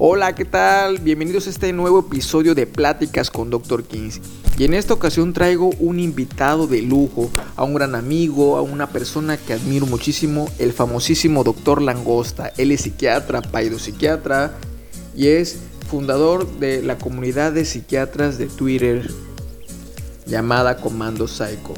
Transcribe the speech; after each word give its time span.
Hola, 0.00 0.32
¿qué 0.36 0.44
tal? 0.44 0.98
Bienvenidos 0.98 1.48
a 1.48 1.50
este 1.50 1.72
nuevo 1.72 1.98
episodio 1.98 2.54
de 2.54 2.68
Pláticas 2.68 3.32
con 3.32 3.50
Dr. 3.50 3.82
Kings. 3.82 4.20
Y 4.56 4.62
en 4.62 4.74
esta 4.74 4.94
ocasión 4.94 5.32
traigo 5.32 5.70
un 5.80 5.98
invitado 5.98 6.68
de 6.68 6.82
lujo, 6.82 7.28
a 7.56 7.64
un 7.64 7.74
gran 7.74 7.96
amigo, 7.96 8.56
a 8.56 8.62
una 8.62 8.90
persona 8.90 9.36
que 9.36 9.54
admiro 9.54 9.86
muchísimo, 9.86 10.48
el 10.60 10.72
famosísimo 10.72 11.42
Dr. 11.42 11.82
Langosta. 11.82 12.52
Él 12.58 12.70
es 12.70 12.82
psiquiatra, 12.82 13.42
psiquiatra 13.76 14.52
y 15.16 15.26
es 15.26 15.56
fundador 15.90 16.46
de 16.60 16.80
la 16.80 16.96
comunidad 16.96 17.50
de 17.50 17.64
psiquiatras 17.64 18.38
de 18.38 18.46
Twitter 18.46 19.10
llamada 20.26 20.76
Comando 20.76 21.26
Psycho. 21.26 21.74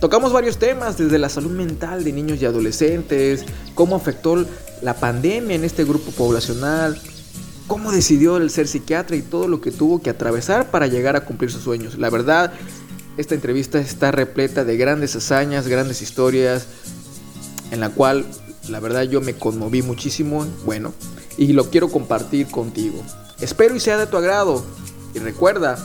Tocamos 0.00 0.32
varios 0.32 0.58
temas, 0.58 0.98
desde 0.98 1.18
la 1.18 1.28
salud 1.28 1.52
mental 1.52 2.02
de 2.02 2.12
niños 2.12 2.42
y 2.42 2.46
adolescentes, 2.46 3.44
cómo 3.76 3.94
afectó 3.94 4.44
la 4.82 4.94
pandemia 4.94 5.54
en 5.54 5.62
este 5.62 5.84
grupo 5.84 6.10
poblacional, 6.10 7.00
cómo 7.66 7.92
decidió 7.92 8.36
el 8.36 8.50
ser 8.50 8.68
psiquiatra 8.68 9.16
y 9.16 9.22
todo 9.22 9.48
lo 9.48 9.60
que 9.60 9.70
tuvo 9.70 10.02
que 10.02 10.10
atravesar 10.10 10.70
para 10.70 10.86
llegar 10.86 11.16
a 11.16 11.24
cumplir 11.24 11.50
sus 11.50 11.62
sueños. 11.62 11.98
La 11.98 12.10
verdad, 12.10 12.52
esta 13.16 13.34
entrevista 13.34 13.78
está 13.78 14.10
repleta 14.10 14.64
de 14.64 14.76
grandes 14.76 15.16
hazañas, 15.16 15.68
grandes 15.68 16.02
historias, 16.02 16.66
en 17.70 17.80
la 17.80 17.90
cual 17.90 18.26
la 18.68 18.80
verdad 18.80 19.02
yo 19.02 19.20
me 19.20 19.34
conmoví 19.34 19.82
muchísimo, 19.82 20.46
bueno, 20.64 20.92
y 21.36 21.52
lo 21.52 21.70
quiero 21.70 21.88
compartir 21.88 22.48
contigo. 22.48 23.02
Espero 23.40 23.74
y 23.74 23.80
sea 23.80 23.98
de 23.98 24.06
tu 24.06 24.16
agrado. 24.16 24.64
Y 25.14 25.18
recuerda, 25.18 25.76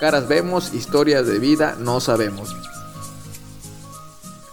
caras 0.00 0.28
vemos, 0.28 0.74
historias 0.74 1.26
de 1.26 1.38
vida 1.38 1.76
no 1.78 2.00
sabemos. 2.00 2.54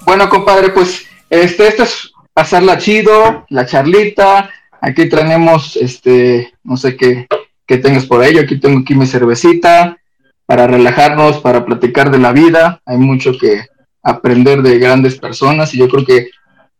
Bueno, 0.05 0.29
compadre, 0.29 0.69
pues 0.69 1.03
este, 1.29 1.67
esto 1.67 1.83
es 1.83 2.11
pasarla 2.33 2.77
chido, 2.77 3.45
la 3.49 3.65
charlita, 3.65 4.49
Aquí 4.85 5.07
tenemos, 5.07 5.77
este, 5.77 6.53
no 6.61 6.75
sé 6.75 6.97
qué, 6.97 7.25
qué 7.65 7.77
tengas 7.77 8.05
por 8.05 8.21
ello. 8.21 8.41
Aquí 8.41 8.59
tengo 8.59 8.81
aquí 8.81 8.95
mi 8.95 9.05
cervecita 9.05 9.97
para 10.45 10.67
relajarnos, 10.67 11.39
para 11.39 11.65
platicar 11.65 12.11
de 12.11 12.19
la 12.19 12.33
vida. 12.33 12.81
Hay 12.85 12.97
mucho 12.97 13.31
que 13.39 13.61
aprender 14.03 14.61
de 14.61 14.79
grandes 14.79 15.17
personas 15.17 15.73
y 15.73 15.77
yo 15.77 15.87
creo 15.87 16.03
que 16.05 16.27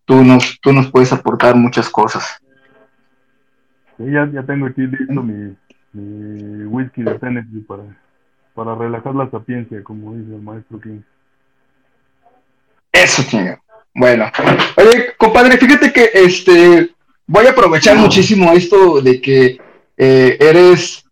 tú 0.03 0.22
nos, 0.22 0.59
tú 0.59 0.73
nos 0.73 0.91
puedes 0.91 1.13
aportar 1.13 1.55
muchas 1.55 1.89
cosas. 1.89 2.41
Sí, 3.95 4.03
ya, 4.11 4.30
ya 4.33 4.44
tengo 4.44 4.66
aquí 4.66 4.81
listo 4.81 5.23
mi, 5.23 5.56
mi 5.94 6.66
whisky 6.66 7.03
de 7.03 7.17
Tennessee 7.19 7.61
para, 7.66 7.83
para 8.53 8.75
relajar 8.75 9.16
la 9.16 9.31
sapiencia, 9.31 9.81
como 9.81 10.13
dice 10.13 10.35
el 10.35 10.41
maestro 10.41 10.78
King. 10.81 11.00
Eso, 12.91 13.22
señor. 13.22 13.59
Bueno, 13.95 14.30
oye, 14.75 15.13
compadre, 15.17 15.56
fíjate 15.58 15.94
que 15.94 16.09
este 16.13 16.92
voy 17.27 17.47
a 17.47 17.52
aprovechar 17.52 17.97
muchísimo 17.97 18.52
esto 18.52 19.02
de 19.02 19.21
que 19.21 19.57
eh, 19.97 20.38
eres 20.39 21.03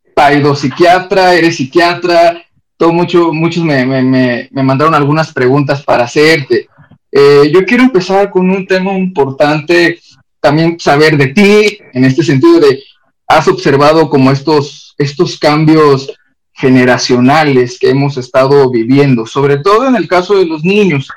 psiquiatra, 0.56 1.34
eres 1.34 1.58
psiquiatra, 1.58 2.44
todo 2.78 2.94
mucho, 2.94 3.34
muchos 3.34 3.64
me, 3.64 3.86
me, 3.86 4.50
me, 4.52 4.64
mandaron 4.64 4.94
algunas 4.94 5.32
preguntas 5.34 5.84
para 5.84 6.04
hacerte. 6.04 6.68
Eh, 7.12 7.52
yo 7.54 7.66
quiero 7.66 7.84
empezar 7.84 8.30
con 8.30 8.50
un 8.50 8.66
tema 8.66 8.98
importante, 8.98 10.00
también 10.40 10.80
saber 10.80 11.18
de 11.18 11.28
ti, 11.28 11.80
en 11.94 12.06
este 12.06 12.24
sentido 12.24 12.60
de, 12.60 12.82
has 13.28 13.48
observado 13.48 14.10
como 14.10 14.32
estos, 14.32 14.96
estos 14.98 15.38
cambios 15.38 16.12
generacionales 16.54 17.80
que 17.80 17.90
hemos 17.90 18.18
estado 18.18 18.70
viviendo, 18.70 19.26
sobre 19.26 19.58
todo 19.58 19.88
en 19.88 19.96
el 19.96 20.08
caso 20.08 20.38
de 20.38 20.46
los 20.46 20.64
niños. 20.64 21.10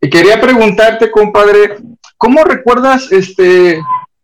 Y 0.00 0.10
quería 0.10 0.40
preguntarte, 0.40 1.10
compadre, 1.10 1.76
¿cómo 2.16 2.44
recuerdas 2.44 3.10
este, 3.12 3.80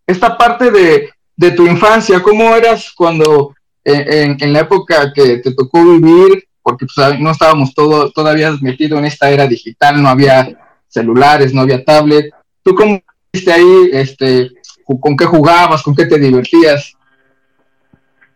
esta 0.09 0.39
parte 0.39 0.71
de, 0.71 1.11
de 1.37 1.51
tu 1.53 1.67
infancia, 1.67 2.23
¿cómo 2.23 2.57
eras 2.57 2.93
cuando 2.97 3.55
en, 3.85 4.37
en, 4.41 4.53
la 4.55 4.61
época 4.61 5.13
que 5.15 5.37
te 5.39 5.55
tocó 5.55 5.85
vivir? 5.85 6.45
Porque 6.63 6.87
pues, 6.87 7.21
no 7.21 7.31
estábamos 7.31 7.75
todo, 7.75 8.11
todavía 8.11 8.51
metidos 8.63 8.99
en 8.99 9.05
esta 9.05 9.31
era 9.31 9.47
digital, 9.47 10.03
no 10.03 10.09
había 10.09 10.59
celulares, 10.89 11.53
no 11.53 11.61
había 11.61 11.85
tablet. 11.85 12.33
¿Tú 12.63 12.75
cómo 12.75 13.01
viste 13.31 13.53
ahí? 13.53 13.91
Este, 13.93 14.51
¿Con 14.99 15.15
qué 15.15 15.27
jugabas? 15.27 15.83
¿Con 15.83 15.95
qué 15.95 16.07
te 16.07 16.19
divertías? 16.19 16.97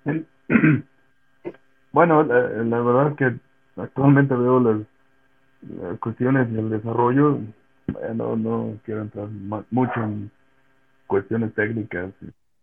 Bueno, 1.94 2.22
la, 2.22 2.80
verdad 2.80 3.08
es 3.10 3.16
que 3.18 3.36
actualmente 3.76 4.34
veo 4.34 4.60
las, 4.60 5.98
cuestiones 6.00 6.48
y 6.50 6.58
el 6.58 6.70
desarrollo. 6.70 7.38
no, 8.14 8.34
no 8.34 8.78
quiero 8.82 9.02
entrar 9.02 9.28
mucho 9.70 9.92
en 10.02 10.30
cuestiones 11.12 11.52
técnicas, 11.52 12.10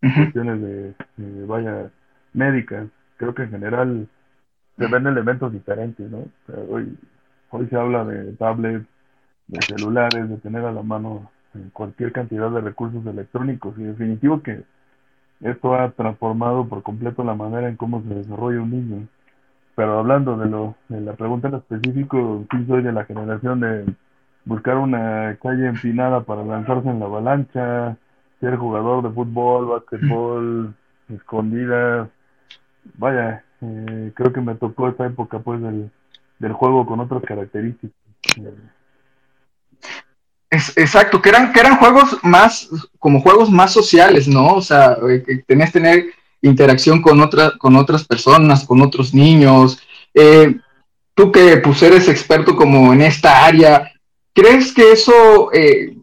cuestiones 0.02 0.60
de, 0.60 1.46
vaya, 1.46 1.92
médicas. 2.34 2.88
Creo 3.18 3.36
que 3.36 3.44
en 3.44 3.52
general 3.52 4.08
se 4.76 4.88
ven 4.88 5.06
elementos 5.06 5.54
diferentes, 5.54 6.10
¿no? 6.10 6.26
hoy, 6.68 6.98
hoy 7.52 7.68
se 7.68 7.76
habla 7.76 8.04
de 8.06 8.34
tablets, 8.34 8.88
de 9.46 9.62
celulares, 9.62 10.28
de 10.30 10.38
tener 10.38 10.66
a 10.66 10.72
la 10.72 10.82
mano 10.82 11.30
cualquier 11.74 12.12
cantidad 12.12 12.50
de 12.50 12.62
recursos 12.62 13.06
electrónicos 13.06 13.78
y 13.78 13.84
definitivo 13.84 14.42
que 14.42 14.64
esto 15.42 15.76
ha 15.76 15.92
transformado 15.92 16.68
por 16.68 16.82
completo 16.82 17.24
la 17.24 17.36
manera 17.36 17.70
en 17.70 17.76
cómo 17.76 18.02
se 18.02 18.16
desarrolla 18.16 18.62
un 18.62 18.72
niño. 18.72 19.08
Pero 19.76 20.00
hablando 20.00 20.38
de 20.38 20.50
lo 20.50 20.76
de 20.88 21.02
la 21.02 21.14
pregunta 21.14 21.50
en 21.50 21.56
específico, 21.56 22.46
sí 22.50 22.66
soy 22.66 22.82
de 22.82 22.94
la 22.94 23.06
generación 23.06 23.60
de 23.60 23.86
buscar 24.44 24.78
una 24.78 25.38
calle 25.40 25.68
empinada 25.68 26.22
para 26.22 26.44
lanzarse 26.44 26.90
en 26.90 27.00
la 27.00 27.06
avalancha, 27.06 27.98
ser 28.40 28.56
jugador 28.56 29.04
de 29.04 29.10
fútbol, 29.14 29.68
básquetbol, 29.68 30.74
escondidas. 31.14 32.10
Vaya, 32.98 33.44
eh, 33.62 34.12
creo 34.16 34.32
que 34.32 34.42
me 34.42 34.56
tocó 34.56 34.88
esta 34.88 35.06
época 35.06 35.40
pues 35.40 35.62
del, 35.62 35.92
del 36.40 36.54
juego 36.54 36.86
con 36.86 37.00
otras 37.00 37.24
características. 37.24 37.96
Es, 40.50 40.76
exacto, 40.78 41.22
que 41.22 41.30
eran, 41.30 41.54
que 41.54 41.60
eran 41.60 41.78
juegos 41.78 42.18
más, 42.24 42.70
como 42.98 43.22
juegos 43.22 43.52
más 43.52 43.72
sociales, 43.72 44.28
¿no? 44.28 44.56
O 44.56 44.62
sea, 44.62 44.98
eh, 45.08 45.24
que 45.26 45.38
tenés 45.46 45.72
que 45.72 45.80
tener 45.80 46.06
interacción 46.42 47.02
con, 47.02 47.22
otra, 47.22 47.52
con 47.58 47.76
otras 47.76 48.06
personas, 48.06 48.66
con 48.66 48.82
otros 48.82 49.14
niños. 49.14 49.80
Eh, 50.14 50.58
tú 51.14 51.32
que 51.32 51.58
pues 51.58 51.84
eres 51.84 52.08
experto 52.08 52.56
como 52.56 52.94
en 52.94 53.02
esta 53.02 53.46
área, 53.46 53.92
¿crees 54.34 54.74
que 54.74 54.94
eso 54.94 55.52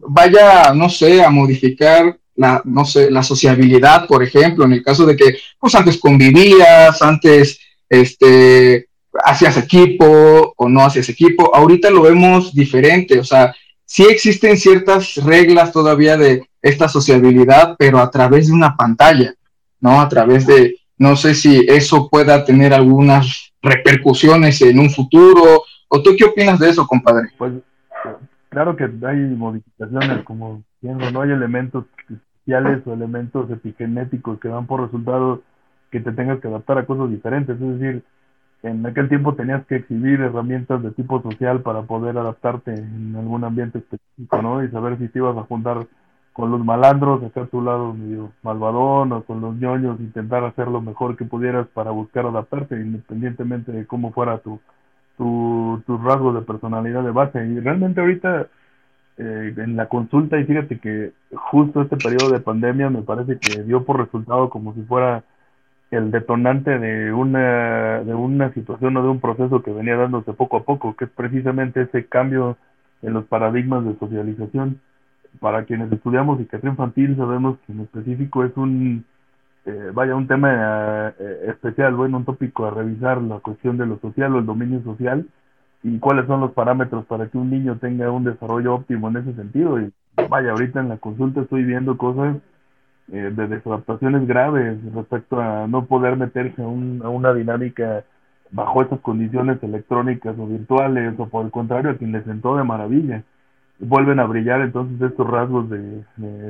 vaya, 0.07 0.73
no 0.73 0.89
sé, 0.89 1.23
a 1.23 1.29
modificar 1.29 2.17
la, 2.37 2.61
no 2.63 2.85
sé, 2.85 3.11
la 3.11 3.23
sociabilidad, 3.23 4.07
por 4.07 4.23
ejemplo, 4.23 4.63
en 4.63 4.73
el 4.73 4.83
caso 4.83 5.05
de 5.05 5.15
que, 5.15 5.37
pues 5.59 5.75
antes 5.75 5.97
convivías, 5.97 7.01
antes, 7.01 7.59
este, 7.89 8.87
hacías 9.25 9.57
equipo 9.57 10.53
o 10.55 10.69
no 10.69 10.85
hacías 10.85 11.09
equipo, 11.09 11.53
ahorita 11.53 11.89
lo 11.89 12.03
vemos 12.03 12.53
diferente, 12.53 13.19
o 13.19 13.23
sea, 13.23 13.55
sí 13.85 14.03
existen 14.03 14.57
ciertas 14.57 15.15
reglas 15.17 15.71
todavía 15.71 16.15
de 16.15 16.47
esta 16.61 16.87
sociabilidad, 16.87 17.75
pero 17.77 17.99
a 17.99 18.11
través 18.11 18.47
de 18.47 18.53
una 18.53 18.75
pantalla, 18.75 19.33
¿no? 19.79 19.99
A 19.99 20.07
través 20.07 20.45
de, 20.45 20.75
no 20.97 21.15
sé 21.15 21.33
si 21.33 21.65
eso 21.67 22.07
pueda 22.09 22.45
tener 22.45 22.73
algunas 22.73 23.51
repercusiones 23.61 24.61
en 24.61 24.79
un 24.79 24.91
futuro, 24.91 25.63
o 25.87 26.03
tú 26.03 26.15
qué 26.17 26.25
opinas 26.25 26.59
de 26.59 26.69
eso, 26.69 26.85
compadre? 26.85 27.29
Pues 27.37 27.53
claro 28.49 28.75
que 28.75 28.83
hay 28.83 29.17
modificaciones, 29.17 30.23
como 30.23 30.63
no 30.81 31.21
hay 31.21 31.31
elementos 31.31 31.85
o 32.85 32.93
elementos 32.93 33.49
epigenéticos 33.51 34.39
que 34.39 34.47
dan 34.47 34.67
por 34.67 34.81
resultado 34.81 35.41
que 35.91 35.99
te 35.99 36.11
tengas 36.11 36.39
que 36.39 36.47
adaptar 36.47 36.77
a 36.77 36.85
cosas 36.85 37.09
diferentes. 37.09 37.59
Es 37.59 37.79
decir, 37.79 38.03
en 38.63 38.85
aquel 38.85 39.09
tiempo 39.09 39.35
tenías 39.35 39.65
que 39.65 39.77
exhibir 39.77 40.21
herramientas 40.21 40.81
de 40.81 40.91
tipo 40.91 41.21
social 41.21 41.61
para 41.61 41.83
poder 41.83 42.17
adaptarte 42.17 42.73
en 42.73 43.15
algún 43.17 43.43
ambiente 43.43 43.79
específico, 43.79 44.41
¿no? 44.41 44.63
Y 44.63 44.69
saber 44.69 44.97
si 44.97 45.07
te 45.09 45.19
ibas 45.19 45.37
a 45.37 45.43
juntar 45.43 45.87
con 46.33 46.51
los 46.51 46.63
malandros, 46.63 47.23
a 47.23 47.45
tu 47.45 47.61
lado 47.61 47.93
medio 47.93 48.31
malvadón, 48.43 49.11
o 49.11 49.23
con 49.23 49.41
los 49.41 49.55
ñoños, 49.55 49.99
intentar 49.99 50.43
hacer 50.43 50.67
lo 50.67 50.81
mejor 50.81 51.17
que 51.17 51.25
pudieras 51.25 51.67
para 51.67 51.91
buscar 51.91 52.25
adaptarte, 52.25 52.75
independientemente 52.75 53.71
de 53.71 53.87
cómo 53.87 54.11
fuera 54.11 54.37
tu, 54.39 54.59
tu, 55.17 55.81
tus 55.85 56.03
rasgos 56.03 56.35
de 56.35 56.41
personalidad 56.41 57.03
de 57.03 57.11
base. 57.11 57.45
Y 57.45 57.59
realmente 57.59 58.01
ahorita 58.01 58.47
eh, 59.17 59.53
en 59.57 59.75
la 59.75 59.87
consulta 59.87 60.39
y 60.39 60.45
fíjate 60.45 60.79
que 60.79 61.11
justo 61.33 61.81
este 61.81 61.97
periodo 61.97 62.29
de 62.29 62.39
pandemia 62.39 62.89
me 62.89 63.01
parece 63.01 63.39
que 63.39 63.63
dio 63.63 63.83
por 63.83 63.99
resultado 63.99 64.49
como 64.49 64.75
si 64.75 64.81
fuera 64.83 65.23
el 65.89 66.11
detonante 66.11 66.77
de 66.77 67.11
una 67.13 68.03
de 68.03 68.13
una 68.13 68.53
situación 68.53 68.95
o 68.95 69.01
de 69.01 69.09
un 69.09 69.19
proceso 69.19 69.63
que 69.63 69.71
venía 69.71 69.95
dándose 69.95 70.33
poco 70.33 70.57
a 70.57 70.63
poco, 70.63 70.95
que 70.95 71.05
es 71.05 71.11
precisamente 71.11 71.81
ese 71.81 72.05
cambio 72.05 72.57
en 73.01 73.13
los 73.13 73.25
paradigmas 73.25 73.85
de 73.85 73.97
socialización. 73.97 74.81
Para 75.39 75.65
quienes 75.65 75.91
estudiamos 75.91 76.37
psiquiatría 76.39 76.71
infantil 76.71 77.15
sabemos 77.17 77.57
que 77.65 77.73
en 77.73 77.81
específico 77.81 78.43
es 78.43 78.55
un 78.55 79.05
eh, 79.65 79.91
vaya 79.93 80.15
un 80.15 80.27
tema 80.27 81.13
eh, 81.19 81.45
especial, 81.49 81.95
bueno, 81.95 82.17
un 82.17 82.25
tópico 82.25 82.65
a 82.65 82.71
revisar 82.71 83.21
la 83.21 83.39
cuestión 83.39 83.77
de 83.77 83.85
lo 83.85 83.99
social 83.99 84.35
o 84.35 84.39
el 84.39 84.45
dominio 84.45 84.81
social 84.83 85.25
y 85.87 85.99
cuáles 85.99 86.27
son 86.27 86.41
los 86.41 86.51
parámetros 86.51 87.05
para 87.05 87.27
que 87.27 87.37
un 87.37 87.49
niño 87.49 87.77
tenga 87.77 88.11
un 88.11 88.25
desarrollo 88.25 88.75
óptimo 88.75 89.07
en 89.07 89.17
ese 89.17 89.33
sentido. 89.35 89.79
Y 89.79 89.89
vaya, 90.29 90.51
ahorita 90.51 90.81
en 90.81 90.89
la 90.89 90.97
consulta 90.97 91.41
estoy 91.41 91.63
viendo 91.63 91.97
cosas 91.97 92.35
eh, 93.09 93.31
de 93.33 93.47
desadaptaciones 93.47 94.27
graves 94.27 94.77
respecto 94.93 95.39
a 95.39 95.65
no 95.67 95.85
poder 95.85 96.17
meterse 96.17 96.61
a, 96.61 96.67
una 96.67 97.33
dinámica 97.33 98.03
bajo 98.51 98.81
estas 98.81 98.99
condiciones 98.99 99.63
electrónicas 99.63 100.37
o 100.37 100.45
virtuales, 100.45 101.17
o 101.19 101.29
por 101.29 101.45
el 101.45 101.51
contrario, 101.51 101.91
a 101.91 101.95
quien 101.95 102.11
les 102.11 102.25
sentó 102.25 102.57
de 102.57 102.65
maravilla. 102.65 103.23
Vuelven 103.79 104.19
a 104.19 104.25
brillar 104.25 104.61
entonces 104.61 104.99
estos 105.01 105.25
rasgos 105.25 105.69
de, 105.69 106.03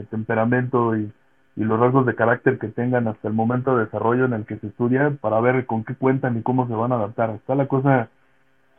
temperamento 0.10 0.98
y, 0.98 1.12
y, 1.56 1.63
los 1.63 1.80
rasgos 1.80 2.07
de 2.07 2.16
carácter 2.16 2.57
que 2.57 2.69
tengan 2.69 3.07
hasta 3.07 3.28
el 3.28 3.36
momento 3.36 3.75
de 3.78 3.86
desarrollo 3.86 4.25
en 4.25 4.33
el 4.33 4.45
que 4.45 4.57
se 4.57 4.68
estudia 4.68 5.12
para 5.22 5.40
ver 5.42 5.68
con 5.68 5.83
qué 5.83 5.94
cuentan 5.94 6.38
y 6.38 6.42
cómo 6.42 6.68
se 6.68 6.74
van 6.74 6.92
a 6.92 6.95
adaptar. 6.95 7.31
Está 7.31 7.54
la 7.54 7.68
cosa 7.68 8.10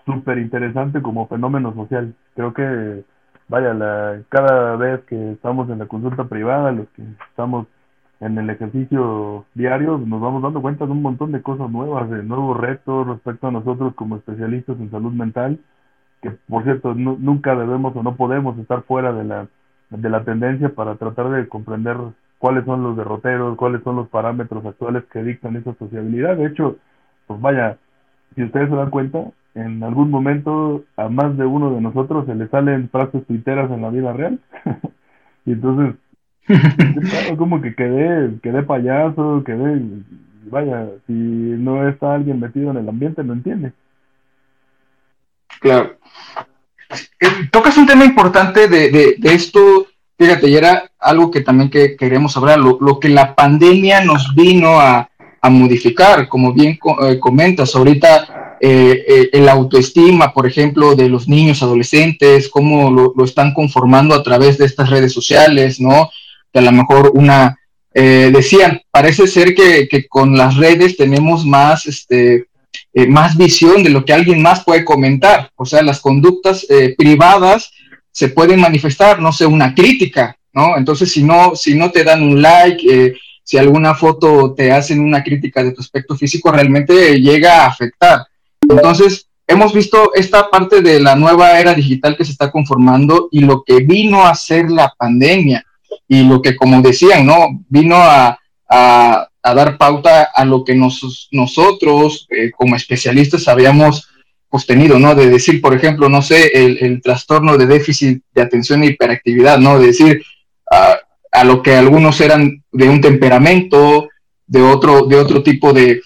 súper 0.09 0.39
interesante 0.39 1.03
como 1.03 1.29
fenómeno 1.29 1.75
social. 1.75 2.15
Creo 2.35 2.55
que 2.55 3.05
vaya, 3.49 3.75
la, 3.75 4.23
cada 4.29 4.77
vez 4.77 5.01
que 5.05 5.33
estamos 5.33 5.69
en 5.71 5.79
la 5.79 5.87
consulta 5.87 6.25
privada, 6.25 6.73
los 6.73 6.89
que 6.91 7.03
estamos 7.31 7.67
en 8.21 8.39
el 8.39 8.51
ejercicio 8.51 9.45
diario, 9.55 9.99
nos 9.99 10.21
vamos 10.21 10.43
dando 10.43 10.61
cuenta 10.61 10.87
de 10.87 10.93
un 10.93 11.03
montón 11.03 11.33
de 11.33 11.43
cosas 11.43 11.71
nuevas, 11.71 12.11
de 12.11 12.23
nuevos 12.23 12.57
retos 12.57 13.07
respecto 13.07 13.47
a 13.49 13.53
nosotros 13.53 13.95
como 13.95 14.17
especialistas 14.17 14.79
en 14.81 14.91
salud 14.91 15.13
mental, 15.13 15.59
que 16.21 16.31
por 16.49 16.65
cierto 16.65 16.95
nunca 16.95 17.55
debemos 17.55 17.95
o 17.97 18.03
no 18.03 18.17
podemos 18.17 18.59
estar 18.59 18.83
fuera 18.83 19.13
de 19.13 19.25
la, 19.25 19.47
de 19.91 20.11
la 20.11 20.25
tendencia 20.25 20.71
para 20.71 20.97
tratar 20.97 21.31
de 21.31 21.49
comprender 21.49 21.97
cuáles 22.39 22.65
son 22.65 22.83
los 22.83 22.97
derroteros, 22.97 23.57
cuáles 23.57 23.83
son 23.85 23.97
los 23.97 24.09
parámetros 24.09 24.65
actuales 24.67 25.05
que 25.13 25.23
dictan 25.23 25.57
esa 25.57 25.75
sociabilidad. 25.75 26.37
De 26.37 26.47
hecho, 26.47 26.77
pues 27.27 27.41
vaya, 27.41 27.79
si 28.35 28.45
ustedes 28.45 28.69
se 28.69 28.77
dan 28.77 28.91
cuenta, 28.91 29.25
en 29.55 29.83
algún 29.83 30.11
momento 30.11 30.85
a 30.97 31.09
más 31.09 31.37
de 31.37 31.45
uno 31.45 31.75
de 31.75 31.81
nosotros 31.81 32.27
se 32.27 32.35
le 32.35 32.49
salen 32.49 32.89
frases 32.91 33.27
tuiteras 33.27 33.71
en 33.71 33.83
la 33.83 33.91
vida 33.91 34.13
real. 34.13 34.39
y 35.47 35.53
entonces, 35.53 35.97
como 37.39 37.61
que 37.61 37.75
quedé, 37.75 38.39
quedé 38.43 38.63
payaso, 38.63 39.43
quedé, 39.45 39.83
vaya, 40.51 40.89
si 41.07 41.13
no 41.13 41.89
está 41.89 42.15
alguien 42.15 42.41
metido 42.41 42.71
en 42.71 42.79
el 42.79 42.89
ambiente, 42.89 43.25
no 43.25 43.33
entiende. 43.33 43.73
Claro. 45.61 45.97
Eh, 47.21 47.49
tocas 47.51 47.77
un 47.77 47.87
tema 47.87 48.05
importante 48.05 48.69
de, 48.69 48.91
de, 48.91 49.35
esto, 49.35 49.87
fíjate, 50.19 50.49
y 50.49 50.57
era 50.57 50.91
algo 50.99 51.31
que 51.31 51.41
también 51.41 51.69
que 51.69 51.97
queremos 51.97 52.37
hablar, 52.37 52.59
lo, 52.59 52.79
lo 52.81 53.01
que 53.01 53.09
la 53.09 53.35
pandemia 53.35 54.05
nos 54.05 54.35
vino 54.35 54.81
a, 54.81 55.11
a 55.41 55.51
modificar, 55.51 56.29
como 56.29 56.53
bien 56.53 56.79
eh, 57.03 57.19
comentas, 57.19 57.75
ahorita 57.75 58.57
eh, 58.61 59.05
eh, 59.07 59.31
el 59.33 59.49
autoestima, 59.49 60.33
por 60.33 60.47
ejemplo, 60.47 60.95
de 60.95 61.09
los 61.09 61.29
niños, 61.29 61.63
adolescentes, 61.63 62.49
cómo 62.49 62.91
lo, 62.91 63.25
están 63.25 63.55
conformando 63.55 64.15
a 64.15 64.23
través 64.23 64.59
de 64.59 64.67
estas 64.67 64.91
redes 64.91 65.13
sociales, 65.13 65.81
¿no? 65.81 66.11
Que 66.53 66.59
a 66.59 66.63
lo 66.63 66.73
mejor 66.73 67.13
una, 67.15 67.57
decían, 67.95 68.81
parece 68.93 69.27
ser 69.27 69.55
que, 69.55 70.07
con 70.09 70.37
las 70.37 70.57
redes 70.57 70.97
tenemos 70.97 71.45
más, 71.45 71.87
este, 71.87 72.47
más 73.09 73.37
visión 73.37 73.83
de 73.83 73.91
lo 73.91 74.05
que 74.05 74.13
alguien 74.13 74.41
más 74.41 74.63
puede 74.63 74.85
comentar, 74.85 75.51
o 75.57 75.65
sea, 75.65 75.83
las 75.83 76.01
conductas 76.01 76.65
privadas 76.97 77.73
se 78.13 78.29
pueden 78.29 78.61
manifestar, 78.61 79.21
no 79.21 79.33
sé, 79.33 79.47
una 79.47 79.75
crítica, 79.75 80.37
¿no? 80.53 80.77
Entonces, 80.77 81.11
si 81.11 81.25
no, 81.25 81.57
si 81.57 81.75
no 81.75 81.91
te 81.91 82.05
dan 82.05 82.23
un 82.23 82.41
like, 82.41 83.17
si 83.49 83.57
alguna 83.57 83.95
foto 83.95 84.53
te 84.53 84.71
hacen 84.71 85.01
una 85.01 85.25
crítica 85.25 85.65
de 85.65 85.73
tu 85.73 85.81
aspecto 85.81 86.15
físico, 86.15 86.53
realmente 86.53 87.19
llega 87.19 87.63
a 87.63 87.69
afectar. 87.69 88.27
Entonces, 88.61 89.27
hemos 89.47 89.73
visto 89.73 90.13
esta 90.13 90.51
parte 90.51 90.83
de 90.83 91.01
la 91.01 91.17
nueva 91.17 91.59
era 91.59 91.73
digital 91.73 92.15
que 92.15 92.27
se 92.27 92.33
está 92.33 92.51
conformando 92.51 93.31
y 93.33 93.41
lo 93.41 93.65
que 93.65 93.79
vino 93.79 94.27
a 94.27 94.35
ser 94.35 94.71
la 94.71 94.93
pandemia 94.99 95.65
y 96.07 96.25
lo 96.25 96.43
que, 96.43 96.57
como 96.57 96.83
decían, 96.83 97.25
¿no? 97.25 97.65
Vino 97.71 97.97
a, 97.97 98.39
dar 99.43 99.79
pauta 99.79 100.25
a 100.25 100.45
lo 100.45 100.63
que 100.63 100.75
nosotros, 100.75 102.27
eh, 102.29 102.51
como 102.55 102.77
especialistas, 102.77 103.49
habíamos 103.49 104.11
pues, 104.51 104.67
tenido, 104.67 104.99
¿no? 104.99 105.15
De 105.15 105.31
decir, 105.31 105.63
por 105.63 105.75
ejemplo, 105.75 106.11
no 106.11 106.21
sé, 106.21 106.51
el, 106.53 107.01
trastorno 107.01 107.57
de 107.57 107.67
déficit 107.67 108.23
de 108.35 108.43
atención 108.43 108.83
e 108.83 108.89
hiperactividad, 108.89 109.59
¿no? 109.59 109.79
De 109.79 109.87
decir 109.87 110.23
a 111.33 111.45
lo 111.45 111.63
que 111.63 111.75
algunos 111.75 112.21
eran 112.21 112.63
de 112.73 112.89
un 112.89 113.01
temperamento, 113.01 114.09
de 114.47 114.63
otro, 114.63 115.07
de 115.07 115.17
otro 115.17 115.43
tipo 115.43 115.73
de, 115.73 116.01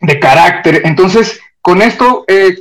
de 0.00 0.20
carácter. 0.20 0.82
Entonces, 0.84 1.40
con 1.60 1.82
esto, 1.82 2.24
eh, 2.28 2.56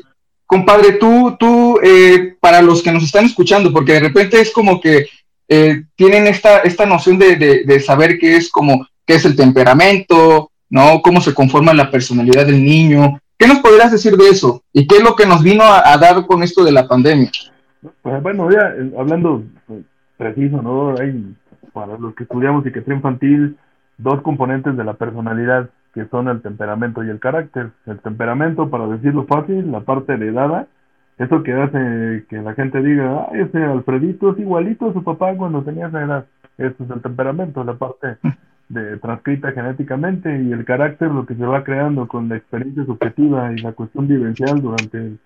compadre, 0.46 0.94
tú, 0.94 1.36
tú, 1.40 1.80
eh, 1.84 2.36
para 2.40 2.62
los 2.62 2.82
que 2.82 2.92
nos 2.92 3.04
están 3.04 3.26
escuchando, 3.26 3.72
porque 3.72 3.94
de 3.94 4.00
repente 4.02 4.42
es 4.42 4.52
como 4.52 4.82
que 4.82 5.08
eh, 5.48 5.84
tienen 5.96 6.28
esta, 6.28 6.60
esta 6.60 6.86
noción 6.86 7.18
de, 7.18 7.36
de, 7.38 7.80
saber 7.80 8.18
qué 8.20 8.36
es 8.36 8.50
como, 8.50 8.86
qué 9.06 9.16
es 9.16 9.26
el 9.26 9.36
temperamento, 9.36 10.52
¿no? 10.70 11.02
Cómo 11.02 11.22
se 11.22 11.34
conforma 11.34 11.74
la 11.74 11.90
personalidad 11.90 12.46
del 12.46 12.64
niño. 12.64 13.20
¿Qué 13.38 13.48
nos 13.48 13.60
podrías 13.60 13.92
decir 13.92 14.18
de 14.18 14.30
eso? 14.30 14.64
¿Y 14.74 14.88
qué 14.88 14.98
es 14.98 15.04
lo 15.04 15.16
que 15.16 15.26
nos 15.26 15.44
vino 15.44 15.64
a, 15.64 15.98
dar 15.98 16.26
con 16.26 16.44
esto 16.44 16.64
de 16.64 16.72
la 16.72 16.88
pandemia? 16.88 17.32
Pues 18.02 18.22
bueno, 18.22 18.50
ya 18.52 18.74
hablando 18.98 19.44
pues, 19.68 19.84
preciso, 20.18 20.62
¿no? 20.62 20.98
Hay, 20.98 21.14
para 21.78 21.96
los 22.00 22.16
que 22.16 22.24
estudiamos 22.24 22.64
psiquiatría 22.64 22.96
infantil, 22.96 23.56
dos 24.00 24.20
componentes 24.24 24.76
de 24.76 24.84
la 24.84 24.96
personalidad 24.96 25.70
que 25.94 26.08
son 26.08 26.28
el 26.28 26.42
temperamento 26.42 27.04
y 27.04 27.10
el 27.10 27.20
carácter. 27.20 27.70
El 27.86 28.00
temperamento, 28.00 28.72
para 28.72 28.88
decirlo 28.88 29.26
fácil, 29.26 29.72
la 29.72 29.82
parte 29.82 30.14
heredada, 30.14 30.66
eso 31.20 31.44
que 31.44 31.54
hace 31.54 32.26
que 32.30 32.42
la 32.42 32.56
gente 32.56 32.82
diga, 32.82 33.28
ay, 33.32 33.42
ese 33.42 33.64
Alfredito 33.64 34.32
es 34.32 34.40
igualito 34.40 34.90
a 34.90 34.94
su 34.94 35.04
papá 35.04 35.36
cuando 35.36 35.62
tenía 35.62 35.88
esa 35.88 36.04
edad. 36.04 36.26
Eso 36.58 36.84
es 36.84 36.90
el 36.90 37.02
temperamento, 37.02 37.64
la 37.64 37.76
parte 37.76 38.18
de 38.70 38.98
transcrita 38.98 39.52
genéticamente 39.52 40.36
y 40.42 40.52
el 40.52 40.66
carácter, 40.66 41.12
lo 41.12 41.28
que 41.28 41.36
se 41.36 41.46
va 41.46 41.64
creando 41.64 42.08
con 42.08 42.28
la 42.28 42.38
experiencia 42.38 42.86
subjetiva 42.86 43.54
y 43.54 43.58
la 43.58 43.74
cuestión 43.74 44.08
vivencial 44.08 44.62
durante 44.64 45.18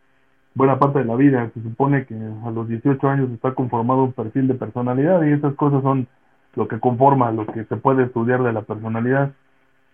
buena 0.54 0.78
parte 0.78 1.00
de 1.00 1.06
la 1.06 1.16
vida. 1.16 1.50
Se 1.54 1.64
supone 1.64 2.06
que 2.06 2.16
a 2.16 2.52
los 2.52 2.68
18 2.68 3.08
años 3.08 3.32
está 3.32 3.54
conformado 3.54 4.04
un 4.04 4.12
perfil 4.12 4.50
de 4.50 4.56
personalidad 4.56 5.24
y 5.24 5.32
esas 5.32 5.54
cosas 5.56 5.82
son 5.82 6.08
lo 6.56 6.68
que 6.68 6.80
conforma 6.80 7.32
lo 7.32 7.46
que 7.46 7.66
se 7.66 7.78
puede 7.78 8.04
estudiar 8.04 8.44
de 8.44 8.54
la 8.54 8.62
personalidad. 8.62 9.32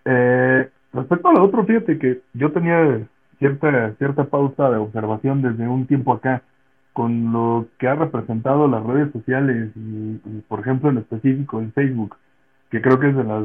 Eh, 0.04 0.68
respecto 0.92 1.28
a 1.28 1.32
lo 1.34 1.44
otro, 1.44 1.64
fíjate 1.64 1.98
que 1.98 2.20
yo 2.34 2.52
tenía 2.52 3.00
cierta, 3.38 3.92
cierta 3.94 4.24
pausa 4.24 4.70
de 4.70 4.76
observación 4.76 5.42
desde 5.42 5.68
un 5.68 5.86
tiempo 5.86 6.12
acá 6.12 6.42
con 6.92 7.32
lo 7.32 7.66
que 7.78 7.86
ha 7.86 7.94
representado 7.94 8.66
las 8.66 8.82
redes 8.82 9.12
sociales 9.12 9.70
y, 9.76 10.16
por 10.48 10.60
ejemplo 10.60 10.90
en 10.90 10.98
específico 10.98 11.60
el 11.60 11.70
Facebook, 11.72 12.16
que 12.70 12.82
creo 12.82 12.98
que 12.98 13.10
es 13.10 13.16
de 13.16 13.22
las, 13.22 13.44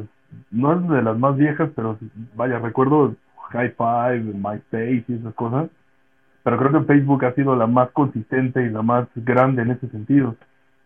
no 0.49 0.73
es 0.73 0.89
de 0.89 1.01
las 1.03 1.19
más 1.19 1.37
viejas, 1.37 1.69
pero 1.75 1.97
vaya, 2.35 2.57
recuerdo 2.57 3.15
High 3.51 3.75
Five, 3.77 4.33
MySpace 4.33 5.05
y 5.07 5.13
esas 5.13 5.35
cosas, 5.35 5.69
pero 6.43 6.57
creo 6.57 6.71
que 6.71 6.93
Facebook 6.93 7.25
ha 7.25 7.33
sido 7.33 7.55
la 7.55 7.67
más 7.67 7.91
consistente 7.91 8.63
y 8.63 8.69
la 8.69 8.81
más 8.81 9.07
grande 9.15 9.61
en 9.61 9.71
ese 9.71 9.87
sentido 9.89 10.35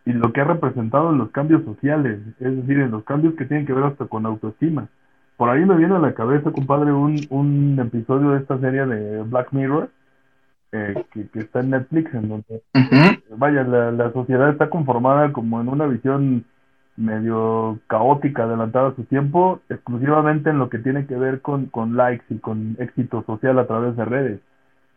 y 0.08 0.14
lo 0.14 0.32
que 0.32 0.40
ha 0.40 0.46
representado 0.46 1.10
en 1.12 1.18
los 1.18 1.32
cambios 1.32 1.66
sociales, 1.66 2.22
es 2.40 2.56
decir, 2.56 2.80
en 2.80 2.92
los 2.92 3.04
cambios 3.04 3.34
que 3.34 3.44
tienen 3.44 3.66
que 3.66 3.74
ver 3.74 3.84
hasta 3.84 4.06
con 4.06 4.26
autoestima. 4.26 4.88
Por 5.36 5.50
ahí 5.50 5.66
me 5.66 5.76
viene 5.76 5.96
a 5.96 6.00
la 6.00 6.14
cabeza, 6.14 6.50
compadre, 6.52 6.94
un, 6.94 7.20
un 7.30 7.78
episodio 7.78 8.30
de 8.32 8.40
esta 8.40 8.58
serie 8.60 8.86
de 8.86 9.24
Black 9.24 9.52
Mirror, 9.52 9.90
eh, 10.72 11.04
que, 11.12 11.40
está 11.40 11.60
en 11.60 11.72
Netflix, 11.72 12.14
en 12.14 12.30
donde, 12.30 12.64
vaya, 13.36 13.64
la, 13.64 13.92
la 13.92 14.14
sociedad 14.14 14.50
está 14.50 14.70
conformada 14.70 15.34
como 15.34 15.60
en 15.60 15.68
una 15.68 15.88
visión 15.88 16.46
medio 16.96 17.78
caótica, 17.88 18.44
adelantada 18.44 18.90
a 18.90 18.96
su 18.96 19.04
tiempo, 19.04 19.60
exclusivamente 19.68 20.52
en 20.52 20.58
lo 20.58 20.70
que 20.70 20.80
tiene 20.80 21.06
que 21.06 21.18
ver 21.18 21.42
con, 21.42 21.66
con 21.66 21.98
likes 21.98 22.24
y 22.30 22.40
con 22.40 22.78
éxito 22.80 23.26
social 23.28 23.60
a 23.60 23.68
través 23.68 23.98
de 23.98 24.06
redes. 24.06 24.40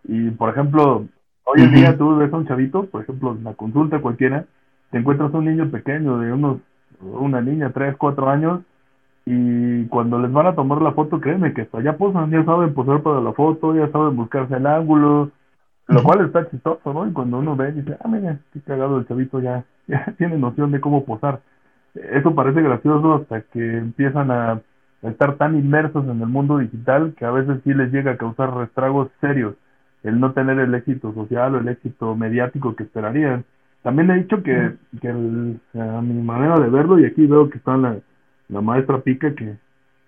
Y, 0.05 0.31
por 0.31 0.51
ejemplo, 0.51 1.05
hoy 1.43 1.63
en 1.63 1.75
día 1.75 1.99
tú 1.99 2.17
ves 2.17 2.33
a 2.33 2.37
un 2.37 2.47
chavito, 2.47 2.87
por 2.87 3.03
ejemplo, 3.03 3.33
en 3.33 3.43
la 3.43 3.55
consulta 3.55 4.01
cualquiera, 4.01 4.47
te 4.91 4.99
encuentras 4.99 5.33
un 5.33 5.45
niño 5.45 5.71
pequeño 5.71 6.19
de 6.19 6.33
unos, 6.33 6.59
una 7.01 7.41
niña, 7.41 7.71
tres, 7.71 7.97
cuatro 7.97 8.29
años, 8.29 8.61
y 9.27 9.85
cuando 9.87 10.19
les 10.19 10.33
van 10.33 10.47
a 10.47 10.55
tomar 10.55 10.83
la 10.83 10.93
foto, 10.93 11.21
créeme 11.21 11.53
que 11.53 11.63
hasta 11.63 11.81
ya 11.83 11.97
posan, 11.97 12.31
ya 12.31 12.45
saben 12.45 12.75
posar 12.75 13.03
para 13.03 13.21
la 13.21 13.33
foto, 13.33 13.75
ya 13.75 13.89
saben 13.91 14.17
buscarse 14.17 14.57
el 14.57 14.67
ángulo, 14.67 15.31
lo 15.87 16.03
cual 16.03 16.25
está 16.25 16.49
chistoso, 16.51 16.93
¿no? 16.93 17.07
Y 17.07 17.13
cuando 17.13 17.39
uno 17.39 17.57
ve, 17.57 17.73
dice, 17.73 17.97
ah, 18.03 18.09
mira, 18.09 18.39
qué 18.53 18.61
cagado 18.61 18.99
el 18.99 19.07
chavito, 19.07 19.41
ya, 19.41 19.65
ya 19.87 20.15
tiene 20.19 20.39
noción 20.39 20.73
de 20.73 20.81
cómo 20.81 21.05
posar. 21.05 21.41
Eso 21.95 22.35
parece 22.35 22.63
gracioso 22.63 23.15
hasta 23.15 23.43
que 23.43 23.79
empiezan 23.79 24.31
a 24.31 24.61
estar 25.03 25.37
tan 25.37 25.57
inmersos 25.57 26.05
en 26.05 26.21
el 26.21 26.29
mundo 26.29 26.59
digital 26.59 27.15
que 27.17 27.25
a 27.25 27.31
veces 27.31 27.61
sí 27.65 27.75
les 27.75 27.93
llega 27.93 28.13
a 28.13 28.17
causar 28.17 28.55
restragos 28.55 29.11
serios 29.21 29.55
el 30.03 30.21
no 30.21 30.33
tener 30.33 30.59
el 30.59 30.75
éxito 30.75 31.13
social 31.13 31.55
o 31.55 31.59
el 31.59 31.69
éxito 31.69 32.15
mediático 32.17 32.75
que 32.75 32.85
esperarían. 32.85 33.45
También 33.83 34.11
he 34.11 34.15
dicho 34.17 34.43
que, 34.43 34.75
que 35.01 35.09
a 35.09 36.01
mi 36.03 36.23
manera 36.23 36.59
de 36.59 36.69
verlo, 36.69 36.99
y 36.99 37.07
aquí 37.07 37.27
veo 37.27 37.49
que 37.49 37.59
está 37.59 37.77
la, 37.77 37.97
la 38.49 38.61
maestra 38.61 39.01
Pica, 39.01 39.35
que, 39.35 39.57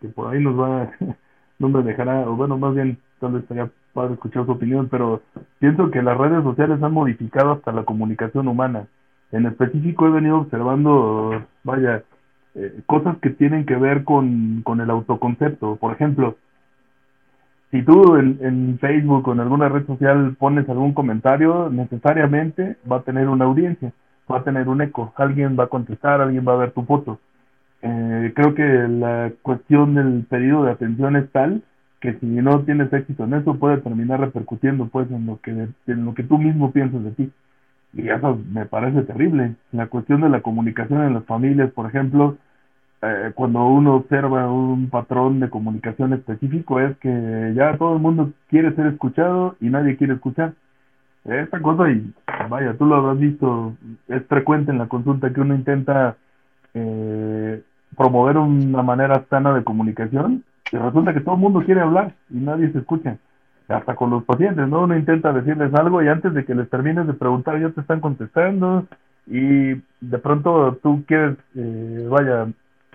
que 0.00 0.08
por 0.08 0.32
ahí 0.32 0.42
nos 0.42 0.58
va, 0.58 0.90
no 1.58 1.68
me 1.68 1.82
dejará, 1.82 2.28
o 2.28 2.36
bueno, 2.36 2.58
más 2.58 2.74
bien, 2.74 2.98
tal 3.18 3.32
vez 3.32 3.42
estaría 3.42 3.70
para 3.94 4.12
escuchar 4.12 4.46
su 4.46 4.52
opinión, 4.52 4.88
pero 4.90 5.22
pienso 5.58 5.90
que 5.90 6.02
las 6.02 6.16
redes 6.16 6.42
sociales 6.42 6.82
han 6.82 6.92
modificado 6.92 7.52
hasta 7.52 7.72
la 7.72 7.84
comunicación 7.84 8.48
humana. 8.48 8.86
En 9.30 9.46
específico 9.46 10.06
he 10.06 10.10
venido 10.10 10.38
observando, 10.38 11.44
vaya, 11.64 12.02
eh, 12.54 12.80
cosas 12.86 13.16
que 13.18 13.30
tienen 13.30 13.64
que 13.64 13.76
ver 13.76 14.04
con, 14.04 14.62
con 14.62 14.80
el 14.80 14.90
autoconcepto. 14.90 15.76
Por 15.76 15.92
ejemplo, 15.92 16.36
si 17.72 17.82
tú 17.82 18.16
en, 18.16 18.38
en, 18.42 18.78
Facebook 18.78 19.26
o 19.26 19.32
en 19.32 19.40
alguna 19.40 19.68
red 19.68 19.86
social 19.86 20.36
pones 20.38 20.68
algún 20.68 20.92
comentario, 20.92 21.70
necesariamente 21.70 22.76
va 22.90 22.98
a 22.98 23.02
tener 23.02 23.28
una 23.28 23.46
audiencia, 23.46 23.92
va 24.30 24.38
a 24.38 24.44
tener 24.44 24.68
un 24.68 24.82
eco, 24.82 25.12
alguien 25.16 25.56
va 25.58 25.64
a 25.64 25.68
contestar, 25.68 26.20
alguien 26.20 26.46
va 26.46 26.52
a 26.52 26.58
ver 26.58 26.72
tu 26.72 26.84
foto. 26.84 27.18
Eh, 27.80 28.32
creo 28.36 28.54
que 28.54 28.62
la 28.62 29.32
cuestión 29.40 29.94
del 29.94 30.24
pedido 30.28 30.64
de 30.64 30.70
atención 30.70 31.16
es 31.16 31.28
tal 31.32 31.62
que 31.98 32.12
si 32.18 32.26
no 32.26 32.60
tienes 32.60 32.92
éxito 32.92 33.24
en 33.24 33.34
eso 33.34 33.54
puede 33.58 33.78
terminar 33.78 34.20
repercutiendo 34.20 34.88
pues 34.88 35.10
en 35.10 35.24
lo 35.24 35.40
que 35.40 35.50
en 35.86 36.04
lo 36.04 36.14
que 36.14 36.24
tú 36.24 36.36
mismo 36.36 36.72
piensas 36.72 37.02
de 37.04 37.12
ti. 37.12 37.30
Y 37.94 38.08
eso 38.08 38.38
me 38.52 38.66
parece 38.66 39.02
terrible. 39.02 39.54
La 39.72 39.86
cuestión 39.86 40.20
de 40.20 40.28
la 40.28 40.42
comunicación 40.42 41.02
en 41.04 41.14
las 41.14 41.24
familias 41.24 41.70
por 41.72 41.86
ejemplo 41.86 42.36
eh, 43.02 43.32
cuando 43.34 43.66
uno 43.66 43.96
observa 43.96 44.50
un 44.50 44.88
patrón 44.88 45.40
de 45.40 45.50
comunicación 45.50 46.12
específico 46.12 46.78
es 46.78 46.96
que 46.98 47.52
ya 47.56 47.76
todo 47.76 47.94
el 47.94 48.00
mundo 48.00 48.30
quiere 48.48 48.74
ser 48.76 48.86
escuchado 48.86 49.56
y 49.60 49.70
nadie 49.70 49.96
quiere 49.96 50.14
escuchar. 50.14 50.52
Esta 51.24 51.60
cosa, 51.60 51.90
y 51.90 52.12
vaya, 52.48 52.74
tú 52.74 52.86
lo 52.86 52.96
habrás 52.96 53.18
visto, 53.18 53.74
es 54.08 54.24
frecuente 54.26 54.70
en 54.70 54.78
la 54.78 54.86
consulta 54.88 55.32
que 55.32 55.40
uno 55.40 55.54
intenta 55.54 56.16
eh, 56.74 57.62
promover 57.96 58.36
una 58.38 58.82
manera 58.82 59.24
sana 59.28 59.52
de 59.52 59.64
comunicación 59.64 60.44
y 60.70 60.76
resulta 60.76 61.12
que 61.12 61.20
todo 61.20 61.34
el 61.34 61.40
mundo 61.40 61.62
quiere 61.64 61.80
hablar 61.80 62.14
y 62.30 62.36
nadie 62.36 62.70
se 62.72 62.78
escucha. 62.78 63.18
Hasta 63.68 63.94
con 63.94 64.10
los 64.10 64.24
pacientes, 64.24 64.68
¿no? 64.68 64.82
Uno 64.82 64.96
intenta 64.96 65.32
decirles 65.32 65.72
algo 65.74 66.02
y 66.02 66.08
antes 66.08 66.34
de 66.34 66.44
que 66.44 66.54
les 66.54 66.68
termines 66.68 67.06
de 67.06 67.14
preguntar 67.14 67.60
ya 67.60 67.70
te 67.70 67.80
están 67.80 68.00
contestando 68.00 68.86
y 69.26 69.74
de 70.00 70.18
pronto 70.20 70.78
tú 70.82 71.04
quieres, 71.06 71.36
eh, 71.54 72.06
vaya, 72.10 72.48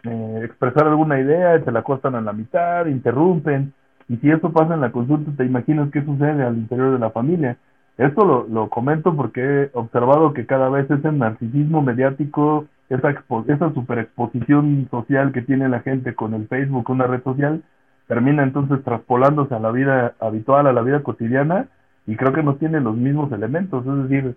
eh, 0.08 0.42
expresar 0.46 0.88
alguna 0.88 1.20
idea, 1.20 1.60
te 1.64 1.72
la 1.72 1.84
cortan 1.84 2.16
a 2.16 2.22
la 2.22 2.34
mitad, 2.34 2.86
interrumpen, 2.88 3.74
y 4.10 4.18
si 4.18 4.30
eso 4.30 4.52
pasa 4.52 4.74
en 4.74 4.82
la 4.82 4.92
consulta, 4.92 5.32
te 5.36 5.46
imaginas 5.46 5.90
qué 5.92 6.04
sucede 6.04 6.44
al 6.44 6.58
interior 6.58 6.94
de 6.94 7.00
la 7.00 7.10
familia. 7.12 7.58
Esto 7.98 8.26
lo, 8.26 8.48
lo 8.48 8.70
comento 8.70 9.16
porque 9.16 9.42
he 9.42 9.70
observado 9.74 10.34
que 10.34 10.46
cada 10.46 10.70
vez 10.70 10.90
ese 10.90 11.12
narcisismo 11.12 11.82
mediático, 11.82 12.66
esa, 12.90 13.10
expo 13.10 13.44
esa 13.48 13.74
superexposición 13.74 14.88
social 14.90 15.32
que 15.32 15.42
tiene 15.42 15.68
la 15.68 15.82
gente 15.82 16.16
con 16.16 16.34
el 16.34 16.48
Facebook, 16.48 16.90
una 16.90 17.08
red 17.08 17.24
social, 17.24 17.64
termina 18.08 18.44
entonces 18.44 18.84
traspolándose 18.84 19.54
a 19.54 19.60
la 19.60 19.72
vida 19.72 20.14
habitual, 20.20 20.68
a 20.68 20.74
la 20.74 20.82
vida 20.82 21.04
cotidiana, 21.04 21.68
y 22.06 22.16
creo 22.16 22.32
que 22.32 22.44
no 22.44 22.56
tiene 22.56 22.80
los 22.80 22.96
mismos 22.96 23.32
elementos, 23.34 23.86
es 23.86 24.10
decir, 24.10 24.36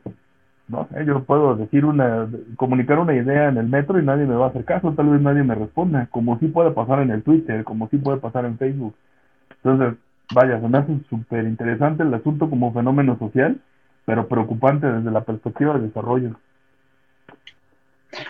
no 0.71 0.89
yo 1.05 1.25
puedo 1.25 1.57
decir 1.57 1.85
una, 1.85 2.29
comunicar 2.57 2.99
una 2.99 3.15
idea 3.15 3.49
en 3.49 3.59
el 3.59 3.67
metro 3.67 3.99
y 3.99 4.05
nadie 4.05 4.25
me 4.25 4.37
va 4.37 4.47
a 4.47 4.49
hacer 4.51 4.65
caso, 4.65 4.93
tal 4.93 5.09
vez 5.09 5.21
nadie 5.21 5.43
me 5.43 5.55
responda, 5.55 6.07
como 6.11 6.39
sí 6.39 6.47
puede 6.47 6.71
pasar 6.71 7.01
en 7.01 7.11
el 7.11 7.23
Twitter, 7.23 7.65
como 7.65 7.89
sí 7.89 7.99
puede 7.99 8.19
pasar 8.19 8.45
en 8.45 8.57
Facebook. 8.57 8.95
Entonces, 9.63 9.99
vaya, 10.33 10.61
se 10.61 10.69
me 10.69 10.79
hace 10.79 10.97
súper 11.09 11.45
interesante 11.45 12.05
el 12.05 12.15
asunto 12.15 12.49
como 12.49 12.73
fenómeno 12.73 13.19
social, 13.19 13.61
pero 14.05 14.29
preocupante 14.29 14.87
desde 14.87 15.11
la 15.11 15.23
perspectiva 15.23 15.75
del 15.75 15.89
desarrollo. 15.89 16.37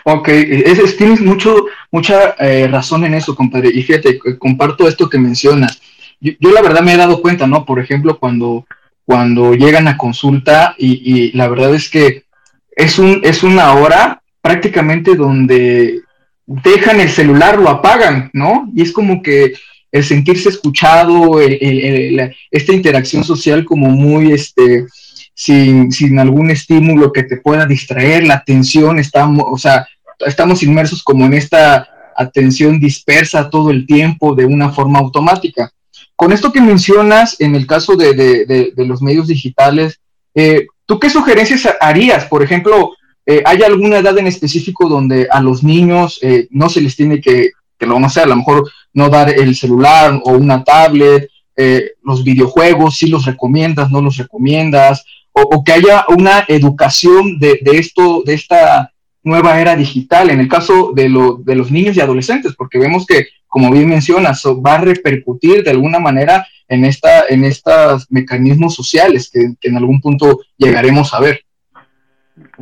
Ok, 0.03 0.27
es, 0.29 0.97
tienes 0.97 1.21
mucho, 1.21 1.55
mucha 1.91 2.35
eh, 2.39 2.67
razón 2.67 3.03
en 3.03 3.13
eso, 3.13 3.35
compadre. 3.35 3.69
Y 3.73 3.83
fíjate, 3.83 4.19
comparto 4.37 4.87
esto 4.87 5.09
que 5.09 5.17
mencionas. 5.17 5.81
Yo, 6.19 6.51
la 6.51 6.61
verdad 6.61 6.81
me 6.81 6.93
he 6.93 6.97
dado 6.97 7.21
cuenta, 7.21 7.47
¿no? 7.47 7.65
Por 7.65 7.79
ejemplo, 7.79 8.19
cuando, 8.19 8.65
cuando 9.05 9.53
llegan 9.53 9.87
a 9.87 9.97
consulta 9.97 10.75
y 10.77 11.35
la 11.35 11.47
verdad 11.47 11.73
es 11.73 11.89
que 11.89 12.25
es, 12.75 12.99
un, 12.99 13.21
es 13.23 13.43
una 13.43 13.73
hora 13.73 14.21
prácticamente 14.41 15.15
donde 15.15 16.01
dejan 16.45 16.99
el 16.99 17.09
celular, 17.09 17.59
lo 17.59 17.69
apagan, 17.69 18.29
¿no? 18.33 18.69
Y 18.75 18.81
es 18.81 18.91
como 18.91 19.21
que 19.21 19.53
el 19.91 20.03
sentirse 20.03 20.49
escuchado, 20.49 21.39
esta 21.39 22.73
interacción 22.73 23.23
social 23.23 23.65
como 23.65 23.89
muy, 23.89 24.31
este, 24.31 24.85
sin, 25.33 25.91
sin, 25.91 26.17
algún 26.17 26.49
estímulo 26.49 27.11
que 27.11 27.23
te 27.23 27.37
pueda 27.37 27.65
distraer, 27.65 28.25
la 28.25 28.35
atención, 28.35 28.99
estamos, 28.99 29.45
o 29.49 29.57
sea, 29.57 29.87
estamos 30.25 30.63
inmersos 30.63 31.03
como 31.03 31.25
en 31.25 31.33
esta 31.33 31.87
atención 32.15 32.79
dispersa 32.79 33.49
todo 33.49 33.69
el 33.69 33.85
tiempo 33.85 34.33
de 34.33 34.45
una 34.45 34.69
forma 34.69 34.99
automática. 34.99 35.71
Con 36.15 36.31
esto 36.31 36.51
que 36.51 36.61
mencionas, 36.61 37.35
en 37.39 37.55
el 37.55 37.67
caso 37.67 37.95
de, 37.95 38.13
de, 38.13 38.71
de 38.75 38.85
los 38.85 39.01
medios 39.01 39.27
digitales, 39.27 39.99
eh, 40.35 40.67
¿Tú 40.85 40.99
qué 40.99 41.09
sugerencias 41.09 41.67
harías? 41.79 42.25
Por 42.25 42.43
ejemplo, 42.43 42.93
eh, 43.25 43.43
¿hay 43.45 43.61
alguna 43.63 43.97
edad 43.97 44.17
en 44.17 44.27
específico 44.27 44.89
donde 44.89 45.27
a 45.31 45.41
los 45.41 45.63
niños 45.63 46.19
eh, 46.21 46.47
no 46.51 46.69
se 46.69 46.81
les 46.81 46.95
tiene 46.95 47.21
que, 47.21 47.51
que 47.77 47.85
no 47.85 48.09
sé, 48.09 48.21
a 48.21 48.25
lo 48.25 48.35
mejor 48.35 48.69
no 48.93 49.09
dar 49.09 49.29
el 49.29 49.55
celular 49.55 50.19
o 50.23 50.31
una 50.31 50.63
tablet, 50.63 51.29
eh, 51.55 51.91
los 52.03 52.23
videojuegos, 52.23 52.97
si 52.97 53.07
los 53.07 53.25
recomiendas, 53.25 53.91
no 53.91 54.01
los 54.01 54.17
recomiendas, 54.17 55.03
o, 55.33 55.63
que 55.63 55.71
haya 55.71 56.05
una 56.09 56.43
educación 56.47 57.39
de, 57.39 57.59
de, 57.61 57.77
esto, 57.77 58.21
de 58.25 58.33
esta 58.33 58.91
nueva 59.23 59.61
era 59.61 59.75
digital, 59.75 60.29
en 60.29 60.39
el 60.39 60.47
caso 60.47 60.91
de, 60.93 61.07
lo, 61.07 61.35
de 61.35 61.55
los 61.55 61.71
niños 61.71 61.95
y 61.95 62.01
adolescentes, 62.01 62.53
porque 62.57 62.79
vemos 62.79 63.05
que, 63.05 63.27
como 63.47 63.71
bien 63.71 63.87
mencionas, 63.87 64.43
va 64.45 64.75
a 64.75 64.81
repercutir 64.81 65.63
de 65.63 65.71
alguna 65.71 65.99
manera 65.99 66.45
en, 66.71 66.85
esta, 66.85 67.27
en 67.29 67.43
estos 67.43 68.09
mecanismos 68.09 68.73
sociales 68.73 69.29
que, 69.29 69.67
en 69.67 69.77
algún 69.77 69.99
punto 69.99 70.39
llegaremos 70.57 71.13
a 71.13 71.19
ver. 71.19 71.41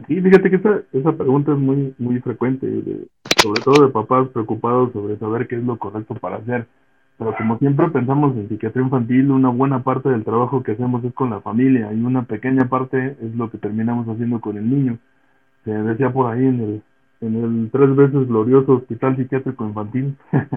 Sí, 0.07 0.19
fíjate 0.19 0.49
que 0.49 0.55
esa, 0.55 0.81
esa 0.93 1.11
pregunta 1.13 1.51
es 1.51 1.59
muy, 1.59 1.93
muy 1.99 2.19
frecuente, 2.19 2.67
sobre 3.37 3.61
todo 3.61 3.85
de 3.85 3.91
papás 3.91 4.27
preocupados 4.29 4.91
sobre 4.93 5.17
saber 5.17 5.47
qué 5.47 5.57
es 5.57 5.63
lo 5.63 5.77
correcto 5.77 6.15
para 6.15 6.37
hacer. 6.37 6.65
Pero 7.19 7.35
como 7.37 7.59
siempre 7.59 7.87
pensamos 7.89 8.35
en 8.35 8.49
psiquiatría 8.49 8.83
infantil, 8.83 9.29
una 9.29 9.49
buena 9.49 9.83
parte 9.83 10.09
del 10.09 10.23
trabajo 10.23 10.63
que 10.63 10.71
hacemos 10.71 11.03
es 11.03 11.13
con 11.13 11.29
la 11.29 11.41
familia 11.41 11.93
y 11.93 12.01
una 12.01 12.23
pequeña 12.23 12.67
parte 12.67 13.15
es 13.21 13.35
lo 13.35 13.51
que 13.51 13.59
terminamos 13.59 14.07
haciendo 14.07 14.41
con 14.41 14.57
el 14.57 14.67
niño. 14.67 14.97
Se 15.65 15.71
decía 15.71 16.11
por 16.11 16.33
ahí 16.33 16.47
en 16.47 16.59
el, 16.61 16.81
en 17.21 17.35
el 17.43 17.69
tres 17.71 17.95
veces 17.95 18.27
glorioso 18.27 18.77
Hospital 18.77 19.17
Psiquiátrico 19.17 19.65
Infantil 19.65 20.15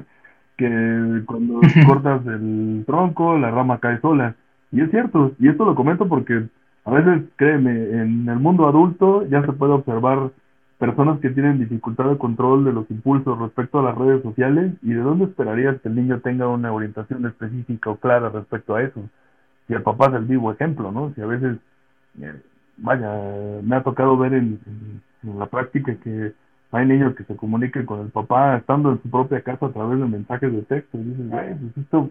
que 0.56 1.22
cuando 1.26 1.60
cortas 1.86 2.26
el 2.26 2.84
tronco, 2.86 3.38
la 3.38 3.50
rama 3.50 3.78
cae 3.78 4.00
sola. 4.00 4.34
Y 4.70 4.80
es 4.80 4.90
cierto, 4.90 5.32
y 5.38 5.48
esto 5.48 5.64
lo 5.64 5.74
comento 5.74 6.08
porque 6.08 6.44
a 6.84 6.90
veces, 6.90 7.22
créeme, 7.36 7.70
en 7.70 8.28
el 8.28 8.38
mundo 8.38 8.66
adulto 8.66 9.26
ya 9.26 9.44
se 9.44 9.52
puede 9.52 9.72
observar 9.72 10.30
personas 10.78 11.20
que 11.20 11.30
tienen 11.30 11.60
dificultad 11.60 12.06
de 12.10 12.18
control 12.18 12.64
de 12.64 12.72
los 12.72 12.90
impulsos 12.90 13.38
respecto 13.38 13.78
a 13.78 13.84
las 13.84 13.96
redes 13.96 14.22
sociales 14.22 14.72
y 14.82 14.88
de 14.88 15.00
dónde 15.00 15.26
esperarías 15.26 15.80
que 15.80 15.88
el 15.88 15.94
niño 15.94 16.20
tenga 16.20 16.48
una 16.48 16.72
orientación 16.72 17.24
específica 17.24 17.90
o 17.90 17.96
clara 17.96 18.30
respecto 18.30 18.74
a 18.74 18.82
eso. 18.82 19.00
Si 19.68 19.74
el 19.74 19.82
papá 19.82 20.06
es 20.06 20.14
el 20.14 20.24
vivo 20.24 20.50
ejemplo, 20.50 20.90
¿no? 20.90 21.12
Si 21.14 21.20
a 21.20 21.26
veces, 21.26 21.58
eh, 22.20 22.34
vaya, 22.78 23.12
me 23.62 23.76
ha 23.76 23.82
tocado 23.84 24.16
ver 24.16 24.34
en 24.34 24.58
la 25.22 25.46
práctica 25.46 25.94
que 26.02 26.32
hay 26.72 26.86
niños 26.86 27.14
que 27.14 27.24
se 27.24 27.36
comunican 27.36 27.84
con 27.84 28.00
el 28.00 28.08
papá 28.08 28.56
estando 28.56 28.92
en 28.92 29.02
su 29.02 29.10
propia 29.10 29.42
casa 29.42 29.66
a 29.66 29.72
través 29.72 30.00
de 30.00 30.06
mensajes 30.06 30.50
de 30.50 30.62
texto. 30.62 30.98
Y 30.98 31.04
dices, 31.04 31.28
güey, 31.28 31.54
pues 31.54 31.76
esto, 31.76 32.10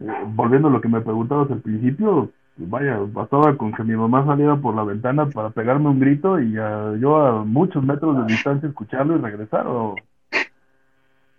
eh, 0.00 0.06
volviendo 0.28 0.68
a 0.68 0.70
lo 0.70 0.80
que 0.80 0.88
me 0.88 1.02
preguntabas 1.02 1.50
al 1.50 1.60
principio, 1.60 2.30
pues 2.56 2.70
vaya, 2.70 2.98
bastaba 3.12 3.56
con 3.56 3.72
que 3.72 3.84
mi 3.84 3.94
mamá 3.94 4.24
saliera 4.24 4.56
por 4.56 4.74
la 4.74 4.82
ventana 4.84 5.26
para 5.26 5.50
pegarme 5.50 5.90
un 5.90 6.00
grito 6.00 6.40
y 6.40 6.52
yo 6.52 7.16
a 7.16 7.44
muchos 7.44 7.84
metros 7.84 8.16
de 8.16 8.32
distancia 8.32 8.68
escucharlo 8.68 9.16
y 9.16 9.20
regresar. 9.20 9.66
O, 9.66 9.94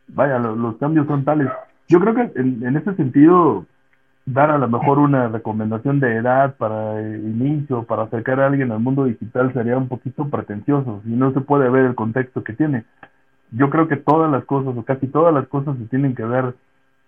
vaya, 0.09 0.37
los 0.37 0.77
cambios 0.77 1.07
son 1.07 1.25
tales. 1.25 1.49
Yo 1.87 1.99
creo 1.99 2.13
que 2.13 2.39
en, 2.39 2.63
en 2.63 2.77
ese 2.77 2.93
sentido, 2.93 3.65
dar 4.25 4.51
a 4.51 4.57
lo 4.57 4.67
mejor 4.67 4.99
una 4.99 5.27
recomendación 5.27 5.99
de 5.99 6.15
edad 6.15 6.55
para 6.55 7.01
inicio, 7.01 7.83
para 7.83 8.03
acercar 8.03 8.39
a 8.39 8.47
alguien 8.47 8.71
al 8.71 8.79
mundo 8.79 9.05
digital 9.05 9.53
sería 9.53 9.77
un 9.77 9.87
poquito 9.87 10.29
pretencioso 10.29 11.01
y 11.05 11.09
no 11.09 11.33
se 11.33 11.41
puede 11.41 11.69
ver 11.69 11.85
el 11.85 11.95
contexto 11.95 12.43
que 12.43 12.53
tiene. 12.53 12.83
Yo 13.51 13.69
creo 13.69 13.87
que 13.87 13.97
todas 13.97 14.31
las 14.31 14.45
cosas 14.45 14.77
o 14.77 14.83
casi 14.83 15.07
todas 15.07 15.33
las 15.33 15.47
cosas 15.47 15.77
se 15.77 15.85
tienen 15.85 16.15
que 16.15 16.23
ver 16.23 16.53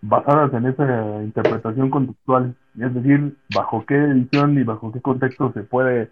basadas 0.01 0.51
en 0.53 0.65
esa 0.65 1.21
interpretación 1.21 1.91
contextual, 1.91 2.55
es 2.79 2.93
decir, 2.93 3.35
bajo 3.53 3.85
qué 3.85 3.95
edición 3.95 4.57
y 4.57 4.63
bajo 4.63 4.91
qué 4.91 4.99
contexto 4.99 5.51
se 5.53 5.61
puede 5.61 6.09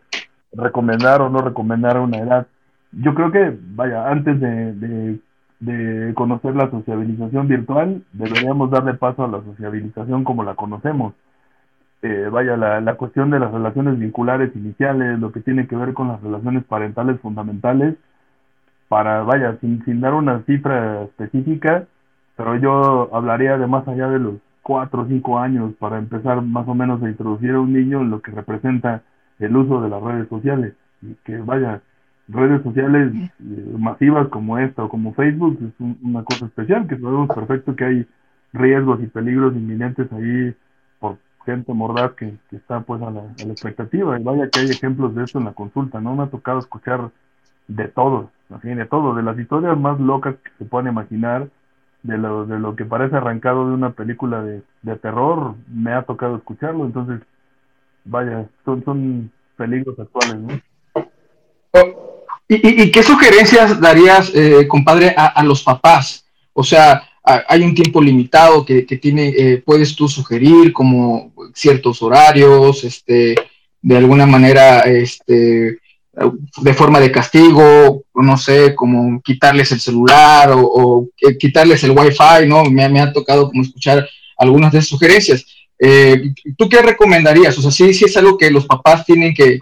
recomendar 0.53 1.22
o 1.22 1.29
no 1.29 1.39
recomendar 1.39 1.98
a 1.98 2.01
una 2.01 2.18
edad. 2.18 2.48
Yo 2.91 3.15
creo 3.15 3.32
que, 3.32 3.58
vaya, 3.72 4.10
antes 4.10 4.39
de 4.39 5.20
conocer 6.15 6.55
la 6.55 6.69
sociabilización 6.71 7.47
virtual, 7.47 8.03
deberíamos 8.13 8.71
darle 8.71 8.93
paso 8.93 9.23
a 9.23 9.27
la 9.27 9.41
sociabilización 9.43 10.23
como 10.23 10.43
la 10.43 10.55
conocemos. 10.55 11.13
Eh, 12.01 12.29
vaya, 12.31 12.55
la, 12.55 12.79
la 12.79 12.95
cuestión 12.95 13.29
de 13.29 13.39
las 13.39 13.51
relaciones 13.51 13.99
vinculares 13.99 14.55
iniciales, 14.55 15.19
lo 15.19 15.31
que 15.33 15.41
tiene 15.41 15.67
que 15.67 15.75
ver 15.75 15.93
con 15.93 16.07
las 16.07 16.21
relaciones 16.21 16.63
parentales 16.63 17.19
fundamentales, 17.19 17.95
para, 18.87 19.21
vaya, 19.23 19.57
sin, 19.61 19.83
sin 19.85 20.01
dar 20.01 20.13
una 20.13 20.41
cifra 20.43 21.03
específica, 21.03 21.85
pero 22.35 22.55
yo 22.55 23.13
hablaría 23.13 23.57
de 23.57 23.67
más 23.67 23.87
allá 23.87 24.09
de 24.09 24.19
los 24.19 24.35
cuatro 24.63 25.01
o 25.01 25.07
cinco 25.07 25.39
años 25.39 25.73
para 25.79 25.97
empezar 25.97 26.41
más 26.41 26.67
o 26.67 26.73
menos 26.73 27.01
a 27.03 27.09
introducir 27.09 27.51
a 27.51 27.59
un 27.59 27.73
niño 27.73 28.01
en 28.01 28.09
lo 28.09 28.21
que 28.21 28.31
representa 28.31 29.01
el 29.39 29.55
uso 29.55 29.81
de 29.81 29.89
las 29.89 30.01
redes 30.01 30.27
sociales 30.29 30.73
y 31.01 31.15
que 31.23 31.37
vaya 31.37 31.81
redes 32.31 32.62
sociales 32.63 33.12
eh, 33.15 33.75
masivas 33.77 34.27
como 34.27 34.57
esta 34.57 34.83
o 34.83 34.89
como 34.89 35.13
Facebook 35.13 35.57
es 35.62 35.74
una 36.01 36.24
cosa 36.24 36.45
especial, 36.45 36.88
que 36.88 36.98
sabemos 36.98 37.29
perfecto 37.33 37.75
que 37.75 37.86
hay 37.86 38.07
riesgos 38.53 39.01
y 39.01 39.07
peligros 39.07 39.55
inminentes 39.55 40.12
ahí 40.13 40.55
por 41.00 41.17
gente 41.45 41.74
mordaz 41.74 42.13
que, 42.13 42.33
está 42.51 42.81
pues 42.81 43.01
a 43.01 43.09
la, 43.12 43.24
expectativa. 43.51 44.19
Y 44.19 44.24
vaya 44.24 44.50
que 44.50 44.59
hay 44.59 44.69
ejemplos 44.69 45.15
de 45.15 45.24
esto 45.24 45.39
en 45.39 45.45
la 45.45 45.53
consulta, 45.53 46.00
¿no? 46.00 46.15
Me 46.15 46.24
ha 46.24 46.27
tocado 46.27 46.59
escuchar 46.59 47.12
de 47.67 47.88
todo, 47.88 48.31
de 48.50 48.86
todo, 48.86 49.15
de 49.15 49.24
las 49.24 49.38
historias 49.38 49.77
más 49.77 50.00
locas 50.00 50.36
que 50.36 50.51
se 50.57 50.65
puedan 50.65 50.91
imaginar, 50.91 51.50
de 52.03 52.17
lo, 52.17 52.45
de 52.45 52.59
lo 52.59 52.75
que 52.75 52.86
parece 52.86 53.15
arrancado 53.15 53.67
de 53.67 53.74
una 53.74 53.91
película 53.91 54.41
de, 54.41 54.63
de 54.83 54.95
terror, 54.95 55.55
me 55.67 55.93
ha 55.93 56.03
tocado 56.03 56.38
escucharlo, 56.38 56.86
entonces, 56.86 57.21
vaya, 58.05 58.48
son, 58.63 58.83
son 58.86 59.31
peligros 59.57 60.00
actuales, 60.00 60.39
¿no? 60.39 62.08
¿Y, 62.51 62.89
qué 62.89 63.03
sugerencias 63.03 63.79
darías, 63.79 64.32
eh, 64.34 64.68
compadre, 64.68 65.13
a, 65.15 65.44
los 65.44 65.62
papás? 65.62 66.25
O 66.51 66.63
sea, 66.63 67.03
hay 67.24 67.62
un 67.62 67.75
tiempo 67.75 68.01
limitado 68.01 68.65
que, 68.65 68.82
tiene, 68.82 69.27
eh, 69.38 69.63
puedes 69.63 69.96
tú 69.96 70.10
sugerir 70.10 70.74
como 70.74 71.32
ciertos 71.53 72.01
horarios, 72.01 72.84
este, 72.84 73.36
de 73.82 73.98
alguna 73.98 74.25
manera, 74.25 74.79
este, 74.82 75.77
de 76.62 76.74
forma 76.74 77.00
de 77.00 77.12
castigo, 77.12 78.03
no 78.15 78.38
sé, 78.38 78.74
como 78.74 79.22
quitarles 79.22 79.72
el 79.72 79.79
celular 79.79 80.51
o, 80.53 81.08
eh, 81.22 81.38
quitarles 81.38 81.84
el 81.84 81.91
wifi, 81.91 82.48
¿no? 82.48 82.65
Me, 82.65 83.00
ha 83.00 83.13
tocado 83.13 83.48
como 83.50 83.62
escuchar 83.62 84.08
algunas 84.38 84.72
de 84.72 84.79
esas 84.79 84.89
sugerencias. 84.89 85.46
Eh, 85.77 86.34
¿Tú 86.58 86.68
qué 86.68 86.82
recomendarías? 86.82 87.58
O 87.58 87.62
sea, 87.62 87.72
¿sí, 87.72 87.94
sí 87.94 88.06
es 88.06 88.18
algo 88.18 88.38
que 88.38 88.51
los 88.51 88.65
papás 88.65 89.06
tienen 89.06 89.34
que, 89.34 89.60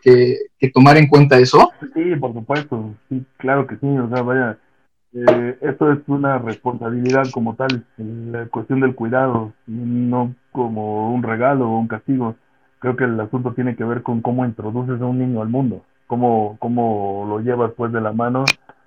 tomar 0.74 0.98
en 0.98 1.08
cuenta 1.08 1.38
eso? 1.38 1.72
Sí, 1.94 2.16
por 2.16 2.34
supuesto, 2.34 2.96
sí, 3.10 3.26
claro 3.38 3.68
que 3.68 3.76
sí, 3.78 3.88
o 3.88 4.10
sea, 4.10 4.22
vaya, 4.22 4.58
eh, 5.14 5.58
esto 5.62 5.92
es 5.92 6.00
una 6.08 6.38
responsabilidad 6.40 7.26
como 7.32 7.56
tal, 7.56 7.86
la 7.98 8.46
cuestión 8.48 8.80
del 8.80 8.96
cuidado, 8.96 9.54
no 9.68 10.34
como 10.52 11.14
un 11.14 11.24
regalo 11.24 11.70
o 11.70 11.80
un 11.80 11.88
castigo. 11.88 12.36
Creo 12.80 12.96
que 12.96 13.06
el 13.06 13.20
asunto 13.20 13.54
tiene 13.54 13.76
que 13.76 13.84
ver 13.84 14.04
con 14.04 14.22
cómo 14.22 14.46
introduces 14.46 15.02
a 15.02 15.06
un 15.06 15.20
niño 15.20 15.42
al 15.42 15.50
mundo 15.50 15.84
cómo, 16.08 16.56
cómo 16.60 17.26
lo 17.30 17.40
llevas 17.42 17.72
pues 17.78 17.92
de 17.92 18.02
la 18.02 18.14
mano 18.14 18.46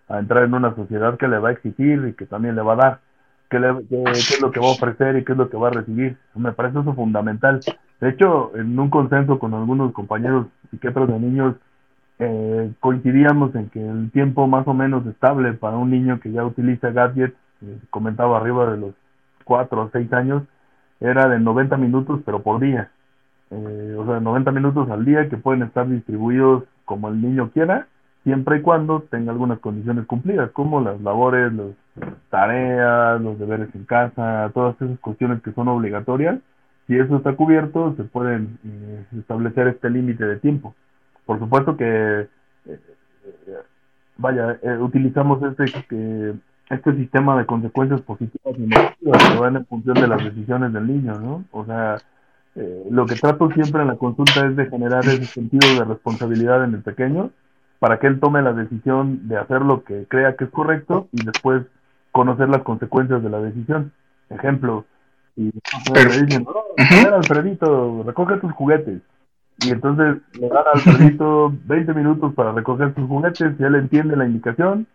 a 0.08 0.18
entrar 0.18 0.44
en 0.44 0.54
una 0.54 0.74
sociedad 0.74 1.16
que 1.16 1.28
le 1.28 1.38
va 1.38 1.50
a 1.50 1.52
exigir 1.52 2.04
y 2.08 2.14
que 2.14 2.26
también 2.26 2.56
le 2.56 2.62
va 2.62 2.72
a 2.72 2.76
dar, 2.76 3.00
qué, 3.48 3.60
le, 3.60 3.86
qué, 3.88 4.02
es 4.10 4.40
lo 4.40 4.50
que 4.50 4.58
va 4.58 4.66
a 4.66 4.72
ofrecer 4.72 5.16
y 5.16 5.24
qué 5.24 5.32
es 5.32 5.38
lo 5.38 5.48
que 5.48 5.56
va 5.56 5.68
a 5.68 5.72
recibir. 5.72 6.16
Me 6.34 6.52
parece 6.52 6.80
eso 6.80 6.94
fundamental. 6.94 7.60
De 8.00 8.08
hecho, 8.08 8.50
en 8.56 8.76
un 8.76 8.90
consenso 8.90 9.38
con 9.38 9.54
algunos 9.54 9.92
compañeros 9.92 10.46
psiquiatras 10.70 11.08
de 11.08 11.18
niños, 11.18 11.56
eh, 12.18 12.70
coincidíamos 12.80 13.54
en 13.54 13.70
que 13.70 13.86
el 13.86 14.10
tiempo 14.10 14.46
más 14.46 14.66
o 14.68 14.74
menos 14.74 15.06
estable 15.06 15.54
para 15.54 15.76
un 15.76 15.90
niño 15.90 16.20
que 16.20 16.30
ya 16.32 16.44
utiliza 16.44 16.90
gadgets, 16.90 17.34
eh, 17.62 17.78
comentaba 17.90 18.36
arriba 18.38 18.70
de 18.70 18.76
los 18.78 18.94
4 19.44 19.82
o 19.82 19.90
6 19.90 20.12
años, 20.12 20.42
era 21.00 21.28
de 21.28 21.38
90 21.38 21.76
minutos, 21.76 22.20
pero 22.24 22.42
por 22.42 22.60
día. 22.60 22.90
Eh, 23.50 23.96
o 23.98 24.06
sea, 24.06 24.20
90 24.20 24.52
minutos 24.52 24.90
al 24.90 25.04
día 25.04 25.28
que 25.28 25.36
pueden 25.36 25.62
estar 25.62 25.88
distribuidos 25.88 26.64
como 26.84 27.08
el 27.08 27.20
niño 27.20 27.50
quiera, 27.50 27.86
siempre 28.22 28.58
y 28.58 28.62
cuando 28.62 29.00
tenga 29.10 29.32
algunas 29.32 29.58
condiciones 29.60 30.06
cumplidas, 30.06 30.50
como 30.50 30.80
las 30.80 31.00
labores, 31.00 31.52
las 31.52 31.68
tareas, 32.28 33.20
los 33.20 33.38
deberes 33.38 33.74
en 33.74 33.84
casa, 33.84 34.50
todas 34.54 34.80
esas 34.80 34.98
cuestiones 35.00 35.42
que 35.42 35.52
son 35.52 35.68
obligatorias. 35.68 36.38
Si 36.90 36.98
eso 36.98 37.18
está 37.18 37.36
cubierto, 37.36 37.94
se 37.96 38.02
pueden 38.02 38.58
eh, 38.66 39.04
establecer 39.16 39.68
este 39.68 39.88
límite 39.88 40.24
de 40.26 40.40
tiempo. 40.40 40.74
Por 41.24 41.38
supuesto 41.38 41.76
que, 41.76 42.26
eh, 42.66 42.78
vaya, 44.16 44.58
eh, 44.60 44.76
utilizamos 44.76 45.40
este, 45.40 46.34
este 46.68 46.94
sistema 46.96 47.38
de 47.38 47.46
consecuencias 47.46 48.00
positivas 48.00 48.58
y 48.58 48.62
negativas 48.62 49.22
que 49.22 49.38
van 49.38 49.54
en 49.54 49.66
función 49.66 49.94
de 50.00 50.08
las 50.08 50.24
decisiones 50.24 50.72
del 50.72 50.88
niño, 50.88 51.20
¿no? 51.20 51.44
O 51.52 51.64
sea, 51.64 51.98
lo 52.90 53.06
que 53.06 53.14
trato 53.14 53.48
siempre 53.52 53.82
en 53.82 53.86
la 53.86 53.96
consulta 53.96 54.44
es 54.44 54.56
de 54.56 54.66
generar 54.66 55.04
ese 55.04 55.26
sentido 55.26 55.72
de 55.78 55.84
responsabilidad 55.84 56.64
en 56.64 56.74
el 56.74 56.82
pequeño 56.82 57.30
para 57.78 58.00
que 58.00 58.08
él 58.08 58.18
tome 58.18 58.42
la 58.42 58.52
decisión 58.52 59.28
de 59.28 59.36
hacer 59.36 59.62
lo 59.62 59.84
que 59.84 60.06
crea 60.08 60.34
que 60.34 60.42
es 60.42 60.50
correcto 60.50 61.06
y 61.12 61.24
después 61.24 61.62
conocer 62.10 62.48
las 62.48 62.62
consecuencias 62.62 63.22
de 63.22 63.30
la 63.30 63.40
decisión. 63.40 63.92
Ejemplo, 64.28 64.86
y 65.36 65.50
le 65.94 66.24
dicen, 66.26 66.44
no, 66.44 67.14
Alfredito, 67.16 68.02
recoge 68.04 68.38
tus 68.38 68.52
juguetes. 68.52 69.00
Y 69.66 69.70
entonces 69.70 70.22
le 70.40 70.48
dan 70.48 70.66
a 70.66 70.70
Alfredito 70.74 71.52
20 71.64 71.94
minutos 71.94 72.34
para 72.34 72.52
recoger 72.52 72.94
sus 72.94 73.06
juguetes 73.06 73.54
y 73.58 73.62
él 73.62 73.74
entiende 73.74 74.16
la 74.16 74.26
indicación 74.26 74.86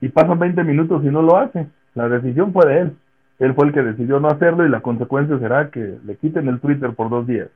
y 0.00 0.08
pasan 0.08 0.38
20 0.38 0.64
minutos 0.64 1.04
y 1.04 1.08
no 1.08 1.22
lo 1.22 1.36
hace. 1.36 1.66
La 1.94 2.08
decisión 2.08 2.52
fue 2.52 2.66
de 2.66 2.80
él 2.80 2.96
él 3.38 3.54
fue 3.54 3.66
el 3.66 3.72
que 3.72 3.82
decidió 3.82 4.18
no 4.20 4.28
hacerlo 4.28 4.64
y 4.64 4.70
la 4.70 4.80
consecuencia 4.80 5.38
será 5.38 5.70
que 5.70 5.98
le 6.04 6.16
quiten 6.16 6.48
el 6.48 6.60
Twitter 6.60 6.94
por 6.94 7.10
dos 7.10 7.26
días. 7.26 7.48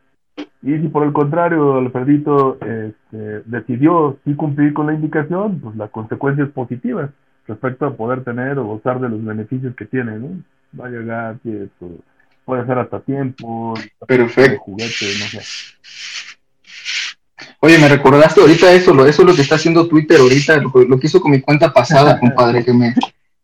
Y 0.62 0.78
si 0.78 0.88
por 0.88 1.04
el 1.04 1.12
contrario 1.12 1.78
Alfredito 1.78 2.58
este, 2.60 3.42
decidió 3.46 4.18
sí 4.24 4.34
cumplir 4.34 4.74
con 4.74 4.86
la 4.86 4.94
indicación, 4.94 5.60
pues 5.60 5.76
la 5.76 5.88
consecuencia 5.88 6.44
es 6.44 6.50
positiva 6.50 7.10
respecto 7.46 7.86
a 7.86 7.96
poder 7.96 8.24
tener 8.24 8.58
o 8.58 8.64
gozar 8.64 9.00
de 9.00 9.08
los 9.08 9.24
beneficios 9.24 9.74
que 9.74 9.86
tiene, 9.86 10.18
¿no? 10.18 10.28
Va 10.78 10.86
a 10.86 10.90
llegar, 10.90 11.36
puede 12.50 12.66
ser 12.66 12.78
hasta 12.78 12.98
tiempo, 12.98 13.74
Perfecto. 14.08 14.60
juguete, 14.64 15.06
no 15.20 15.26
sé. 15.26 15.40
Oye, 17.60 17.78
me 17.78 17.88
recordaste 17.88 18.40
ahorita 18.40 18.72
eso, 18.72 18.92
lo, 18.92 19.06
eso 19.06 19.22
es 19.22 19.28
lo 19.28 19.36
que 19.36 19.42
está 19.42 19.54
haciendo 19.54 19.86
Twitter 19.86 20.18
ahorita, 20.18 20.56
lo, 20.56 20.72
lo 20.82 20.98
que 20.98 21.06
hizo 21.06 21.20
con 21.20 21.30
mi 21.30 21.40
cuenta 21.40 21.72
pasada, 21.72 22.18
compadre, 22.18 22.64
que 22.64 22.72
me, 22.72 22.92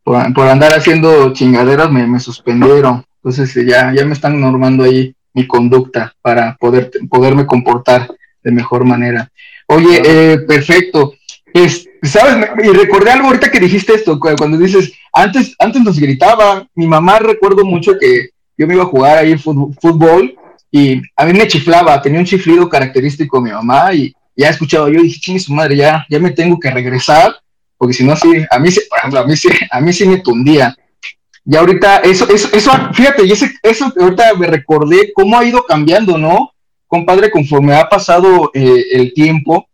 por, 0.03 0.49
andar 0.49 0.73
haciendo 0.73 1.33
chingaderas 1.33 1.89
me, 1.93 2.05
me 2.05 2.19
suspendieron. 2.19 3.05
Entonces 3.19 3.57
eh, 3.57 3.65
ya, 3.65 3.95
ya 3.95 4.05
me 4.05 4.13
están 4.13 4.41
normando 4.41 4.83
ahí 4.83 5.15
mi 5.35 5.47
conducta 5.47 6.13
para 6.21 6.57
poder, 6.57 6.91
poderme 7.09 7.47
comportar 7.47 8.09
de 8.43 8.51
mejor 8.51 8.85
manera. 8.85 9.31
Oye, 9.69 10.03
eh, 10.05 10.39
perfecto. 10.39 11.15
Es, 11.55 11.89
¿Sabes? 12.03 12.49
Y 12.65 12.69
recordé 12.71 13.13
algo 13.13 13.29
ahorita 13.29 13.53
que 13.53 13.61
dijiste 13.61 13.95
esto, 13.95 14.19
cuando 14.19 14.59
dices, 14.59 14.93
antes, 15.13 15.55
antes 15.61 15.81
nos 15.81 15.97
gritaba, 15.97 16.67
mi 16.75 16.89
mamá 16.89 17.21
recuerdo 17.21 17.65
mucho 17.65 17.97
que 18.01 18.31
yo 18.57 18.67
me 18.67 18.75
iba 18.75 18.83
a 18.83 18.87
jugar 18.87 19.19
ahí 19.19 19.37
fútbol 19.37 20.37
y 20.71 21.01
a 21.17 21.25
mí 21.25 21.33
me 21.33 21.47
chiflaba, 21.47 22.01
tenía 22.03 22.21
un 22.21 22.27
chiflido 22.27 22.69
característico 22.69 23.41
mi 23.41 23.51
mamá 23.51 23.95
y 23.95 24.15
ya 24.35 24.51
escuchaba 24.51 24.91
yo, 24.91 25.01
dije, 25.01 25.21
chingue 25.21 25.41
su 25.41 25.53
madre, 25.53 25.77
ya, 25.77 26.05
ya 26.11 26.19
me 26.19 26.31
tengo 26.31 26.59
que 26.59 26.71
regresar 26.71 27.35
porque 27.79 27.95
si 27.95 28.05
no, 28.05 28.17
sí, 28.17 28.45
a 28.51 28.59
mí, 28.59 28.71
por 28.89 28.99
ejemplo, 28.99 29.21
a 29.21 29.27
mí 29.27 29.37
sí, 29.37 29.49
a 29.71 29.81
mí 29.81 29.93
sí 29.93 30.07
me 30.07 30.19
tundía. 30.19 30.75
Y 31.45 31.55
ahorita, 31.55 31.99
eso, 31.99 32.29
eso, 32.29 32.49
eso 32.53 32.73
fíjate, 32.93 33.25
y 33.25 33.33
ese, 33.33 33.55
eso 33.63 33.93
ahorita 33.99 34.35
me 34.35 34.47
recordé 34.47 35.13
cómo 35.13 35.39
ha 35.39 35.45
ido 35.45 35.65
cambiando, 35.65 36.19
¿no? 36.19 36.53
Compadre, 36.87 37.31
conforme 37.31 37.75
ha 37.75 37.89
pasado 37.89 38.51
eh, 38.55 38.85
el 38.93 39.13
tiempo, 39.13 39.69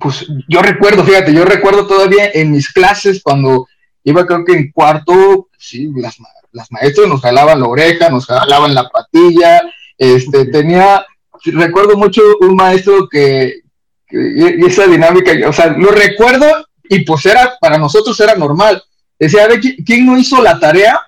pues 0.00 0.26
yo 0.48 0.62
recuerdo, 0.62 1.04
fíjate, 1.04 1.32
yo 1.34 1.44
recuerdo 1.44 1.86
todavía 1.86 2.30
en 2.32 2.52
mis 2.52 2.72
clases 2.72 3.22
cuando 3.22 3.66
iba 4.02 4.26
creo 4.26 4.44
que 4.44 4.52
en 4.52 4.70
cuarto, 4.70 5.48
sí, 5.58 5.90
las, 5.96 6.16
las 6.54 6.70
maestras 6.70 7.08
nos 7.08 7.20
jalaban 7.20 7.60
la 7.60 7.66
oreja, 7.66 8.08
nos 8.08 8.26
jalaban 8.26 8.74
la 8.74 8.88
patilla, 8.88 9.60
este, 9.98 10.46
tenía, 10.46 11.04
recuerdo 11.44 11.96
mucho 11.96 12.22
un 12.40 12.54
maestro 12.54 13.08
que, 13.08 13.60
que 14.06 14.56
y 14.60 14.64
esa 14.64 14.86
dinámica, 14.86 15.32
o 15.48 15.52
sea, 15.52 15.68
lo 15.76 15.90
recuerdo 15.90 16.46
y 16.88 17.00
pues 17.00 17.26
era, 17.26 17.56
para 17.60 17.76
nosotros 17.76 18.18
era 18.20 18.34
normal. 18.36 18.82
Decía, 19.18 19.44
a 19.44 19.48
ver, 19.48 19.60
¿quién 19.60 20.06
no 20.06 20.16
hizo 20.16 20.42
la 20.42 20.58
tarea? 20.58 21.00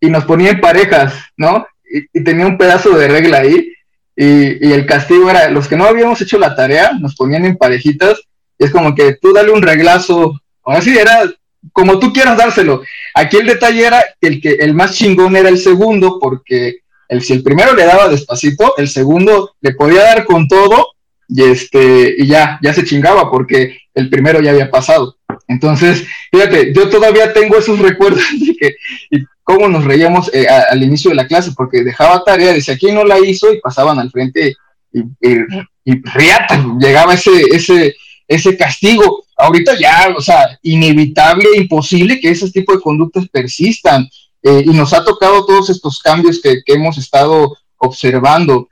Y 0.00 0.08
nos 0.08 0.24
ponía 0.24 0.50
en 0.50 0.60
parejas, 0.60 1.14
¿no? 1.36 1.66
Y, 1.84 2.22
tenía 2.24 2.46
un 2.46 2.58
pedazo 2.58 2.90
de 2.90 3.08
regla 3.08 3.38
ahí. 3.38 3.72
Y, 4.16 4.72
el 4.72 4.84
castigo 4.84 5.30
era, 5.30 5.48
los 5.50 5.68
que 5.68 5.76
no 5.76 5.84
habíamos 5.84 6.20
hecho 6.20 6.38
la 6.38 6.54
tarea, 6.54 6.92
nos 6.92 7.14
ponían 7.14 7.44
en 7.44 7.56
parejitas. 7.56 8.20
Y 8.58 8.64
es 8.64 8.70
como 8.70 8.94
que 8.94 9.14
tú 9.14 9.32
dale 9.32 9.52
un 9.52 9.62
reglazo. 9.62 10.40
O 10.62 10.72
así 10.72 10.96
era 10.96 11.24
como 11.72 11.98
tú 11.98 12.12
quieras 12.12 12.36
dárselo. 12.36 12.82
Aquí 13.14 13.36
el 13.36 13.46
detalle 13.46 13.86
era 13.86 14.04
que 14.20 14.28
el, 14.28 14.40
que 14.40 14.50
el 14.54 14.74
más 14.74 14.94
chingón 14.94 15.36
era 15.36 15.48
el 15.48 15.58
segundo, 15.58 16.18
porque 16.20 16.78
el, 17.08 17.22
si 17.22 17.34
el 17.34 17.42
primero 17.42 17.74
le 17.74 17.84
daba 17.84 18.08
despacito, 18.08 18.74
el 18.76 18.88
segundo 18.88 19.54
le 19.60 19.72
podía 19.74 20.02
dar 20.02 20.24
con 20.24 20.48
todo 20.48 20.88
y 21.28 21.42
este 21.42 22.14
y 22.18 22.26
ya 22.26 22.58
ya 22.62 22.74
se 22.74 22.84
chingaba 22.84 23.30
porque 23.30 23.78
el 23.94 24.10
primero 24.10 24.40
ya 24.40 24.50
había 24.50 24.70
pasado. 24.70 25.16
Entonces 25.48 26.04
fíjate 26.30 26.72
yo 26.74 26.88
todavía 26.88 27.32
tengo 27.32 27.56
esos 27.56 27.78
recuerdos 27.88 28.24
de 28.38 28.56
que 28.56 28.74
y 29.10 29.24
cómo 29.42 29.68
nos 29.68 29.84
reíamos 29.84 30.30
eh, 30.34 30.46
al 30.48 30.82
inicio 30.82 31.10
de 31.10 31.16
la 31.16 31.26
clase 31.26 31.52
porque 31.56 31.84
dejaba 31.84 32.24
tarea 32.24 32.52
decía 32.52 32.76
quién 32.78 32.94
no 32.94 33.04
la 33.04 33.18
hizo 33.18 33.52
y 33.52 33.60
pasaban 33.60 33.98
al 33.98 34.10
frente 34.10 34.54
y, 34.92 35.94
riata, 36.14 36.64
llegaba 36.78 37.14
ese 37.14 37.30
ese 37.50 37.96
ese 38.28 38.56
castigo 38.56 39.21
ahorita 39.36 39.78
ya 39.78 40.14
o 40.16 40.20
sea 40.20 40.58
inevitable 40.62 41.48
imposible 41.56 42.20
que 42.20 42.30
ese 42.30 42.50
tipo 42.50 42.72
de 42.72 42.80
conductas 42.80 43.28
persistan 43.28 44.08
eh, 44.42 44.62
y 44.66 44.70
nos 44.70 44.92
ha 44.92 45.04
tocado 45.04 45.44
todos 45.46 45.70
estos 45.70 46.00
cambios 46.00 46.40
que, 46.40 46.62
hemos 46.66 46.98
estado 46.98 47.56
observando 47.78 48.68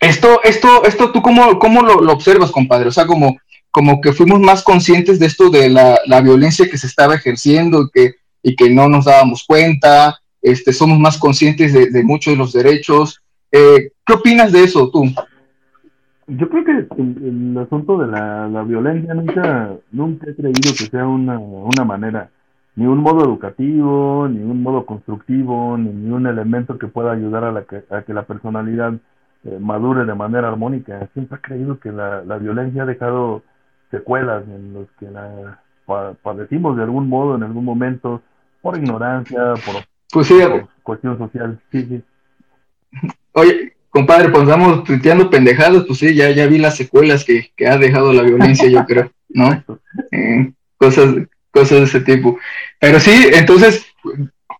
esto, 0.00 0.40
esto, 0.44 0.84
esto, 0.84 1.10
¿tú 1.12 1.20
cómo, 1.20 1.58
cómo 1.58 1.82
lo, 1.82 2.12
observas, 2.12 2.50
compadre? 2.50 2.88
O 2.88 2.92
sea, 2.92 3.06
como 3.06 3.36
como 3.70 4.00
que 4.00 4.12
fuimos 4.12 4.40
más 4.40 4.62
conscientes 4.62 5.18
de 5.18 5.26
esto 5.26 5.50
de 5.50 5.68
la, 5.68 6.00
la 6.06 6.20
violencia 6.20 6.68
que 6.68 6.78
se 6.78 6.86
estaba 6.86 7.14
ejerciendo 7.14 7.82
y 7.82 7.90
que, 7.92 8.14
y 8.42 8.56
que 8.56 8.70
no 8.70 8.88
nos 8.88 9.04
dábamos 9.04 9.44
cuenta, 9.44 10.20
este, 10.42 10.72
somos 10.72 10.98
más 10.98 11.18
conscientes 11.18 11.72
de, 11.72 11.90
de 11.90 12.02
muchos 12.02 12.32
de 12.32 12.38
los 12.38 12.52
derechos. 12.52 13.20
Eh, 13.52 13.90
¿Qué 14.04 14.12
opinas 14.12 14.52
de 14.52 14.64
eso 14.64 14.90
tú? 14.90 15.12
Yo 16.36 16.48
creo 16.48 16.64
que 16.64 16.70
el, 16.72 16.88
el 17.22 17.58
asunto 17.58 17.98
de 17.98 18.06
la, 18.06 18.48
la, 18.48 18.62
violencia 18.62 19.14
nunca, 19.14 19.74
nunca 19.90 20.30
he 20.30 20.34
creído 20.34 20.70
que 20.78 20.86
sea 20.86 21.06
una, 21.06 21.38
una 21.38 21.84
manera, 21.84 22.30
ni 22.76 22.86
un 22.86 22.98
modo 22.98 23.24
educativo, 23.24 24.28
ni 24.28 24.40
un 24.40 24.62
modo 24.62 24.86
constructivo, 24.86 25.76
ni, 25.76 25.90
ni 25.90 26.10
un 26.10 26.26
elemento 26.26 26.78
que 26.78 26.86
pueda 26.86 27.12
ayudar 27.12 27.44
a, 27.44 27.52
la 27.52 27.64
que, 27.64 27.82
a 27.90 28.02
que 28.02 28.14
la 28.14 28.22
personalidad 28.22 28.94
eh, 29.44 29.58
madure 29.58 30.04
de 30.04 30.14
manera 30.14 30.48
armónica. 30.48 31.08
Siempre 31.14 31.38
he 31.38 31.40
creído 31.40 31.80
que 31.80 31.90
la, 31.90 32.22
la 32.24 32.38
violencia 32.38 32.82
ha 32.82 32.86
dejado 32.86 33.42
secuelas 33.90 34.44
en 34.46 34.72
los 34.74 34.88
que 34.98 35.10
la 35.10 35.60
padecimos 36.22 36.76
de 36.76 36.84
algún 36.84 37.08
modo, 37.08 37.34
en 37.36 37.42
algún 37.42 37.64
momento, 37.64 38.22
por 38.60 38.76
ignorancia, 38.76 39.54
por, 39.66 39.82
pues 40.12 40.26
sí, 40.26 40.38
por 40.48 40.68
cuestión 40.82 41.18
social. 41.18 41.58
Sí, 41.72 41.82
sí. 41.82 42.04
Oye, 43.32 43.72
compadre, 43.90 44.30
pues 44.30 44.44
estamos 44.44 44.84
tuiteando 44.84 45.28
pendejadas, 45.28 45.84
pues 45.86 45.98
sí, 45.98 46.14
ya, 46.14 46.30
ya 46.30 46.46
vi 46.46 46.58
las 46.58 46.76
secuelas 46.76 47.24
que, 47.24 47.50
que 47.56 47.66
ha 47.66 47.76
dejado 47.76 48.12
la 48.12 48.22
violencia, 48.22 48.68
yo 48.68 48.84
creo, 48.86 49.10
¿no? 49.28 49.62
Eh, 50.12 50.52
cosas, 50.76 51.14
cosas 51.50 51.78
de 51.78 51.84
ese 51.84 52.00
tipo. 52.00 52.38
Pero 52.78 52.98
sí, 53.00 53.28
entonces, 53.32 53.84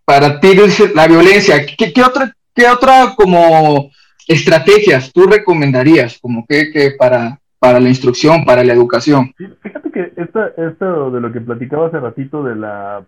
para 0.05 0.39
ti, 0.39 0.55
la 0.93 1.07
violencia, 1.07 1.65
¿qué, 1.65 1.91
qué 1.93 2.03
otra, 2.03 2.35
qué 2.53 2.67
otra 2.67 3.15
como 3.15 3.89
estrategias 4.27 5.11
tú 5.11 5.25
recomendarías 5.25 6.19
como 6.19 6.45
que, 6.45 6.71
que 6.71 6.91
para, 6.91 7.39
para 7.59 7.79
la 7.79 7.89
instrucción, 7.89 8.45
para 8.45 8.63
la 8.63 8.73
educación? 8.73 9.33
Fíjate 9.61 9.91
que 9.91 10.13
esto, 10.17 10.45
esto 10.57 11.11
de 11.11 11.21
lo 11.21 11.31
que 11.31 11.41
platicaba 11.41 11.87
hace 11.87 11.99
ratito 11.99 12.43
de 12.43 12.55
la 12.55 13.05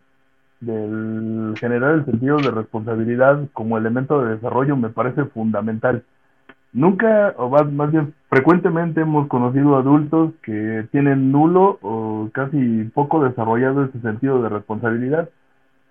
del 0.65 1.55
generar 1.59 1.95
el 1.95 2.05
sentido 2.05 2.37
de 2.37 2.51
responsabilidad 2.51 3.39
como 3.53 3.77
elemento 3.77 4.23
de 4.23 4.35
desarrollo 4.35 4.75
me 4.77 4.89
parece 4.89 5.25
fundamental. 5.25 6.03
Nunca, 6.73 7.33
o 7.37 7.49
más, 7.49 7.71
más 7.71 7.91
bien 7.91 8.13
frecuentemente 8.29 9.01
hemos 9.01 9.27
conocido 9.27 9.77
adultos 9.77 10.33
que 10.41 10.87
tienen 10.91 11.31
nulo 11.31 11.77
o 11.81 12.29
casi 12.33 12.85
poco 12.93 13.23
desarrollado 13.23 13.83
ese 13.85 13.99
sentido 14.01 14.41
de 14.41 14.49
responsabilidad 14.49 15.29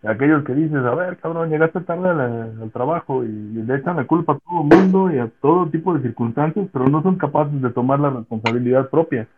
aquellos 0.04 0.44
que 0.44 0.54
dices, 0.54 0.84
a 0.84 0.94
ver, 0.94 1.16
cabrón, 1.18 1.50
llegaste 1.50 1.80
tarde 1.80 2.10
al, 2.10 2.70
trabajo 2.72 3.24
y, 3.24 3.28
y, 3.28 3.62
le 3.62 3.76
echan 3.76 3.96
la 3.96 4.04
culpa 4.04 4.32
a 4.32 4.38
todo 4.38 4.62
el 4.62 4.78
mundo 4.78 5.12
y 5.12 5.18
a 5.18 5.30
todo 5.40 5.68
tipo 5.70 5.94
de 5.94 6.02
circunstancias, 6.02 6.68
pero 6.72 6.88
no 6.88 7.02
son 7.02 7.16
capaces 7.16 7.60
de 7.62 7.70
tomar 7.70 8.00
la 8.00 8.10
responsabilidad 8.10 8.90
propia. 8.90 9.28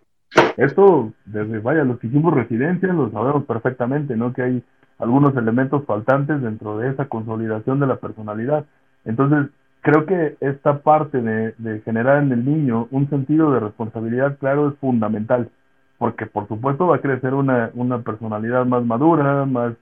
Esto, 0.56 1.12
desde, 1.26 1.58
vaya, 1.58 1.84
los 1.84 1.98
que 1.98 2.06
hicimos 2.06 2.34
residencia 2.34 2.92
lo 2.92 3.10
sabemos 3.10 3.44
perfectamente, 3.44 4.16
¿no? 4.16 4.32
Que 4.32 4.42
hay 4.42 4.62
algunos 4.98 5.36
elementos 5.36 5.84
faltantes 5.84 6.40
dentro 6.40 6.78
de 6.78 6.90
esa 6.90 7.06
consolidación 7.06 7.80
de 7.80 7.86
la 7.86 7.96
personalidad. 7.96 8.64
Entonces, 9.04 9.50
creo 9.80 10.06
que 10.06 10.36
esta 10.40 10.78
parte 10.78 11.20
de, 11.20 11.80
generar 11.84 12.22
en 12.22 12.32
el 12.32 12.44
niño 12.44 12.88
un 12.90 13.08
sentido 13.10 13.52
de 13.52 13.60
responsabilidad 13.60 14.38
claro 14.38 14.68
es 14.68 14.78
fundamental, 14.78 15.50
porque 15.98 16.26
por 16.26 16.48
supuesto 16.48 16.86
va 16.86 16.96
a 16.96 17.00
crecer 17.00 17.34
una, 17.34 17.70
una 17.74 17.98
personalidad 18.02 18.66
más 18.66 18.84
madura, 18.84 19.44
más 19.44 19.74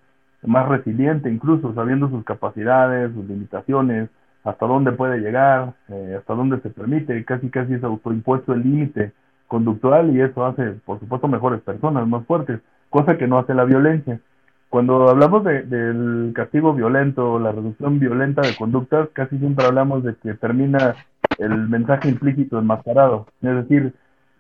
más 0.45 0.69
resiliente 0.69 1.31
incluso, 1.31 1.75
sabiendo 1.75 2.09
sus 2.09 2.25
capacidades, 2.25 3.13
sus 3.13 3.27
limitaciones, 3.27 4.11
hasta 4.45 4.67
dónde 4.67 4.93
puede 4.93 5.19
llegar, 5.19 5.75
eh, 5.89 6.17
hasta 6.19 6.35
dónde 6.35 6.61
se 6.61 6.71
permite, 6.71 7.25
casi 7.25 7.49
casi 7.49 7.75
es 7.75 7.85
autoimpuesto 7.85 8.53
el 8.53 8.63
límite 8.63 9.13
conductual 9.47 10.15
y 10.15 10.21
eso 10.21 10.45
hace, 10.45 10.73
por 10.85 10.99
supuesto, 10.99 11.29
mejores 11.29 11.61
personas, 11.61 12.07
más 12.09 12.25
fuertes, 12.27 12.61
cosa 12.91 13.17
que 13.17 13.27
no 13.27 13.39
hace 13.39 13.55
la 13.55 13.65
violencia. 13.65 14.19
Cuando 14.73 15.11
hablamos 15.11 15.45
de, 15.45 15.65
del 15.65 16.33
castigo 16.35 16.73
violento, 16.73 17.39
la 17.39 17.53
reducción 17.53 17.99
violenta 17.99 18.41
de 18.41 18.57
conductas, 18.57 19.11
casi 19.13 19.37
siempre 19.37 19.67
hablamos 19.67 20.03
de 20.03 20.15
que 20.15 20.33
termina 20.33 20.95
el 21.39 21.69
mensaje 21.69 22.09
implícito 22.09 22.59
enmascarado. 22.59 23.27
Es 23.43 23.55
decir, 23.55 23.93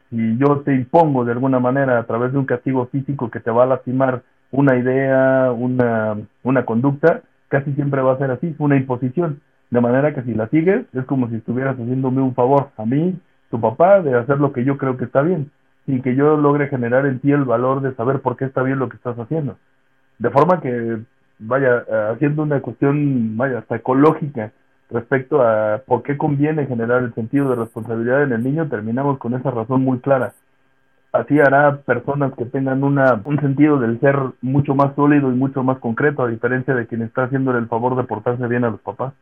si 0.08 0.38
yo 0.38 0.60
te 0.60 0.74
impongo 0.74 1.26
de 1.26 1.32
alguna 1.32 1.60
manera 1.60 1.98
a 1.98 2.04
través 2.04 2.32
de 2.32 2.38
un 2.38 2.46
castigo 2.46 2.86
físico 2.86 3.30
que 3.30 3.40
te 3.40 3.50
va 3.50 3.64
a 3.64 3.66
lastimar 3.66 4.22
una 4.52 4.78
idea, 4.78 5.52
una, 5.52 6.16
una 6.44 6.64
conducta, 6.64 7.20
casi 7.48 7.74
siempre 7.74 8.00
va 8.00 8.14
a 8.14 8.18
ser 8.18 8.30
así, 8.30 8.56
una 8.58 8.76
imposición. 8.76 9.42
De 9.68 9.82
manera 9.82 10.14
que 10.14 10.22
si 10.22 10.32
la 10.32 10.48
sigues, 10.48 10.86
es 10.94 11.04
como 11.04 11.28
si 11.28 11.36
estuvieras 11.36 11.74
haciéndome 11.78 12.22
un 12.22 12.34
favor 12.34 12.70
a 12.78 12.86
mí, 12.86 13.20
tu 13.50 13.60
papá, 13.60 14.00
de 14.00 14.14
hacer 14.14 14.40
lo 14.40 14.54
que 14.54 14.64
yo 14.64 14.78
creo 14.78 14.96
que 14.96 15.04
está 15.04 15.20
bien, 15.20 15.50
sin 15.84 16.00
que 16.00 16.16
yo 16.16 16.38
logre 16.38 16.68
generar 16.68 17.04
en 17.04 17.18
ti 17.18 17.32
el 17.32 17.44
valor 17.44 17.82
de 17.82 17.94
saber 17.96 18.20
por 18.20 18.38
qué 18.38 18.46
está 18.46 18.62
bien 18.62 18.78
lo 18.78 18.88
que 18.88 18.96
estás 18.96 19.18
haciendo. 19.18 19.58
De 20.22 20.30
forma 20.30 20.60
que, 20.60 20.98
vaya, 21.38 21.84
haciendo 22.12 22.42
una 22.42 22.60
cuestión, 22.60 23.36
vaya, 23.36 23.58
hasta 23.58 23.76
ecológica 23.76 24.52
respecto 24.90 25.42
a 25.42 25.82
por 25.86 26.02
qué 26.02 26.16
conviene 26.16 26.66
generar 26.66 27.02
el 27.02 27.14
sentido 27.14 27.48
de 27.50 27.56
responsabilidad 27.56 28.22
en 28.22 28.32
el 28.32 28.44
niño, 28.44 28.68
terminamos 28.68 29.18
con 29.18 29.34
esa 29.34 29.50
razón 29.50 29.82
muy 29.82 29.98
clara 29.98 30.32
así 31.12 31.38
hará 31.38 31.82
personas 31.82 32.32
que 32.36 32.46
tengan 32.46 32.82
una, 32.82 33.20
un 33.24 33.38
sentido 33.40 33.78
del 33.78 34.00
ser 34.00 34.16
mucho 34.40 34.74
más 34.74 34.94
sólido 34.96 35.30
y 35.30 35.34
mucho 35.34 35.62
más 35.62 35.78
concreto, 35.78 36.22
a 36.22 36.28
diferencia 36.28 36.74
de 36.74 36.86
quien 36.86 37.02
está 37.02 37.24
haciéndole 37.24 37.58
el 37.58 37.68
favor 37.68 37.96
de 37.96 38.04
portarse 38.04 38.46
bien 38.46 38.64
a 38.64 38.70
los 38.70 38.80
papás. 38.80 39.12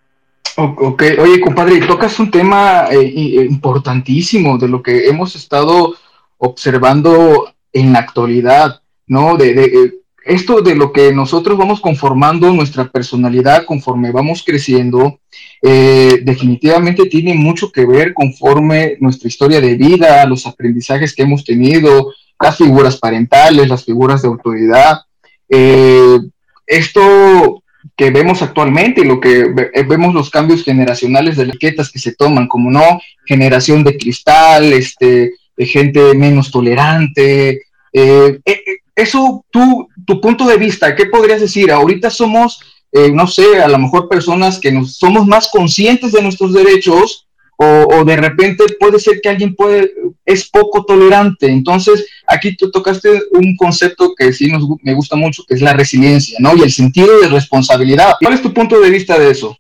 Ok, 0.57 1.03
oye 1.19 1.41
compadre, 1.41 1.81
tocas 1.87 2.19
un 2.21 2.31
tema 2.31 2.87
eh, 2.91 3.47
importantísimo 3.49 4.59
de 4.59 4.69
lo 4.69 4.83
que 4.83 5.09
hemos 5.09 5.35
estado 5.35 5.95
observando 6.39 7.53
en 7.73 7.93
la 7.93 8.01
actualidad, 8.01 8.81
¿no? 9.07 9.37
De, 9.37 9.51
eh, 9.51 9.95
esto 10.25 10.61
de 10.61 10.75
lo 10.75 10.93
que 10.93 11.13
nosotros 11.13 11.57
vamos 11.57 11.81
conformando 11.81 12.53
nuestra 12.53 12.89
personalidad 12.89 13.65
conforme 13.65 14.13
vamos 14.13 14.43
creciendo, 14.45 15.21
eh, 15.63 16.21
definitivamente 16.23 17.07
tiene 17.07 17.35
mucho 17.35 17.73
que 17.73 17.87
ver 17.87 18.13
conforme 18.15 18.97
nuestra 19.01 19.29
historia 19.29 19.61
de 19.61 19.75
vida, 19.77 20.25
los 20.27 20.47
aprendizajes 20.47 21.15
que 21.15 21.23
hemos 21.23 21.45
tenido, 21.45 22.13
las 22.39 22.57
figuras 22.57 22.99
parentales, 22.99 23.69
las 23.69 23.85
figuras 23.85 24.23
de 24.23 24.29
autoridad. 24.29 25.01
Eh, 25.49 26.19
esto 26.67 27.63
que 27.97 28.11
vemos 28.11 28.43
actualmente, 28.43 29.05
lo 29.05 29.21
que 29.21 29.45
ve, 29.45 29.71
vemos 29.89 30.15
los 30.15 30.31
cambios 30.31 30.65
generacionales 30.65 31.37
de 31.37 31.45
etiquetas 31.45 31.91
que 31.91 31.99
se 31.99 32.15
toman, 32.15 32.47
como 32.47 32.71
no, 32.71 33.01
generación 33.25 33.85
de 33.85 33.97
cristal, 33.97 34.73
este, 34.73 35.33
de 35.57 35.67
gente 35.67 36.15
menos 36.15 36.51
tolerante. 36.51 37.63
Eh, 37.93 38.39
eh 38.45 38.61
eso, 38.95 39.45
tú, 39.51 39.89
tu 40.07 40.21
punto 40.21 40.47
de 40.47 40.57
vista, 40.57 40.95
¿qué 40.95 41.07
podrías 41.07 41.41
decir? 41.41 41.71
Ahorita 41.71 42.11
somos, 42.11 42.61
eh, 42.93 43.11
no 43.13 43.27
sé, 43.27 43.63
a 43.63 43.69
lo 43.69 43.79
mejor 43.79 44.09
personas 44.09 44.59
que 44.59 44.73
nos, 44.73 44.97
somos 44.97 45.27
más 45.27 45.49
conscientes 45.51 46.13
de 46.13 46.23
nuestros 46.23 46.53
derechos 46.53 47.27
o, 47.63 48.05
de 48.07 48.17
repente 48.17 48.65
puede 48.81 48.99
ser 48.99 49.21
que 49.21 49.29
alguien 49.29 49.55
puede, 49.55 49.93
es 50.25 50.49
poco 50.49 50.83
tolerante. 50.87 51.47
Entonces, 51.47 52.09
aquí 52.27 52.57
tú 52.57 52.71
tocaste 52.71 53.11
un 53.33 53.55
concepto 53.55 54.15
que 54.17 54.33
sí 54.33 54.51
nos, 54.51 54.67
me 54.83 54.95
gusta 54.95 55.15
mucho, 55.15 55.43
que 55.47 55.57
es 55.57 55.61
la 55.61 55.75
resiliencia, 55.75 56.39
¿no? 56.41 56.57
Y 56.57 56.63
el 56.63 56.71
sentido 56.71 57.21
de 57.21 57.29
responsabilidad. 57.29 58.15
¿Cuál 58.19 58.33
es 58.33 58.41
tu 58.41 58.55
punto 58.55 58.81
de 58.81 58.89
vista 58.89 59.19
de 59.19 59.31
eso? 59.31 59.59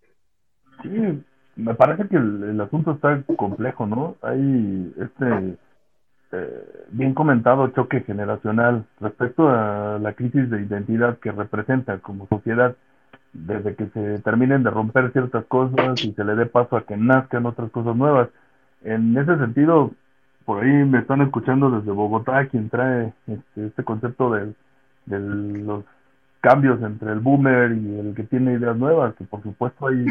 Sí, 0.82 0.88
me 1.56 1.74
parece 1.74 2.08
que 2.08 2.16
el, 2.16 2.42
el 2.44 2.60
asunto 2.62 2.92
está 2.92 3.22
complejo, 3.36 3.86
¿no? 3.86 4.16
Hay 4.22 4.94
este 4.98 5.58
eh, 6.32 6.86
bien 6.90 7.14
comentado 7.14 7.68
choque 7.68 8.02
generacional 8.02 8.84
respecto 9.00 9.48
a 9.48 9.98
la 10.00 10.12
crisis 10.12 10.48
de 10.48 10.62
identidad 10.62 11.18
que 11.18 11.32
representa 11.32 11.98
como 11.98 12.28
sociedad 12.28 12.76
desde 13.32 13.74
que 13.74 13.86
se 13.88 14.18
terminen 14.20 14.62
de 14.62 14.70
romper 14.70 15.12
ciertas 15.12 15.44
cosas 15.46 16.04
y 16.04 16.12
se 16.12 16.24
le 16.24 16.34
dé 16.34 16.46
paso 16.46 16.76
a 16.76 16.84
que 16.84 16.96
nazcan 16.96 17.46
otras 17.46 17.70
cosas 17.70 17.96
nuevas. 17.96 18.28
En 18.82 19.16
ese 19.16 19.36
sentido, 19.38 19.92
por 20.44 20.62
ahí 20.62 20.70
me 20.70 20.98
están 20.98 21.20
escuchando 21.20 21.70
desde 21.70 21.90
Bogotá 21.90 22.46
quien 22.46 22.68
trae 22.68 23.12
este, 23.26 23.66
este 23.66 23.84
concepto 23.84 24.32
de, 24.32 24.52
de 25.06 25.18
los 25.18 25.84
cambios 26.40 26.80
entre 26.82 27.12
el 27.12 27.20
boomer 27.20 27.72
y 27.72 27.98
el 27.98 28.14
que 28.14 28.24
tiene 28.24 28.54
ideas 28.54 28.76
nuevas, 28.76 29.14
que 29.14 29.24
por 29.24 29.42
supuesto 29.42 29.88
hay, 29.88 30.06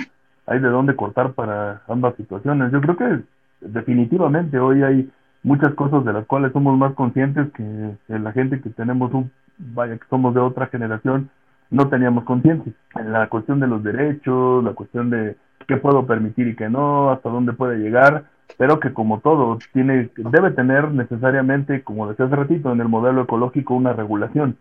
hay 0.46 0.60
de 0.60 0.70
dónde 0.70 0.96
cortar 0.96 1.34
para 1.34 1.82
ambas 1.88 2.16
situaciones. 2.16 2.72
Yo 2.72 2.82
creo 2.82 2.98
que 2.98 3.22
definitivamente 3.62 4.60
hoy 4.60 4.84
hay 4.84 5.12
muchas 5.44 5.74
cosas 5.74 6.04
de 6.06 6.14
las 6.14 6.26
cuales 6.26 6.52
somos 6.52 6.78
más 6.78 6.94
conscientes 6.94 7.48
que, 7.54 7.96
la 8.08 8.32
gente 8.32 8.62
que 8.62 8.70
tenemos 8.70 9.14
un, 9.14 9.32
vaya, 9.58 9.98
que 9.98 10.06
somos 10.10 10.34
de 10.34 10.42
otra 10.42 10.68
generación, 10.68 11.30
no 11.70 11.88
teníamos 11.90 12.24
conciencia. 12.24 12.74
En 12.96 13.12
la 13.12 13.28
cuestión 13.28 13.60
de 13.60 13.68
los 13.68 13.84
derechos, 13.84 14.64
la 14.64 14.74
cuestión 14.74 15.10
de 15.10 15.38
qué 15.68 15.78
puedo 15.78 16.06
permitir 16.06 16.48
y 16.48 16.56
qué 16.56 16.70
no, 16.70 17.12
hasta 17.12 17.30
dónde 17.30 17.54
puede 17.54 17.78
llegar, 17.78 18.26
pero 18.58 18.80
que 18.80 18.92
como 18.92 19.20
todo, 19.20 19.60
tiene, 19.72 20.10
debe 20.16 20.52
tener 20.52 20.92
necesariamente, 20.92 21.84
como 21.84 22.08
decía 22.08 22.26
hace 22.26 22.36
ratito, 22.36 22.72
en 22.72 22.82
el 22.82 22.90
modelo 22.90 23.22
ecológico 23.22 23.76
una 23.76 23.94
regulación, 23.94 24.58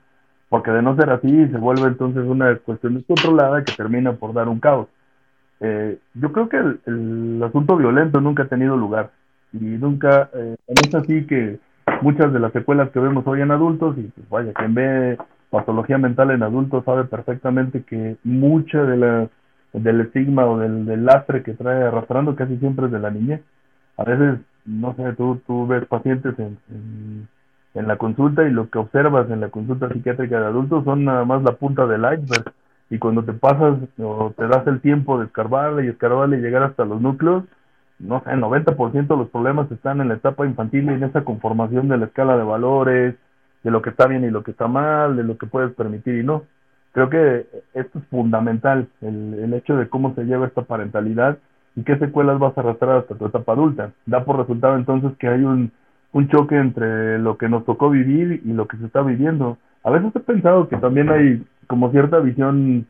porque 0.49 0.71
de 0.71 0.83
no 0.83 0.97
ser 0.97 1.11
así 1.11 1.49
se 1.49 1.59
vuelve 1.59 1.89
entonces 1.89 2.25
una 2.25 2.55
cuestión 2.57 2.95
descontrolada 2.95 3.65
que 3.65 3.73
termina 3.73 4.13
por 4.13 4.35
dar 4.35 4.49
un 4.49 4.61
caos. 4.61 4.89
Eh, 5.61 5.99
yo 6.15 6.31
creo 6.33 6.49
que 6.49 6.57
el, 6.59 6.81
el 6.87 7.43
asunto 7.43 7.77
violento 7.77 8.21
nunca 8.21 8.45
ha 8.45 8.49
tenido 8.49 8.77
lugar 8.77 9.11
y 9.53 9.65
nunca, 9.65 10.31
eh, 10.35 10.57
es 10.67 10.95
así 10.95 11.27
que 11.27 11.59
muchas 12.03 12.33
de 12.33 12.41
las 12.41 12.53
secuelas 12.53 12.91
que 12.91 13.01
vemos 13.01 13.27
hoy 13.27 13.41
en 13.41 13.51
adultos, 13.51 13.97
y 13.99 14.03
pues 14.03 14.29
vaya, 14.29 14.53
quien 14.53 14.75
ve 14.75 15.19
patología 15.51 15.99
mental 15.99 16.31
en 16.31 16.43
adultos 16.43 16.85
sabe 16.85 17.05
perfectamente 17.05 17.83
que 17.83 18.17
mucha 18.25 18.83
de 18.83 18.97
la, 18.97 19.29
del 19.73 20.03
estigma 20.03 20.47
o 20.47 20.59
del, 20.59 21.05
lastre 21.05 21.43
que 21.43 21.55
trae 21.55 21.85
arrastrando 21.85 22.37
casi 22.37 22.57
siempre 22.59 22.87
es 22.87 22.93
de 22.93 22.99
la 22.99 23.11
niñez. 23.11 23.43
A 23.97 24.05
veces, 24.05 24.41
no 24.65 24.95
sé, 24.95 25.15
tú, 25.15 25.41
tú 25.47 25.67
ves 25.67 25.87
pacientes 25.87 26.39
en, 26.39 26.59
en, 27.75 27.89
la 27.89 27.97
consulta 27.97 28.47
y 28.47 28.51
lo 28.51 28.69
que 28.71 28.79
observas 28.79 29.31
en 29.31 29.41
la 29.41 29.49
consulta 29.49 29.89
psiquiátrica 29.89 30.41
de 30.41 30.47
adultos 30.47 30.85
son 30.85 31.05
nada 31.05 31.25
más 31.25 31.43
la 31.43 31.53
punta 31.53 31.87
del 31.87 32.03
iceberg. 32.03 32.53
Y 32.91 32.99
cuando 32.99 33.23
te 33.23 33.33
pasas 33.33 33.79
o 33.99 34.33
te 34.37 34.47
das 34.47 34.67
el 34.67 34.81
tiempo 34.81 35.19
de 35.19 35.27
escarbarle 35.27 35.85
y 35.85 35.89
escarbarle 35.89 36.39
y 36.39 36.41
llegar 36.41 36.63
hasta 36.63 36.85
los 36.85 37.01
núcleos, 37.01 37.45
no 37.99 38.23
sé, 38.23 38.31
el 38.31 38.41
90% 38.41 39.07
de 39.07 39.17
los 39.17 39.29
problemas 39.31 39.71
están 39.71 40.01
en 40.01 40.09
la 40.09 40.15
etapa 40.15 40.47
infantil 40.47 40.85
y 40.85 40.95
en 40.95 41.05
esa 41.05 41.25
conformación 41.25 41.89
de 41.89 41.99
la 41.99 42.07
escala 42.07 42.37
de 42.37 42.45
valores, 42.45 43.15
de 43.63 43.71
lo 43.71 43.83
que 43.83 43.91
está 43.91 44.07
bien 44.07 44.25
y 44.25 44.31
lo 44.31 44.43
que 44.43 44.53
está 44.53 44.69
mal, 44.69 45.17
de 45.17 45.25
lo 45.25 45.37
que 45.37 45.47
puedes 45.47 45.73
permitir 45.75 46.17
y 46.17 46.25
no. 46.25 46.45
Creo 46.93 47.11
que 47.11 47.47
esto 47.75 47.99
es 47.99 48.05
fundamental, 48.07 48.89
el, 49.03 49.35
el 49.35 49.55
hecho 49.55 49.77
de 49.77 49.89
cómo 49.89 50.15
se 50.15 50.25
lleva 50.25 50.47
esta 50.47 50.63
parentalidad 50.63 51.39
y 51.77 51.83
qué 51.83 51.99
secuelas 51.99 52.39
vas 52.39 52.57
a 52.57 52.61
arrastrar 52.61 52.99
hasta 52.99 53.15
tu 53.15 53.27
etapa 53.27 53.53
adulta. 53.53 53.93
Da 54.07 54.25
por 54.25 54.39
resultado 54.39 54.77
entonces 54.77 55.13
que 55.19 55.29
hay 55.29 55.43
un, 55.43 55.71
un 56.13 56.29
choque 56.29 56.57
entre 56.57 57.19
lo 57.19 57.37
que 57.37 57.49
nos 57.49 57.65
tocó 57.65 57.91
vivir 57.91 58.43
y 58.45 58.53
lo 58.53 58.67
que 58.67 58.77
se 58.79 58.87
está 58.87 59.03
viviendo. 59.03 59.59
A 59.85 59.91
veces 59.91 60.15
he 60.15 60.21
pensado 60.21 60.69
que 60.69 60.77
también 60.77 61.11
hay 61.11 61.45
como 61.67 61.91
cierta 61.91 62.19
visión 62.19 62.87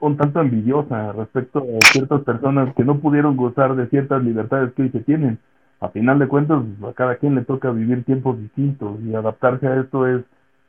un 0.00 0.16
tanto 0.16 0.40
envidiosa 0.40 1.12
respecto 1.12 1.60
a 1.60 1.86
ciertas 1.86 2.22
personas 2.22 2.74
que 2.74 2.84
no 2.84 2.98
pudieron 2.98 3.36
gozar 3.36 3.76
de 3.76 3.88
ciertas 3.88 4.22
libertades 4.22 4.72
que 4.74 4.82
hoy 4.82 4.90
se 4.90 5.00
tienen. 5.00 5.38
A 5.80 5.88
final 5.88 6.18
de 6.18 6.28
cuentas, 6.28 6.62
a 6.86 6.92
cada 6.92 7.16
quien 7.16 7.34
le 7.34 7.42
toca 7.42 7.70
vivir 7.70 8.04
tiempos 8.04 8.38
distintos 8.38 8.98
y 9.02 9.14
adaptarse 9.14 9.66
a 9.66 9.80
esto 9.80 10.06
es 10.06 10.22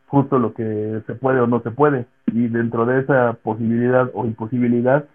justo 0.07 0.39
lo 0.39 0.53
que 0.53 1.01
se 1.05 1.15
puede 1.15 1.39
o 1.41 1.47
no 1.47 1.61
se 1.61 1.71
puede. 1.71 2.05
Y 2.27 2.47
dentro 2.47 2.85
de 2.85 3.01
esa 3.01 3.33
posibilidad 3.43 4.09
o 4.13 4.25
imposibilidad, 4.25 5.05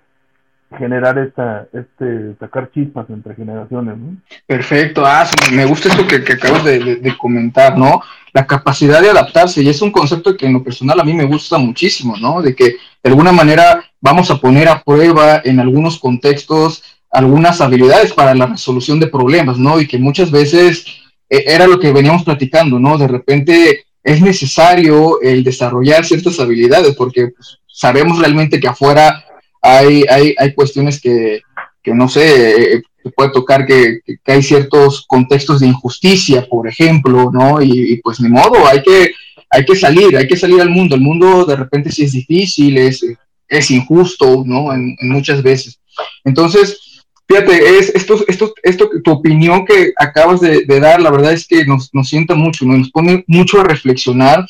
generar 0.76 1.18
esta, 1.18 1.68
este, 1.72 2.34
sacar 2.40 2.70
chispas 2.72 3.08
entre 3.10 3.34
generaciones. 3.34 3.96
¿no? 3.96 4.16
Perfecto, 4.46 5.04
ah, 5.06 5.24
me 5.52 5.64
gusta 5.64 5.88
eso 5.88 6.06
que, 6.06 6.24
que 6.24 6.34
acabas 6.34 6.64
de, 6.64 6.96
de, 6.96 7.16
comentar, 7.16 7.78
¿no? 7.78 8.02
La 8.32 8.46
capacidad 8.46 9.00
de 9.00 9.10
adaptarse, 9.10 9.62
y 9.62 9.68
es 9.68 9.80
un 9.80 9.92
concepto 9.92 10.36
que 10.36 10.46
en 10.46 10.54
lo 10.54 10.64
personal 10.64 10.98
a 10.98 11.04
mí 11.04 11.14
me 11.14 11.24
gusta 11.24 11.56
muchísimo, 11.56 12.16
¿no? 12.20 12.42
De 12.42 12.54
que 12.54 12.64
de 13.02 13.10
alguna 13.10 13.32
manera 13.32 13.84
vamos 14.00 14.30
a 14.30 14.38
poner 14.38 14.68
a 14.68 14.82
prueba 14.82 15.40
en 15.44 15.60
algunos 15.60 15.98
contextos 15.98 16.82
algunas 17.10 17.60
habilidades 17.60 18.12
para 18.12 18.34
la 18.34 18.46
resolución 18.46 19.00
de 19.00 19.06
problemas, 19.06 19.58
¿no? 19.58 19.80
Y 19.80 19.86
que 19.86 19.98
muchas 19.98 20.30
veces 20.30 20.84
eh, 21.30 21.44
era 21.46 21.66
lo 21.66 21.78
que 21.78 21.92
veníamos 21.92 22.24
platicando, 22.24 22.78
¿no? 22.78 22.98
De 22.98 23.08
repente 23.08 23.86
es 24.02 24.20
necesario 24.20 25.20
el 25.20 25.42
desarrollar 25.42 26.04
ciertas 26.04 26.38
habilidades 26.38 26.94
porque 26.94 27.28
pues, 27.28 27.58
sabemos 27.66 28.18
realmente 28.18 28.60
que 28.60 28.68
afuera 28.68 29.24
hay, 29.62 30.04
hay, 30.08 30.34
hay 30.38 30.54
cuestiones 30.54 31.00
que, 31.00 31.40
que, 31.82 31.94
no 31.94 32.08
sé, 32.08 32.74
eh, 32.74 32.82
puede 33.16 33.30
tocar 33.30 33.66
que, 33.66 34.00
que, 34.04 34.32
hay 34.32 34.42
ciertos 34.42 35.04
contextos 35.06 35.60
de 35.60 35.68
injusticia, 35.68 36.46
por 36.48 36.68
ejemplo, 36.68 37.30
¿no? 37.32 37.62
Y, 37.62 38.00
pues 38.02 38.20
ni 38.20 38.28
modo, 38.28 38.66
hay 38.66 38.82
que, 38.82 39.10
hay 39.50 39.64
que 39.64 39.74
salir, 39.74 40.16
hay 40.16 40.28
que 40.28 40.36
salir 40.36 40.60
al 40.60 40.70
mundo. 40.70 40.94
El 40.94 41.00
mundo 41.00 41.44
de 41.44 41.56
repente 41.56 41.90
sí 41.90 42.04
es 42.04 42.12
difícil, 42.12 42.76
es, 42.78 43.04
es 43.48 43.70
injusto, 43.70 44.42
¿no? 44.46 44.72
En, 44.72 44.96
muchas 45.02 45.42
veces. 45.42 45.80
Entonces, 46.24 47.04
fíjate, 47.28 47.78
es, 47.78 47.90
esto, 47.94 48.24
esto, 48.28 48.54
esto, 48.62 48.90
tu 49.02 49.10
opinión 49.10 49.64
que 49.64 49.92
acabas 49.96 50.40
de, 50.40 50.64
dar, 50.66 51.00
la 51.00 51.10
verdad 51.10 51.32
es 51.32 51.46
que 51.46 51.64
nos, 51.64 51.92
nos 51.94 52.08
sienta 52.08 52.34
mucho, 52.34 52.64
nos 52.64 52.90
pone 52.90 53.24
mucho 53.26 53.60
a 53.60 53.64
reflexionar 53.64 54.46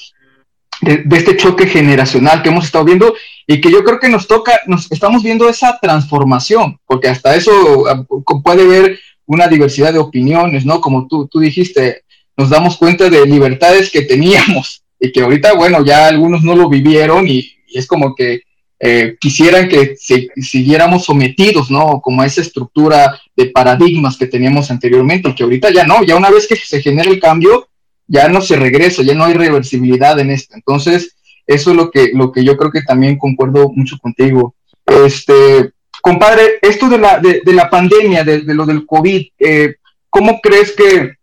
de, 0.83 1.05
este 1.17 1.37
choque 1.37 1.67
generacional 1.67 2.43
que 2.43 2.49
hemos 2.49 2.67
estado 2.67 2.85
viendo 2.85 3.15
y 3.47 3.61
que 3.61 3.71
yo 3.71 3.85
creo 3.85 3.99
que 3.99 4.09
nos 4.09 4.27
toca, 4.27 4.61
nos 4.67 4.91
estamos 4.91 5.23
viendo 5.23 5.49
esa 5.49 5.79
transformación, 5.81 6.79
porque 6.87 7.09
hasta 7.09 7.35
eso 7.35 7.87
ah, 7.89 8.05
puede 8.43 8.63
haber 8.63 8.99
una 9.25 9.49
diversidad 9.49 9.93
de 9.93 9.99
opiniones, 9.99 10.65
¿no? 10.65 10.81
Como 10.81 11.07
tú, 11.09 11.27
tú 11.29 11.41
dijiste, 11.41 12.03
nos 12.37 12.51
damos 12.51 12.77
cuenta 12.77 13.09
de 13.09 13.27
libertades 13.27 13.91
que 13.91 14.03
teníamos 14.03 14.83
y 15.01 15.13
que 15.13 15.23
ahorita, 15.23 15.55
bueno, 15.55 15.85
ya 15.85 16.09
algunos 16.09 16.43
no 16.43 16.55
lo 16.55 16.69
vivieron 16.69 17.27
y 17.29 17.53
es 17.73 17.87
como 17.87 18.15
que 18.15 18.43
eh, 18.79 19.17
quisieran 19.19 19.69
que 19.69 19.97
se, 19.99 20.29
siguiéramos 20.37 21.05
sometidos, 21.05 21.71
¿no? 21.71 22.01
Como 22.03 22.23
a 22.23 22.27
esa 22.27 22.43
estructura 22.43 23.19
de 23.35 23.47
paradigmas 23.47 24.17
que 24.17 24.27
teníamos 24.27 24.71
anteriormente 24.71 25.35
que 25.35 25.43
ahorita 25.43 25.71
ya 25.71 25.87
no, 25.87 26.03
ya 26.03 26.17
una 26.17 26.31
vez 26.31 26.47
que 26.47 26.57
se 26.57 26.83
genera 26.83 27.11
el 27.11 27.21
cambio, 27.21 27.69
ya 28.07 28.29
no 28.29 28.41
se 28.41 28.57
regresa, 28.57 29.03
ya 29.03 29.15
no 29.15 29.25
hay 29.25 29.35
reversibilidad 29.35 30.19
en 30.21 30.31
esto. 30.31 30.55
Entonces, 30.55 31.17
eso 31.47 31.71
es 31.71 31.77
lo 31.77 31.91
que, 31.91 32.11
lo 32.12 32.33
que 32.33 32.45
yo 32.45 32.57
creo 32.57 32.71
que 32.71 32.83
también 32.83 33.19
concuerdo 33.19 33.71
mucho 33.71 33.97
contigo. 33.99 34.55
Este, 34.85 35.73
compadre, 36.03 36.59
esto 36.61 36.89
de 36.89 36.99
la, 36.99 37.19
de, 37.19 37.43
la 37.53 37.71
pandemia, 37.71 38.25
de, 38.25 38.43
lo 38.55 38.67
del 38.67 38.87
COVID, 38.87 39.27
eh, 39.39 39.75
¿cómo 40.11 40.41
crees 40.41 40.73
que 40.73 41.15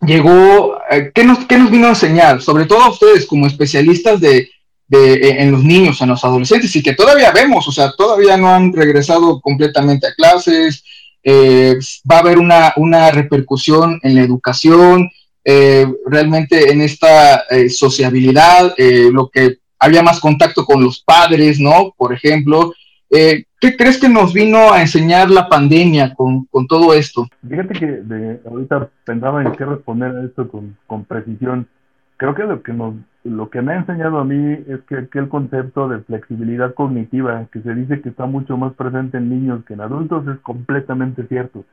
llegó, 0.00 0.78
eh, 0.90 1.12
¿qué, 1.14 1.24
nos, 1.24 1.46
qué 1.46 1.58
nos 1.58 1.70
vino 1.70 1.86
a 1.86 1.90
enseñar? 1.90 2.42
Sobre 2.42 2.66
todo 2.66 2.82
a 2.82 2.90
ustedes 2.90 3.26
como 3.26 3.46
especialistas 3.46 4.20
de, 4.20 4.50
en 4.94 5.50
los 5.50 5.64
niños, 5.64 6.00
en 6.02 6.10
los 6.10 6.22
adolescentes, 6.24 6.76
y 6.76 6.82
que 6.82 6.92
todavía 6.92 7.32
vemos, 7.32 7.66
o 7.66 7.72
sea, 7.72 7.92
todavía 7.96 8.36
no 8.36 8.48
han 8.48 8.72
regresado 8.72 9.40
completamente 9.40 10.06
a 10.06 10.14
clases, 10.14 10.84
eh, 11.22 11.78
va 12.10 12.16
a 12.16 12.20
haber 12.20 12.38
una, 12.38 12.72
una 12.76 13.10
repercusión 13.10 13.98
en 14.02 14.16
la 14.16 14.22
educación, 14.22 15.08
eh, 15.44 15.86
realmente 16.06 16.70
en 16.70 16.80
esta 16.80 17.42
eh, 17.50 17.68
sociabilidad, 17.68 18.74
eh, 18.78 19.10
lo 19.12 19.28
que 19.28 19.58
había 19.78 20.02
más 20.02 20.20
contacto 20.20 20.64
con 20.64 20.82
los 20.82 21.02
padres, 21.02 21.58
¿no? 21.58 21.92
Por 21.96 22.12
ejemplo, 22.12 22.72
¿qué 23.10 23.76
crees 23.76 23.98
que 23.98 24.08
nos 24.08 24.32
vino 24.32 24.72
a 24.72 24.80
enseñar 24.80 25.28
la 25.28 25.48
pandemia 25.48 26.14
con, 26.14 26.46
con 26.46 26.66
todo 26.66 26.94
esto? 26.94 27.26
Fíjate 27.46 27.74
que 27.74 27.86
de, 27.86 28.40
ahorita 28.48 28.88
pensaba 29.04 29.42
en 29.42 29.52
qué 29.52 29.64
responder 29.64 30.16
a 30.16 30.24
esto 30.24 30.48
con, 30.48 30.76
con 30.86 31.04
precisión. 31.04 31.66
Creo 32.22 32.34
que 32.34 32.44
lo 32.44 32.62
que 32.62 32.72
nos 32.72 32.94
lo 33.24 33.50
que 33.50 33.62
me 33.62 33.72
ha 33.72 33.76
enseñado 33.76 34.18
a 34.18 34.24
mí 34.24 34.52
es 34.66 34.80
que, 34.88 35.06
que, 35.08 35.18
el 35.20 35.28
concepto 35.28 35.88
de 35.88 36.00
flexibilidad 36.00 36.74
cognitiva, 36.74 37.46
que 37.52 37.60
se 37.60 37.72
dice 37.72 38.00
que 38.00 38.08
está 38.08 38.26
mucho 38.26 38.56
más 38.56 38.72
presente 38.74 39.18
en 39.18 39.28
niños 39.28 39.64
que 39.64 39.74
en 39.74 39.80
adultos, 39.80 40.26
es 40.26 40.40
completamente 40.40 41.24
cierto. 41.28 41.64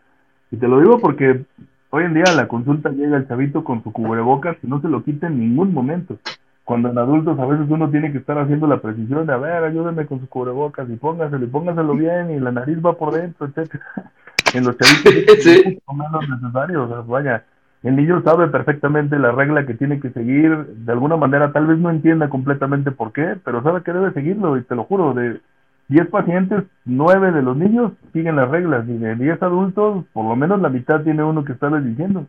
Y 0.51 0.57
te 0.57 0.67
lo 0.67 0.79
digo 0.79 0.99
porque 0.99 1.43
Hoy 1.91 2.03
en 2.03 2.13
día 2.13 2.25
a 2.27 2.35
la 2.35 2.47
consulta 2.47 2.91
llega 2.91 3.17
el 3.17 3.27
chavito 3.27 3.63
con 3.63 3.83
su 3.83 3.91
cubrebocas 3.91 4.57
y 4.61 4.67
no 4.67 4.79
se 4.79 4.87
lo 4.87 5.03
quita 5.03 5.25
en 5.25 5.39
ningún 5.39 5.73
momento. 5.73 6.19
Cuando 6.63 6.89
en 6.89 6.97
adultos 6.99 7.39
a 7.39 7.47
veces 7.47 7.65
uno 7.67 7.89
tiene 7.89 8.11
que 8.11 8.19
estar 8.19 8.37
haciendo 8.37 8.67
la 8.67 8.79
precisión 8.79 9.25
de, 9.25 9.33
a 9.33 9.37
ver, 9.37 9.63
ayúdenme 9.63 10.05
con 10.05 10.19
su 10.19 10.29
cubrebocas 10.29 10.87
y 10.87 10.97
póngaselo 10.97 11.43
y 11.43 11.47
póngaselo 11.47 11.93
bien 11.95 12.29
y 12.29 12.39
la 12.39 12.51
nariz 12.51 12.77
va 12.85 12.93
por 12.93 13.13
dentro, 13.13 13.47
etcétera. 13.47 13.83
En 14.51 14.65
los 14.65 14.75
chavitos 14.77 15.43
sí. 15.43 15.61
es 15.63 15.95
menos 15.95 16.27
necesario, 16.27 16.83
o 16.83 16.87
sea, 16.87 17.01
vaya, 17.01 17.43
el 17.83 17.95
niño 17.95 18.21
sabe 18.23 18.47
perfectamente 18.47 19.17
la 19.17 19.31
regla 19.31 19.65
que 19.65 19.73
tiene 19.73 19.99
que 19.99 20.09
seguir, 20.11 20.65
de 20.65 20.91
alguna 20.91 21.15
manera 21.15 21.53
tal 21.53 21.67
vez 21.67 21.77
no 21.77 21.89
entienda 21.89 22.29
completamente 22.29 22.91
por 22.91 23.13
qué, 23.13 23.37
pero 23.43 23.63
sabe 23.63 23.83
que 23.83 23.93
debe 23.93 24.11
seguirlo 24.11 24.57
y 24.57 24.63
te 24.63 24.75
lo 24.75 24.83
juro, 24.83 25.13
de 25.13 25.39
10 25.87 26.07
pacientes, 26.07 26.63
9 26.85 27.31
de 27.31 27.41
los 27.41 27.55
niños 27.55 27.93
siguen 28.13 28.35
las 28.35 28.49
reglas 28.49 28.87
y 28.87 28.97
de 28.97 29.15
10 29.15 29.41
adultos, 29.41 30.05
por 30.13 30.25
lo 30.25 30.35
menos 30.35 30.59
la 30.61 30.69
mitad 30.69 31.01
tiene 31.01 31.23
uno 31.23 31.43
que 31.45 31.53
estarles 31.53 31.85
diciendo. 31.85 32.27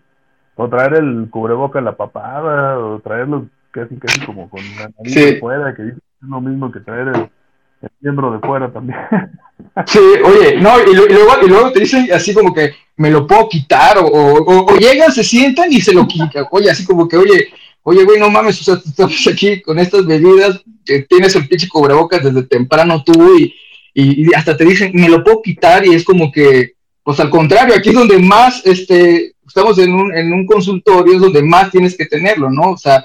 O 0.57 0.69
traer 0.69 0.95
el 0.95 1.29
cubreboca 1.31 1.79
a 1.79 1.83
la 1.83 1.97
papada, 1.97 2.79
o 2.79 3.01
traerlo 3.01 3.47
casi 3.71 3.97
casi 3.97 4.25
como 4.27 4.49
con 4.51 4.61
la 4.79 4.91
nariz 4.99 5.15
de 5.15 5.41
fuera, 5.41 5.75
que 5.75 5.85
dice 5.85 5.99
lo 6.21 6.41
mismo 6.41 6.71
que 6.71 6.81
traer 6.81 7.09
el, 7.09 7.31
miembro 8.01 8.33
de 8.33 8.39
fuera 8.41 8.73
también. 8.73 8.99
Sí, 9.87 9.99
oye, 9.99 10.57
no, 10.57 10.81
y, 10.81 10.95
luego, 10.95 11.33
y 11.43 11.49
luego 11.49 11.73
te 11.73 11.81
dicen 11.81 12.09
así 12.13 12.35
como 12.35 12.53
que 12.53 12.73
me 12.97 13.11
lo 13.11 13.27
puedo 13.27 13.49
quitar, 13.49 13.99
o, 13.99 14.05
o, 14.05 14.77
llegan, 14.77 15.13
se 15.13 15.25
sientan 15.25 15.73
y 15.73 15.81
se 15.81 15.93
lo 15.93 16.07
quitan. 16.07 16.47
Oye, 16.51 16.71
así 16.71 16.85
como 16.85 17.09
que, 17.09 17.17
oye, 17.17 17.49
oye, 17.83 18.05
güey, 18.05 18.19
no 18.19 18.31
mames, 18.31 18.61
o 18.61 18.65
sea, 18.65 18.75
estamos 18.75 19.27
aquí 19.27 19.63
con 19.63 19.79
estas 19.79 20.05
bebidas, 20.05 20.63
tienes 21.09 21.35
el 21.37 21.49
pinche 21.49 21.69
cubrebocas 21.69 22.23
desde 22.23 22.43
temprano 22.43 23.03
tú 23.05 23.39
y, 23.39 23.55
y, 23.95 24.35
hasta 24.35 24.57
te 24.57 24.65
dicen, 24.65 24.93
me 24.95 25.09
lo 25.09 25.25
puedo 25.25 25.41
quitar 25.43 25.87
y 25.87 25.95
es 25.95 26.05
como 26.05 26.31
que, 26.31 26.73
pues 27.03 27.21
al 27.21 27.31
contrario, 27.31 27.75
aquí 27.75 27.91
es 27.91 27.95
donde 27.95 28.19
más, 28.19 28.63
este, 28.67 29.35
estamos 29.47 29.79
en 29.79 29.95
un, 29.95 30.15
en 30.15 30.33
un 30.33 30.47
consultorio, 30.47 31.15
es 31.15 31.21
donde 31.21 31.43
más 31.43 31.71
tienes 31.71 31.97
que 31.97 32.07
tenerlo, 32.07 32.51
¿no? 32.51 32.73
O 32.73 32.77
sea, 32.77 32.99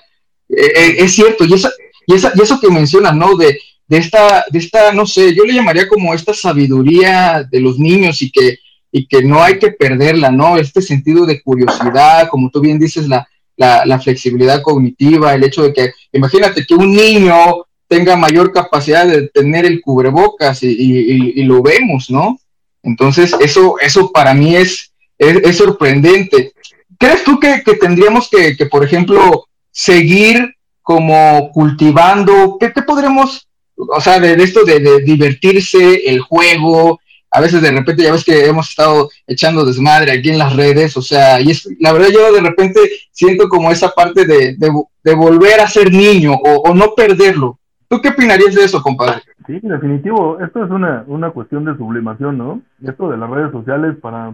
eh, 0.49 0.71
eh, 0.75 0.95
es 0.99 1.13
cierto, 1.13 1.45
y, 1.45 1.53
esa, 1.53 1.71
y, 2.05 2.15
esa, 2.15 2.31
y 2.35 2.41
eso 2.41 2.59
que 2.59 2.69
mencionas, 2.69 3.15
¿no? 3.15 3.35
De, 3.35 3.57
de 3.87 3.97
esta, 3.97 4.45
de 4.49 4.59
esta, 4.59 4.91
no 4.93 5.05
sé, 5.05 5.33
yo 5.35 5.43
le 5.43 5.53
llamaría 5.53 5.87
como 5.87 6.13
esta 6.13 6.33
sabiduría 6.33 7.47
de 7.49 7.59
los 7.59 7.77
niños 7.77 8.21
y 8.21 8.31
que, 8.31 8.57
y 8.91 9.07
que 9.07 9.23
no 9.23 9.43
hay 9.43 9.59
que 9.59 9.71
perderla, 9.71 10.31
¿no? 10.31 10.57
Este 10.57 10.81
sentido 10.81 11.25
de 11.25 11.41
curiosidad, 11.41 12.27
como 12.29 12.49
tú 12.49 12.61
bien 12.61 12.79
dices, 12.79 13.07
la, 13.07 13.27
la, 13.57 13.99
flexibilidad 13.99 14.61
cognitiva, 14.61 15.33
el 15.33 15.43
hecho 15.43 15.63
de 15.63 15.73
que, 15.73 15.91
imagínate 16.11 16.65
que 16.65 16.75
un 16.75 16.91
niño 16.91 17.65
tenga 17.87 18.15
mayor 18.15 18.51
capacidad 18.51 19.05
de 19.05 19.27
tener 19.29 19.65
el 19.65 19.81
cubrebocas 19.81 20.63
y, 20.63 21.43
lo 21.43 21.61
vemos, 21.61 22.09
¿no? 22.09 22.37
Entonces, 22.83 23.35
eso, 23.39 23.75
eso 23.79 24.11
para 24.11 24.33
mí 24.33 24.55
es, 24.55 24.91
es, 25.17 25.57
sorprendente. 25.57 26.53
¿crees 26.97 27.23
tú 27.23 27.39
que, 27.39 27.61
tendríamos 27.79 28.29
que, 28.29 28.65
por 28.65 28.83
ejemplo, 28.83 29.45
seguir 29.71 30.55
como 30.81 31.51
cultivando? 31.51 32.57
¿Qué, 32.59 32.71
qué 32.73 32.81
podremos, 32.81 33.47
o 33.75 34.01
sea, 34.01 34.19
de, 34.19 34.33
esto 34.33 34.63
de, 34.63 35.01
divertirse, 35.01 36.09
el 36.09 36.19
juego? 36.19 36.99
A 37.31 37.41
veces 37.41 37.61
de 37.61 37.71
repente 37.71 38.03
ya 38.03 38.11
ves 38.11 38.23
que 38.23 38.45
hemos 38.45 38.69
estado 38.69 39.09
echando 39.27 39.65
desmadre 39.65 40.11
aquí 40.11 40.29
en 40.29 40.37
las 40.37 40.55
redes, 40.55 40.95
o 40.95 41.01
sea, 41.01 41.41
y 41.41 41.51
es, 41.51 41.67
la 41.79 41.91
verdad 41.91 42.07
yo 42.13 42.33
de 42.33 42.41
repente 42.41 42.79
siento 43.11 43.49
como 43.49 43.71
esa 43.71 43.89
parte 43.89 44.25
de, 44.25 45.15
volver 45.15 45.59
a 45.59 45.67
ser 45.67 45.91
niño 45.91 46.33
o, 46.33 46.73
no 46.73 46.93
perderlo. 46.95 47.59
¿Tú 47.87 48.01
qué 48.01 48.09
opinarías 48.09 48.55
de 48.55 48.63
eso, 48.63 48.81
compadre? 48.81 49.21
Sí, 49.45 49.59
definitivo. 49.61 50.39
Esto 50.39 50.63
es 50.63 50.71
una, 50.71 51.03
una 51.07 51.29
cuestión 51.29 51.65
de 51.65 51.77
sublimación, 51.77 52.37
¿no? 52.37 52.61
Esto 52.83 53.11
de 53.11 53.17
las 53.17 53.29
redes 53.29 53.51
sociales 53.51 53.95
para 54.01 54.33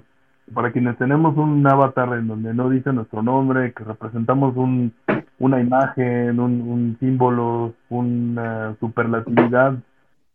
para 0.53 0.71
quienes 0.71 0.97
tenemos 0.97 1.37
un 1.37 1.65
avatar 1.65 2.13
en 2.13 2.27
donde 2.27 2.53
no 2.53 2.69
dice 2.69 2.91
nuestro 2.93 3.21
nombre, 3.21 3.73
que 3.73 3.83
representamos 3.83 4.55
un, 4.55 4.93
una 5.39 5.59
imagen, 5.59 6.39
un, 6.39 6.97
símbolo, 6.99 7.73
una 7.89 8.75
superlatividad 8.79 9.75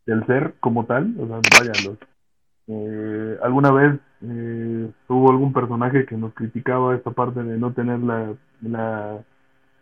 del 0.07 0.27
ser 0.27 0.55
como 0.61 0.85
tal, 0.85 1.15
o 1.19 1.27
sea, 1.27 1.41
vaya, 1.59 1.73
eh, 2.69 3.39
alguna 3.43 3.71
vez 3.71 4.01
eh, 4.23 4.91
hubo 5.09 5.31
algún 5.31 5.53
personaje 5.53 6.07
que 6.07 6.17
nos 6.17 6.35
criticaba 6.35 6.95
esta 6.95 7.11
parte 7.11 7.43
de 7.43 7.59
no 7.59 7.73
tener 7.73 8.01
la, 8.01 8.33
la 8.63 9.19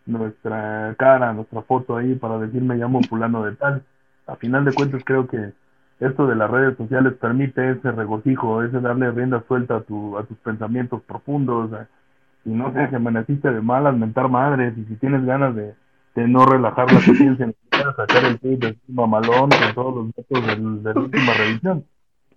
nuestra 0.07 0.95
cara, 0.99 1.33
nuestra 1.33 1.63
foto 1.63 1.97
ahí 1.97 2.15
para 2.15 2.39
decir 2.39 2.63
me 2.63 2.77
llamo 2.77 3.01
fulano 3.09 3.45
de 3.45 3.57
tal. 3.57 3.83
A 4.27 4.37
final 4.37 4.65
de 4.65 4.73
cuentas 4.73 5.03
creo 5.05 5.27
que 5.27 5.53
esto 6.01 6.27
de 6.27 6.37
las 6.37 6.51
redes 6.51 6.77
sociales 6.77 7.15
permite 7.15 7.71
ese 7.71 7.93
regocijo, 7.93 8.63
ese 8.63 8.81
darle 8.81 9.11
rienda 9.11 9.43
suelta 9.47 9.77
a, 9.77 9.81
tu, 9.81 10.19
a 10.19 10.25
tus 10.25 10.37
pensamientos 10.39 11.03
profundos. 11.03 11.71
Y 12.45 12.51
no 12.51 12.73
sé, 12.73 12.89
si 12.89 12.95
amaneciste 12.95 13.51
de 13.51 13.61
mal 13.61 13.97
mentar 13.97 14.29
madres 14.29 14.77
y 14.77 14.85
si 14.85 14.97
tienes 14.97 15.25
ganas 15.25 15.55
de, 15.55 15.75
de 16.15 16.29
no 16.29 16.45
relajar 16.45 16.93
la 16.93 17.01
conciencia, 17.05 17.53
sacar 17.97 18.25
el 18.25 18.39
tweet 18.39 18.59
de 18.59 18.77
mamalón 18.89 19.51
con 19.51 19.75
todos 19.75 19.97
los 19.97 20.15
datos 20.15 20.85
de 20.85 20.95
la 20.95 21.01
última 21.01 21.33
revisión. 21.35 21.85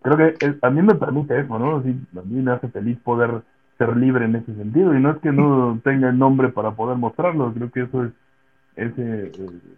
Creo 0.02 0.17
que 0.17 0.56
a 0.62 0.70
mí 0.70 0.82
me 0.82 0.96
permite 0.96 1.39
eso, 1.39 1.60
¿no? 1.60 1.82
Sí, 1.84 2.00
a 2.17 2.22
mí 2.22 2.41
me 2.41 2.52
hace 2.52 2.70
feliz 2.70 2.98
poder 3.00 3.41
ser 3.78 3.96
libre 3.98 4.26
en 4.26 4.36
ese 4.36 4.56
sentido 4.56 4.96
y 4.96 5.00
no 5.00 5.12
es 5.12 5.17
que 5.17 5.32
no 5.32 5.80
tenga 5.84 6.10
el 6.10 6.17
nombre 6.17 6.50
para 6.50 6.72
poder 6.72 6.98
mostrarlo, 6.98 7.54
creo 7.54 7.72
que 7.72 7.82
eso 7.82 8.04
es, 8.06 8.12
ese 8.76 9.32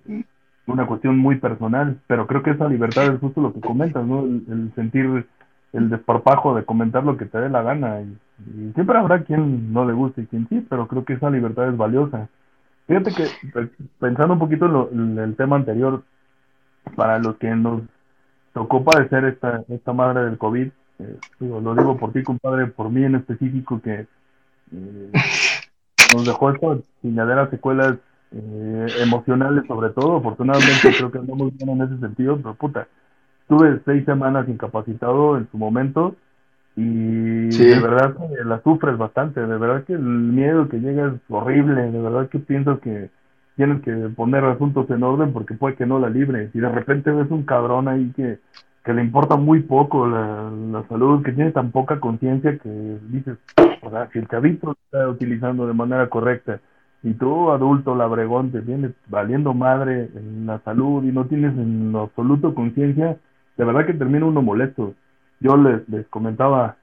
eh, 0.07 0.23
una 0.71 0.87
cuestión 0.87 1.17
muy 1.17 1.37
personal, 1.37 1.99
pero 2.07 2.27
creo 2.27 2.43
que 2.43 2.51
esa 2.51 2.67
libertad 2.67 3.13
es 3.13 3.19
justo 3.19 3.41
lo 3.41 3.53
que 3.53 3.61
comentas, 3.61 4.05
¿no? 4.05 4.21
El, 4.21 4.71
sentir 4.75 5.25
el 5.73 5.89
desparpajo 5.89 6.55
de 6.55 6.65
comentar 6.65 7.03
lo 7.03 7.17
que 7.17 7.25
te 7.25 7.39
dé 7.39 7.49
la 7.49 7.61
gana. 7.61 8.01
Y, 8.01 8.71
siempre 8.73 8.97
habrá 8.97 9.23
quien 9.23 9.73
no 9.73 9.85
le 9.85 9.93
guste 9.93 10.21
y 10.21 10.25
quien 10.25 10.47
sí, 10.47 10.65
pero 10.69 10.87
creo 10.87 11.05
que 11.05 11.13
esa 11.13 11.29
libertad 11.29 11.67
es 11.67 11.77
valiosa. 11.77 12.29
Fíjate 12.87 13.11
que 13.13 13.27
pensando 13.99 14.33
un 14.33 14.39
poquito 14.39 14.89
en, 14.91 15.17
el 15.19 15.35
tema 15.35 15.57
anterior, 15.57 16.03
para 16.95 17.19
los 17.19 17.35
que 17.37 17.55
nos 17.55 17.81
tocó 18.53 18.83
padecer 18.83 19.25
esta, 19.25 19.63
esta 19.69 19.93
madre 19.93 20.25
del 20.25 20.37
COVID, 20.37 20.69
eh, 20.99 21.17
lo 21.39 21.75
digo 21.75 21.97
por 21.97 22.11
ti, 22.11 22.23
compadre, 22.23 22.67
por 22.67 22.89
mí 22.89 23.03
en 23.03 23.15
específico, 23.15 23.79
que 23.81 24.07
eh, 24.71 25.11
nos 26.13 26.25
dejó 26.25 26.51
estas 26.51 27.49
secuelas 27.51 27.97
eh, 28.31 28.87
emocionales 29.01 29.65
sobre 29.67 29.89
todo. 29.89 30.17
Afortunadamente 30.17 30.93
creo 30.97 31.11
que 31.11 31.17
andamos 31.17 31.55
bien 31.57 31.69
en 31.69 31.81
ese 31.81 31.97
sentido, 31.99 32.37
pero 32.37 32.53
puta, 32.55 32.87
tuve 33.47 33.79
seis 33.85 34.05
semanas 34.05 34.47
incapacitado 34.47 35.37
en 35.37 35.49
su 35.49 35.57
momento 35.57 36.15
y 36.75 37.49
de 37.49 37.79
verdad 37.79 38.15
que 38.15 38.45
la 38.45 38.61
sufres 38.61 38.97
bastante, 38.97 39.41
de 39.41 39.57
verdad 39.57 39.83
que 39.83 39.93
el 39.93 39.99
miedo 39.99 40.69
que 40.69 40.77
llega 40.77 41.07
es 41.07 41.13
horrible, 41.27 41.91
de 41.91 42.01
verdad 42.01 42.29
que 42.29 42.39
pienso 42.39 42.79
que 42.79 43.09
tienes 43.57 43.81
que 43.81 43.91
poner 44.15 44.45
asuntos 44.45 44.89
en 44.89 45.03
orden 45.03 45.33
porque 45.33 45.55
puede 45.55 45.75
que 45.75 45.85
no 45.85 45.99
la 45.99 46.09
libres 46.09 46.51
y 46.53 46.59
de 46.59 46.69
repente 46.69 47.11
ves 47.11 47.29
un 47.31 47.43
cabrón 47.43 47.89
ahí 47.89 48.13
que, 48.15 48.39
que 48.85 48.93
le 48.93 49.01
importa 49.01 49.35
muy 49.35 49.61
poco 49.63 50.07
la, 50.07 50.49
la 50.71 50.87
salud, 50.87 51.21
que 51.23 51.33
tiene 51.33 51.51
tan 51.51 51.71
poca 51.71 51.99
conciencia 51.99 52.57
que 52.57 52.97
dices, 53.09 53.37
o 53.81 53.89
sea, 53.89 54.07
si 54.13 54.19
el 54.19 54.27
chavito 54.29 54.77
está 54.85 55.09
utilizando 55.09 55.67
de 55.67 55.73
manera 55.73 56.07
correcta 56.07 56.61
y 57.01 57.13
tú, 57.13 57.51
adulto 57.51 57.95
labregón, 57.95 58.51
te 58.51 58.59
vienes 58.59 58.91
valiendo 59.07 59.53
madre 59.53 60.09
en 60.15 60.45
la 60.45 60.59
salud 60.59 61.03
y 61.03 61.11
no 61.11 61.25
tienes 61.25 61.57
en 61.57 61.95
absoluto 61.95 62.53
conciencia, 62.53 63.17
de 63.57 63.65
verdad 63.65 63.85
que 63.85 63.93
termina 63.93 64.25
uno 64.25 64.41
molesto. 64.41 64.93
Yo 65.39 65.55
les, 65.55 65.87
les 65.87 66.05
comentaba 66.07 66.75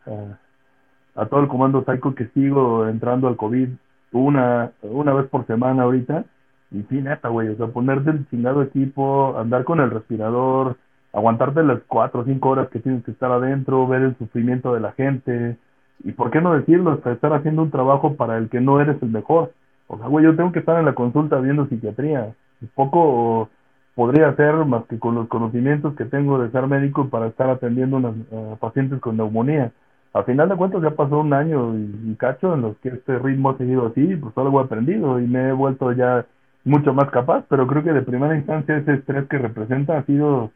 a 1.14 1.26
todo 1.26 1.40
el 1.40 1.48
comando 1.48 1.84
psycho 1.84 2.14
que 2.14 2.28
sigo 2.28 2.88
entrando 2.88 3.28
al 3.28 3.36
COVID 3.36 3.68
una, 4.12 4.70
una 4.82 5.12
vez 5.12 5.26
por 5.26 5.46
semana 5.46 5.82
ahorita, 5.82 6.24
y 6.70 6.82
sí, 6.84 7.00
neta, 7.00 7.28
güey, 7.28 7.48
o 7.48 7.56
sea, 7.56 7.66
ponerte 7.68 8.10
el 8.10 8.28
chingado 8.28 8.62
equipo, 8.62 9.36
andar 9.38 9.64
con 9.64 9.80
el 9.80 9.90
respirador, 9.90 10.76
aguantarte 11.12 11.62
las 11.62 11.80
cuatro 11.86 12.20
o 12.20 12.24
cinco 12.24 12.50
horas 12.50 12.68
que 12.68 12.80
tienes 12.80 13.04
que 13.04 13.10
estar 13.10 13.30
adentro, 13.30 13.86
ver 13.86 14.02
el 14.02 14.16
sufrimiento 14.16 14.74
de 14.74 14.80
la 14.80 14.92
gente, 14.92 15.58
y 16.02 16.12
por 16.12 16.30
qué 16.30 16.40
no 16.40 16.54
decirlo, 16.54 16.92
hasta 16.92 17.12
estar 17.12 17.32
haciendo 17.34 17.62
un 17.62 17.70
trabajo 17.70 18.14
para 18.16 18.38
el 18.38 18.48
que 18.48 18.60
no 18.60 18.80
eres 18.80 19.00
el 19.02 19.10
mejor 19.10 19.52
o 19.88 19.98
sea, 19.98 20.06
güey, 20.08 20.24
yo 20.24 20.36
tengo 20.36 20.52
que 20.52 20.58
estar 20.60 20.78
en 20.78 20.84
la 20.84 20.94
consulta 20.94 21.38
viendo 21.38 21.66
psiquiatría. 21.66 22.34
Poco 22.74 23.48
podría 23.94 24.28
hacer 24.28 24.54
más 24.66 24.84
que 24.86 24.98
con 24.98 25.14
los 25.14 25.28
conocimientos 25.28 25.94
que 25.96 26.04
tengo 26.04 26.38
de 26.38 26.50
ser 26.50 26.66
médico 26.66 27.08
para 27.08 27.28
estar 27.28 27.48
atendiendo 27.48 28.14
a 28.32 28.56
pacientes 28.56 29.00
con 29.00 29.16
neumonía. 29.16 29.72
Al 30.12 30.24
final 30.24 30.48
de 30.48 30.56
cuentas 30.56 30.82
ya 30.82 30.90
pasó 30.90 31.18
un 31.18 31.32
año 31.32 31.74
y, 31.76 32.14
cacho 32.16 32.54
en 32.54 32.62
los 32.62 32.76
que 32.78 32.88
este 32.90 33.18
ritmo 33.18 33.50
ha 33.50 33.58
seguido 33.58 33.86
así, 33.86 34.16
pues 34.16 34.36
algo 34.38 34.60
he 34.60 34.64
aprendido 34.64 35.20
y 35.20 35.26
me 35.26 35.48
he 35.48 35.52
vuelto 35.52 35.92
ya 35.92 36.26
mucho 36.64 36.92
más 36.92 37.10
capaz, 37.10 37.44
pero 37.48 37.66
creo 37.66 37.84
que 37.84 37.92
de 37.92 38.02
primera 38.02 38.36
instancia 38.36 38.76
ese 38.76 38.94
estrés 38.94 39.28
que 39.28 39.38
representa 39.38 39.98
ha 39.98 40.04
sido 40.04 40.50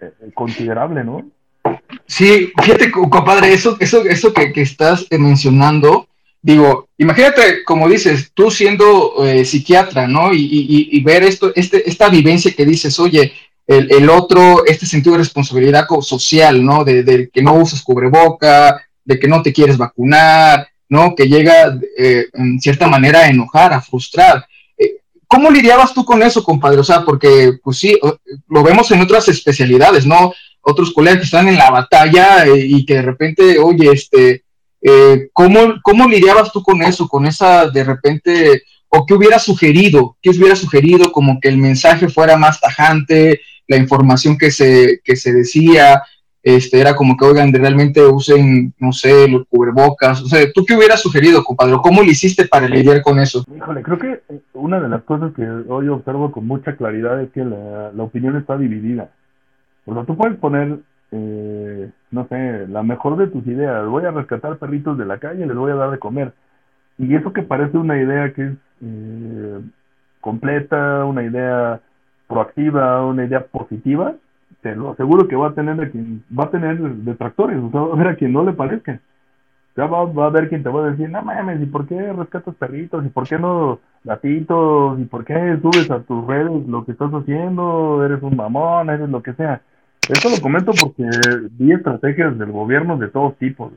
eh, 0.00 0.12
considerable, 0.34 1.04
¿no? 1.04 1.22
Sí, 2.06 2.52
fíjate, 2.62 2.90
compadre, 2.90 3.52
eso, 3.52 3.76
eso, 3.80 4.02
eso 4.04 4.32
que 4.32 4.52
estás 4.60 5.06
mencionando, 5.10 6.06
digo, 6.42 6.88
imagínate, 6.98 7.62
como 7.64 7.88
dices, 7.88 8.32
tú 8.34 8.50
siendo 8.50 9.24
eh, 9.24 9.44
psiquiatra, 9.44 10.08
¿no? 10.08 10.30
Y, 10.34 11.00
ver 11.04 11.22
esto, 11.22 11.52
este, 11.54 11.88
esta 11.88 12.08
vivencia 12.08 12.52
que 12.52 12.66
dices, 12.66 12.98
oye, 12.98 13.32
el, 13.66 14.10
otro, 14.10 14.66
este 14.66 14.84
sentido 14.84 15.12
de 15.12 15.20
responsabilidad 15.20 15.86
social, 16.00 16.62
¿no? 16.64 16.84
De, 16.84 17.30
que 17.32 17.42
no 17.42 17.54
usas 17.54 17.82
cubreboca, 17.82 18.84
de 19.04 19.18
que 19.18 19.28
no 19.28 19.40
te 19.40 19.52
quieres 19.52 19.78
vacunar, 19.78 20.68
¿no? 20.88 21.14
Que 21.14 21.28
llega 21.28 21.78
eh, 21.96 22.26
en 22.34 22.60
cierta 22.60 22.88
manera 22.88 23.20
a 23.20 23.28
enojar, 23.28 23.72
a 23.72 23.80
frustrar. 23.80 24.44
Eh, 24.76 24.96
¿Cómo 25.28 25.50
lidiabas 25.50 25.94
tú 25.94 26.04
con 26.04 26.22
eso, 26.22 26.42
compadre? 26.42 26.80
O 26.80 26.84
sea, 26.84 27.04
porque, 27.04 27.52
pues 27.62 27.78
sí, 27.78 27.98
lo 28.48 28.62
vemos 28.62 28.90
en 28.90 29.00
otras 29.00 29.28
especialidades, 29.28 30.04
¿no? 30.04 30.32
Otros 30.60 30.92
colegas 30.92 31.20
que 31.20 31.24
están 31.24 31.48
en 31.48 31.56
la 31.56 31.70
batalla 31.70 32.46
y 32.54 32.84
que 32.84 32.94
de 32.94 33.02
repente, 33.02 33.58
oye, 33.58 33.90
este, 33.92 34.44
eh, 34.82 35.28
¿cómo, 35.32 35.74
¿Cómo 35.82 36.08
lidiabas 36.08 36.52
tú 36.52 36.62
con 36.62 36.82
eso, 36.82 37.08
con 37.08 37.24
esa 37.26 37.70
de 37.70 37.84
repente, 37.84 38.62
o 38.88 39.06
qué 39.06 39.14
hubiera 39.14 39.38
sugerido, 39.38 40.16
qué 40.20 40.30
hubiera 40.30 40.56
sugerido 40.56 41.12
como 41.12 41.38
que 41.40 41.48
el 41.48 41.56
mensaje 41.56 42.08
fuera 42.08 42.36
más 42.36 42.60
tajante, 42.60 43.40
la 43.68 43.76
información 43.76 44.36
que 44.36 44.50
se, 44.50 45.00
que 45.04 45.14
se 45.14 45.32
decía, 45.32 46.02
este, 46.42 46.80
era 46.80 46.96
como 46.96 47.16
que, 47.16 47.24
oigan, 47.24 47.52
realmente 47.52 48.04
usen, 48.04 48.74
no 48.78 48.90
sé, 48.92 49.28
los 49.28 49.46
cubrebocas, 49.48 50.20
o 50.22 50.26
sea, 50.26 50.40
¿tú 50.52 50.64
qué 50.66 50.74
hubieras 50.74 51.00
sugerido, 51.00 51.44
compadre? 51.44 51.76
¿Cómo 51.80 52.02
lo 52.02 52.10
hiciste 52.10 52.46
para 52.48 52.68
lidiar 52.68 53.02
con 53.02 53.20
eso? 53.20 53.44
Híjole, 53.56 53.82
creo 53.82 53.98
que 53.98 54.20
una 54.52 54.80
de 54.80 54.88
las 54.88 55.04
cosas 55.04 55.32
que 55.36 55.48
hoy 55.68 55.86
observo 55.86 56.32
con 56.32 56.46
mucha 56.48 56.76
claridad 56.76 57.22
es 57.22 57.30
que 57.30 57.44
la, 57.44 57.92
la 57.92 58.02
opinión 58.02 58.36
está 58.36 58.58
dividida. 58.58 59.12
O 59.86 59.94
sea, 59.94 60.04
tú 60.04 60.16
puedes 60.16 60.36
poner 60.38 60.80
eh, 61.12 61.90
no 62.10 62.26
sé, 62.28 62.66
la 62.68 62.82
mejor 62.82 63.16
de 63.16 63.28
tus 63.28 63.46
ideas. 63.46 63.86
Voy 63.86 64.04
a 64.04 64.10
rescatar 64.10 64.56
perritos 64.56 64.98
de 64.98 65.04
la 65.06 65.18
calle 65.18 65.46
les 65.46 65.56
voy 65.56 65.70
a 65.70 65.76
dar 65.76 65.90
de 65.90 65.98
comer. 65.98 66.32
Y 66.98 67.14
eso 67.14 67.32
que 67.32 67.42
parece 67.42 67.76
una 67.78 67.98
idea 67.98 68.32
que 68.32 68.48
es 68.48 68.54
eh, 68.82 69.60
completa, 70.20 71.04
una 71.04 71.22
idea 71.22 71.80
proactiva, 72.28 73.04
una 73.06 73.24
idea 73.24 73.44
positiva, 73.46 74.14
te 74.62 74.74
lo 74.76 74.92
aseguro 74.92 75.28
que 75.28 75.36
va 75.36 75.48
a 75.48 75.54
tener 75.54 75.92
va 76.38 76.44
a 76.44 76.50
tener 76.50 76.78
detractores, 76.78 77.58
va 77.58 77.80
a 77.80 77.92
haber 77.92 78.08
a 78.08 78.16
quien 78.16 78.32
no 78.32 78.44
le 78.44 78.52
parezca. 78.52 79.00
Ya 79.76 79.86
va, 79.86 80.04
va 80.04 80.24
a 80.24 80.26
haber 80.28 80.48
quien 80.50 80.62
te 80.62 80.68
va 80.68 80.84
a 80.84 80.90
decir, 80.90 81.08
no 81.08 81.22
mames, 81.22 81.60
¿y 81.60 81.66
por 81.66 81.86
qué 81.86 82.12
rescatas 82.12 82.54
perritos? 82.56 83.04
¿Y 83.06 83.08
por 83.08 83.26
qué 83.26 83.38
no 83.38 83.80
gatitos? 84.04 85.00
¿Y 85.00 85.04
por 85.04 85.24
qué 85.24 85.58
subes 85.62 85.90
a 85.90 86.00
tus 86.02 86.26
redes 86.26 86.66
lo 86.66 86.84
que 86.84 86.92
estás 86.92 87.10
haciendo? 87.10 88.04
Eres 88.04 88.22
un 88.22 88.36
mamón, 88.36 88.90
eres 88.90 89.08
lo 89.08 89.22
que 89.22 89.32
sea. 89.32 89.62
Esto 90.08 90.30
lo 90.30 90.42
comento 90.42 90.72
porque 90.80 91.08
vi 91.52 91.72
estrategias 91.72 92.36
del 92.38 92.50
gobierno 92.50 92.96
de 92.98 93.08
todos 93.08 93.36
tipos. 93.38 93.72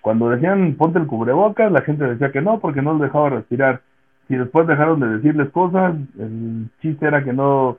Cuando 0.00 0.30
decían 0.30 0.74
ponte 0.74 0.98
el 0.98 1.06
cubrebocas, 1.06 1.72
la 1.72 1.82
gente 1.82 2.04
decía 2.04 2.30
que 2.30 2.40
no 2.40 2.60
porque 2.60 2.82
no 2.82 2.94
lo 2.94 3.04
dejaba 3.04 3.30
respirar. 3.30 3.80
Si 4.28 4.36
después 4.36 4.66
dejaron 4.66 5.00
de 5.00 5.08
decirles 5.08 5.50
cosas, 5.50 5.96
el 6.18 6.68
chiste 6.80 7.06
era 7.06 7.24
que 7.24 7.32
no, 7.32 7.78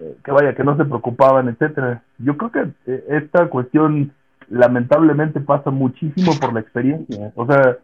eh, 0.00 0.16
que 0.24 0.30
vaya, 0.30 0.54
que 0.54 0.64
no 0.64 0.76
se 0.76 0.84
preocupaban, 0.84 1.48
etcétera. 1.48 2.02
Yo 2.18 2.36
creo 2.36 2.50
que 2.50 2.92
eh, 2.92 3.04
esta 3.08 3.48
cuestión 3.48 4.12
lamentablemente 4.48 5.40
pasa 5.40 5.70
muchísimo 5.70 6.32
por 6.40 6.54
la 6.54 6.60
experiencia. 6.60 7.32
O 7.34 7.46
sea, 7.46 7.76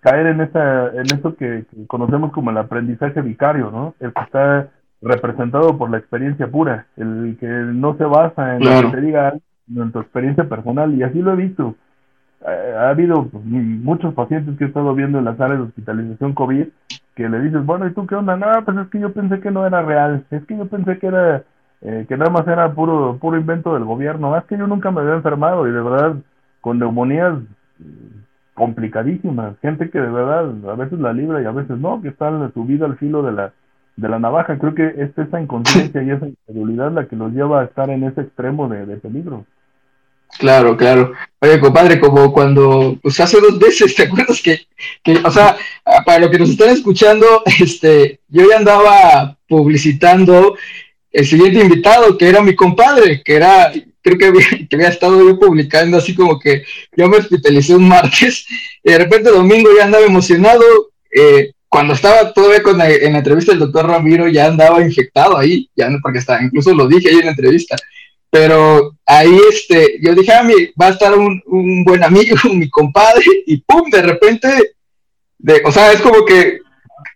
caer 0.00 0.26
en 0.26 0.40
esa 0.40 0.88
en 0.88 1.06
eso 1.06 1.36
que, 1.36 1.64
conocemos 1.88 2.32
como 2.32 2.50
el 2.50 2.58
aprendizaje 2.58 3.20
vicario, 3.20 3.70
¿no? 3.70 3.94
El 4.00 4.12
que 4.12 4.22
está 4.22 4.68
representado 5.00 5.78
por 5.78 5.90
la 5.90 5.98
experiencia 5.98 6.48
pura, 6.48 6.86
el 6.96 7.36
que 7.38 7.46
no 7.46 7.96
se 7.96 8.04
basa 8.04 8.56
en 8.56 8.64
lo 8.64 8.90
que 8.90 8.96
te 8.96 9.00
diga 9.00 9.34
en 9.76 9.92
tu 9.92 10.00
experiencia 10.00 10.48
personal 10.48 10.94
y 10.94 11.02
así 11.02 11.20
lo 11.20 11.32
he 11.32 11.36
visto. 11.36 11.76
ha 12.44 12.88
habido 12.90 13.26
pues, 13.26 13.44
muchos 13.44 14.14
pacientes 14.14 14.56
que 14.56 14.64
he 14.64 14.68
estado 14.68 14.94
viendo 14.94 15.18
en 15.18 15.24
las 15.24 15.40
áreas 15.40 15.60
de 15.60 15.66
hospitalización 15.66 16.32
COVID 16.34 16.66
que 17.14 17.28
le 17.28 17.40
dices, 17.40 17.64
bueno, 17.64 17.86
¿y 17.86 17.92
tú 17.92 18.06
qué 18.06 18.14
onda? 18.14 18.36
No, 18.36 18.46
pues 18.64 18.76
es 18.78 18.88
que 18.88 19.00
yo 19.00 19.12
pensé 19.12 19.40
que 19.40 19.50
no 19.50 19.66
era 19.66 19.82
real, 19.82 20.24
es 20.30 20.44
que 20.46 20.56
yo 20.56 20.66
pensé 20.66 20.98
que 20.98 21.06
era 21.06 21.42
eh, 21.80 22.06
que 22.08 22.16
nada 22.16 22.30
más 22.30 22.46
era 22.48 22.72
puro 22.72 23.18
puro 23.20 23.36
invento 23.36 23.74
del 23.74 23.84
gobierno, 23.84 24.36
es 24.36 24.44
que 24.44 24.58
yo 24.58 24.66
nunca 24.66 24.90
me 24.90 25.00
había 25.00 25.14
enfermado 25.14 25.66
y 25.68 25.72
de 25.72 25.80
verdad 25.80 26.16
con 26.60 26.78
neumonías 26.78 27.38
complicadísimas, 28.54 29.56
gente 29.60 29.88
que 29.90 30.00
de 30.00 30.10
verdad 30.10 30.50
a 30.68 30.74
veces 30.74 30.98
la 30.98 31.12
libra 31.12 31.40
y 31.40 31.44
a 31.44 31.52
veces 31.52 31.78
no, 31.78 32.02
que 32.02 32.08
está 32.08 32.50
subida 32.52 32.86
al 32.86 32.96
filo 32.96 33.22
de 33.22 33.32
la, 33.32 33.52
de 33.98 34.08
la 34.08 34.18
navaja. 34.18 34.58
Creo 34.58 34.74
que 34.74 34.86
es 34.86 35.10
esa 35.18 35.40
inconsciencia 35.40 36.02
y 36.02 36.10
esa 36.10 36.28
incredulidad 36.28 36.92
la 36.92 37.06
que 37.06 37.16
los 37.16 37.32
lleva 37.32 37.60
a 37.60 37.64
estar 37.64 37.90
en 37.90 38.04
ese 38.04 38.22
extremo 38.22 38.68
de, 38.68 38.96
peligro. 38.96 39.44
Claro, 40.38 40.76
claro. 40.76 41.12
Oye, 41.40 41.58
compadre, 41.58 41.98
como 41.98 42.32
cuando, 42.32 42.96
pues 43.02 43.18
hace 43.18 43.40
dos 43.40 43.58
veces, 43.58 43.94
¿te 43.96 44.04
acuerdas 44.04 44.40
que, 44.40 44.60
que, 45.02 45.16
o 45.24 45.30
sea, 45.30 45.56
para 46.06 46.20
lo 46.20 46.30
que 46.30 46.38
nos 46.38 46.50
están 46.50 46.70
escuchando, 46.70 47.42
este, 47.60 48.20
yo 48.28 48.48
ya 48.48 48.58
andaba 48.58 49.36
publicitando 49.48 50.56
el 51.10 51.26
siguiente 51.26 51.60
invitado, 51.60 52.16
que 52.16 52.28
era 52.28 52.42
mi 52.42 52.54
compadre, 52.54 53.22
que 53.24 53.34
era 53.34 53.72
creo 54.00 54.16
que 54.16 54.26
había, 54.76 54.88
estado 54.88 55.18
yo 55.26 55.38
publicando 55.38 55.98
así 55.98 56.14
como 56.14 56.38
que 56.38 56.62
yo 56.96 57.08
me 57.08 57.18
hospitalicé 57.18 57.74
un 57.74 57.88
martes 57.88 58.46
y 58.82 58.92
de 58.92 58.98
repente 58.98 59.28
domingo 59.28 59.68
ya 59.76 59.84
andaba 59.84 60.04
emocionado. 60.04 60.62
Eh, 61.10 61.52
cuando 61.68 61.94
estaba 61.94 62.32
todavía 62.32 62.62
con 62.62 62.80
en 62.80 63.12
la 63.12 63.18
entrevista 63.18 63.52
del 63.52 63.60
doctor 63.60 63.86
Ramiro 63.86 64.26
ya 64.28 64.46
andaba 64.46 64.82
infectado 64.82 65.36
ahí, 65.36 65.68
ya 65.76 65.88
porque 66.02 66.18
estaba, 66.18 66.42
incluso 66.42 66.74
lo 66.74 66.88
dije 66.88 67.08
ahí 67.08 67.16
en 67.16 67.26
la 67.26 67.30
entrevista. 67.32 67.76
Pero 68.30 68.96
ahí 69.06 69.38
este, 69.50 69.98
yo 70.02 70.14
dije, 70.14 70.32
a 70.32 70.40
ah, 70.40 70.42
mí 70.42 70.54
va 70.80 70.88
a 70.88 70.90
estar 70.90 71.16
un, 71.16 71.42
un 71.46 71.84
buen 71.84 72.02
amigo, 72.04 72.36
mi 72.54 72.68
compadre, 72.68 73.24
y 73.46 73.58
pum, 73.58 73.90
de 73.90 74.02
repente, 74.02 74.48
de, 75.38 75.62
o 75.64 75.72
sea, 75.72 75.92
es 75.92 76.00
como 76.00 76.24
que 76.24 76.58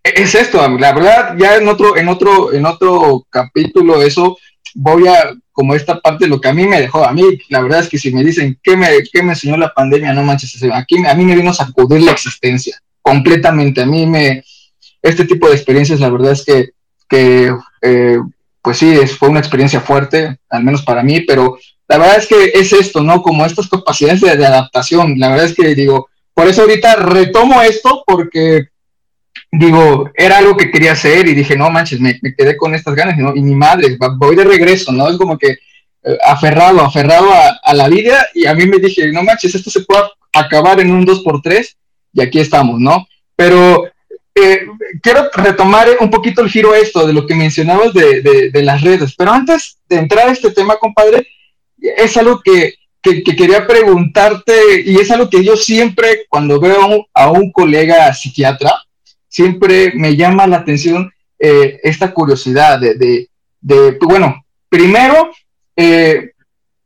es 0.03 0.35
esto, 0.35 0.67
la 0.79 0.93
verdad, 0.93 1.37
ya 1.39 1.57
en 1.57 1.69
otro, 1.69 1.97
en 1.97 2.09
otro, 2.09 2.53
en 2.53 2.67
otro 2.67 3.27
capítulo, 3.31 4.03
eso 4.03 4.39
voy 4.75 5.07
a, 5.07 5.35
como 5.53 5.75
esta 5.75 6.01
parte, 6.01 6.27
lo 6.27 6.41
que 6.41 6.49
a 6.49 6.55
mí 6.55 6.67
me 6.67 6.81
dejó, 6.81 7.05
a 7.05 7.13
mí, 7.13 7.23
la 7.51 7.61
verdad 7.61 7.81
es 7.81 7.89
que 7.89 7.99
si 7.99 8.13
me 8.13 8.25
dicen, 8.25 8.59
¿qué 8.63 8.77
me, 8.77 8.89
qué 9.13 9.23
me 9.23 9.33
enseñó 9.33 9.57
la 9.57 9.73
pandemia? 9.73 10.15
No 10.15 10.23
manches, 10.23 10.63
aquí 10.73 10.97
a 11.07 11.15
mí 11.15 11.25
me 11.25 11.37
vino 11.37 11.51
a 11.51 11.55
sacudir 11.55 12.03
la 12.03 12.13
existencia, 12.13 12.81
completamente. 13.03 13.83
A 13.83 13.87
mí 13.87 14.07
me, 14.07 14.43
este 15.03 15.25
tipo 15.25 15.49
de 15.49 15.55
experiencias, 15.55 16.01
la 16.01 16.11
verdad 16.11 16.33
es 16.33 16.45
que, 16.45 16.71
que 17.09 17.55
eh, 17.83 18.19
pues 18.63 18.79
sí, 18.79 18.97
fue 19.19 19.29
una 19.29 19.41
experiencia 19.41 19.81
fuerte, 19.81 20.39
al 20.49 20.65
menos 20.65 20.83
para 20.83 21.03
mí, 21.03 21.21
pero 21.21 21.59
la 21.89 21.99
verdad 21.99 22.19
es 22.19 22.27
que 22.27 22.53
es 22.55 22.73
esto, 22.73 23.03
¿no? 23.03 23.21
Como 23.21 23.45
estas 23.45 23.69
capacidades 23.69 24.21
de 24.21 24.47
adaptación, 24.47 25.19
la 25.19 25.31
verdad 25.31 25.47
es 25.47 25.55
que 25.55 25.75
digo, 25.75 26.09
por 26.33 26.47
eso 26.47 26.63
ahorita 26.63 26.97
retomo 26.97 27.61
esto, 27.61 28.03
porque 28.07 28.69
digo, 29.51 30.11
era 30.15 30.39
algo 30.39 30.57
que 30.57 30.71
quería 30.71 30.93
hacer 30.93 31.29
y 31.29 31.35
dije, 31.35 31.57
no 31.57 31.71
manches, 31.71 32.01
me, 32.01 32.19
quedé 32.37 32.57
con 32.57 32.75
estas 32.75 32.95
ganas 32.95 33.19
y, 33.19 33.43
mi 33.43 33.55
madre, 33.55 33.99
voy 34.17 34.35
de 34.35 34.45
regreso, 34.45 34.93
¿no? 34.93 35.09
Es 35.09 35.17
como 35.19 35.37
que 35.37 35.59
eh, 36.05 36.19
aferrado, 36.25 36.81
aferrado 36.81 37.31
a, 37.33 37.75
la 37.75 37.89
vida 37.89 38.27
y 38.35 38.47
a 38.47 38.55
mí 38.55 38.67
me 38.67 38.79
dije, 38.79 39.13
no 39.13 39.23
manches, 39.23 39.55
esto 39.55 39.71
se 39.71 39.81
puede 39.81 40.05
acabar 40.33 40.81
en 40.81 40.91
un 40.91 41.07
2x3 41.07 41.77
y 42.13 42.23
aquí 42.23 42.39
estamos, 42.41 42.79
¿no? 42.79 43.07
Pero 43.37 43.85
eh, 44.35 44.67
quiero 45.03 45.29
retomar 45.35 45.89
un 46.01 46.11
poquito 46.11 46.43
el 46.43 46.51
giro 46.51 46.73
a 46.73 46.79
esto 46.79 47.07
de 47.07 47.13
lo 47.13 47.27
que 47.27 47.35
mencionabas 47.35 47.93
de, 47.93 48.51
las 48.55 48.81
redes, 48.81 49.15
pero 49.17 49.33
antes 49.33 49.79
de 49.89 49.97
entrar 49.97 50.29
a 50.29 50.33
este 50.33 50.51
tema, 50.51 50.77
compadre, 50.77 51.27
es 51.79 52.17
algo 52.17 52.41
que, 52.43 52.75
quería 53.03 53.67
preguntarte 53.67 54.83
y 54.87 54.97
es 54.97 55.11
algo 55.11 55.29
que 55.29 55.45
yo 55.45 55.57
siempre 55.57 56.25
cuando 56.29 56.61
veo 56.61 57.09
a 57.13 57.31
un 57.31 57.51
colega 57.51 58.15
psiquiatra, 58.15 58.73
siempre 59.29 59.93
me 59.95 60.17
llama 60.17 60.47
la 60.47 60.59
atención 60.59 61.11
eh, 61.39 61.81
esta 61.83 62.15
curiosidad 62.15 62.79
de, 62.79 63.29
de, 63.61 63.99
bueno, 64.01 64.45
primero, 64.69 65.31
eh, 65.77 66.31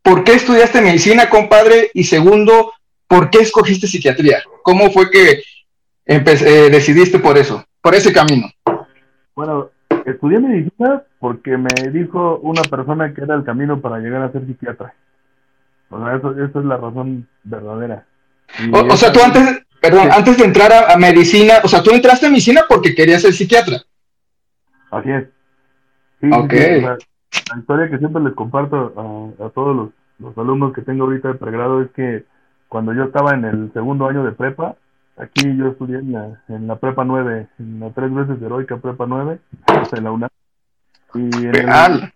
¿por 0.02 0.24
qué 0.24 0.34
estudiaste 0.34 0.80
medicina, 0.80 1.28
compadre? 1.28 1.90
Y 1.92 2.04
segundo, 2.04 2.72
¿por 3.06 3.30
qué 3.30 3.38
escogiste 3.38 3.86
psiquiatría? 3.86 4.42
¿Cómo 4.62 4.90
fue 4.90 5.10
que 5.10 5.42
eh, 6.06 6.68
decidiste 6.70 7.18
por 7.18 7.38
eso, 7.38 7.64
por 7.80 7.94
ese 7.94 8.12
camino? 8.12 8.48
Bueno, 9.34 9.70
estudié 10.04 10.38
medicina 10.38 11.02
porque 11.18 11.56
me 11.56 11.90
dijo 11.92 12.38
una 12.42 12.62
persona 12.62 13.12
que 13.12 13.22
era 13.22 13.34
el 13.34 13.44
camino 13.44 13.80
para 13.80 13.98
llegar 13.98 14.22
a 14.22 14.32
ser 14.32 14.46
psiquiatra. 14.46 14.94
O 15.90 15.98
sea, 15.98 16.16
eso, 16.16 16.32
esa 16.32 16.58
es 16.58 16.64
la 16.64 16.76
razón 16.76 17.28
verdadera. 17.44 18.06
o 18.72 18.96
sea, 18.96 19.12
tú 19.12 19.20
antes, 19.22 19.66
Perdón, 19.80 20.08
antes 20.10 20.36
de 20.38 20.44
entrar 20.44 20.72
a, 20.72 20.96
medicina, 20.96 21.54
o 21.62 21.68
sea, 21.68 21.82
tú 21.82 21.90
entraste 21.90 22.26
a 22.26 22.30
medicina 22.30 22.62
porque 22.68 22.94
querías 22.94 23.22
ser 23.22 23.32
psiquiatra. 23.32 23.82
Así 24.90 25.10
es. 25.10 25.28
ok. 26.32 26.52
la 26.52 27.58
historia 27.58 27.90
que 27.90 27.98
siempre 27.98 28.22
les 28.22 28.34
comparto 28.34 29.32
a, 29.38 29.48
todos 29.50 29.92
los, 30.18 30.38
alumnos 30.38 30.72
que 30.72 30.82
tengo 30.82 31.04
ahorita 31.04 31.28
de 31.28 31.34
pregrado 31.34 31.82
es 31.82 31.90
que 31.90 32.24
cuando 32.68 32.92
yo 32.92 33.04
estaba 33.04 33.34
en 33.34 33.44
el 33.44 33.72
segundo 33.72 34.06
año 34.06 34.24
de 34.24 34.32
prepa, 34.32 34.76
aquí 35.16 35.56
yo 35.56 35.68
estudié 35.68 35.98
en 35.98 36.12
la, 36.12 36.42
en 36.48 36.66
la 36.66 36.76
prepa 36.76 37.04
9, 37.04 37.48
en 37.58 37.80
la 37.80 37.90
tres 37.90 38.12
veces 38.12 38.40
heroica 38.42 38.76
prepa 38.76 39.06
9, 39.06 39.38
en 39.92 40.04
la 40.04 40.10
UNAM. 40.12 40.30
Y 41.14 41.46
en 41.46 42.12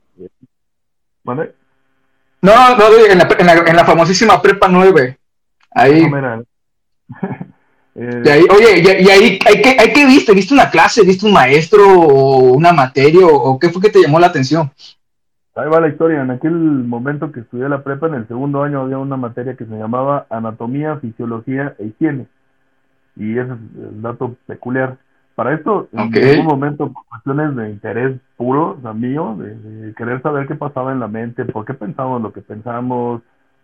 ¿Vale? 1.22 1.54
No, 2.42 2.76
no, 2.76 2.84
en 3.10 3.18
la, 3.18 3.28
en 3.38 3.46
la, 3.46 3.52
en 3.54 3.76
la 3.76 3.84
famosísima 3.84 4.40
prepa 4.40 4.68
9. 4.68 5.18
Ahí. 5.72 6.10
Eh, 7.92 8.22
y 8.24 8.28
ahí, 8.28 8.46
oye, 8.48 9.02
y, 9.02 9.08
ahí, 9.10 9.38
¿hay 9.44 9.60
que, 9.60 9.76
hay 9.78 9.92
que 9.92 10.06
viste? 10.06 10.32
¿Viste 10.32 10.54
una 10.54 10.70
clase? 10.70 11.02
¿Viste 11.02 11.26
un 11.26 11.32
maestro 11.32 11.86
o 11.86 12.52
una 12.52 12.72
materia? 12.72 13.26
¿O 13.26 13.58
qué 13.58 13.68
fue 13.68 13.82
que 13.82 13.90
te 13.90 14.00
llamó 14.00 14.20
la 14.20 14.28
atención? 14.28 14.70
Ahí 15.54 15.68
va 15.68 15.80
la 15.80 15.88
historia. 15.88 16.22
En 16.22 16.30
aquel 16.30 16.52
momento 16.52 17.32
que 17.32 17.40
estudié 17.40 17.68
la 17.68 17.82
prepa, 17.82 18.06
en 18.06 18.14
el 18.14 18.28
segundo 18.28 18.62
año 18.62 18.80
había 18.80 18.98
una 18.98 19.16
materia 19.16 19.56
que 19.56 19.66
se 19.66 19.76
llamaba 19.76 20.26
Anatomía, 20.30 20.96
Fisiología 20.96 21.74
e 21.78 21.86
Higiene. 21.86 22.26
Y 23.16 23.32
ese 23.32 23.52
es 23.52 23.58
el 23.92 24.02
dato 24.02 24.36
peculiar. 24.46 24.96
Para 25.34 25.54
esto, 25.54 25.88
en 25.92 26.00
algún 26.00 26.46
momento, 26.46 26.92
por 26.92 27.04
cuestiones 27.06 27.56
de 27.56 27.70
interés 27.70 28.20
puro, 28.36 28.78
o 28.82 28.94
mío, 28.94 29.36
de, 29.38 29.94
querer 29.94 30.22
saber 30.22 30.46
qué 30.46 30.54
pasaba 30.54 30.92
en 30.92 31.00
la 31.00 31.08
mente, 31.08 31.44
por 31.44 31.64
qué 31.64 31.74
pensamos 31.74 32.20
lo 32.20 32.32
que 32.32 32.42
pensamos, 32.42 33.22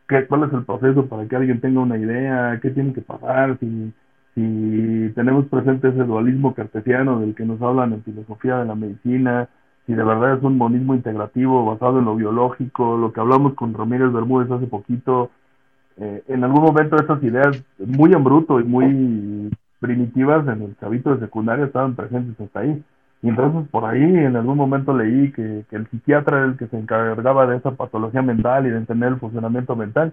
qué, 0.09 0.26
cuál 0.26 0.45
es 0.45 0.53
el 0.53 0.64
proceso 0.64 1.07
para 1.07 1.26
que 1.26 1.37
alguien 1.37 1.61
tenga 1.61 1.80
una 1.80 1.99
idea, 1.99 2.59
qué 2.62 2.70
tiene 2.70 2.93
que 2.93 3.03
pasar, 3.03 3.59
si 3.59 3.93
si 4.37 5.12
tenemos 5.14 5.47
presente 5.47 5.89
ese 5.89 6.05
dualismo 6.05 6.55
cartesiano 6.55 7.20
del 7.20 7.34
que 7.34 7.47
nos 7.47 7.61
hablan 7.62 7.95
en 7.95 8.03
filosofía 8.03 8.59
de 8.59 8.66
la 8.66 8.74
medicina, 8.74 9.49
si 9.87 9.95
de 9.95 10.03
verdad 10.03 10.34
es 10.37 10.43
un 10.43 10.59
monismo 10.59 10.95
integrativo 10.95 11.64
basado 11.64 12.01
en 12.01 12.07
lo 12.07 12.16
biológico, 12.16 12.97
lo 12.97 13.12
que 13.12 13.20
hablamos 13.20 13.55
con 13.55 13.72
Ramírez 13.72 14.12
Bermúdez 14.12 14.51
hace 14.51 14.66
poquito, 14.66 15.30
eh, 15.97 16.22
en 16.28 16.45
algún 16.45 16.62
momento 16.62 16.97
esas 16.97 17.22
ideas 17.22 17.62
muy 17.78 18.12
en 18.12 18.24
bruto 18.24 18.61
y 18.61 18.64
muy 18.64 19.51
primitivas 19.80 20.47
en 20.49 20.62
el 20.62 20.76
chavito 20.78 21.14
de 21.14 21.20
secundaria 21.20 21.66
estaban 21.66 21.95
presentes 21.95 22.39
hasta 22.41 22.61
ahí. 22.61 22.82
Y 23.22 23.28
entonces 23.28 23.68
por 23.70 23.84
ahí 23.84 24.03
en 24.03 24.37
algún 24.37 24.59
momento 24.59 24.97
leí 24.97 25.32
que, 25.32 25.64
que 25.70 25.76
el 25.76 25.87
psiquiatra 25.89 26.39
era 26.39 26.47
el 26.47 26.57
que 26.57 26.66
se 26.66 26.78
encargaba 26.78 27.47
de 27.47 27.57
esa 27.57 27.70
patología 27.70 28.22
mental 28.22 28.66
y 28.66 28.70
de 28.70 28.78
entender 28.78 29.11
el 29.11 29.20
funcionamiento 29.20 29.76
mental. 29.76 30.12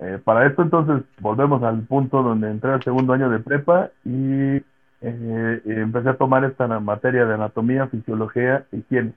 Eh, 0.00 0.18
para 0.24 0.46
esto 0.46 0.62
entonces 0.62 1.02
volvemos 1.20 1.62
al 1.62 1.80
punto 1.82 2.22
donde 2.22 2.50
entré 2.50 2.72
al 2.72 2.82
segundo 2.82 3.12
año 3.12 3.30
de 3.30 3.38
prepa 3.40 3.90
y 4.04 4.62
eh, 5.00 5.62
empecé 5.66 6.08
a 6.08 6.16
tomar 6.16 6.44
esta 6.44 6.66
materia 6.80 7.26
de 7.26 7.34
anatomía, 7.34 7.86
fisiología 7.88 8.66
y 8.72 8.78
higiene. 8.78 9.12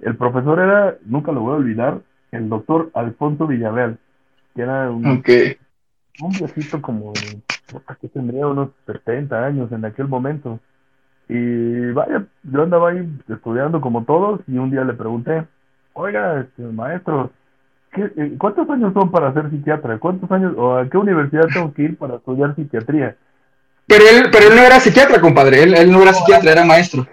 El 0.00 0.16
profesor 0.16 0.58
era, 0.58 0.96
nunca 1.04 1.32
lo 1.32 1.40
voy 1.40 1.52
a 1.52 1.58
olvidar, 1.58 2.00
el 2.32 2.48
doctor 2.48 2.90
Alfonso 2.94 3.46
Villarreal, 3.46 3.98
que 4.54 4.62
era 4.62 4.90
un, 4.90 5.22
un 6.20 6.30
viejito 6.30 6.80
como, 6.80 7.12
que 8.00 8.08
tendría 8.08 8.46
unos 8.46 8.70
70 8.86 9.44
años 9.44 9.70
en 9.72 9.84
aquel 9.84 10.08
momento. 10.08 10.58
Y 11.28 11.90
vaya, 11.92 12.26
yo 12.42 12.62
andaba 12.62 12.90
ahí 12.90 13.08
estudiando 13.28 13.80
como 13.80 14.04
todos 14.04 14.40
y 14.46 14.58
un 14.58 14.70
día 14.70 14.84
le 14.84 14.94
pregunté, 14.94 15.46
oiga, 15.92 16.40
este, 16.40 16.62
maestro, 16.62 17.30
eh, 17.96 18.34
¿cuántos 18.38 18.68
años 18.70 18.92
son 18.94 19.10
para 19.10 19.32
ser 19.32 19.50
psiquiatra? 19.50 19.98
¿Cuántos 19.98 20.30
años 20.30 20.54
o 20.56 20.76
a 20.76 20.88
qué 20.88 20.96
universidad 20.96 21.46
tengo 21.52 21.72
que 21.72 21.82
ir 21.82 21.98
para 21.98 22.16
estudiar 22.16 22.56
psiquiatría? 22.56 23.16
Pero 23.92 24.04
él, 24.08 24.30
pero 24.32 24.46
él 24.48 24.56
no 24.56 24.62
era 24.62 24.80
psiquiatra, 24.80 25.20
compadre, 25.20 25.62
él, 25.64 25.92
no 25.92 26.02
era 26.02 26.14
psiquiatra, 26.14 26.52
era 26.52 26.64
maestro. 26.64 27.06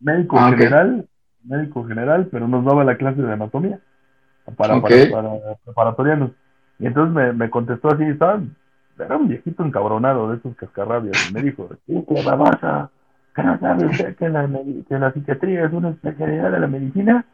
Médico 0.00 0.38
ah, 0.38 0.48
general, 0.50 1.06
médico 1.44 1.84
general, 1.86 2.28
pero 2.32 2.48
nos 2.48 2.64
daba 2.64 2.84
la 2.84 2.96
clase 2.96 3.20
de 3.20 3.32
anatomía 3.34 3.80
para, 4.56 4.80
para, 4.80 5.10
para, 5.10 5.30
preparatorianos. 5.62 6.30
Y 6.78 6.86
entonces 6.86 7.14
me, 7.14 7.34
me 7.34 7.50
contestó 7.50 7.90
así, 7.90 8.04
estaban 8.04 8.56
era 8.98 9.18
un 9.18 9.28
viejito 9.28 9.62
encabronado 9.62 10.30
de 10.30 10.38
esos 10.38 10.56
cascarrabias, 10.56 11.28
y 11.28 11.34
me 11.34 11.42
dijo, 11.42 11.68
¿qué 11.86 12.22
babosa? 12.24 12.90
¿Que 13.34 13.42
no 13.42 13.58
sabe 13.60 14.14
que 14.14 14.28
la, 14.30 14.48
que 14.88 14.98
la 14.98 15.12
psiquiatría 15.12 15.66
es 15.66 15.72
una 15.74 15.90
especialidad 15.90 16.50
de 16.50 16.60
la 16.60 16.66
medicina? 16.66 17.26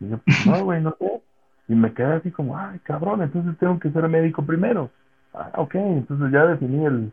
Y 0.00 0.10
yo, 0.10 0.18
pues 0.18 0.46
no, 0.46 0.64
güey, 0.64 0.82
no 0.82 0.94
sé. 0.98 1.22
Y 1.68 1.74
me 1.74 1.94
quedé 1.94 2.16
así 2.16 2.30
como, 2.30 2.58
ay, 2.58 2.78
cabrón, 2.82 3.22
entonces 3.22 3.56
tengo 3.58 3.78
que 3.78 3.90
ser 3.90 4.06
médico 4.06 4.42
primero. 4.44 4.90
Ah, 5.32 5.50
ok, 5.56 5.76
entonces 5.76 6.30
ya 6.30 6.44
definí 6.44 6.84
el, 6.84 7.12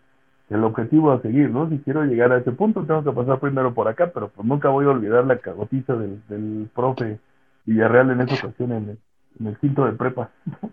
el 0.50 0.64
objetivo 0.64 1.12
a 1.12 1.22
seguir, 1.22 1.50
¿no? 1.50 1.70
Si 1.70 1.78
quiero 1.80 2.04
llegar 2.04 2.32
a 2.32 2.38
ese 2.38 2.52
punto, 2.52 2.84
tengo 2.84 3.04
que 3.04 3.12
pasar 3.12 3.40
primero 3.40 3.74
por 3.74 3.88
acá, 3.88 4.12
pero 4.14 4.30
pues 4.30 4.48
nunca 4.48 4.70
voy 4.70 4.86
a 4.86 4.90
olvidar 4.90 5.26
la 5.26 5.38
cagotiza 5.40 5.96
del, 5.96 6.22
del 6.28 6.70
profe 6.74 7.20
Villarreal 7.66 8.12
en 8.12 8.22
esa 8.22 8.36
ocasión 8.36 8.72
en 8.72 8.90
el, 8.90 8.98
en 9.40 9.48
el 9.48 9.58
quinto 9.58 9.86
de 9.86 9.94
prepa. 9.94 10.30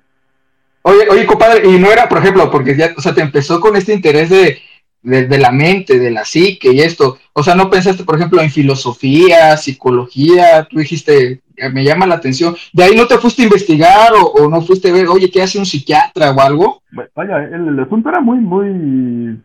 Oye, 0.85 1.07
oye, 1.09 1.27
compadre, 1.27 1.64
y 1.64 1.79
no 1.79 1.93
era, 1.93 2.09
por 2.09 2.18
ejemplo, 2.18 2.51
porque 2.51 2.77
ya, 2.77 2.93
o 2.97 3.01
sea, 3.01 3.14
te 3.14 3.20
empezó 3.20 3.61
con 3.61 3.77
este 3.77 3.95
interés 3.95 4.31
de, 4.31 4.59
de, 5.03 5.39
la 5.39 5.53
mente, 5.53 5.99
de 5.99 6.11
la 6.11 6.25
psique 6.25 6.73
y 6.73 6.81
esto. 6.81 7.18
O 7.33 7.43
sea, 7.43 7.55
no 7.55 7.70
pensaste, 7.70 8.05
por 8.05 8.16
ejemplo, 8.16 8.41
en 8.41 8.51
filosofía, 8.51 9.57
psicología, 9.57 10.66
tú 10.68 10.79
dijiste, 10.79 11.41
me 11.73 11.85
llama 11.85 12.07
la 12.07 12.16
atención. 12.16 12.57
¿De 12.73 12.85
ahí 12.85 12.97
no 12.97 13.07
te 13.07 13.18
fuiste 13.18 13.43
a 13.43 13.45
investigar 13.45 14.12
o, 14.14 14.49
no 14.49 14.61
fuiste 14.62 14.91
a 14.91 14.93
ver, 14.93 15.09
oye, 15.09 15.31
qué 15.31 15.43
hace 15.43 15.59
un 15.59 15.66
psiquiatra 15.66 16.31
o 16.33 16.41
algo? 16.41 16.83
Vaya, 17.14 17.45
el, 17.45 17.79
asunto 17.79 18.09
era 18.09 18.20
muy, 18.20 18.39
muy 18.39 19.41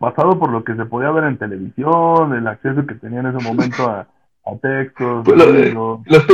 basado 0.00 0.38
por 0.38 0.50
lo 0.50 0.64
que 0.64 0.74
se 0.74 0.86
podía 0.86 1.10
ver 1.10 1.24
en 1.24 1.36
televisión, 1.36 2.34
el 2.34 2.46
acceso 2.46 2.86
que 2.86 2.94
tenía 2.94 3.20
en 3.20 3.26
ese 3.26 3.44
momento 3.44 3.84
a, 3.84 4.08
textos. 4.60 5.22
Pues 5.24 5.36
los, 5.72 6.24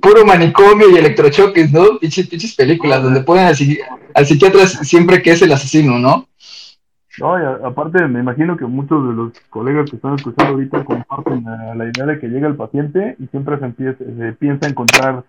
puro 0.00 0.24
manicomio 0.26 0.90
y 0.90 0.96
electrochoques, 0.96 1.70
¿no? 1.70 2.00
Pinches, 2.00 2.56
películas 2.56 3.00
donde 3.00 3.20
ponen 3.20 3.44
al, 3.44 3.54
al 4.14 4.26
psiquiatra 4.26 4.66
siempre 4.66 5.22
que 5.22 5.30
es 5.30 5.42
el 5.42 5.52
asesino, 5.52 5.96
¿no? 5.96 6.26
No, 7.20 7.38
y 7.38 7.64
aparte 7.64 8.08
me 8.08 8.20
imagino 8.20 8.56
que 8.56 8.64
muchos 8.64 9.06
de 9.06 9.14
los 9.14 9.32
colegas 9.50 9.88
que 9.88 9.96
están 9.96 10.14
escuchando 10.14 10.54
ahorita 10.54 10.84
comparten 10.84 11.44
la, 11.44 11.84
idea 11.84 12.06
de 12.06 12.18
que 12.18 12.28
llega 12.28 12.48
el 12.48 12.56
paciente 12.56 13.14
y 13.20 13.26
siempre 13.26 13.58
se, 13.58 13.66
empieza, 13.66 13.98
se 13.98 14.32
piensa 14.32 14.68
encontrar 14.68 15.22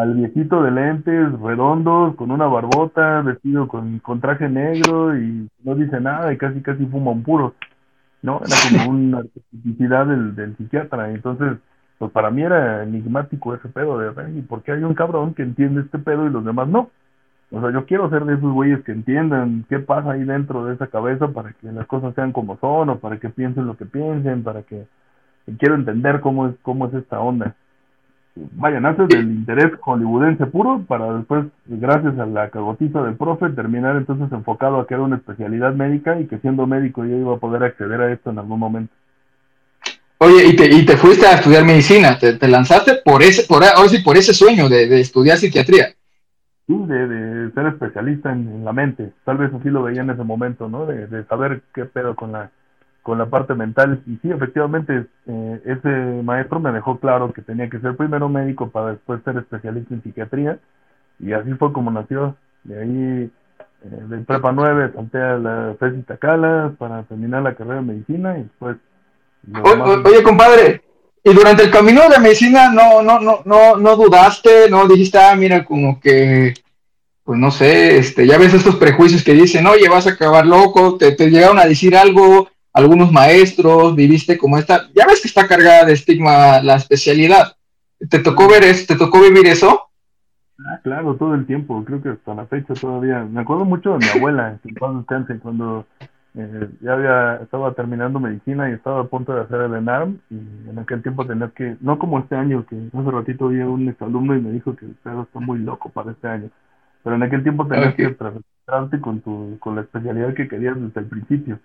al 0.00 0.14
viejito 0.14 0.62
de 0.62 0.70
lentes 0.70 1.40
redondos, 1.40 2.14
con 2.16 2.30
una 2.30 2.46
barbota, 2.46 3.22
vestido 3.22 3.68
con, 3.68 3.98
con 4.00 4.20
traje 4.20 4.48
negro 4.48 5.16
y 5.18 5.48
no 5.64 5.74
dice 5.74 6.00
nada 6.00 6.32
y 6.32 6.36
casi 6.36 6.60
casi 6.62 6.86
fuma 6.86 7.10
un 7.10 7.22
puro. 7.22 7.54
¿no? 8.22 8.40
Era 8.44 8.84
como 8.84 8.90
una 8.96 9.18
artificialidad 9.18 10.06
del, 10.06 10.34
del 10.34 10.56
psiquiatra. 10.56 11.10
Entonces, 11.10 11.58
pues 11.98 12.12
para 12.12 12.30
mí 12.30 12.42
era 12.42 12.82
enigmático 12.84 13.54
ese 13.54 13.68
pedo 13.68 13.98
de, 13.98 14.38
¿y 14.38 14.42
por 14.42 14.62
qué 14.62 14.72
hay 14.72 14.82
un 14.84 14.94
cabrón 14.94 15.34
que 15.34 15.42
entiende 15.42 15.82
este 15.82 15.98
pedo 15.98 16.26
y 16.26 16.30
los 16.30 16.44
demás 16.44 16.68
no? 16.68 16.90
O 17.50 17.60
sea, 17.60 17.72
yo 17.72 17.86
quiero 17.86 18.10
ser 18.10 18.24
de 18.24 18.34
esos 18.34 18.52
güeyes 18.52 18.84
que 18.84 18.92
entiendan 18.92 19.64
qué 19.68 19.78
pasa 19.78 20.12
ahí 20.12 20.24
dentro 20.24 20.66
de 20.66 20.74
esa 20.74 20.88
cabeza 20.88 21.28
para 21.28 21.52
que 21.52 21.72
las 21.72 21.86
cosas 21.86 22.14
sean 22.14 22.32
como 22.32 22.58
son 22.58 22.90
o 22.90 22.98
para 22.98 23.18
que 23.18 23.30
piensen 23.30 23.66
lo 23.66 23.76
que 23.76 23.86
piensen, 23.86 24.42
para 24.42 24.62
que 24.62 24.86
quiero 25.58 25.74
entender 25.74 26.20
cómo 26.20 26.48
es 26.48 26.54
cómo 26.62 26.86
es 26.86 26.94
esta 26.94 27.20
onda. 27.20 27.54
Vayan, 28.52 28.86
antes 28.86 29.08
del 29.08 29.30
interés 29.30 29.72
hollywoodense 29.80 30.46
puro, 30.46 30.82
para 30.86 31.12
después, 31.14 31.46
gracias 31.66 32.18
a 32.18 32.26
la 32.26 32.50
cagotiza 32.50 33.02
del 33.02 33.16
profe, 33.16 33.50
terminar 33.50 33.96
entonces 33.96 34.30
enfocado 34.32 34.80
a 34.80 34.86
que 34.86 34.94
era 34.94 35.02
una 35.02 35.16
especialidad 35.16 35.74
médica 35.74 36.20
y 36.20 36.26
que 36.26 36.38
siendo 36.38 36.66
médico 36.66 37.04
yo 37.04 37.16
iba 37.16 37.34
a 37.34 37.38
poder 37.38 37.64
acceder 37.64 38.00
a 38.00 38.12
esto 38.12 38.30
en 38.30 38.38
algún 38.38 38.58
momento. 38.58 38.92
Oye, 40.18 40.46
y 40.46 40.56
te, 40.56 40.66
y 40.66 40.84
te 40.84 40.96
fuiste 40.96 41.26
a 41.26 41.34
estudiar 41.34 41.64
medicina, 41.64 42.18
te, 42.18 42.48
lanzaste 42.48 43.00
por 43.04 43.22
ese, 43.22 43.46
por, 43.46 43.62
ahora 43.62 43.88
sí, 43.88 43.98
por 43.98 44.16
ese 44.16 44.34
sueño 44.34 44.68
de, 44.68 44.88
de 44.88 45.00
estudiar 45.00 45.38
psiquiatría 45.38 45.94
sí, 46.68 46.86
de, 46.86 47.50
ser 47.52 47.66
especialista 47.66 48.30
en, 48.30 48.64
la 48.64 48.72
mente. 48.72 49.12
Tal 49.24 49.38
vez 49.38 49.52
así 49.52 49.70
lo 49.70 49.82
veía 49.82 50.02
en 50.02 50.10
ese 50.10 50.22
momento, 50.22 50.68
¿no? 50.68 50.86
De, 50.86 51.24
saber 51.24 51.62
qué 51.74 51.86
pedo 51.86 52.14
con 52.14 52.32
la 52.32 52.50
con 53.08 53.16
la 53.16 53.24
parte 53.24 53.54
mental. 53.54 54.02
Y 54.06 54.16
sí, 54.16 54.30
efectivamente, 54.30 55.06
eh, 55.26 55.60
ese 55.64 55.88
maestro 56.22 56.60
me 56.60 56.72
dejó 56.72 56.98
claro 56.98 57.32
que 57.32 57.40
tenía 57.40 57.70
que 57.70 57.80
ser 57.80 57.96
primero 57.96 58.28
médico 58.28 58.68
para 58.68 58.90
después 58.90 59.22
ser 59.24 59.38
especialista 59.38 59.94
en 59.94 60.02
psiquiatría. 60.02 60.58
Y 61.18 61.32
así 61.32 61.54
fue 61.54 61.72
como 61.72 61.90
nació. 61.90 62.36
De 62.64 62.78
ahí, 62.78 63.30
eh, 63.82 64.02
de 64.10 64.18
prepa 64.18 64.52
9, 64.52 64.92
salté 64.94 65.22
a 65.22 65.38
la 65.38 65.74
FES 65.80 66.04
Tacalas 66.04 66.76
para 66.76 67.02
terminar 67.04 67.42
la 67.42 67.54
carrera 67.54 67.76
de 67.76 67.86
medicina 67.86 68.36
y 68.38 68.42
después... 68.42 68.76
oye, 70.04 70.22
compadre, 70.22 70.82
y 71.24 71.32
durante 71.32 71.62
el 71.62 71.70
camino 71.70 72.10
de 72.10 72.18
medicina 72.18 72.70
no, 72.70 73.02
no, 73.02 73.20
no, 73.20 73.40
no, 73.46 73.76
no 73.76 73.96
dudaste, 73.96 74.68
no 74.68 74.86
dijiste, 74.86 75.16
ah, 75.16 75.34
mira, 75.34 75.64
como 75.64 75.98
que, 75.98 76.52
pues 77.24 77.38
no 77.38 77.50
sé, 77.50 77.96
este, 77.96 78.26
ya 78.26 78.36
ves 78.36 78.52
estos 78.52 78.76
prejuicios 78.76 79.24
que 79.24 79.32
dicen, 79.32 79.66
oye, 79.66 79.88
vas 79.88 80.06
a 80.06 80.10
acabar 80.10 80.44
loco, 80.44 80.98
te, 80.98 81.12
te 81.12 81.30
llegaron 81.30 81.58
a 81.58 81.64
decir 81.64 81.96
algo, 81.96 82.50
algunos 82.78 83.10
maestros, 83.10 83.96
viviste 83.96 84.38
como 84.38 84.56
esta, 84.56 84.88
ya 84.94 85.04
ves 85.04 85.20
que 85.20 85.28
está 85.28 85.48
cargada 85.48 85.84
de 85.84 85.94
estigma 85.94 86.62
la 86.62 86.76
especialidad. 86.76 87.56
¿Te 88.08 88.20
tocó 88.20 88.48
ver 88.48 88.62
eso? 88.62 88.86
¿Te 88.86 88.96
tocó 88.96 89.20
vivir 89.20 89.46
eso? 89.48 89.82
Ah, 90.64 90.78
claro, 90.84 91.16
todo 91.16 91.34
el 91.34 91.44
tiempo, 91.44 91.84
creo 91.84 92.00
que 92.00 92.10
hasta 92.10 92.34
la 92.34 92.46
fecha 92.46 92.74
todavía. 92.74 93.24
Me 93.24 93.40
acuerdo 93.40 93.64
mucho 93.64 93.98
de 93.98 93.98
mi 93.98 94.06
abuela, 94.06 94.60
cuando, 94.78 95.04
cuando 95.42 95.86
eh, 96.36 96.68
ya 96.80 96.92
había, 96.92 97.42
estaba 97.42 97.74
terminando 97.74 98.20
medicina 98.20 98.70
y 98.70 98.74
estaba 98.74 99.00
a 99.00 99.08
punto 99.08 99.34
de 99.34 99.40
hacer 99.40 99.60
el 99.60 99.74
ENARM 99.74 100.20
y 100.30 100.70
en 100.70 100.78
aquel 100.78 101.02
tiempo 101.02 101.26
tenías 101.26 101.50
que, 101.54 101.76
no 101.80 101.98
como 101.98 102.20
este 102.20 102.36
año, 102.36 102.64
que 102.64 102.76
hace 102.96 103.10
ratito 103.10 103.48
vi 103.48 103.60
a 103.60 103.66
un 103.66 103.88
exalumno 103.88 104.36
y 104.36 104.40
me 104.40 104.52
dijo 104.52 104.76
que 104.76 104.86
el 104.86 104.94
pedo 105.02 105.22
está 105.22 105.40
muy 105.40 105.58
loco 105.58 105.88
para 105.88 106.12
este 106.12 106.28
año, 106.28 106.48
pero 107.02 107.16
en 107.16 107.24
aquel 107.24 107.42
tiempo 107.42 107.66
tenías 107.66 107.96
que 107.96 108.10
presentarte 108.10 109.00
con 109.00 109.20
tu, 109.20 109.56
con 109.58 109.74
la 109.74 109.80
especialidad 109.80 110.34
que 110.34 110.46
querías 110.46 110.80
desde 110.80 111.00
el 111.00 111.06
principio. 111.06 111.58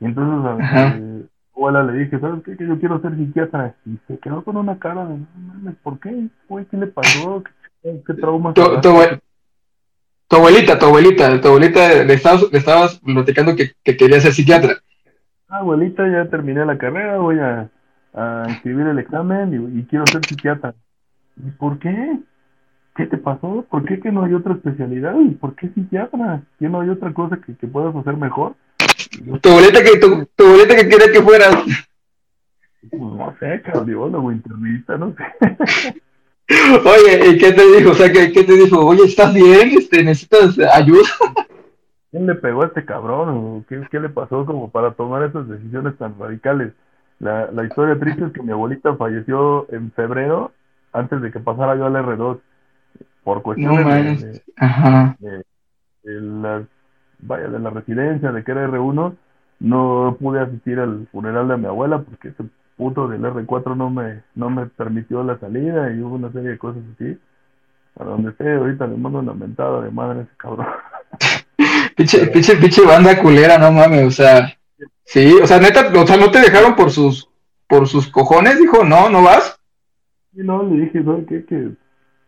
Y 0.00 0.04
entonces 0.04 0.70
a 0.70 0.94
mi 0.96 1.28
abuela 1.56 1.82
le 1.82 2.04
dije, 2.04 2.18
¿sabes 2.20 2.42
qué? 2.44 2.56
Que 2.56 2.66
yo 2.66 2.78
quiero 2.78 3.00
ser 3.00 3.16
psiquiatra. 3.16 3.74
Y 3.84 3.98
se 4.06 4.18
quedó 4.18 4.42
con 4.44 4.56
una 4.56 4.78
cara 4.78 5.06
de, 5.06 5.72
¿por 5.82 5.98
qué? 5.98 6.28
¿Qué 6.70 6.76
le 6.76 6.86
pasó? 6.86 7.42
¿Qué, 7.82 8.02
qué 8.06 8.14
trauma? 8.14 8.54
tu 10.28 10.36
abuelita, 10.36 10.78
tu 10.78 10.86
abuelita, 10.86 11.40
tu 11.40 11.48
abuelita 11.48 12.04
le 12.04 12.14
estabas, 12.14 12.52
le 12.52 12.58
estabas 12.58 13.00
platicando 13.00 13.56
que, 13.56 13.72
que 13.82 13.96
quería 13.96 14.20
ser 14.20 14.32
psiquiatra. 14.32 14.74
Ah, 15.48 15.58
abuelita, 15.58 16.06
ya 16.06 16.28
terminé 16.28 16.64
la 16.66 16.76
carrera, 16.76 17.16
voy 17.16 17.38
a, 17.38 17.70
a 18.12 18.44
inscribir 18.48 18.86
el 18.86 18.98
examen 18.98 19.78
y, 19.78 19.84
quiero 19.84 20.06
ser 20.06 20.24
psiquiatra. 20.26 20.74
¿Y 21.36 21.50
por 21.52 21.78
qué? 21.78 22.18
¿Qué 22.94 23.06
te 23.06 23.16
pasó? 23.16 23.64
¿Por 23.70 23.84
qué 23.84 24.00
que 24.00 24.12
no 24.12 24.24
hay 24.24 24.34
otra 24.34 24.54
especialidad? 24.54 25.18
¿Y 25.18 25.30
por 25.30 25.54
qué 25.54 25.68
psiquiatra? 25.68 26.42
¿Qué 26.58 26.68
no 26.68 26.80
hay 26.80 26.90
otra 26.90 27.12
cosa 27.14 27.38
que, 27.38 27.54
que 27.56 27.66
puedas 27.66 27.96
hacer 27.96 28.16
mejor? 28.16 28.54
Tu 29.40 29.48
abuelita 29.48 29.82
que, 29.82 29.98
tu, 29.98 30.26
tu 30.34 30.46
abuelita 30.46 30.76
que 30.76 30.88
quería 30.88 31.12
que 31.12 31.22
fueras. 31.22 31.56
No 32.92 33.36
sé, 33.38 33.62
cardiólogo, 33.62 34.32
internista, 34.32 34.96
no 34.96 35.14
sé. 35.14 35.94
Oye, 36.84 37.28
¿y 37.28 37.38
qué 37.38 37.52
te 37.52 37.76
dijo? 37.76 37.90
O 37.90 37.94
sea, 37.94 38.10
¿qué, 38.10 38.32
qué 38.32 38.42
te 38.44 38.54
dijo? 38.54 38.84
Oye, 38.84 39.04
¿estás 39.04 39.34
bien? 39.34 39.70
Este, 39.76 40.02
¿Necesitas 40.02 40.58
ayuda? 40.74 41.08
¿Quién 42.10 42.26
le 42.26 42.34
pegó 42.36 42.62
a 42.62 42.66
este 42.66 42.84
cabrón? 42.84 43.66
¿Qué, 43.68 43.86
¿Qué, 43.90 44.00
le 44.00 44.08
pasó 44.08 44.46
como 44.46 44.70
para 44.70 44.92
tomar 44.92 45.22
esas 45.24 45.46
decisiones 45.48 45.96
tan 45.98 46.18
radicales? 46.18 46.72
La, 47.20 47.50
la 47.52 47.64
historia 47.64 47.98
triste 47.98 48.24
es 48.24 48.32
que 48.32 48.42
mi 48.42 48.52
abuelita 48.52 48.96
falleció 48.96 49.66
en 49.70 49.92
febrero 49.92 50.52
antes 50.92 51.20
de 51.20 51.30
que 51.30 51.40
pasara 51.40 51.76
yo 51.76 51.86
al 51.86 51.94
R2 51.94 52.40
por 53.24 53.42
cuestiones 53.42 54.22
de, 54.22 54.42
de, 55.18 55.44
de, 56.02 56.20
las, 56.20 56.62
vaya, 57.20 57.48
de 57.48 57.58
la 57.58 57.70
residencia, 57.70 58.32
de 58.32 58.44
que 58.44 58.50
era 58.50 58.68
R1, 58.68 59.16
no 59.60 60.16
pude 60.20 60.40
asistir 60.40 60.78
al 60.78 61.06
funeral 61.10 61.48
de 61.48 61.56
mi 61.56 61.66
abuela 61.66 62.00
porque 62.00 62.28
ese 62.28 62.44
puto 62.76 63.08
del 63.08 63.22
R4 63.22 63.76
no 63.76 63.90
me, 63.90 64.22
no 64.34 64.50
me 64.50 64.66
permitió 64.66 65.22
la 65.24 65.38
salida 65.38 65.92
y 65.92 66.00
hubo 66.00 66.14
una 66.14 66.32
serie 66.32 66.50
de 66.50 66.58
cosas 66.58 66.82
así. 66.94 67.18
A 67.98 68.04
donde 68.04 68.30
esté, 68.30 68.54
ahorita 68.54 68.86
le 68.86 68.96
mando 68.96 69.18
una 69.18 69.34
mentada 69.34 69.82
de 69.82 69.90
madre 69.90 70.20
a 70.20 70.22
ese 70.22 70.36
cabrón. 70.36 70.66
pinche, 71.96 72.26
pinche, 72.28 72.56
pinche 72.56 72.86
banda 72.86 73.20
culera, 73.20 73.58
no 73.58 73.72
mames, 73.72 74.06
o 74.06 74.10
sea, 74.12 74.56
sí, 75.04 75.34
o 75.42 75.46
sea, 75.46 75.58
neta, 75.58 75.90
o 75.92 76.06
sea, 76.06 76.16
no 76.16 76.30
te 76.30 76.40
dejaron 76.40 76.76
por 76.76 76.92
sus, 76.92 77.28
por 77.66 77.88
sus 77.88 78.06
cojones, 78.06 78.60
dijo, 78.60 78.84
no, 78.84 79.10
no 79.10 79.24
vas. 79.24 79.60
Sí, 80.32 80.42
no, 80.44 80.62
le 80.62 80.82
dije, 80.82 81.02
¿sabes 81.02 81.26
qué? 81.26 81.44
Que 81.44 81.70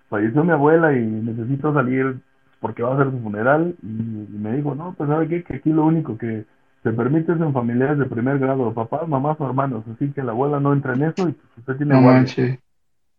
falleció 0.08 0.42
mi 0.42 0.50
abuela 0.50 0.92
y 0.92 1.00
necesito 1.00 1.72
salir 1.72 2.16
porque 2.60 2.82
va 2.82 2.94
a 2.94 2.98
ser 2.98 3.10
su 3.10 3.18
funeral 3.20 3.74
y, 3.82 3.86
me 3.86 4.56
dijo, 4.56 4.74
no, 4.74 4.94
pues 4.96 5.08
¿sabe 5.08 5.28
qué? 5.28 5.42
Que 5.42 5.56
aquí 5.56 5.70
lo 5.70 5.86
único 5.86 6.16
que 6.16 6.44
se 6.82 6.92
permite 6.92 7.32
en 7.32 7.52
familiares 7.52 7.98
de 7.98 8.06
primer 8.06 8.38
grado, 8.38 8.72
papás, 8.72 9.06
mamás 9.08 9.36
o 9.40 9.46
hermanos, 9.46 9.84
así 9.94 10.10
que 10.12 10.22
la 10.22 10.32
abuela 10.32 10.60
no 10.60 10.72
entra 10.72 10.94
en 10.94 11.02
eso 11.02 11.28
y 11.28 11.32
pues 11.32 11.58
usted 11.58 11.76
tiene 11.76 12.00
no 12.00 12.58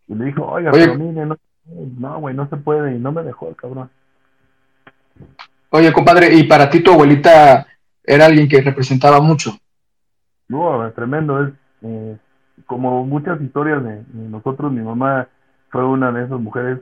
Y 0.07 0.15
le 0.15 0.25
dijo, 0.25 0.45
oiga, 0.45 0.71
pero 0.71 0.95
mire, 0.95 1.25
no, 1.25 1.37
no, 1.99 2.19
güey, 2.19 2.35
no 2.35 2.47
se 2.49 2.57
puede, 2.57 2.95
y 2.95 2.99
no 2.99 3.11
me 3.11 3.23
dejó 3.23 3.53
cabrón. 3.55 3.89
Oye, 5.69 5.93
compadre, 5.93 6.33
¿y 6.33 6.43
para 6.43 6.69
ti 6.69 6.81
tu 6.81 6.91
abuelita 6.91 7.65
era 8.03 8.25
alguien 8.25 8.47
que 8.47 8.61
representaba 8.61 9.21
mucho? 9.21 9.57
No, 10.47 10.91
tremendo, 10.91 11.43
es 11.43 11.53
eh, 11.83 12.17
como 12.65 13.05
muchas 13.05 13.39
historias 13.41 13.83
de, 13.83 14.03
nosotros, 14.13 14.71
mi 14.71 14.81
mamá 14.81 15.27
fue 15.69 15.85
una 15.85 16.11
de 16.11 16.25
esas 16.25 16.39
mujeres, 16.39 16.79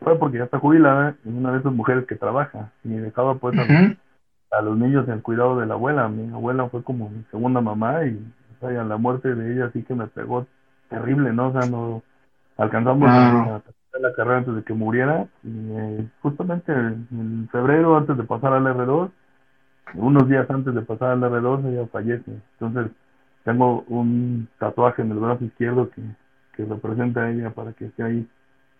fue 0.00 0.18
porque 0.18 0.38
ya 0.38 0.44
está 0.44 0.58
jubilada, 0.58 1.10
es 1.10 1.26
una 1.26 1.52
de 1.52 1.58
esas 1.58 1.72
mujeres 1.72 2.06
que 2.06 2.16
trabaja 2.16 2.70
y 2.84 2.90
dejaba 2.90 3.36
pues 3.36 3.56
a 4.50 4.62
los 4.62 4.76
niños 4.76 5.06
en 5.08 5.14
el 5.14 5.22
cuidado 5.22 5.58
de 5.58 5.66
la 5.66 5.74
abuela. 5.74 6.08
Mi 6.08 6.32
abuela 6.32 6.68
fue 6.68 6.82
como 6.82 7.08
mi 7.08 7.24
segunda 7.30 7.60
mamá 7.60 8.04
y 8.04 8.20
o 8.56 8.60
sea, 8.60 8.84
la 8.84 8.96
muerte 8.96 9.34
de 9.34 9.54
ella 9.54 9.70
sí 9.72 9.82
que 9.82 9.94
me 9.94 10.06
pegó 10.06 10.46
terrible, 10.88 11.32
¿no? 11.32 11.48
O 11.48 11.52
sea, 11.52 11.70
no 11.70 12.02
alcanzamos 12.56 13.08
a, 13.08 13.56
a 13.56 13.62
la 13.98 14.12
carrera 14.14 14.38
antes 14.38 14.54
de 14.54 14.62
que 14.62 14.74
muriera. 14.74 15.26
Y 15.42 15.70
eh, 15.72 16.08
justamente 16.22 16.72
en 16.72 17.48
febrero 17.50 17.96
antes 17.96 18.16
de 18.16 18.24
pasar 18.24 18.52
al 18.52 18.64
R2 18.64 19.10
unos 19.94 20.28
días 20.28 20.50
antes 20.50 20.74
de 20.74 20.82
pasar 20.82 21.10
al 21.10 21.20
R2 21.20 21.66
ella 21.66 21.86
fallece. 21.86 22.32
Entonces 22.58 22.92
tengo 23.44 23.84
un 23.88 24.48
tatuaje 24.58 25.02
en 25.02 25.12
el 25.12 25.18
brazo 25.18 25.44
izquierdo 25.44 25.90
que, 25.90 26.02
que 26.54 26.64
representa 26.64 27.22
a 27.22 27.30
ella 27.30 27.50
para 27.50 27.72
que 27.72 27.86
esté 27.86 28.02
ahí 28.02 28.28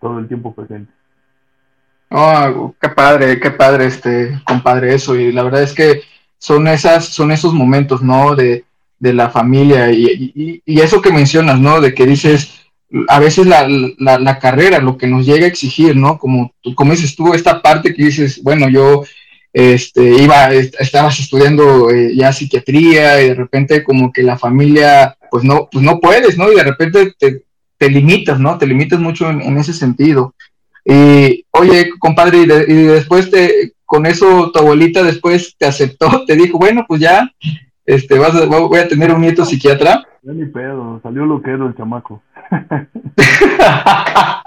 todo 0.01 0.19
el 0.19 0.29
tiempo 0.29 0.55
presente 0.55 0.93
Oh, 2.11 2.75
qué 2.81 2.89
padre, 2.89 3.41
qué 3.41 3.51
padre, 3.51 3.87
este, 3.87 4.41
compadre, 4.45 4.95
eso. 4.95 5.17
Y 5.17 5.33
la 5.33 5.43
verdad 5.43 5.63
es 5.63 5.73
que 5.73 6.03
son 6.39 6.69
esas, 6.69 7.07
son 7.07 7.33
esos 7.33 7.53
momentos, 7.53 8.03
¿no? 8.03 8.37
De, 8.37 8.65
de 8.99 9.13
la 9.13 9.31
familia 9.31 9.91
y, 9.93 10.63
y, 10.65 10.81
eso 10.81 11.03
que 11.03 11.13
mencionas, 11.13 11.61
¿no? 11.61 11.81
De 11.81 11.95
que 11.95 12.07
dices, 12.07 12.67
a 13.09 13.19
veces 13.19 13.47
la, 13.47 13.67
la, 13.99 14.39
carrera, 14.39 14.79
lo 14.79 14.97
que 14.97 15.07
nos 15.07 15.27
llega 15.27 15.45
a 15.45 15.49
exigir, 15.49 15.97
¿no? 15.97 16.19
Como, 16.19 16.53
como 16.75 16.93
dices 16.93 17.17
tú, 17.17 17.35
esta 17.35 17.61
parte 17.61 17.93
que 17.93 18.05
dices, 18.05 18.43
bueno, 18.43 18.69
yo 18.69 19.05
este, 19.53 20.23
iba, 20.23 20.53
estabas 20.53 21.19
estudiando 21.19 21.91
eh, 21.91 22.15
ya 22.15 22.33
psiquiatría 22.33 23.23
y 23.23 23.29
de 23.29 23.35
repente 23.35 23.83
como 23.83 24.13
que 24.13 24.23
la 24.23 24.39
familia, 24.39 25.17
pues 25.31 25.45
no, 25.45 25.69
pues 25.71 25.85
no 25.85 26.01
puedes, 26.01 26.39
¿no? 26.39 26.53
Y 26.53 26.57
de 26.57 26.65
repente 26.65 27.15
te, 27.19 27.43
te 27.77 27.91
limitas, 27.91 28.39
¿no? 28.39 28.57
Te 28.59 28.67
limitas 28.67 29.01
mucho 29.01 29.29
en 29.29 29.59
ese 29.59 29.73
sentido. 29.73 30.35
Y, 30.89 31.45
oye, 31.51 31.91
compadre, 31.99 32.39
y, 32.39 32.43
y, 32.43 32.83
después 32.85 33.29
te, 33.29 33.73
con 33.85 34.07
eso 34.07 34.53
tu 34.53 34.59
abuelita 34.61 35.03
después 35.03 35.57
te 35.59 35.67
aceptó, 35.67 36.25
te 36.27 36.37
dijo, 36.37 36.59
bueno, 36.59 36.85
pues 36.87 37.01
ya, 37.01 37.29
este, 37.85 38.19
vas 38.19 38.35
a, 38.35 38.47
voy 38.47 38.79
a 38.79 38.89
tener 38.89 39.13
un 39.13 39.21
nieto 39.21 39.45
psiquiatra. 39.45 40.07
Ya 40.23 40.33
ni 40.33 40.47
pedo, 40.47 41.01
salió 41.03 41.27
lo 41.27 41.43
que 41.43 41.51
era 41.51 41.67
el 41.67 41.75
chamaco. 41.77 42.23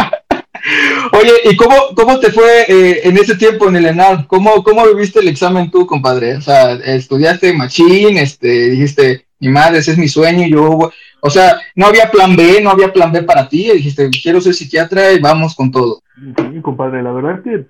Oye, 1.13 1.31
¿y 1.45 1.55
cómo, 1.55 1.75
cómo 1.95 2.19
te 2.19 2.31
fue 2.31 2.63
eh, 2.67 3.01
en 3.03 3.17
ese 3.17 3.35
tiempo 3.35 3.67
en 3.67 3.77
el 3.77 3.87
ENAR? 3.87 4.27
¿Cómo, 4.27 4.63
¿Cómo 4.63 4.85
viviste 4.87 5.19
el 5.19 5.27
examen 5.27 5.71
tú, 5.71 5.85
compadre? 5.87 6.35
O 6.35 6.41
sea, 6.41 6.73
estudiaste 6.73 7.53
machín, 7.53 8.17
este, 8.17 8.69
dijiste, 8.69 9.25
mi 9.39 9.49
madre, 9.49 9.79
ese 9.79 9.91
es 9.91 9.97
mi 9.97 10.07
sueño, 10.07 10.45
yo, 10.47 10.91
o 11.21 11.29
sea, 11.29 11.57
no 11.75 11.87
había 11.87 12.09
plan 12.11 12.35
B, 12.35 12.61
no 12.61 12.69
había 12.69 12.91
plan 12.91 13.11
B 13.11 13.23
para 13.23 13.47
ti, 13.47 13.71
dijiste, 13.71 14.09
quiero 14.09 14.41
ser 14.41 14.53
psiquiatra 14.53 15.13
y 15.13 15.19
vamos 15.19 15.55
con 15.55 15.71
todo. 15.71 16.01
Sí, 16.15 16.61
compadre, 16.61 17.03
la 17.03 17.11
verdad 17.11 17.37
es 17.37 17.41
que 17.43 17.65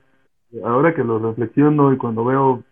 ahora 0.63 0.93
que 0.93 1.03
lo 1.03 1.19
reflexiono 1.19 1.93
y 1.93 1.97
cuando 1.97 2.25
veo, 2.25 2.63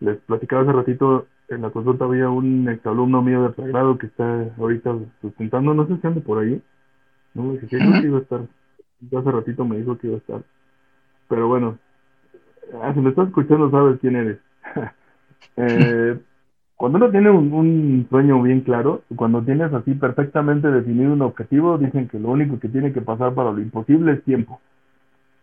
les 0.00 0.16
platicaba 0.18 0.62
hace 0.62 0.72
ratito, 0.72 1.26
en 1.48 1.62
la 1.62 1.70
consulta 1.70 2.04
había 2.04 2.28
un 2.28 2.68
exalumno 2.68 3.22
mío 3.22 3.42
de 3.42 3.50
pregrado 3.50 3.98
que 3.98 4.06
está 4.06 4.46
ahorita 4.58 4.94
sustentando, 5.20 5.74
no 5.74 5.86
sé 5.86 5.96
si 6.00 6.06
anda 6.06 6.20
por 6.20 6.38
ahí, 6.38 6.60
no 7.34 7.42
me 7.44 7.58
dije, 7.58 7.76
uh 7.76 8.00
que 8.00 8.06
iba 8.06 8.18
a 8.18 8.22
estar, 8.22 8.40
hace 9.16 9.30
ratito 9.30 9.64
me 9.64 9.78
dijo 9.78 9.98
que 9.98 10.06
iba 10.08 10.16
a 10.16 10.20
estar, 10.20 10.42
pero 11.28 11.48
bueno, 11.48 11.78
ah, 12.82 12.92
si 12.94 13.00
me 13.00 13.10
estás 13.10 13.28
escuchando 13.28 13.70
sabes 13.70 13.98
quién 14.00 14.16
eres. 14.16 14.38
eh, 15.56 16.18
cuando 16.76 16.98
uno 16.98 17.10
tiene 17.10 17.30
un, 17.30 18.06
sueño 18.10 18.42
bien 18.42 18.62
claro, 18.62 19.02
cuando 19.16 19.42
tienes 19.42 19.72
así 19.72 19.94
perfectamente 19.94 20.70
definido 20.70 21.12
un 21.12 21.22
objetivo, 21.22 21.78
dicen 21.78 22.08
que 22.08 22.18
lo 22.18 22.30
único 22.30 22.58
que 22.58 22.68
tiene 22.68 22.92
que 22.92 23.00
pasar 23.00 23.34
para 23.34 23.52
lo 23.52 23.60
imposible 23.60 24.12
es 24.12 24.24
tiempo. 24.24 24.60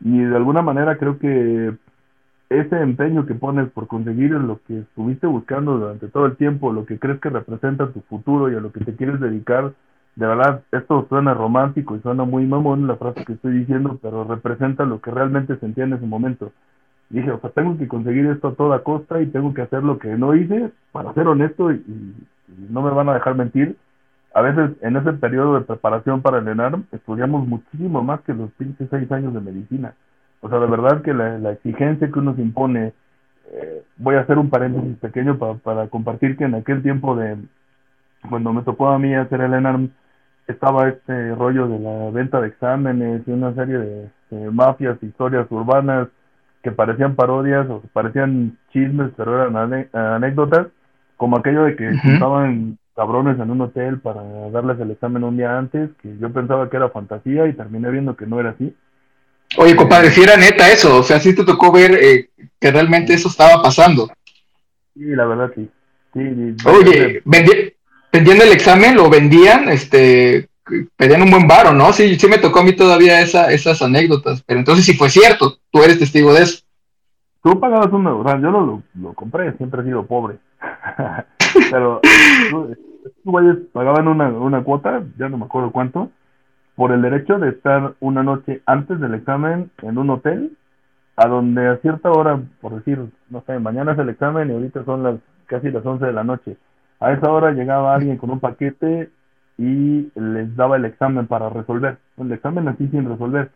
Y 0.02 0.20
de 0.20 0.36
alguna 0.36 0.62
manera 0.62 0.98
creo 0.98 1.20
que 1.20 1.74
ese 2.50 2.82
empeño 2.82 3.26
que 3.26 3.34
pones 3.34 3.70
por 3.72 3.88
conseguir 3.88 4.32
lo 4.32 4.60
que 4.68 4.80
estuviste 4.80 5.26
buscando 5.26 5.78
durante 5.78 6.10
todo 6.10 6.26
el 6.26 6.36
tiempo, 6.36 6.74
lo 6.74 6.86
que 6.86 7.00
crees 7.00 7.22
que 7.22 7.30
representa 7.30 7.92
tu 7.92 8.02
futuro 8.02 8.52
y 8.52 8.56
a 8.56 8.60
lo 8.60 8.74
que 8.74 8.84
te 8.84 8.96
quieres 8.96 9.22
dedicar, 9.22 9.74
de 10.16 10.28
verdad, 10.28 10.62
esto 10.74 11.06
suena 11.08 11.34
romántico 11.34 11.96
y 11.96 12.02
suena 12.02 12.26
muy 12.26 12.46
mamón 12.46 12.88
la 12.88 12.98
frase 12.98 13.24
que 13.24 13.34
estoy 13.34 13.60
diciendo, 13.60 13.98
pero 14.02 14.26
representa 14.26 14.84
lo 14.84 15.00
que 15.00 15.12
realmente 15.12 15.56
sentía 15.58 15.86
en 15.86 15.94
ese 15.94 16.06
momento. 16.06 16.52
Dije, 17.12 17.30
o 17.30 17.40
sea, 17.42 17.50
tengo 17.50 17.78
que 17.78 17.90
conseguir 17.90 18.26
esto 18.28 18.50
a 18.50 18.56
toda 18.56 18.84
costa 18.84 19.22
y 19.22 19.28
tengo 19.28 19.54
que 19.54 19.62
hacer 19.62 19.84
lo 19.84 20.00
que 20.00 20.16
no 20.16 20.34
hice, 20.34 20.72
para 20.94 21.14
ser 21.14 21.28
honesto, 21.28 21.72
y, 21.72 21.84
no 22.70 22.82
me 22.82 22.92
van 22.92 23.10
a 23.10 23.14
dejar 23.14 23.36
mentir. 23.36 23.76
A 24.34 24.42
veces 24.42 24.72
en 24.82 24.96
ese 24.96 25.12
periodo 25.14 25.56
de 25.56 25.66
preparación 25.66 26.22
para 26.22 26.40
el 26.40 26.48
ENARM 26.48 26.86
estudiamos 26.92 27.46
muchísimo 27.48 28.02
más 28.02 28.22
que 28.22 28.34
los 28.34 28.50
15, 28.54 28.88
seis 28.90 29.12
años 29.12 29.34
de 29.34 29.42
medicina. 29.42 29.94
O 30.40 30.50
sea, 30.50 30.60
de 30.60 30.68
verdad 30.68 31.02
que 31.02 31.14
la, 31.14 31.52
exigencia 31.52 32.10
que 32.10 32.20
uno 32.20 32.34
se 32.36 32.42
impone, 32.42 32.94
eh, 33.52 33.84
voy 33.98 34.16
a 34.16 34.22
hacer 34.22 34.38
un 34.38 34.50
paréntesis 34.50 34.98
pequeño 34.98 35.38
para, 35.38 35.56
para 35.56 35.88
compartir 35.88 36.38
que 36.38 36.46
en 36.46 36.56
aquel 36.56 36.82
tiempo 36.82 37.16
de, 37.16 37.38
cuando 38.30 38.54
me 38.54 38.64
tocó 38.64 38.88
a 38.90 39.00
mí 39.00 39.14
hacer 39.16 39.42
el 39.42 39.54
ENARM, 39.54 39.90
estaba 40.48 40.88
este 40.88 41.36
rollo 41.36 41.68
de 41.68 41.80
la 41.80 42.10
venta 42.12 42.40
de 42.40 42.48
exámenes 42.48 43.22
y 43.28 43.32
una 43.32 43.54
serie 43.54 43.78
de 43.78 44.52
mafias, 44.52 45.02
historias 45.04 45.48
urbanas 45.52 46.08
que 46.62 46.72
parecían 46.72 47.16
parodias 47.16 47.70
o 47.70 47.82
parecían 47.94 48.58
chismes, 48.72 49.12
pero 49.18 49.42
eran 49.42 49.90
anécdotas, 49.94 50.68
como 51.18 51.38
aquello 51.38 51.64
de 51.64 51.76
que 51.76 51.88
uh 51.88 51.92
-huh. 51.92 52.14
estaban 52.14 52.78
cabrones 52.96 53.40
en 53.40 53.50
un 53.50 53.62
hotel 53.62 54.00
para 54.00 54.22
darles 54.52 54.80
el 54.80 54.92
examen 54.92 55.24
un 55.24 55.38
día 55.38 55.58
antes, 55.58 55.90
que 56.02 56.18
yo 56.20 56.32
pensaba 56.32 56.70
que 56.70 56.78
era 56.78 56.90
fantasía 56.90 57.48
y 57.48 57.54
terminé 57.54 57.90
viendo 57.90 58.16
que 58.16 58.28
no 58.28 58.40
era 58.40 58.52
así. 58.52 58.76
Oye, 59.58 59.76
compadre, 59.76 60.12
si 60.12 60.22
era 60.22 60.38
neta 60.38 60.70
eso, 60.70 61.00
o 61.00 61.04
sea, 61.04 61.20
sí 61.20 61.36
te 61.36 61.44
tocó 61.44 61.72
ver 61.72 61.92
eh, 61.94 62.30
que 62.60 62.72
realmente 62.72 63.14
eso 63.14 63.28
estaba 63.28 63.62
pasando. 63.62 64.08
Sí, 64.94 65.06
la 65.16 65.26
verdad 65.26 65.52
sí. 65.56 65.70
sí, 66.14 66.56
sí 66.58 66.68
Oye, 66.68 67.22
vendí, 67.26 67.52
vendían 68.12 68.42
el 68.42 68.54
examen, 68.54 68.96
lo 68.96 69.10
vendían, 69.10 69.68
este, 69.70 70.48
pedían 70.96 71.22
un 71.22 71.32
buen 71.32 71.48
varo, 71.48 71.74
¿no? 71.74 71.92
Sí, 71.94 72.16
sí 72.16 72.28
me 72.28 72.38
tocó 72.38 72.60
a 72.60 72.64
mí 72.64 72.74
todavía 72.74 73.22
esa, 73.22 73.52
esas 73.52 73.82
anécdotas, 73.82 74.44
pero 74.44 74.60
entonces 74.60 74.86
si 74.86 74.94
fue 74.94 75.10
cierto, 75.10 75.58
tú 75.72 75.84
eres 75.84 76.00
testigo 76.00 76.34
de 76.34 76.44
eso. 76.44 76.64
Tú 77.44 77.60
pagabas 77.60 77.92
un 77.92 78.06
o 78.06 78.24
sea, 78.24 78.40
yo 78.40 78.52
lo, 78.52 78.84
lo, 78.94 79.14
compré, 79.14 79.52
siempre 79.58 79.82
he 79.82 79.86
sido 79.86 80.06
pobre. 80.06 80.38
pero 81.72 82.00
estos 82.04 83.24
güeyes 83.24 83.58
pagaban 83.74 84.08
una, 84.08 84.30
una 84.30 84.64
cuota, 84.64 85.04
ya 85.18 85.28
no 85.28 85.38
me 85.38 85.46
acuerdo 85.46 85.72
cuánto, 85.72 86.12
por 86.76 86.92
el 86.92 87.02
derecho 87.02 87.40
de 87.40 87.50
estar 87.50 87.96
una 88.00 88.24
noche 88.24 88.62
antes 88.66 89.00
del 89.00 89.16
examen 89.16 89.72
en 89.82 89.98
un 89.98 90.12
hotel, 90.12 90.56
a 91.16 91.28
donde 91.28 91.68
a 91.68 91.78
cierta 91.78 92.12
hora, 92.12 92.40
por 92.62 92.76
decir, 92.76 93.00
no 93.30 93.44
sé, 93.46 93.60
mañana 93.60 93.94
es 93.94 94.00
el 94.00 94.10
examen 94.10 94.50
y 94.50 94.54
ahorita 94.54 94.86
son 94.86 95.04
las 95.04 95.16
casi 95.48 95.70
las 95.70 95.86
11 95.86 96.06
de 96.06 96.14
la 96.14 96.24
noche. 96.24 96.58
A 97.00 97.12
esa 97.12 97.32
hora 97.32 97.52
llegaba 97.52 97.94
alguien 97.94 98.18
con 98.18 98.30
un 98.30 98.40
paquete 98.40 99.10
y 99.62 100.12
les 100.16 100.56
daba 100.56 100.78
el 100.78 100.86
examen 100.86 101.28
para 101.28 101.50
resolver. 101.50 102.00
El 102.18 102.32
examen 102.32 102.68
así 102.68 102.88
sin 102.88 103.08
resolver. 103.08 103.52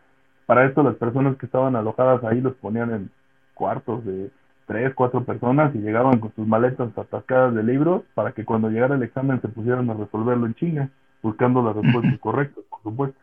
Para 0.45 0.65
esto 0.65 0.83
las 0.83 0.93
personas 0.95 1.35
que 1.37 1.47
estaban 1.47 1.75
alojadas 1.75 2.23
ahí 2.23 2.41
los 2.41 2.53
ponían 2.53 2.93
en 2.93 3.09
cuartos 3.55 4.05
de 4.05 4.29
tres, 4.67 4.93
cuatro 4.93 5.23
personas 5.23 5.73
y 5.73 5.79
llegaban 5.79 6.19
con 6.19 6.31
sus 6.35 6.45
maletas 6.45 6.95
atascadas 6.95 7.55
de 7.55 7.63
libros 7.63 8.03
para 8.13 8.33
que 8.33 8.45
cuando 8.45 8.69
llegara 8.69 8.93
el 8.95 9.01
examen 9.01 9.41
se 9.41 9.47
pusieran 9.47 9.89
a 9.89 9.95
resolverlo 9.95 10.45
en 10.45 10.53
chinga, 10.53 10.89
buscando 11.23 11.63
las 11.63 11.75
respuestas 11.75 12.19
correctas, 12.19 12.63
por 12.69 12.83
supuesto. 12.83 13.17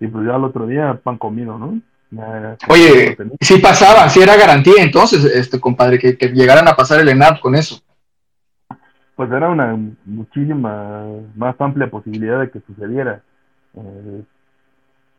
Y 0.00 0.06
pues 0.06 0.26
ya 0.26 0.36
el 0.36 0.44
otro 0.44 0.66
día 0.66 0.98
pan 1.04 1.18
comido, 1.18 1.58
¿no? 1.58 1.78
Oye, 2.70 3.14
si 3.40 3.56
sí 3.56 3.60
pasaba, 3.60 4.08
si 4.08 4.20
sí 4.20 4.22
era 4.22 4.36
garantía 4.36 4.82
entonces, 4.82 5.24
este 5.24 5.60
compadre, 5.60 5.98
que, 5.98 6.16
que 6.16 6.28
llegaran 6.28 6.66
a 6.66 6.76
pasar 6.76 7.00
el 7.00 7.08
ENAP 7.10 7.40
con 7.40 7.54
eso 7.54 7.82
pues 9.16 9.30
era 9.30 9.50
una 9.50 9.78
muchísima 10.04 11.04
más 11.36 11.54
amplia 11.60 11.90
posibilidad 11.90 12.40
de 12.40 12.50
que 12.50 12.60
sucediera. 12.60 13.22
Eh, 13.74 14.22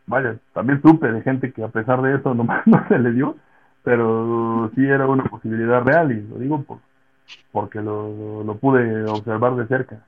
vaya, 0.06 0.38
también 0.54 0.82
supe 0.82 1.12
de 1.12 1.22
gente 1.22 1.52
que 1.52 1.64
a 1.64 1.70
pesar 1.70 2.02
de 2.02 2.16
eso 2.16 2.34
nomás 2.36 2.66
no 2.66 2.86
se 2.88 3.00
le 3.00 3.12
dio, 3.12 3.36
pero 3.84 4.72
sí 4.76 4.86
era 4.86 5.08
una 5.08 5.26
posibilidad 5.26 5.84
real 5.84 6.12
y 6.12 6.22
lo 6.22 6.38
digo 6.40 6.64
por, 6.64 6.80
porque 7.52 7.82
lo, 7.82 8.44
lo 8.44 8.56
pude 8.58 9.06
observar 9.06 9.56
de 9.56 9.68
cerca. 9.68 10.00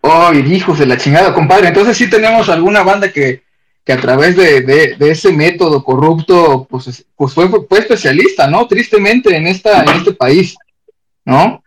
Oh, 0.00 0.32
hijos 0.32 0.78
de 0.78 0.86
la 0.86 0.96
chingada, 0.96 1.32
compadre. 1.32 1.68
Entonces 1.68 1.96
sí 1.96 2.10
tenemos 2.10 2.48
alguna 2.48 2.82
banda 2.82 3.12
que, 3.12 3.44
que 3.84 3.92
a 3.92 4.00
través 4.00 4.36
de, 4.36 4.62
de, 4.62 4.96
de, 4.96 5.10
ese 5.10 5.32
método 5.32 5.84
corrupto, 5.84 6.66
pues, 6.68 7.06
pues 7.14 7.32
fue, 7.32 7.48
fue 7.48 7.78
especialista, 7.78 8.48
¿no? 8.48 8.66
Tristemente 8.66 9.36
en 9.36 9.46
esta, 9.46 9.82
en 9.82 9.90
este 9.90 10.12
país, 10.12 10.56
¿no? 11.24 11.62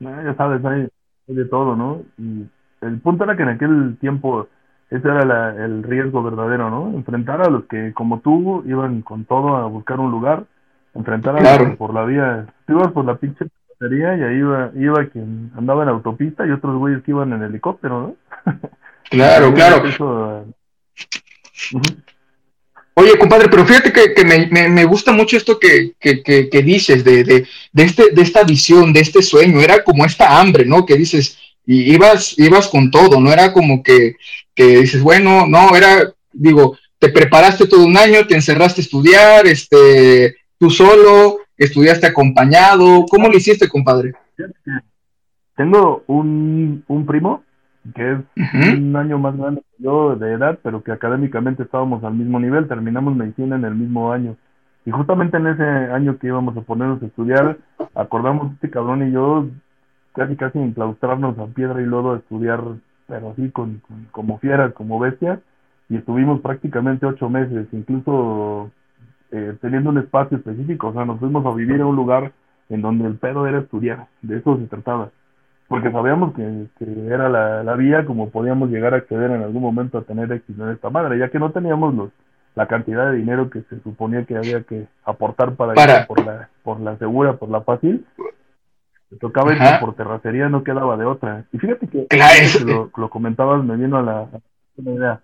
Ya 0.00 0.34
sabes, 0.36 0.64
hay, 0.64 0.88
hay, 1.28 1.34
de 1.34 1.44
todo, 1.44 1.76
¿no? 1.76 2.02
Y 2.18 2.46
el 2.80 3.00
punto 3.00 3.24
era 3.24 3.36
que 3.36 3.42
en 3.42 3.50
aquel 3.50 3.98
tiempo 4.00 4.48
ese 4.90 5.06
era 5.06 5.24
la, 5.24 5.64
el 5.64 5.82
riesgo 5.82 6.22
verdadero, 6.22 6.70
¿no? 6.70 6.88
Enfrentar 6.96 7.42
a 7.42 7.50
los 7.50 7.64
que, 7.66 7.92
como 7.92 8.20
tú, 8.20 8.64
iban 8.66 9.02
con 9.02 9.24
todo 9.24 9.56
a 9.56 9.66
buscar 9.66 10.00
un 10.00 10.10
lugar, 10.10 10.44
enfrentar 10.94 11.36
a 11.36 11.40
claro. 11.40 11.64
los 11.64 11.72
que 11.72 11.76
por 11.76 11.94
la 11.94 12.04
vía, 12.04 12.46
tú 12.66 12.72
ibas 12.72 12.92
por 12.92 13.04
la 13.04 13.16
pinche 13.16 13.46
batería 13.68 14.16
y 14.16 14.22
ahí 14.22 14.36
iba, 14.38 14.70
iba 14.74 15.06
quien 15.06 15.52
andaba 15.56 15.84
en 15.84 15.90
autopista 15.90 16.46
y 16.46 16.50
otros 16.50 16.76
güeyes 16.76 17.02
que 17.04 17.12
iban 17.12 17.32
en 17.32 17.42
helicóptero, 17.42 18.00
¿no? 18.00 18.52
Claro, 19.10 19.52
claro. 19.54 19.86
Eso, 19.86 20.44
uh 21.72 21.78
-huh. 21.78 22.09
Oye, 22.94 23.16
compadre, 23.18 23.48
pero 23.48 23.64
fíjate 23.64 23.92
que, 23.92 24.24
me, 24.24 24.84
gusta 24.84 25.12
mucho 25.12 25.36
esto 25.36 25.58
que, 25.58 25.94
dices 26.64 27.04
de, 27.04 27.24
de, 27.24 27.46
este, 27.72 28.10
de 28.10 28.22
esta 28.22 28.42
visión, 28.44 28.92
de 28.92 29.00
este 29.00 29.22
sueño. 29.22 29.60
Era 29.60 29.82
como 29.84 30.04
esta 30.04 30.38
hambre, 30.38 30.66
¿no? 30.66 30.84
Que 30.84 30.96
dices, 30.96 31.38
y 31.64 31.94
ibas, 31.94 32.38
ibas 32.38 32.68
con 32.68 32.90
todo, 32.90 33.20
no 33.20 33.32
era 33.32 33.52
como 33.52 33.82
que, 33.82 34.16
dices, 34.56 35.02
bueno, 35.02 35.46
no, 35.46 35.74
era, 35.76 36.12
digo, 36.32 36.76
te 36.98 37.08
preparaste 37.08 37.66
todo 37.66 37.86
un 37.86 37.96
año, 37.96 38.26
te 38.26 38.34
encerraste 38.34 38.80
a 38.80 38.84
estudiar, 38.84 39.46
este, 39.46 40.36
tú 40.58 40.70
solo, 40.70 41.38
estudiaste 41.56 42.06
acompañado. 42.06 43.06
¿Cómo 43.08 43.28
lo 43.28 43.36
hiciste, 43.36 43.68
compadre? 43.68 44.12
Tengo 45.56 46.02
un 46.06 47.04
primo 47.06 47.44
que 47.94 48.12
es 48.12 48.18
un 48.78 48.94
año 48.96 49.18
más 49.18 49.36
grande 49.36 49.62
que 49.62 49.84
yo 49.84 50.16
de 50.16 50.32
edad, 50.32 50.58
pero 50.62 50.82
que 50.82 50.92
académicamente 50.92 51.62
estábamos 51.62 52.04
al 52.04 52.14
mismo 52.14 52.38
nivel, 52.38 52.68
terminamos 52.68 53.16
medicina 53.16 53.56
en 53.56 53.64
el 53.64 53.74
mismo 53.74 54.12
año. 54.12 54.36
Y 54.84 54.90
justamente 54.90 55.36
en 55.36 55.46
ese 55.46 55.62
año 55.62 56.18
que 56.18 56.28
íbamos 56.28 56.56
a 56.56 56.62
ponernos 56.62 57.02
a 57.02 57.06
estudiar, 57.06 57.58
acordamos 57.94 58.52
este 58.54 58.70
cabrón 58.70 59.06
y 59.06 59.12
yo 59.12 59.48
casi 60.14 60.36
casi 60.36 60.58
enclaustrarnos 60.58 61.38
a 61.38 61.46
piedra 61.46 61.80
y 61.80 61.86
lodo 61.86 62.12
a 62.12 62.18
estudiar, 62.18 62.60
pero 63.06 63.30
así 63.30 63.50
con, 63.50 63.82
como 64.10 64.38
fieras, 64.38 64.72
como 64.74 64.98
bestias, 64.98 65.38
y 65.88 65.96
estuvimos 65.96 66.40
prácticamente 66.40 67.06
ocho 67.06 67.28
meses, 67.28 67.66
incluso 67.72 68.70
eh, 69.32 69.56
teniendo 69.60 69.90
un 69.90 69.98
espacio 69.98 70.38
específico, 70.38 70.88
o 70.88 70.92
sea, 70.92 71.04
nos 71.04 71.18
fuimos 71.18 71.44
a 71.46 71.54
vivir 71.54 71.76
en 71.76 71.86
un 71.86 71.96
lugar 71.96 72.32
en 72.68 72.82
donde 72.82 73.06
el 73.06 73.16
pedo 73.16 73.46
era 73.46 73.58
estudiar, 73.58 74.06
de 74.22 74.38
eso 74.38 74.56
se 74.56 74.66
trataba 74.66 75.10
porque 75.70 75.92
sabíamos 75.92 76.34
que, 76.34 76.66
era 77.06 77.28
la, 77.28 77.74
vía 77.76 78.04
como 78.04 78.30
podíamos 78.30 78.70
llegar 78.70 78.92
a 78.92 78.96
acceder 78.96 79.30
en 79.30 79.44
algún 79.44 79.62
momento 79.62 79.98
a 79.98 80.02
tener 80.02 80.32
éxito 80.32 80.64
en 80.64 80.74
esta 80.74 80.90
madre, 80.90 81.16
ya 81.16 81.28
que 81.28 81.38
no 81.38 81.52
teníamos 81.52 81.94
los, 81.94 82.10
la 82.56 82.66
cantidad 82.66 83.08
de 83.08 83.18
dinero 83.18 83.50
que 83.50 83.62
se 83.70 83.78
suponía 83.82 84.24
que 84.24 84.36
había 84.36 84.64
que 84.64 84.88
aportar 85.04 85.54
para, 85.54 85.74
ir 85.74 86.06
por 86.08 86.26
la, 86.26 86.48
por 86.64 86.80
la 86.80 86.98
segura, 86.98 87.34
por 87.34 87.50
la 87.50 87.60
fácil. 87.60 88.04
Se 89.10 89.16
tocaba 89.18 89.52
ir 89.52 89.60
por 89.78 89.94
terracería, 89.94 90.48
no 90.48 90.64
quedaba 90.64 90.96
de 90.96 91.04
otra. 91.04 91.44
Y 91.52 91.58
fíjate 91.58 91.86
que, 91.86 92.08
lo, 92.66 92.90
lo, 92.96 93.08
comentabas, 93.08 93.62
me 93.62 93.76
vino 93.76 93.96
a 93.96 94.02
la, 94.02 94.26
idea. 94.76 95.20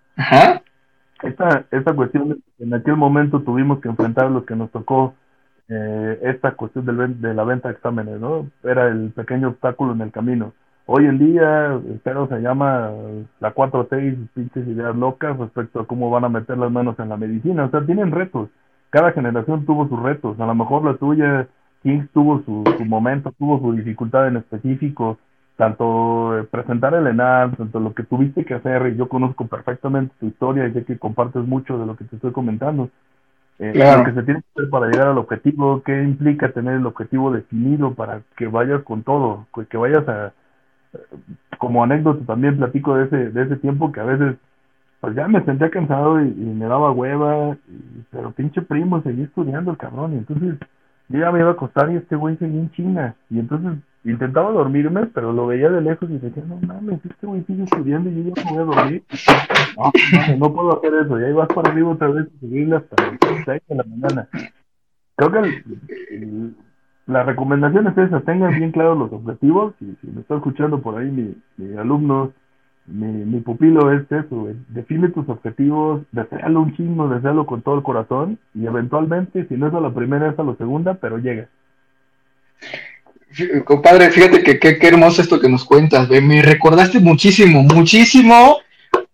Esta, 1.25 1.65
esta 1.73 1.93
cuestión, 1.93 2.41
en 2.61 2.73
aquel 2.73 2.95
momento 2.95 3.41
tuvimos 3.41 3.81
que 3.81 3.89
enfrentar 3.89 4.31
lo 4.31 4.45
que 4.45 4.55
nos 4.55 4.71
tocó 4.71 5.15
eh, 5.69 6.19
esta 6.23 6.53
cuestión 6.53 6.87
del, 6.87 7.21
de 7.21 7.35
la 7.35 7.45
venta 7.45 7.69
de 7.69 7.75
exámenes, 7.75 8.21
¿no? 8.21 8.49
Era 8.63 8.89
el 8.89 9.11
pequeño 9.11 9.49
obstáculo 9.49 9.93
en 9.93 10.01
el 10.01 10.13
camino. 10.13 10.53
Hoy 10.89 11.05
en 11.07 11.19
día, 11.19 11.81
pero 12.05 12.29
se 12.29 12.39
llama 12.39 12.93
la 13.41 13.53
4T 13.53 14.29
pinches 14.35 14.69
ideas 14.69 14.95
locas 14.95 15.37
respecto 15.37 15.81
a 15.81 15.87
cómo 15.87 16.11
van 16.11 16.25
a 16.25 16.29
meter 16.29 16.57
las 16.57 16.71
manos 16.71 16.97
en 17.01 17.09
la 17.09 17.17
medicina. 17.17 17.65
O 17.65 17.71
sea, 17.71 17.85
tienen 17.85 18.13
retos. 18.13 18.51
Cada 18.91 19.11
generación 19.11 19.67
tuvo 19.67 19.89
sus 19.89 20.01
retos. 20.01 20.39
A 20.39 20.47
lo 20.47 20.55
mejor 20.55 20.85
la 20.85 20.95
tuya, 20.95 21.49
Kings, 21.83 22.09
tuvo 22.13 22.41
su, 22.45 22.65
momento, 22.85 23.33
tuvo 23.37 23.59
su 23.59 23.73
dificultad 23.73 24.29
en 24.29 24.37
específico. 24.37 25.19
Tanto 25.57 26.39
eh, 26.39 26.45
presentar 26.45 26.95
el 26.95 27.09
ENAL, 27.09 27.57
tanto 27.57 27.81
lo 27.81 27.93
que 27.93 28.05
tuviste 28.05 28.45
que 28.45 28.55
hacer, 28.55 28.87
y 28.93 28.97
yo 28.97 29.09
conozco 29.09 29.47
perfectamente 29.47 30.15
tu 30.21 30.27
historia 30.27 30.69
y 30.69 30.73
sé 30.73 30.85
que 30.85 30.99
compartes 30.99 31.45
mucho 31.45 31.79
de 31.79 31.87
lo 31.87 31.97
que 31.97 32.05
te 32.05 32.15
estoy 32.17 32.31
comentando. 32.31 32.91
Eh, 33.59 33.73
lo 33.75 34.05
que 34.05 34.13
se 34.13 34.23
tiene 34.23 34.43
que 34.43 34.49
hacer 34.55 34.71
para 34.71 34.89
llegar 34.89 35.09
al 35.09 35.19
objetivo, 35.19 35.83
qué 35.83 36.03
implica 36.03 36.53
tener 36.53 36.75
el 36.75 36.87
objetivo 36.87 37.33
definido 37.33 37.95
para 37.95 38.21
que 38.37 38.49
vayas 38.49 38.83
con 38.83 39.03
todo, 39.03 39.47
que 39.71 39.77
vayas 39.79 40.07
a, 40.09 40.33
como 41.59 41.83
anécdota 41.83 42.25
también 42.27 42.59
platico 42.59 42.97
de 42.97 43.05
ese, 43.07 43.31
de 43.31 43.43
ese 43.43 43.57
tiempo 43.57 43.93
que 43.93 44.01
a 44.01 44.05
veces, 44.05 44.37
pues 45.01 45.15
ya 45.15 45.27
me 45.27 45.43
sentía 45.45 45.71
cansado 45.71 46.21
y, 46.23 46.29
me 46.29 46.67
daba 46.67 46.93
hueva, 46.93 47.57
pero 48.11 48.31
pinche 48.33 48.61
primo, 48.61 49.03
seguí 49.03 49.23
estudiando 49.23 49.71
el 49.71 49.79
cabrón, 49.79 50.15
y 50.15 50.19
entonces 50.19 50.59
yo 51.09 51.21
ya 51.21 51.33
me 51.33 51.41
iba 51.41 51.49
a 51.49 51.53
acostar 51.53 51.91
y 51.91 51.97
este 51.97 52.17
güey 52.17 52.37
seguía 52.37 52.61
en 52.61 52.71
China, 52.73 53.15
y 53.31 53.39
entonces 53.39 53.79
intentaba 54.11 54.51
dormirme, 54.53 55.07
pero 55.07 55.33
lo 55.33 55.47
veía 55.47 55.69
de 55.69 55.81
lejos 55.81 56.09
y 56.11 56.19
decía, 56.19 56.43
no 56.47 56.59
mames, 56.67 57.05
este 57.05 57.27
güey 57.27 57.43
sigue 57.45 57.65
estudiando 57.65 58.11
y 58.11 58.25
yo 58.25 58.35
ya 58.35 58.45
me 58.45 58.51
voy 58.51 58.63
a 58.63 58.65
dormir. 58.65 59.05
No, 59.77 60.37
no, 60.39 60.55
puedo 60.55 60.79
hacer 60.79 60.95
eso, 61.05 61.21
y 61.21 61.25
ahí 61.25 61.33
vas 61.33 61.49
para 61.49 61.71
arriba 61.71 61.91
otra 61.91 62.09
vez 62.09 62.27
y 62.35 62.39
seguirle 62.39 62.77
hasta 62.77 63.03
las 63.03 63.45
6 63.45 63.63
de 63.69 63.75
la 63.75 63.85
mañana. 63.85 64.29
Creo 65.17 65.33
que 65.33 66.53
la 67.07 67.23
recomendación 67.23 67.87
es 67.89 67.99
esa, 67.99 68.21
tengan 68.21 68.57
bien 68.57 68.73
claros 68.73 68.99
los 68.99 69.13
objetivos, 69.13 69.75
y 69.81 69.97
si 70.01 70.07
me 70.09 70.21
está 70.21 70.37
escuchando 70.37 70.81
por 70.81 70.99
ahí 70.99 71.11
mi, 71.11 71.37
mi 71.57 71.77
alumno, 71.77 72.33
mi, 72.87 73.41
pupilo 73.41 73.93
es 73.93 74.11
eso, 74.11 74.49
define 74.69 75.09
tus 75.09 75.29
objetivos, 75.29 76.03
desealo 76.13 76.61
un 76.61 76.75
chingo, 76.77 77.09
desealo 77.09 77.47
con 77.47 77.63
todo 77.63 77.77
el 77.77 77.83
corazón, 77.83 78.39
y 78.55 78.67
eventualmente, 78.67 79.47
si 79.49 79.57
no 79.57 79.67
es 79.67 79.75
a 79.75 79.81
la 79.81 79.93
primera, 79.93 80.31
es 80.31 80.39
a 80.39 80.45
la 80.45 80.55
segunda, 80.57 80.95
pero 80.95 81.19
llega. 81.19 81.49
Compadre, 83.65 84.11
fíjate 84.11 84.43
que 84.43 84.59
qué 84.59 84.87
hermoso 84.87 85.21
esto 85.21 85.39
que 85.41 85.49
nos 85.49 85.65
cuentas, 85.65 86.09
me 86.09 86.41
recordaste 86.41 87.01
muchísimo, 87.01 87.63
muchísimo, 87.63 88.59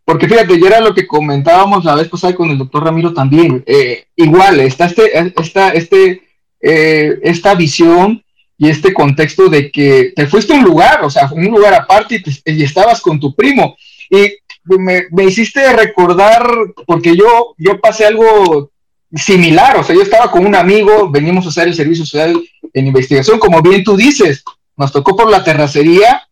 porque 0.04 0.28
fíjate, 0.28 0.60
ya 0.60 0.66
era 0.68 0.80
lo 0.80 0.94
que 0.94 1.06
comentábamos 1.06 1.84
la 1.84 1.96
vez 1.96 2.08
pasada 2.08 2.34
con 2.34 2.50
el 2.50 2.58
doctor 2.58 2.84
Ramiro 2.84 3.12
también, 3.12 3.64
eh, 3.66 4.04
igual, 4.16 4.60
está 4.60 4.86
este, 4.86 5.32
esta, 5.40 5.70
este, 5.70 6.22
eh, 6.60 7.18
esta 7.22 7.54
visión 7.54 8.22
y 8.56 8.68
este 8.68 8.92
contexto 8.92 9.48
de 9.48 9.72
que 9.72 10.12
te 10.14 10.26
fuiste 10.26 10.52
a 10.52 10.56
un 10.56 10.64
lugar, 10.64 11.04
o 11.04 11.10
sea, 11.10 11.28
un 11.32 11.46
lugar 11.46 11.74
aparte 11.74 12.22
y, 12.44 12.62
estabas 12.62 13.00
con 13.00 13.18
tu 13.18 13.34
primo, 13.34 13.76
y 14.08 14.34
me, 14.78 15.04
me, 15.10 15.24
hiciste 15.24 15.72
recordar, 15.72 16.46
porque 16.86 17.16
yo, 17.16 17.54
yo 17.58 17.80
pasé 17.80 18.06
algo 18.06 18.70
similar, 19.14 19.76
o 19.78 19.82
sea, 19.82 19.96
yo 19.96 20.02
estaba 20.02 20.30
con 20.30 20.46
un 20.46 20.54
amigo, 20.54 21.10
venimos 21.10 21.44
a 21.44 21.48
hacer 21.48 21.66
el 21.66 21.74
servicio 21.74 22.04
social 22.04 22.40
en 22.72 22.86
investigación, 22.86 23.38
como 23.38 23.60
bien 23.62 23.84
tú 23.84 23.96
dices, 23.96 24.42
nos 24.76 24.92
tocó 24.92 25.16
por 25.16 25.30
la 25.30 25.44
terracería, 25.44 26.22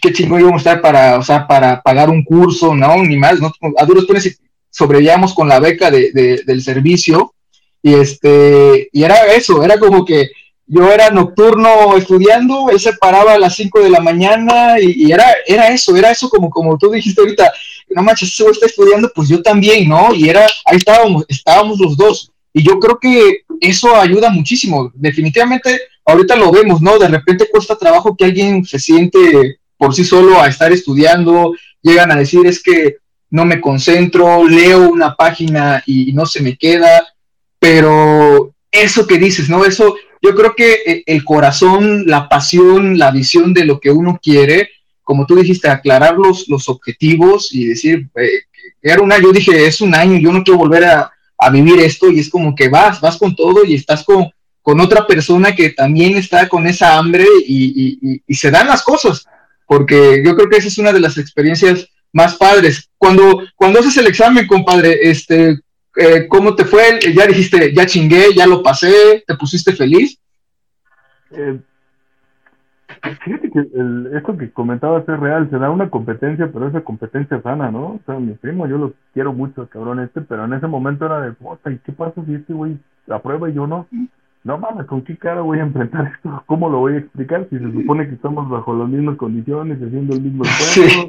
qué 0.00 0.12
chingón 0.12 0.40
íbamos 0.40 0.66
a 0.66 0.70
estar 0.70 0.80
para, 0.82 1.18
o 1.18 1.22
sea, 1.22 1.46
para 1.46 1.80
pagar 1.82 2.10
un 2.10 2.24
curso, 2.24 2.74
no, 2.74 3.02
ni 3.02 3.16
más, 3.16 3.40
¿no? 3.40 3.52
a 3.78 3.84
duros 3.84 4.06
penes 4.06 4.38
sobrevivamos 4.70 5.34
con 5.34 5.48
la 5.48 5.60
beca 5.60 5.90
de, 5.90 6.42
del 6.44 6.62
servicio, 6.62 7.34
y 7.82 7.94
este, 7.94 8.88
y 8.92 9.02
era 9.04 9.32
eso, 9.34 9.62
era 9.62 9.78
como 9.78 10.04
que 10.04 10.30
yo 10.66 10.90
era 10.90 11.10
nocturno 11.10 11.96
estudiando, 11.96 12.70
él 12.70 12.80
se 12.80 12.94
paraba 12.94 13.34
a 13.34 13.38
las 13.38 13.54
5 13.54 13.80
de 13.80 13.90
la 13.90 14.00
mañana, 14.00 14.80
y, 14.80 15.12
era, 15.12 15.26
era 15.46 15.68
eso, 15.68 15.94
era 15.94 16.10
eso 16.10 16.28
como, 16.28 16.50
como 16.50 16.78
tú 16.78 16.90
dijiste 16.90 17.20
ahorita, 17.20 17.52
no 17.90 18.02
manches, 18.02 18.32
ese 18.32 18.50
está 18.50 18.66
estudiando, 18.66 19.10
pues 19.14 19.28
yo 19.28 19.42
también, 19.42 19.88
¿no? 19.88 20.14
Y 20.14 20.28
era, 20.28 20.46
ahí 20.64 20.78
estábamos, 20.78 21.24
estábamos 21.28 21.78
los 21.78 21.96
dos. 21.96 22.32
Y 22.52 22.62
yo 22.62 22.78
creo 22.78 22.98
que 22.98 23.43
eso 23.68 23.96
ayuda 23.96 24.30
muchísimo. 24.30 24.90
Definitivamente, 24.94 25.80
ahorita 26.04 26.36
lo 26.36 26.50
vemos, 26.50 26.80
¿no? 26.80 26.98
De 26.98 27.08
repente 27.08 27.48
cuesta 27.50 27.76
trabajo 27.76 28.16
que 28.16 28.24
alguien 28.24 28.64
se 28.64 28.78
siente 28.78 29.58
por 29.76 29.94
sí 29.94 30.04
solo 30.04 30.40
a 30.40 30.48
estar 30.48 30.72
estudiando, 30.72 31.54
llegan 31.82 32.10
a 32.10 32.16
decir 32.16 32.46
es 32.46 32.62
que 32.62 32.96
no 33.30 33.44
me 33.44 33.60
concentro, 33.60 34.46
leo 34.46 34.88
una 34.88 35.14
página 35.16 35.82
y 35.86 36.12
no 36.12 36.24
se 36.24 36.40
me 36.40 36.56
queda, 36.56 37.06
pero 37.58 38.54
eso 38.70 39.06
que 39.06 39.18
dices, 39.18 39.48
¿no? 39.48 39.64
Eso, 39.64 39.96
yo 40.22 40.34
creo 40.34 40.54
que 40.54 40.78
eh, 40.86 41.02
el 41.06 41.24
corazón, 41.24 42.06
la 42.06 42.28
pasión, 42.28 42.98
la 42.98 43.10
visión 43.10 43.52
de 43.52 43.64
lo 43.64 43.80
que 43.80 43.90
uno 43.90 44.18
quiere, 44.22 44.70
como 45.02 45.26
tú 45.26 45.36
dijiste, 45.36 45.68
aclarar 45.68 46.16
los, 46.16 46.48
los 46.48 46.68
objetivos 46.68 47.52
y 47.52 47.66
decir, 47.66 48.08
eh, 48.16 48.44
era 48.80 49.02
una, 49.02 49.18
yo 49.20 49.32
dije, 49.32 49.66
es 49.66 49.80
un 49.80 49.94
año, 49.94 50.18
yo 50.18 50.32
no 50.32 50.42
quiero 50.42 50.58
volver 50.58 50.84
a, 50.84 51.13
a 51.44 51.50
vivir 51.50 51.80
esto 51.80 52.10
y 52.10 52.20
es 52.20 52.30
como 52.30 52.54
que 52.54 52.68
vas, 52.68 53.00
vas 53.00 53.16
con 53.16 53.34
todo 53.34 53.64
y 53.64 53.74
estás 53.74 54.04
con, 54.04 54.30
con 54.62 54.80
otra 54.80 55.06
persona 55.06 55.54
que 55.54 55.70
también 55.70 56.16
está 56.16 56.48
con 56.48 56.66
esa 56.66 56.96
hambre 56.96 57.26
y, 57.46 58.22
se 58.34 58.50
dan 58.50 58.66
las 58.68 58.82
cosas, 58.82 59.26
porque 59.66 60.22
yo 60.24 60.34
creo 60.34 60.48
que 60.48 60.56
esa 60.56 60.68
es 60.68 60.78
una 60.78 60.92
de 60.92 61.00
las 61.00 61.18
experiencias 61.18 61.86
más 62.12 62.36
padres. 62.36 62.88
Cuando, 62.96 63.42
cuando 63.56 63.80
haces 63.80 63.96
el 63.98 64.06
examen, 64.06 64.46
compadre, 64.46 64.98
este, 65.02 65.60
eh, 65.96 66.26
¿cómo 66.28 66.54
te 66.54 66.64
fue? 66.64 66.98
Ya 67.14 67.26
dijiste, 67.26 67.74
ya 67.74 67.84
chingué, 67.84 68.34
ya 68.34 68.46
lo 68.46 68.62
pasé, 68.62 69.22
¿te 69.26 69.34
pusiste 69.34 69.72
feliz? 69.72 70.18
Eh, 71.30 71.58
Fíjate 73.22 73.50
que 73.50 73.58
el, 73.58 74.10
esto 74.14 74.36
que 74.36 74.50
comentabas 74.50 75.06
es 75.08 75.20
real, 75.20 75.48
se 75.50 75.58
da 75.58 75.70
una 75.70 75.90
competencia, 75.90 76.50
pero 76.52 76.68
esa 76.68 76.80
competencia 76.80 77.40
sana, 77.42 77.70
¿no? 77.70 77.86
O 77.86 78.00
sea, 78.06 78.18
mi 78.18 78.32
primo, 78.32 78.66
yo 78.66 78.78
lo 78.78 78.92
quiero 79.12 79.32
mucho, 79.32 79.68
cabrón, 79.68 80.00
este, 80.00 80.22
pero 80.22 80.44
en 80.44 80.54
ese 80.54 80.66
momento 80.66 81.04
era 81.04 81.20
de, 81.20 81.32
puta, 81.32 81.70
¿y 81.70 81.78
qué 81.78 81.92
pasa 81.92 82.24
si 82.24 82.34
este 82.34 82.54
güey 82.54 82.78
aprueba 83.08 83.50
y 83.50 83.54
yo 83.54 83.66
no? 83.66 83.86
No 84.42 84.58
mames, 84.58 84.86
¿con 84.86 85.02
qué 85.02 85.16
cara 85.16 85.42
voy 85.42 85.58
a 85.58 85.62
enfrentar 85.62 86.12
esto? 86.14 86.42
¿Cómo 86.46 86.68
lo 86.70 86.78
voy 86.78 86.94
a 86.94 86.98
explicar 86.98 87.46
si 87.50 87.58
se 87.58 87.72
supone 87.72 88.08
que 88.08 88.14
estamos 88.14 88.48
bajo 88.48 88.74
las 88.74 88.88
mismas 88.88 89.16
condiciones, 89.16 89.82
haciendo 89.82 90.14
el 90.14 90.22
mismo 90.22 90.44
esfuerzo? 90.44 91.08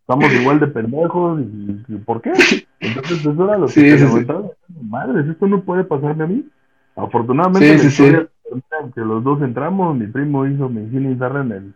Estamos 0.00 0.32
igual 0.34 0.60
de 0.60 0.66
pendejos, 0.66 1.40
y, 1.40 1.96
¿por 2.04 2.20
qué? 2.20 2.32
Entonces, 2.80 3.20
eso 3.20 3.44
era 3.44 3.56
lo 3.56 3.66
que 3.66 3.72
sí, 3.72 3.98
sí, 3.98 4.26
Madres, 4.82 5.26
esto 5.26 5.46
no 5.46 5.62
puede 5.62 5.84
pasarme 5.84 6.24
a 6.24 6.26
mí. 6.26 6.46
Afortunadamente, 6.96 7.78
sí, 7.78 8.04
que 8.94 9.00
los 9.00 9.22
dos 9.22 9.42
entramos, 9.42 9.96
mi 9.96 10.06
primo 10.06 10.46
hizo 10.46 10.68
medicina 10.68 11.10
interna 11.10 11.40
en 11.40 11.52
el, 11.52 11.74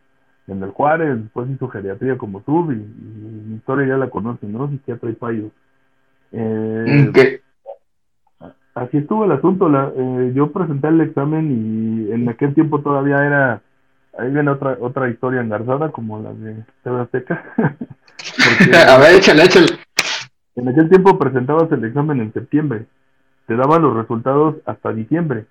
en 0.49 0.63
el 0.63 0.71
Juárez, 0.71 1.23
después 1.23 1.49
hizo 1.51 1.69
geriatría 1.69 2.19
como 2.19 2.41
tú, 2.41 2.71
y, 2.73 2.77
mi 2.77 3.57
historia 3.57 3.87
ya 3.87 3.97
la 3.97 4.11
conocen, 4.11 4.53
¿no? 4.53 4.69
Psiquiatra 4.69 5.11
y 5.11 5.15
payo. 5.15 5.51
Eh, 6.33 7.41
así 8.75 8.99
estuvo 8.99 9.25
el 9.25 9.33
asunto. 9.33 9.69
La, 9.69 9.93
eh, 9.95 10.33
yo 10.35 10.51
presenté 10.51 10.89
el 10.89 11.01
examen 11.01 12.09
y 12.09 12.13
en 12.13 12.29
aquel 12.29 12.55
tiempo 12.55 12.81
todavía 12.81 13.25
era. 13.25 13.63
Ahí 14.17 14.31
viene 14.31 14.51
otra 14.51 14.77
otra 14.81 15.09
historia 15.09 15.41
engarzada 15.41 15.91
como 15.91 16.21
la 16.21 16.33
de 16.33 16.65
TV 16.83 17.01
Azteca. 17.01 17.45
a 18.89 18.99
ver, 18.99 19.17
échale, 19.17 19.45
échale. 19.45 19.67
En 20.57 20.69
aquel 20.69 20.89
tiempo 20.89 21.19
presentabas 21.19 21.71
el 21.73 21.85
examen 21.85 22.21
en 22.21 22.33
septiembre. 22.33 22.87
Te 23.47 23.57
daban 23.57 23.83
los 23.83 23.95
resultados 23.95 24.57
hasta 24.67 24.93
diciembre. 24.93 25.47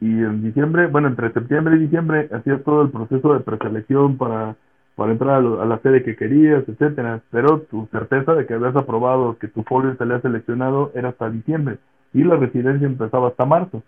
Y 0.00 0.06
en 0.06 0.42
diciembre, 0.42 0.86
bueno, 0.86 1.08
entre 1.08 1.32
septiembre 1.32 1.76
y 1.76 1.80
diciembre 1.80 2.28
hacías 2.32 2.62
todo 2.64 2.82
el 2.82 2.90
proceso 2.90 3.34
de 3.34 3.40
preselección 3.40 4.16
para, 4.16 4.56
para 4.94 5.12
entrar 5.12 5.36
a, 5.36 5.64
la 5.64 5.78
sede 5.80 6.02
que 6.02 6.16
querías, 6.16 6.66
etcétera. 6.66 7.20
Pero 7.30 7.60
tu 7.70 7.86
certeza 7.92 8.34
de 8.34 8.46
que 8.46 8.54
habías 8.54 8.76
aprobado, 8.76 9.38
que 9.38 9.48
tu 9.48 9.62
folio 9.64 9.94
se 9.96 10.06
le 10.06 10.14
ha 10.14 10.20
seleccionado, 10.20 10.90
era 10.94 11.10
hasta 11.10 11.30
diciembre. 11.30 11.78
Y 12.14 12.24
la 12.24 12.36
residencia 12.36 12.86
empezaba 12.86 13.28
hasta 13.28 13.44
marzo. 13.44 13.82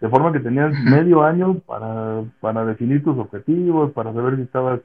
De 0.00 0.08
forma 0.08 0.32
que 0.32 0.40
tenías 0.40 0.72
medio 0.84 1.22
año 1.22 1.60
para, 1.66 2.22
para 2.40 2.66
definir 2.66 3.02
tus 3.02 3.16
objetivos, 3.18 3.92
para 3.92 4.12
saber 4.12 4.36
si 4.36 4.42
estabas 4.42 4.80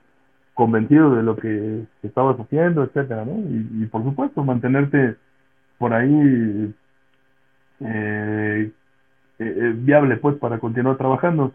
convencido 0.59 1.15
de 1.15 1.23
lo 1.23 1.37
que 1.37 1.83
estabas 2.03 2.37
haciendo, 2.37 2.83
etcétera, 2.83 3.23
¿no? 3.23 3.31
Y, 3.31 3.85
por 3.85 4.03
supuesto, 4.03 4.43
mantenerte 4.43 5.15
por 5.77 5.93
ahí 5.93 6.73
eh, 7.79 8.71
eh, 9.39 9.45
eh, 9.57 9.73
viable, 9.75 10.17
pues, 10.17 10.35
para 10.37 10.59
continuar 10.59 10.97
trabajando. 10.97 11.53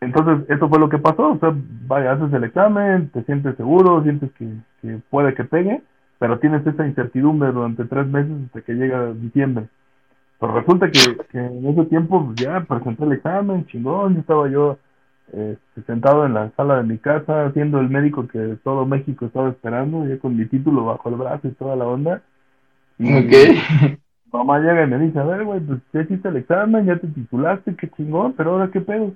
Entonces, 0.00 0.48
eso 0.48 0.68
fue 0.68 0.78
lo 0.78 0.88
que 0.88 0.98
pasó. 0.98 1.32
O 1.32 1.38
sea, 1.38 1.54
vaya, 1.86 2.12
haces 2.12 2.32
el 2.32 2.44
examen, 2.44 3.10
te 3.10 3.22
sientes 3.24 3.56
seguro, 3.56 4.02
sientes 4.02 4.30
que, 4.32 4.48
que 4.80 4.98
puede 5.10 5.34
que 5.34 5.44
pegue, 5.44 5.82
pero 6.18 6.38
tienes 6.38 6.66
esa 6.66 6.86
incertidumbre 6.86 7.52
durante 7.52 7.84
tres 7.84 8.06
meses 8.06 8.32
hasta 8.46 8.62
que 8.62 8.74
llega 8.74 9.12
diciembre. 9.12 9.66
Pero 10.42 10.54
resulta 10.54 10.90
que, 10.90 10.98
en 11.38 11.66
ese 11.66 11.84
tiempo 11.84 12.26
pues, 12.26 12.36
ya 12.36 12.60
presenté 12.62 13.04
el 13.04 13.12
examen, 13.12 13.64
chingón, 13.66 14.16
estaba 14.16 14.48
yo 14.48 14.76
este, 15.28 15.82
sentado 15.86 16.26
en 16.26 16.34
la 16.34 16.50
sala 16.56 16.78
de 16.78 16.82
mi 16.82 16.98
casa, 16.98 17.46
haciendo 17.46 17.78
el 17.78 17.88
médico 17.88 18.26
que 18.26 18.56
todo 18.64 18.84
México 18.84 19.26
estaba 19.26 19.50
esperando, 19.50 20.04
ya 20.04 20.18
con 20.18 20.36
mi 20.36 20.46
título 20.46 20.84
bajo 20.84 21.08
el 21.10 21.14
brazo 21.14 21.46
y 21.46 21.52
toda 21.52 21.76
la 21.76 21.86
onda. 21.86 22.22
Mamá 24.32 24.58
llega 24.60 24.84
y 24.84 24.86
me 24.86 24.98
dice, 24.98 25.18
a 25.18 25.24
ver, 25.24 25.44
güey, 25.44 25.60
pues 25.60 25.80
ya 25.92 26.02
hiciste 26.02 26.28
el 26.28 26.36
examen, 26.36 26.86
ya 26.86 26.96
te 26.96 27.06
titulaste, 27.06 27.76
qué 27.76 27.88
chingón, 27.90 28.32
pero 28.32 28.52
ahora 28.52 28.70
qué 28.70 28.80
pedo. 28.80 29.12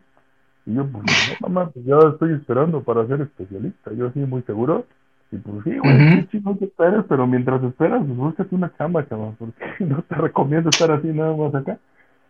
Y 0.66 0.74
yo, 0.74 0.86
pues, 0.86 1.04
no, 1.04 1.48
mamá, 1.48 1.70
pues 1.70 1.84
yo 1.86 1.98
estoy 2.10 2.34
esperando 2.34 2.82
para 2.82 3.06
ser 3.06 3.22
especialista, 3.22 3.92
yo 3.92 4.10
sí, 4.10 4.20
muy 4.20 4.42
seguro. 4.42 4.84
Y 5.32 5.38
pues 5.38 5.64
sí, 5.64 5.78
güey, 5.78 5.96
qué 5.96 6.28
chingón 6.28 6.58
que 6.58 6.66
esperes, 6.66 7.04
pero 7.08 7.26
mientras 7.26 7.62
esperas, 7.62 8.02
pues 8.04 8.16
búscate 8.16 8.54
una 8.54 8.72
chamba, 8.76 9.04
cabrón, 9.04 9.36
porque 9.38 9.64
no 9.84 10.02
te 10.02 10.14
recomiendo 10.14 10.70
estar 10.70 10.90
así 10.90 11.08
nada 11.08 11.34
más 11.34 11.54
acá. 11.54 11.78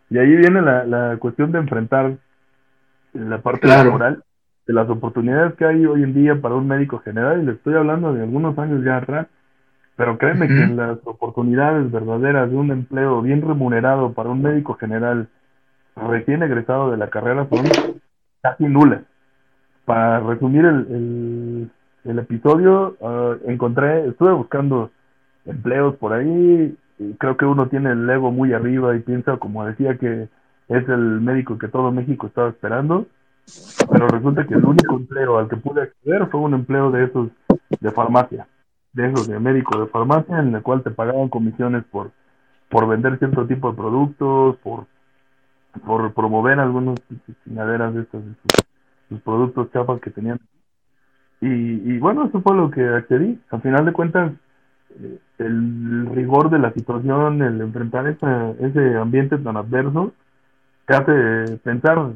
Y 0.09 0.18
ahí 0.18 0.37
viene 0.37 0.62
la, 0.62 0.84
la 0.84 1.16
cuestión 1.18 1.51
de 1.53 1.59
enfrentar 1.59 2.16
la 3.12 3.39
parte 3.39 3.66
laboral, 3.66 4.22
de 4.66 4.72
las 4.72 4.89
oportunidades 4.89 5.55
que 5.55 5.64
hay 5.64 5.87
hoy 5.87 6.03
en 6.03 6.14
día 6.14 6.41
para 6.41 6.55
un 6.55 6.66
médico 6.66 6.99
general, 6.99 7.43
y 7.43 7.47
le 7.47 7.53
estoy 7.53 7.74
hablando 7.74 8.12
de 8.12 8.22
algunos 8.22 8.59
años 8.59 8.84
ya 8.84 8.99
atrás, 8.99 9.26
pero 9.97 10.18
créeme 10.18 10.47
que 10.47 10.66
las 10.66 10.99
oportunidades 11.05 11.90
verdaderas 11.90 12.51
de 12.51 12.57
un 12.57 12.70
empleo 12.70 13.22
bien 13.22 13.40
remunerado 13.40 14.12
para 14.12 14.28
un 14.28 14.42
médico 14.42 14.74
general 14.74 15.28
recién 15.97 16.42
egresado 16.42 16.90
de 16.90 16.99
la 16.99 17.09
carrera 17.09 17.49
son 17.49 17.64
casi 18.42 18.64
nulas. 18.64 19.03
Para 19.86 20.20
resumir 20.20 20.64
el, 20.66 21.70
el, 22.05 22.18
episodio, 22.18 22.97
ah, 23.03 23.36
encontré, 23.47 24.07
estuve 24.09 24.32
buscando 24.32 24.90
empleos 25.47 25.97
por 25.97 26.12
ahí, 26.12 26.76
y 26.99 27.14
creo 27.14 27.36
que 27.36 27.44
uno 27.47 27.68
tiene 27.68 27.92
el 27.92 28.09
ego 28.09 28.30
muy 28.30 28.53
arriba 28.53 28.94
y 28.94 29.01
piensa, 29.01 29.36
como 29.38 29.64
decía, 29.64 29.97
que 29.97 30.28
es 30.68 30.88
el 30.88 31.20
médico 31.20 31.59
que 31.59 31.68
todo 31.68 31.92
México 31.92 32.26
estaba 32.26 32.49
esperando, 32.49 33.07
pero 33.90 34.09
resulta 34.09 34.44
que 34.47 34.55
el 34.55 34.64
único 34.64 34.97
empleo 34.97 35.38
al 35.38 35.49
que 35.49 35.57
pude 35.57 35.82
acceder 35.82 36.26
fue 36.26 36.40
un 36.40 36.55
empleo 36.55 36.90
de 36.90 37.05
esos 37.05 37.28
de 37.80 37.90
farmacia, 37.92 38.47
de 38.97 39.09
esos 39.09 39.28
de 39.28 39.38
médico 39.38 39.78
de 39.78 39.86
farmacia, 39.88 40.38
en 40.38 40.55
el 40.55 40.62
cual 40.62 40.82
te 40.82 40.90
pagaban 40.90 41.28
comisiones 41.28 41.84
por, 41.84 42.12
por 42.70 42.88
vender 42.88 43.18
cierto 43.18 43.47
tipo 43.47 43.70
de 43.70 43.76
productos, 43.76 44.57
por, 44.62 44.86
por 45.84 46.14
promover 46.14 46.59
algunas 46.59 46.99
chingaderas 47.44 47.94
de 47.94 48.01
estos, 48.03 48.24
sus, 49.11 49.20
productos 49.20 49.70
chapas 49.72 50.01
que 50.01 50.11
tenían. 50.11 50.40
Y, 51.42 51.99
bueno, 51.99 52.24
eso 52.24 52.40
fue 52.40 52.57
lo 52.57 52.70
que 52.70 52.82
accedí. 52.82 53.38
Al 53.51 53.61
final 53.61 53.84
de 53.84 53.92
cuentas, 53.92 54.32
eh, 54.99 55.18
el 55.38 56.07
rigor 56.14 56.49
de 56.49 56.59
la 56.59 56.72
situación, 56.72 57.42
el 57.42 57.61
enfrentar 57.61 58.07
ese 58.09 58.97
ambiente 58.97 59.36
tan 59.36 59.59
adverso, 59.59 60.14
te 60.86 60.97
hace 60.97 61.59
pensar, 61.59 62.12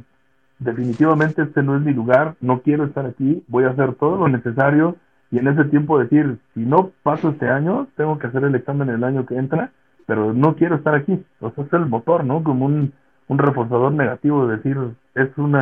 definitivamente 0.58 1.42
este 1.42 1.62
no 1.62 1.76
es 1.76 1.82
mi 1.82 1.92
lugar, 1.92 2.36
no 2.40 2.62
quiero 2.62 2.84
estar 2.84 3.04
aquí, 3.04 3.44
voy 3.48 3.64
a 3.64 3.70
hacer 3.70 3.94
todo 3.96 4.16
lo 4.16 4.28
necesario 4.28 4.96
y 5.30 5.38
en 5.38 5.48
ese 5.48 5.64
tiempo 5.64 5.98
decir, 5.98 6.38
si 6.54 6.60
no 6.60 6.90
paso 7.02 7.30
este 7.30 7.48
año, 7.48 7.86
tengo 7.96 8.18
que 8.18 8.26
hacer 8.26 8.44
el 8.44 8.54
examen 8.54 8.88
el 8.88 9.04
año 9.04 9.26
que 9.26 9.36
entra, 9.36 9.70
pero 10.06 10.32
no 10.32 10.56
quiero 10.56 10.76
estar 10.76 10.94
aquí. 10.94 11.22
O 11.40 11.52
sea, 11.52 11.64
es 11.64 11.72
el 11.72 11.86
motor, 11.86 12.24
¿no? 12.24 12.42
Como 12.42 12.66
un, 12.66 12.92
un 13.28 13.38
reforzador 13.38 13.92
negativo, 13.92 14.46
decir, 14.46 14.76
es 15.14 15.28
una... 15.36 15.60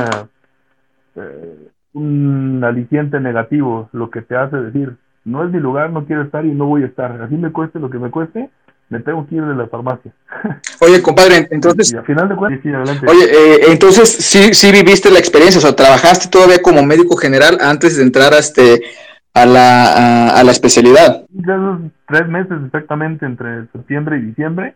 Eh, 1.16 1.68
un 1.94 2.62
aliciente 2.64 3.18
negativo 3.18 3.88
lo 3.92 4.10
que 4.10 4.22
te 4.22 4.36
hace 4.36 4.56
decir, 4.56 4.96
no 5.24 5.44
es 5.44 5.50
mi 5.50 5.58
lugar, 5.58 5.90
no 5.90 6.04
quiero 6.06 6.22
estar 6.22 6.44
y 6.44 6.50
no 6.50 6.66
voy 6.66 6.82
a 6.82 6.86
estar. 6.86 7.20
Así 7.22 7.34
me 7.34 7.50
cueste 7.50 7.78
lo 7.78 7.90
que 7.90 7.98
me 7.98 8.10
cueste, 8.10 8.50
me 8.88 9.00
tengo 9.00 9.26
que 9.26 9.36
ir 9.36 9.44
de 9.44 9.54
la 9.54 9.66
farmacia. 9.66 10.12
Oye, 10.80 11.02
compadre, 11.02 11.48
entonces... 11.50 11.92
al 11.94 12.04
final 12.04 12.28
de 12.28 12.36
cuentas, 12.36 12.60
sí, 12.62 12.68
adelante. 12.68 13.06
Oye, 13.08 13.24
eh, 13.24 13.60
entonces 13.68 14.08
sí, 14.08 14.54
sí 14.54 14.70
viviste 14.70 15.10
la 15.10 15.18
experiencia, 15.18 15.58
o 15.58 15.62
sea, 15.62 15.74
trabajaste 15.74 16.28
todavía 16.28 16.62
como 16.62 16.82
médico 16.82 17.16
general 17.16 17.58
antes 17.60 17.96
de 17.96 18.02
entrar 18.02 18.32
a, 18.32 18.38
este, 18.38 18.82
a, 19.42 19.46
la, 19.46 20.28
a, 20.38 20.44
la 20.44 20.50
especialidad. 20.50 21.24
Esos 21.38 21.80
tres 22.06 22.28
meses 22.28 22.58
exactamente, 22.66 23.26
entre 23.26 23.66
septiembre 23.72 24.18
y 24.18 24.22
diciembre, 24.22 24.74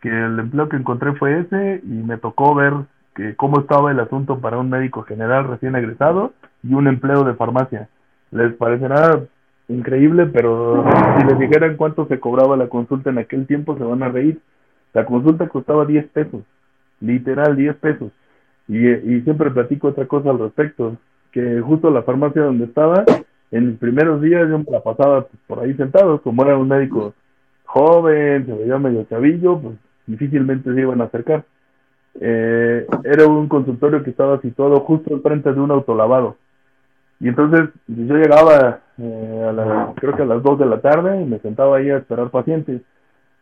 que 0.00 0.08
el 0.08 0.38
empleo 0.38 0.68
que 0.68 0.76
encontré 0.76 1.12
fue 1.14 1.40
ese 1.40 1.80
y 1.84 1.88
me 1.88 2.18
tocó 2.18 2.54
ver 2.54 2.72
que 3.14 3.34
cómo 3.34 3.60
estaba 3.60 3.90
el 3.90 4.00
asunto 4.00 4.38
para 4.38 4.58
un 4.58 4.70
médico 4.70 5.02
general 5.02 5.48
recién 5.48 5.74
egresado 5.74 6.32
y 6.62 6.74
un 6.74 6.86
empleo 6.86 7.24
de 7.24 7.34
farmacia. 7.34 7.88
Les 8.30 8.54
parecerá 8.54 9.20
increíble, 9.68 10.26
pero 10.26 10.84
si 11.18 11.26
les 11.26 11.38
dijeran 11.38 11.76
cuánto 11.76 12.06
se 12.06 12.20
cobraba 12.20 12.56
la 12.56 12.68
consulta 12.68 13.10
en 13.10 13.18
aquel 13.18 13.46
tiempo, 13.46 13.76
se 13.76 13.84
van 13.84 14.02
a 14.02 14.08
reír. 14.08 14.40
La 14.94 15.04
consulta 15.04 15.48
costaba 15.48 15.84
10 15.84 16.06
pesos, 16.08 16.42
literal 17.00 17.56
10 17.56 17.76
pesos. 17.76 18.10
Y, 18.68 18.86
y 18.86 19.20
siempre 19.22 19.50
platico 19.50 19.88
otra 19.88 20.06
cosa 20.06 20.30
al 20.30 20.38
respecto, 20.38 20.96
que 21.32 21.60
justo 21.60 21.90
la 21.90 22.02
farmacia 22.02 22.42
donde 22.42 22.64
estaba, 22.64 23.04
en 23.50 23.70
los 23.70 23.78
primeros 23.78 24.20
días 24.20 24.48
yo 24.48 24.62
la 24.70 24.80
pasaba 24.80 25.26
por 25.46 25.60
ahí 25.60 25.74
sentado, 25.74 26.20
como 26.20 26.44
era 26.44 26.56
un 26.56 26.68
médico 26.68 27.14
joven, 27.64 28.46
se 28.46 28.52
veía 28.52 28.78
medio 28.78 29.04
chavillo, 29.04 29.58
pues 29.60 29.76
difícilmente 30.06 30.72
se 30.72 30.80
iban 30.80 31.00
a 31.00 31.04
acercar. 31.04 31.44
Eh, 32.20 32.86
era 33.04 33.26
un 33.26 33.48
consultorio 33.48 34.02
que 34.02 34.10
estaba 34.10 34.40
situado 34.40 34.80
justo 34.80 35.12
enfrente 35.12 35.52
de 35.52 35.60
un 35.60 35.70
autolavado. 35.70 36.36
Y 37.20 37.28
entonces 37.28 37.70
yo 37.86 38.14
llegaba 38.14 38.80
eh, 38.98 39.46
a 39.48 39.52
la, 39.52 39.92
creo 39.96 40.16
que 40.16 40.22
a 40.22 40.26
las 40.26 40.42
2 40.42 40.58
de 40.58 40.66
la 40.66 40.80
tarde 40.80 41.20
y 41.20 41.24
me 41.24 41.38
sentaba 41.40 41.78
ahí 41.78 41.90
a 41.90 41.98
esperar 41.98 42.30
pacientes. 42.30 42.82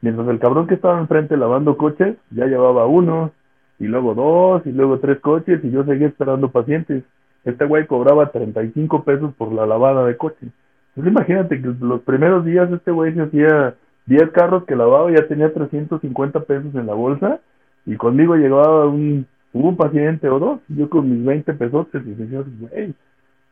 Mientras 0.00 0.28
el 0.28 0.38
cabrón 0.38 0.66
que 0.66 0.74
estaba 0.74 0.98
enfrente 1.00 1.36
lavando 1.36 1.76
coches 1.76 2.16
ya 2.30 2.46
llevaba 2.46 2.86
uno, 2.86 3.32
y 3.78 3.84
luego 3.84 4.14
dos, 4.14 4.66
y 4.66 4.72
luego 4.72 4.98
tres 4.98 5.20
coches, 5.20 5.62
y 5.62 5.70
yo 5.70 5.84
seguía 5.84 6.08
esperando 6.08 6.50
pacientes. 6.50 7.04
Este 7.46 7.64
güey 7.64 7.86
cobraba 7.86 8.32
35 8.32 9.04
pesos 9.04 9.32
por 9.34 9.52
la 9.52 9.66
lavada 9.66 10.04
de 10.04 10.16
coches. 10.16 10.50
Pues 10.94 11.06
imagínate 11.06 11.62
que 11.62 11.68
los 11.80 12.02
primeros 12.02 12.44
días 12.44 12.70
este 12.72 12.90
güey 12.90 13.14
se 13.14 13.22
hacía 13.22 13.76
10 14.06 14.30
carros 14.32 14.64
que 14.64 14.74
lavaba 14.74 15.10
y 15.10 15.14
ya 15.14 15.28
tenía 15.28 15.54
350 15.54 16.40
pesos 16.40 16.74
en 16.74 16.86
la 16.86 16.94
bolsa, 16.94 17.40
y 17.86 17.96
conmigo 17.96 18.34
llegaba 18.34 18.86
un, 18.86 19.26
un 19.52 19.76
paciente 19.76 20.28
o 20.28 20.40
dos, 20.40 20.60
yo 20.68 20.90
con 20.90 21.08
mis 21.08 21.24
20 21.24 21.54
pesos, 21.54 21.86
y 21.94 21.98
decía, 21.98 22.42
güey, 22.58 22.94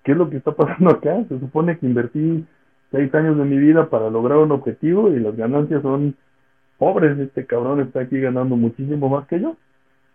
¿qué 0.03 0.13
es 0.13 0.19
lo 0.19 0.29
que 0.29 0.39
está 0.39 0.53
pasando 0.53 0.91
acá? 0.91 1.25
Se 1.29 1.39
supone 1.39 1.79
que 1.79 1.87
invertí 1.87 2.45
seis 2.91 3.15
años 3.15 3.39
de 3.39 3.45
mi 3.45 3.59
vida 3.59 3.91
para 3.91 4.11
lograr 4.11 4.39
un 4.39 4.51
objetivo 4.51 5.13
y 5.13 5.21
las 5.21 5.37
ganancias 5.37 5.83
son 5.83 6.17
pobres. 6.79 7.17
Este 7.19 7.47
cabrón 7.47 7.81
está 7.81 8.01
aquí 8.01 8.21
ganando 8.21 8.57
muchísimo 8.57 9.09
más 9.09 9.27
que 9.29 9.41
yo. 9.41 9.57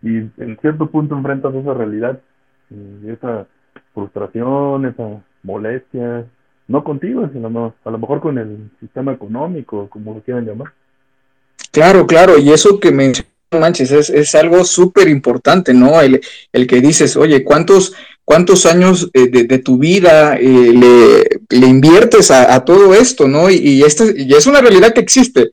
Y 0.02 0.16
en 0.16 0.58
cierto 0.60 0.90
punto 0.90 1.14
enfrentas 1.14 1.54
esa 1.54 1.74
realidad, 1.74 2.20
eh, 2.70 3.16
esa 3.18 3.46
frustración, 3.94 4.86
esa 4.86 5.22
molestia, 5.42 6.26
no 6.68 6.84
contigo, 6.84 7.28
sino 7.32 7.74
a 7.84 7.90
lo 7.90 7.98
mejor 7.98 8.20
con 8.20 8.38
el 8.38 8.70
sistema 8.80 9.12
económico, 9.12 9.88
como 9.90 10.14
lo 10.14 10.20
quieran 10.20 10.46
llamar. 10.46 10.72
Claro, 11.72 12.06
claro, 12.06 12.38
y 12.38 12.50
eso 12.50 12.80
que 12.80 12.90
mencionas, 12.90 13.30
manches, 13.52 13.90
es, 13.90 14.10
es 14.10 14.34
algo 14.34 14.64
súper 14.64 15.08
importante, 15.08 15.74
¿no? 15.74 16.00
El, 16.00 16.20
el 16.52 16.66
que 16.66 16.80
dices, 16.80 17.16
oye, 17.16 17.42
¿cuántos 17.42 17.94
cuántos 18.30 18.64
años 18.64 19.10
eh, 19.12 19.26
de, 19.26 19.58
tu 19.58 19.76
vida 19.76 20.36
eh, 20.36 21.26
le, 21.50 21.66
inviertes 21.66 22.30
a, 22.30 22.64
todo 22.64 22.94
esto, 22.94 23.26
¿no? 23.26 23.50
Y, 23.50 23.56
y, 23.56 23.82
y 23.82 24.34
es 24.34 24.46
una 24.46 24.60
realidad 24.60 24.94
que 24.94 25.00
existe. 25.00 25.49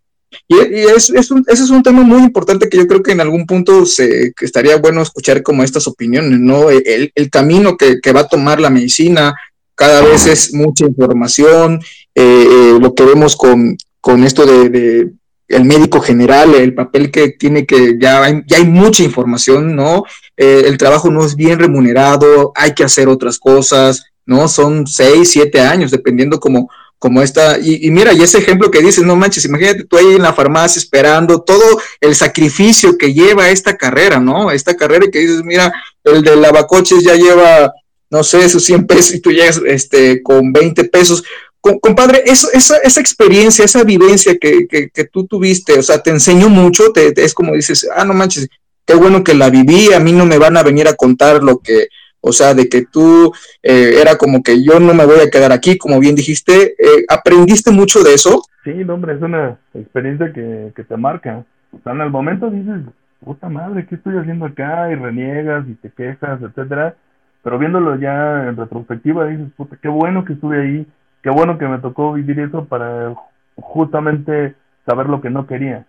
Y, 0.48 0.58
es, 0.60 1.10
es 1.10 1.30
un, 1.30 1.44
ese 1.48 1.64
es 1.64 1.70
un 1.70 1.84
tema 1.84 2.04
muy 2.04 2.22
importante 2.22 2.70
que 2.70 2.78
yo 2.78 2.88
creo 2.88 3.04
que 3.04 3.12
en 3.12 3.22
algún 3.22 3.46
punto 3.46 3.86
se, 3.86 4.34
estaría 4.40 4.78
bueno 4.78 5.02
escuchar 5.02 5.44
como 5.44 5.64
estas 5.64 5.88
opiniones, 5.88 6.40
¿no? 6.40 6.70
El, 6.70 7.12
el 7.14 7.30
camino 7.30 7.76
que, 7.76 8.00
que, 8.00 8.14
va 8.14 8.22
a 8.22 8.28
tomar 8.28 8.62
la 8.62 8.70
medicina, 8.70 9.36
cada 9.76 10.02
vez 10.02 10.26
es 10.26 10.54
mucha 10.54 10.86
información, 10.86 11.82
eh, 12.16 12.48
eh, 12.50 12.78
lo 12.80 12.96
que 12.96 13.04
vemos 13.04 13.36
con, 13.36 13.78
con 14.02 14.24
esto 14.24 14.46
de, 14.46 14.70
de, 14.70 15.12
el 15.50 15.66
médico 15.66 16.02
general, 16.02 16.56
el 16.56 16.74
papel 16.74 17.12
que 17.12 17.30
tiene 17.30 17.66
que, 17.66 17.96
ya 18.00 18.24
hay, 18.24 18.42
ya 18.48 18.58
hay 18.58 18.66
mucha 18.66 19.04
información, 19.04 19.76
¿no? 19.76 20.04
Eh, 20.36 20.64
el 20.66 20.78
trabajo 20.78 21.12
no 21.12 21.24
es 21.24 21.36
bien 21.36 21.60
remunerado, 21.60 22.52
hay 22.56 22.74
que 22.74 22.84
hacer 22.84 23.08
otras 23.08 23.38
cosas, 23.38 24.06
¿no? 24.26 24.48
Son 24.48 24.88
seis, 24.88 25.30
siete 25.32 25.62
años, 25.62 25.92
dependiendo 25.92 26.40
como 26.40 26.70
como 27.00 27.22
esta, 27.22 27.60
y, 27.60 27.92
mira, 27.92 28.12
y 28.14 28.24
ese 28.24 28.40
ejemplo 28.40 28.72
que 28.72 28.82
dices, 28.82 29.04
no 29.04 29.16
manches, 29.16 29.46
imagínate 29.46 29.84
tú 29.84 29.98
ahí 29.98 30.16
en 30.16 30.24
la 30.24 30.34
farmacia 30.34 30.80
esperando 30.80 31.42
todo 31.42 31.80
el 32.02 32.16
sacrificio 32.16 32.98
que 32.98 33.14
lleva 33.14 33.50
esta 33.50 33.78
carrera, 33.78 34.20
¿no? 34.20 34.50
Esta 34.50 34.76
carrera 34.76 35.06
y 35.06 35.12
que 35.12 35.20
dices, 35.20 35.44
mira, 35.44 35.72
el 36.04 36.24
de 36.24 36.36
lavacoches 36.36 37.04
ya 37.04 37.14
lleva, 37.14 37.72
no 38.10 38.24
sé, 38.24 38.50
sus 38.50 38.64
100 38.66 38.88
pesos 38.88 39.14
y 39.14 39.20
tú 39.20 39.32
llegas 39.32 39.62
este, 39.68 40.24
con 40.24 40.52
20 40.52 40.86
pesos. 40.86 41.24
compadre, 41.62 42.24
eso, 42.26 42.48
esa, 42.52 42.78
esa 42.78 43.00
experiencia, 43.00 43.64
esa 43.64 43.84
vivencia 43.84 44.36
que, 44.40 44.68
que, 44.68 44.90
que, 44.90 45.04
tú 45.04 45.28
tuviste, 45.28 45.78
o 45.78 45.84
sea, 45.84 46.02
te 46.02 46.10
enseñó 46.10 46.50
mucho, 46.50 46.92
te, 46.92 47.14
es 47.24 47.34
como 47.36 47.54
dices, 47.54 47.88
ah, 47.96 48.06
no 48.06 48.16
manches, 48.16 48.48
qué 48.88 48.96
bueno 48.96 49.24
que 49.24 49.36
la 49.36 49.52
viví, 49.52 49.94
a 49.94 50.00
mí 50.00 50.14
no 50.14 50.26
me 50.26 50.40
van 50.40 50.58
a 50.58 50.64
venir 50.64 50.88
a 50.88 50.96
contar 50.96 51.44
lo 51.44 51.60
que, 51.60 51.90
o 52.28 52.34
sea, 52.34 52.54
de 52.54 52.68
que 52.68 52.86
tú 52.86 53.32
eh, 53.64 54.00
era 54.02 54.16
como 54.18 54.44
que 54.44 54.64
yo 54.64 54.80
no 54.80 54.94
me 54.94 55.06
voy 55.06 55.20
a 55.20 55.30
quedar 55.30 55.52
aquí, 55.52 55.78
como 55.78 56.00
bien 56.00 56.16
dijiste, 56.16 56.76
eh, 56.78 57.06
¿aprendiste 57.10 57.72
mucho 57.72 58.04
de 58.04 58.14
eso? 58.14 58.44
Sí, 58.64 58.74
no, 58.86 58.96
hombre, 58.96 59.16
es 59.16 59.22
una 59.22 59.58
experiencia 59.74 60.32
que, 60.34 60.72
que 60.76 60.84
te 60.84 60.98
marca. 60.98 61.46
O 61.72 61.80
sea, 61.84 61.94
en 61.94 62.02
el 62.02 62.10
momento 62.10 62.50
dices, 62.50 62.82
puta 63.24 63.50
madre, 63.50 63.86
¿qué 63.88 63.96
estoy 63.96 64.18
haciendo 64.18 64.46
acá? 64.46 64.92
Y 64.92 64.96
reniegas 64.96 65.66
y 65.68 65.76
te 65.76 65.90
quejas, 65.90 66.42
etcétera. 66.42 66.96
Pero 67.44 67.60
viéndolo 67.60 67.96
ya 67.98 68.50
en 68.50 68.58
retrospectiva, 68.58 69.28
dices, 69.28 69.48
puta, 69.56 69.78
qué 69.82 69.88
bueno 69.88 70.26
que 70.26 70.34
estuve 70.34 70.62
ahí, 70.62 70.88
qué 71.22 71.30
bueno 71.30 71.58
que 71.58 71.68
me 71.68 71.80
tocó 71.80 72.14
vivir 72.14 72.40
eso 72.40 72.66
para 72.66 73.14
justamente 73.56 74.56
saber 74.86 75.08
lo 75.08 75.22
que 75.22 75.30
no 75.30 75.48
quería. 75.48 75.86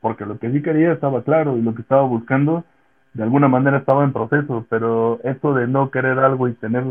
Porque 0.00 0.26
lo 0.26 0.38
que 0.38 0.50
sí 0.50 0.62
quería 0.62 0.92
estaba 0.92 1.22
claro 1.22 1.56
y 1.56 1.62
lo 1.62 1.74
que 1.74 1.82
estaba 1.82 2.02
buscando 2.02 2.64
de 3.14 3.22
alguna 3.22 3.48
manera 3.48 3.78
estaba 3.78 4.04
en 4.04 4.12
proceso, 4.12 4.66
pero 4.68 5.20
esto 5.22 5.54
de 5.54 5.66
no 5.66 5.90
querer 5.90 6.18
algo 6.18 6.48
y 6.48 6.54
tener 6.54 6.84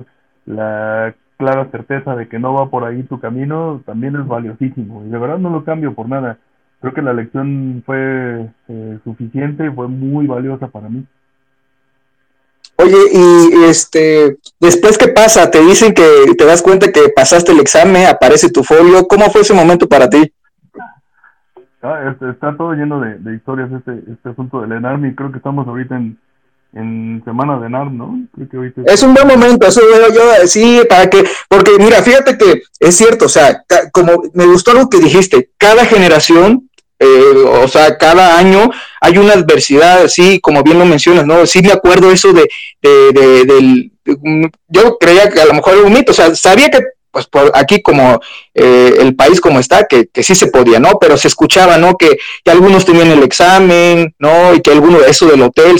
la 0.45 1.13
clara 1.37 1.69
certeza 1.69 2.15
de 2.15 2.27
que 2.27 2.39
no 2.39 2.53
va 2.53 2.69
por 2.69 2.85
ahí 2.85 3.03
tu 3.03 3.19
camino 3.19 3.81
también 3.85 4.15
es 4.15 4.25
valiosísimo 4.25 5.03
y 5.05 5.09
de 5.09 5.17
verdad 5.17 5.37
no 5.37 5.49
lo 5.49 5.63
cambio 5.63 5.93
por 5.93 6.07
nada. 6.07 6.37
Creo 6.79 6.93
que 6.93 7.01
la 7.01 7.13
lección 7.13 7.83
fue 7.85 8.49
eh, 8.67 8.99
suficiente 9.03 9.65
y 9.65 9.69
fue 9.71 9.87
muy 9.87 10.27
valiosa 10.27 10.67
para 10.67 10.89
mí. 10.89 11.05
Oye, 12.77 12.97
y 13.11 13.63
este, 13.65 14.37
después 14.59 14.97
qué 14.97 15.07
pasa, 15.09 15.49
te 15.51 15.61
dicen 15.61 15.93
que 15.93 16.03
te 16.37 16.45
das 16.45 16.61
cuenta 16.61 16.91
que 16.91 17.09
pasaste 17.15 17.51
el 17.51 17.59
examen, 17.59 18.07
aparece 18.07 18.49
tu 18.49 18.63
folio, 18.63 19.07
¿cómo 19.07 19.29
fue 19.29 19.41
ese 19.41 19.53
momento 19.53 19.87
para 19.87 20.09
ti? 20.09 20.33
Ah, 21.83 22.09
este, 22.09 22.29
está 22.29 22.55
todo 22.55 22.71
lleno 22.73 23.01
de, 23.01 23.35
historias 23.35 23.69
este, 23.73 23.91
este 24.09 24.29
asunto 24.29 24.61
del 24.61 24.71
ENARM 24.71 25.05
y 25.05 25.15
creo 25.15 25.31
que 25.31 25.37
estamos 25.39 25.67
ahorita 25.67 25.97
en, 25.97 26.17
en 26.71 27.21
semana 27.25 27.59
de 27.59 27.67
ENARM, 27.67 27.97
¿no? 27.97 28.19
es 28.85 29.03
un 29.03 29.13
buen 29.13 29.27
momento, 29.27 29.67
eso 29.67 29.81
yo, 29.81 30.13
yo 30.13 30.47
sí, 30.47 30.79
para 30.87 31.09
que, 31.09 31.25
porque 31.49 31.71
mira, 31.77 32.01
fíjate 32.01 32.37
que 32.37 32.63
es 32.79 32.95
cierto, 32.95 33.25
o 33.25 33.29
sea, 33.29 33.63
como 33.91 34.13
me 34.33 34.45
gustó 34.45 34.73
lo 34.73 34.89
que 34.89 34.99
dijiste, 34.99 35.49
cada 35.57 35.83
generación, 35.83 36.69
eh, 36.99 37.43
o 37.61 37.67
sea, 37.67 37.97
cada 37.97 38.37
año 38.37 38.71
hay 39.01 39.17
una 39.17 39.33
adversidad, 39.33 40.07
sí, 40.07 40.39
como 40.39 40.63
bien 40.63 40.79
lo 40.79 40.85
mencionas, 40.85 41.25
¿no? 41.25 41.45
Sí 41.45 41.61
me 41.61 41.73
acuerdo 41.73 42.11
eso 42.11 42.31
de, 42.31 42.49
de, 42.81 43.11
de 43.11 43.45
del, 43.45 43.91
yo 44.69 44.97
creía 44.97 45.29
que 45.29 45.41
a 45.41 45.45
lo 45.47 45.53
mejor 45.53 45.73
era 45.73 45.83
un 45.83 45.93
mito, 45.93 46.13
o 46.13 46.15
sea, 46.15 46.33
sabía 46.33 46.69
que 46.69 46.79
pues 47.13 47.27
por 47.27 47.51
aquí 47.53 47.79
como 47.83 48.19
eh, 48.55 48.95
el 48.99 49.15
país 49.15 49.39
como 49.39 49.59
está, 49.59 49.85
que, 49.85 50.07
que, 50.07 50.23
sí 50.23 50.33
se 50.33 50.47
podía, 50.47 50.79
¿no? 50.79 50.97
Pero 50.99 51.15
se 51.15 51.27
escuchaba, 51.27 51.77
¿no? 51.77 51.95
Que, 51.95 52.17
que, 52.43 52.49
algunos 52.49 52.85
tenían 52.85 53.11
el 53.11 53.21
examen, 53.21 54.15
¿no? 54.17 54.55
Y 54.55 54.61
que 54.61 54.71
algunos, 54.71 55.05
eso 55.05 55.27
del 55.27 55.43
hotel, 55.43 55.75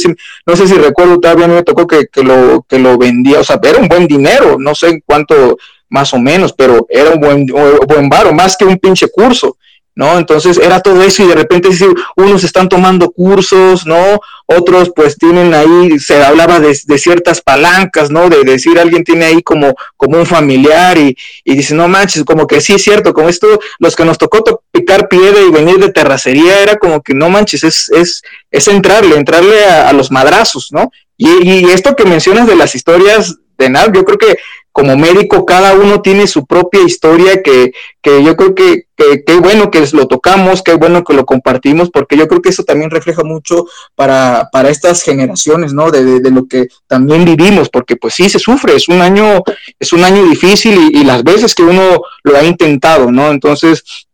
no 0.46 0.56
sé 0.56 0.68
si 0.68 0.76
recuerdo, 0.76 1.20
todavía 1.20 1.48
me 1.48 1.64
tocó 1.64 1.88
que, 1.88 2.06
que, 2.06 2.22
lo, 2.24 2.64
que 2.70 2.78
lo 2.78 3.00
vendía, 3.00 3.40
o 3.40 3.44
sea, 3.44 3.60
era 3.64 3.80
un 3.80 3.88
buen 3.88 4.06
dinero, 4.06 4.58
no 4.60 4.76
sé 4.76 5.02
cuánto 5.08 5.58
más 5.90 6.14
o 6.14 6.20
menos, 6.20 6.54
pero 6.54 6.86
era 6.88 7.10
un 7.10 7.20
buen, 7.20 7.52
un 7.52 7.80
buen 7.88 8.10
varo, 8.10 8.32
más 8.32 8.56
que 8.56 8.66
un 8.66 8.78
pinche 8.78 9.08
curso. 9.10 9.58
¿No? 9.96 10.18
Entonces 10.18 10.58
era 10.58 10.82
todo 10.82 11.04
eso 11.04 11.24
y 11.24 11.28
de 11.28 11.36
repente 11.36 11.70
unos 12.16 12.44
están 12.44 12.70
tomando 12.70 13.12
cursos, 13.12 13.86
¿no? 13.86 14.20
Otros 14.46 14.92
pues 14.96 15.18
tienen 15.18 15.54
ahí, 15.54 16.00
se 16.00 16.24
hablaba 16.24 16.60
de, 16.60 16.74
ciertas 16.98 17.42
palancas, 17.42 18.10
¿no? 18.10 18.30
De 18.30 18.44
decir 18.44 18.80
alguien 18.80 19.04
tiene 19.04 19.26
ahí 19.26 19.42
como, 19.42 19.76
como 19.98 20.18
un 20.18 20.26
familiar 20.26 20.98
y, 20.98 21.16
y 21.44 21.56
dice, 21.56 21.76
no 21.76 21.88
manches, 21.88 22.24
como 22.24 22.48
que 22.48 22.62
sí 22.62 22.74
es 22.74 22.84
cierto, 22.84 23.14
como 23.14 23.30
esto, 23.30 23.60
los 23.80 23.96
que 23.96 24.06
nos 24.06 24.18
tocó 24.18 24.44
picar 24.72 25.08
piedra 25.08 25.42
y 25.42 25.52
venir 25.52 25.78
de 25.78 25.92
terracería 25.92 26.62
era 26.62 26.78
como 26.78 27.02
que 27.02 27.14
no 27.14 27.30
manches, 27.30 27.64
es, 27.64 27.90
es, 27.90 28.24
es 28.52 28.68
entrarle, 28.68 29.16
entrarle 29.16 29.66
a, 29.66 29.94
los 29.94 30.12
madrazos, 30.12 30.70
¿no? 30.72 30.92
Y, 31.18 31.30
y, 31.48 31.66
esto 31.66 31.96
que 31.96 32.06
mencionas 32.06 32.48
de 32.48 32.56
las 32.56 32.74
historias 32.74 33.36
de 33.36 33.43
nada, 33.70 33.92
yo 33.94 34.04
creo 34.04 34.18
que 34.18 34.38
como 34.74 34.98
médico 34.98 35.46
cada 35.46 35.76
uno 35.76 36.02
tiene 36.02 36.26
su 36.26 36.48
propia 36.48 36.82
historia 36.82 37.44
que, 37.44 37.74
que 38.02 38.24
yo 38.24 38.36
creo 38.36 38.56
que 38.56 38.88
qué 38.96 39.36
bueno 39.36 39.70
que 39.70 39.86
lo 39.94 40.08
tocamos, 40.08 40.64
qué 40.64 40.74
bueno 40.74 41.04
que 41.04 41.14
lo 41.14 41.26
compartimos, 41.26 41.92
porque 41.92 42.18
yo 42.18 42.28
creo 42.28 42.42
que 42.42 42.50
eso 42.50 42.64
también 42.64 42.90
refleja 42.90 43.24
mucho 43.24 43.66
para, 43.96 44.50
para 44.52 44.70
estas 44.70 45.04
generaciones, 45.04 45.74
¿no? 45.74 45.92
De, 45.92 46.20
de, 46.20 46.32
lo 46.32 46.48
que 46.48 46.68
también 46.88 47.24
vivimos, 47.24 47.70
porque 47.70 47.96
pues 47.96 48.16
sí 48.16 48.30
se 48.30 48.40
sufre, 48.40 48.76
es 48.76 48.90
un 48.90 49.02
año, 49.02 49.44
es 49.80 49.94
un 49.94 50.04
año 50.04 50.24
difícil 50.24 50.90
y, 50.92 51.02
y 51.02 51.04
las 51.04 51.24
veces 51.24 51.54
que 51.54 51.64
uno 51.64 52.02
lo 52.24 52.38
ha 52.38 52.44
intentado, 52.44 53.12
¿no? 53.12 53.30
Entonces, 53.30 54.08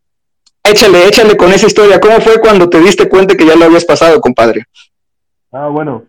échale, 0.64 1.08
échale 1.08 1.38
con 1.38 1.54
esa 1.54 1.68
historia. 1.68 2.02
¿Cómo 2.02 2.20
fue 2.20 2.40
cuando 2.42 2.70
te 2.70 2.80
diste 2.80 3.08
cuenta 3.08 3.36
que 3.36 3.46
ya 3.46 3.56
lo 3.56 3.66
habías 3.66 3.86
pasado, 3.86 4.20
compadre? 4.20 4.66
Ah, 5.52 5.68
bueno, 5.68 6.04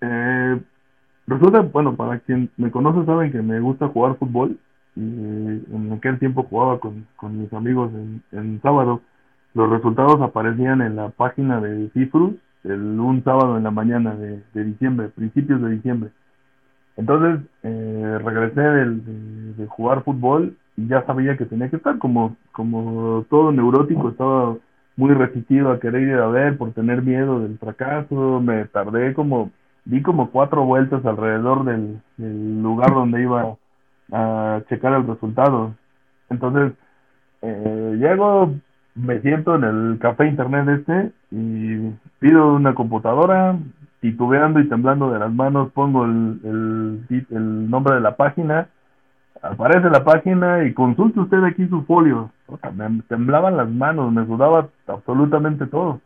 eh, 0.00 0.58
Resulta, 1.26 1.60
bueno, 1.60 1.96
para 1.96 2.18
quien 2.18 2.50
me 2.56 2.70
conoce 2.70 3.06
saben 3.06 3.32
que 3.32 3.40
me 3.40 3.58
gusta 3.60 3.88
jugar 3.88 4.16
fútbol 4.16 4.58
y 4.94 5.00
en 5.00 5.92
aquel 5.96 6.18
tiempo 6.18 6.44
jugaba 6.44 6.78
con, 6.78 7.06
con 7.16 7.40
mis 7.40 7.52
amigos 7.52 7.90
en, 7.94 8.22
en, 8.32 8.60
sábado. 8.60 9.00
Los 9.54 9.70
resultados 9.70 10.20
aparecían 10.20 10.82
en 10.82 10.96
la 10.96 11.08
página 11.08 11.60
de 11.60 11.88
Cifrus 11.90 12.34
el, 12.64 13.00
un 13.00 13.24
sábado 13.24 13.56
en 13.56 13.64
la 13.64 13.70
mañana 13.70 14.14
de, 14.14 14.64
diciembre, 14.64 15.08
principios 15.08 15.62
de 15.62 15.70
diciembre. 15.70 16.10
Entonces 16.96 17.40
eh, 17.62 18.18
regresé 18.22 18.60
de, 18.60 18.90
de, 19.56 19.66
jugar 19.66 20.04
fútbol 20.04 20.56
y 20.76 20.86
ya 20.88 21.04
sabía 21.06 21.36
que 21.36 21.46
tenía 21.46 21.70
que 21.70 21.76
estar 21.76 21.98
como, 21.98 22.36
como 22.52 23.24
todo 23.30 23.50
neurótico, 23.50 24.10
estaba 24.10 24.56
muy 24.96 25.12
resistido 25.12 25.72
a 25.72 25.80
querer 25.80 26.02
ir 26.02 26.14
a 26.14 26.28
ver 26.28 26.56
por 26.56 26.72
tener 26.72 27.02
miedo 27.02 27.40
del 27.40 27.58
fracaso, 27.58 28.40
me 28.40 28.66
tardé 28.66 29.14
como 29.14 29.50
di 29.84 30.02
como 30.02 30.30
cuatro 30.30 30.64
vueltas 30.64 31.04
alrededor 31.04 31.64
del, 31.64 32.00
lugar 32.62 32.94
donde 32.94 33.22
iba 33.22 33.56
a 34.12 34.60
checar 34.68 34.94
el 34.94 35.06
resultado. 35.06 35.74
Entonces, 36.30 36.72
eh, 37.42 37.96
llego, 37.98 38.54
me 38.94 39.20
siento 39.20 39.56
en 39.56 39.64
el 39.64 39.98
café 40.00 40.26
internet 40.26 40.68
este 40.68 41.12
y 41.30 41.90
pido 42.18 42.54
una 42.54 42.74
computadora, 42.74 43.58
titubeando 44.00 44.60
y 44.60 44.68
temblando 44.68 45.10
de 45.10 45.18
las 45.18 45.32
manos, 45.32 45.72
pongo 45.72 46.04
el, 46.04 46.40
el, 47.10 47.26
el 47.30 47.70
nombre 47.70 47.94
de 47.94 48.00
la 48.00 48.16
página, 48.16 48.68
aparece 49.42 49.90
la 49.90 50.04
página 50.04 50.64
y 50.64 50.72
consulte 50.72 51.20
usted 51.20 51.42
aquí 51.44 51.66
su 51.68 51.82
folio. 51.84 52.30
me 52.74 53.02
temblaban 53.08 53.56
las 53.56 53.68
manos, 53.68 54.12
me 54.12 54.26
sudaba 54.26 54.68
absolutamente 54.86 55.66
todo. 55.66 56.00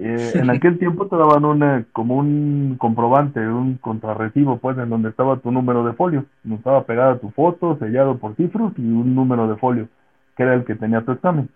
Eh, 0.00 0.32
en 0.34 0.48
aquel 0.48 0.78
tiempo 0.78 1.08
te 1.08 1.16
daban 1.16 1.44
una, 1.44 1.84
como 1.92 2.16
un 2.16 2.76
comprobante, 2.78 3.40
un 3.40 3.78
contrarrecibo, 3.78 4.58
pues, 4.58 4.78
en 4.78 4.88
donde 4.88 5.08
estaba 5.08 5.38
tu 5.38 5.50
número 5.50 5.84
de 5.84 5.92
folio. 5.92 6.24
Estaba 6.48 6.84
pegada 6.84 7.18
tu 7.18 7.30
foto, 7.30 7.76
sellado 7.78 8.16
por 8.18 8.36
cifros 8.36 8.72
y 8.78 8.82
un 8.82 9.14
número 9.14 9.48
de 9.48 9.56
folio, 9.56 9.88
que 10.36 10.44
era 10.44 10.54
el 10.54 10.64
que 10.64 10.76
tenía 10.76 11.00
tu 11.00 11.12
examen. 11.12 11.48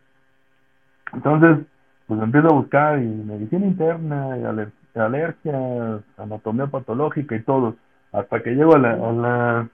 Entonces, 1.12 1.59
pues 2.07 2.20
empiezo 2.20 2.49
a 2.49 2.55
buscar 2.55 2.99
y 2.99 3.07
medicina 3.07 3.64
interna, 3.64 4.36
y 4.36 4.99
alergia, 4.99 6.01
anatomía 6.18 6.66
patológica 6.66 7.36
y 7.36 7.43
todo, 7.43 7.76
hasta 8.12 8.43
que 8.43 8.55
llego 8.55 8.74
a 8.74 8.78
la, 8.78 8.93
a 8.93 9.12
la, 9.12 9.68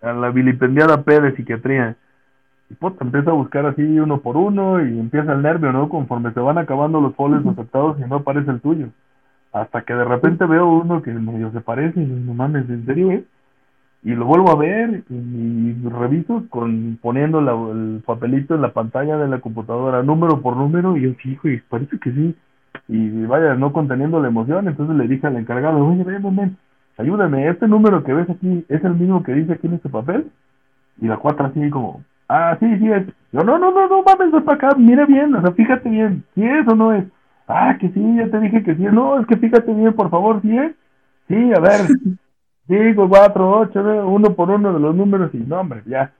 a 0.00 0.12
la 0.14 0.30
vilipendiada 0.30 1.02
P 1.02 1.20
de 1.20 1.36
psiquiatría 1.36 1.96
y 2.70 2.74
pues 2.74 2.94
empieza 3.00 3.30
a 3.30 3.34
buscar 3.34 3.66
así 3.66 3.82
uno 3.82 4.20
por 4.20 4.36
uno 4.36 4.84
y 4.84 4.98
empieza 4.98 5.32
el 5.32 5.42
nervio, 5.42 5.72
¿no? 5.72 5.88
Conforme 5.88 6.32
se 6.32 6.40
van 6.40 6.58
acabando 6.58 7.00
los 7.00 7.14
folios 7.14 7.46
aceptados 7.46 7.98
y 7.98 8.08
no 8.08 8.16
aparece 8.16 8.50
el 8.50 8.60
tuyo. 8.60 8.88
Hasta 9.52 9.82
que 9.82 9.94
de 9.94 10.04
repente 10.04 10.46
veo 10.46 10.68
uno 10.68 11.02
que 11.02 11.12
medio 11.12 11.52
se 11.52 11.60
parece 11.60 12.00
y 12.00 12.06
no 12.06 12.34
mames, 12.34 12.68
¿en 12.68 12.86
serio, 12.86 13.12
eh? 13.12 13.24
y 14.04 14.14
lo 14.14 14.26
vuelvo 14.26 14.50
a 14.50 14.56
ver 14.56 15.02
y, 15.08 15.72
reviso 15.88 16.44
con 16.50 16.98
poniendo 17.00 17.40
el 17.72 18.02
papelito 18.04 18.54
en 18.54 18.60
la 18.60 18.72
pantalla 18.72 19.16
de 19.16 19.28
la 19.28 19.40
computadora 19.40 20.02
número 20.02 20.42
por 20.42 20.56
número 20.56 20.96
y 20.96 21.02
yo 21.02 21.10
sí, 21.22 21.30
hijo, 21.32 21.48
y 21.48 21.60
parece 21.60 21.98
que 21.98 22.12
sí. 22.12 22.36
Y 22.88 23.24
vaya, 23.24 23.54
no 23.54 23.72
conteniendo 23.72 24.20
la 24.20 24.28
emoción, 24.28 24.68
entonces 24.68 24.94
le 24.96 25.08
dije 25.08 25.26
al 25.26 25.36
encargado, 25.36 25.84
oye, 25.86 26.04
ven, 26.04 26.36
ven, 26.36 26.56
ayúdame, 26.98 27.48
este 27.48 27.66
número 27.66 28.04
que 28.04 28.12
ves 28.12 28.28
aquí 28.28 28.64
es 28.68 28.84
el 28.84 28.94
mismo 28.94 29.22
que 29.22 29.32
dice 29.32 29.54
aquí 29.54 29.68
en 29.68 29.74
este 29.74 29.88
papel. 29.88 30.30
Y 31.00 31.06
la 31.06 31.16
cuatro 31.16 31.46
así 31.46 31.70
como, 31.70 32.02
ah, 32.28 32.56
sí, 32.60 32.78
sí 32.78 32.90
es. 32.90 33.06
Yo, 33.32 33.42
no, 33.42 33.58
no, 33.58 33.70
no, 33.70 33.88
no, 33.88 34.02
mames, 34.02 34.32
ven 34.32 34.44
para 34.44 34.56
acá, 34.56 34.76
mire 34.78 35.06
bien, 35.06 35.34
o 35.34 35.40
sea, 35.40 35.52
fíjate 35.52 35.88
bien, 35.88 36.24
si 36.34 36.44
es 36.44 36.66
o 36.68 36.74
no 36.74 36.92
es. 36.92 37.04
Ah, 37.48 37.76
que 37.78 37.88
sí, 37.90 38.16
ya 38.16 38.28
te 38.30 38.40
dije 38.40 38.62
que 38.62 38.74
sí, 38.74 38.82
no, 38.82 39.20
es 39.20 39.26
que 39.26 39.36
fíjate 39.36 39.72
bien, 39.72 39.92
por 39.92 40.10
favor, 40.10 40.40
si 40.42 40.56
es. 40.56 40.72
Sí, 41.28 41.52
a 41.52 41.60
ver, 41.60 41.80
Cinco, 42.66 43.08
cuatro, 43.08 43.58
ocho, 43.60 43.80
uno 44.06 44.34
por 44.34 44.50
uno 44.50 44.72
de 44.72 44.80
los 44.80 44.94
números 44.94 45.30
y 45.34 45.38
no, 45.38 45.60
hombre, 45.60 45.82
ya. 45.86 46.12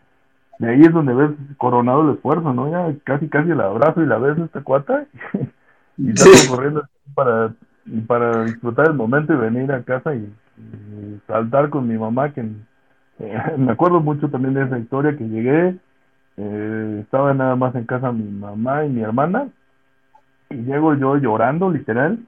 De 0.59 0.71
ahí 0.71 0.83
es 0.83 0.93
donde 0.93 1.15
ves 1.15 1.31
coronado 1.57 2.03
el 2.03 2.17
esfuerzo, 2.17 2.53
¿no? 2.53 2.71
Ya 2.71 2.95
casi, 3.03 3.29
casi 3.29 3.51
el 3.51 3.61
abrazo 3.61 4.03
y 4.03 4.07
la 4.07 4.19
ves 4.19 4.39
esta 4.39 4.63
cuata 4.63 5.07
y 5.97 6.13
salgo 6.17 6.55
corriendo 6.55 6.85
para, 7.15 7.55
para 8.07 8.45
disfrutar 8.45 8.89
el 8.89 8.95
momento 8.95 9.33
y 9.33 9.37
venir 9.37 9.73
a 9.73 9.83
casa 9.83 10.15
y, 10.15 10.31
saltar 11.27 11.71
con 11.71 11.89
mi 11.89 11.99
mamá, 11.99 12.33
que 12.33 12.43
eh, 13.19 13.43
me 13.59 13.73
acuerdo 13.73 14.01
mucho 14.01 14.29
también 14.29 14.55
de 14.55 14.65
esa 14.65 14.79
historia 14.79 15.17
que 15.17 15.27
llegué, 15.27 15.77
eh, 16.37 17.01
estaba 17.03 17.35
nada 17.35 17.57
más 17.57 17.75
en 17.75 17.85
casa 17.85 18.13
mi 18.13 18.25
mamá 18.25 18.85
y 18.85 18.91
mi 18.91 19.03
hermana 19.03 19.49
y 20.51 20.57
llego 20.57 20.95
yo 20.95 21.17
llorando, 21.17 21.71
literal, 21.71 22.19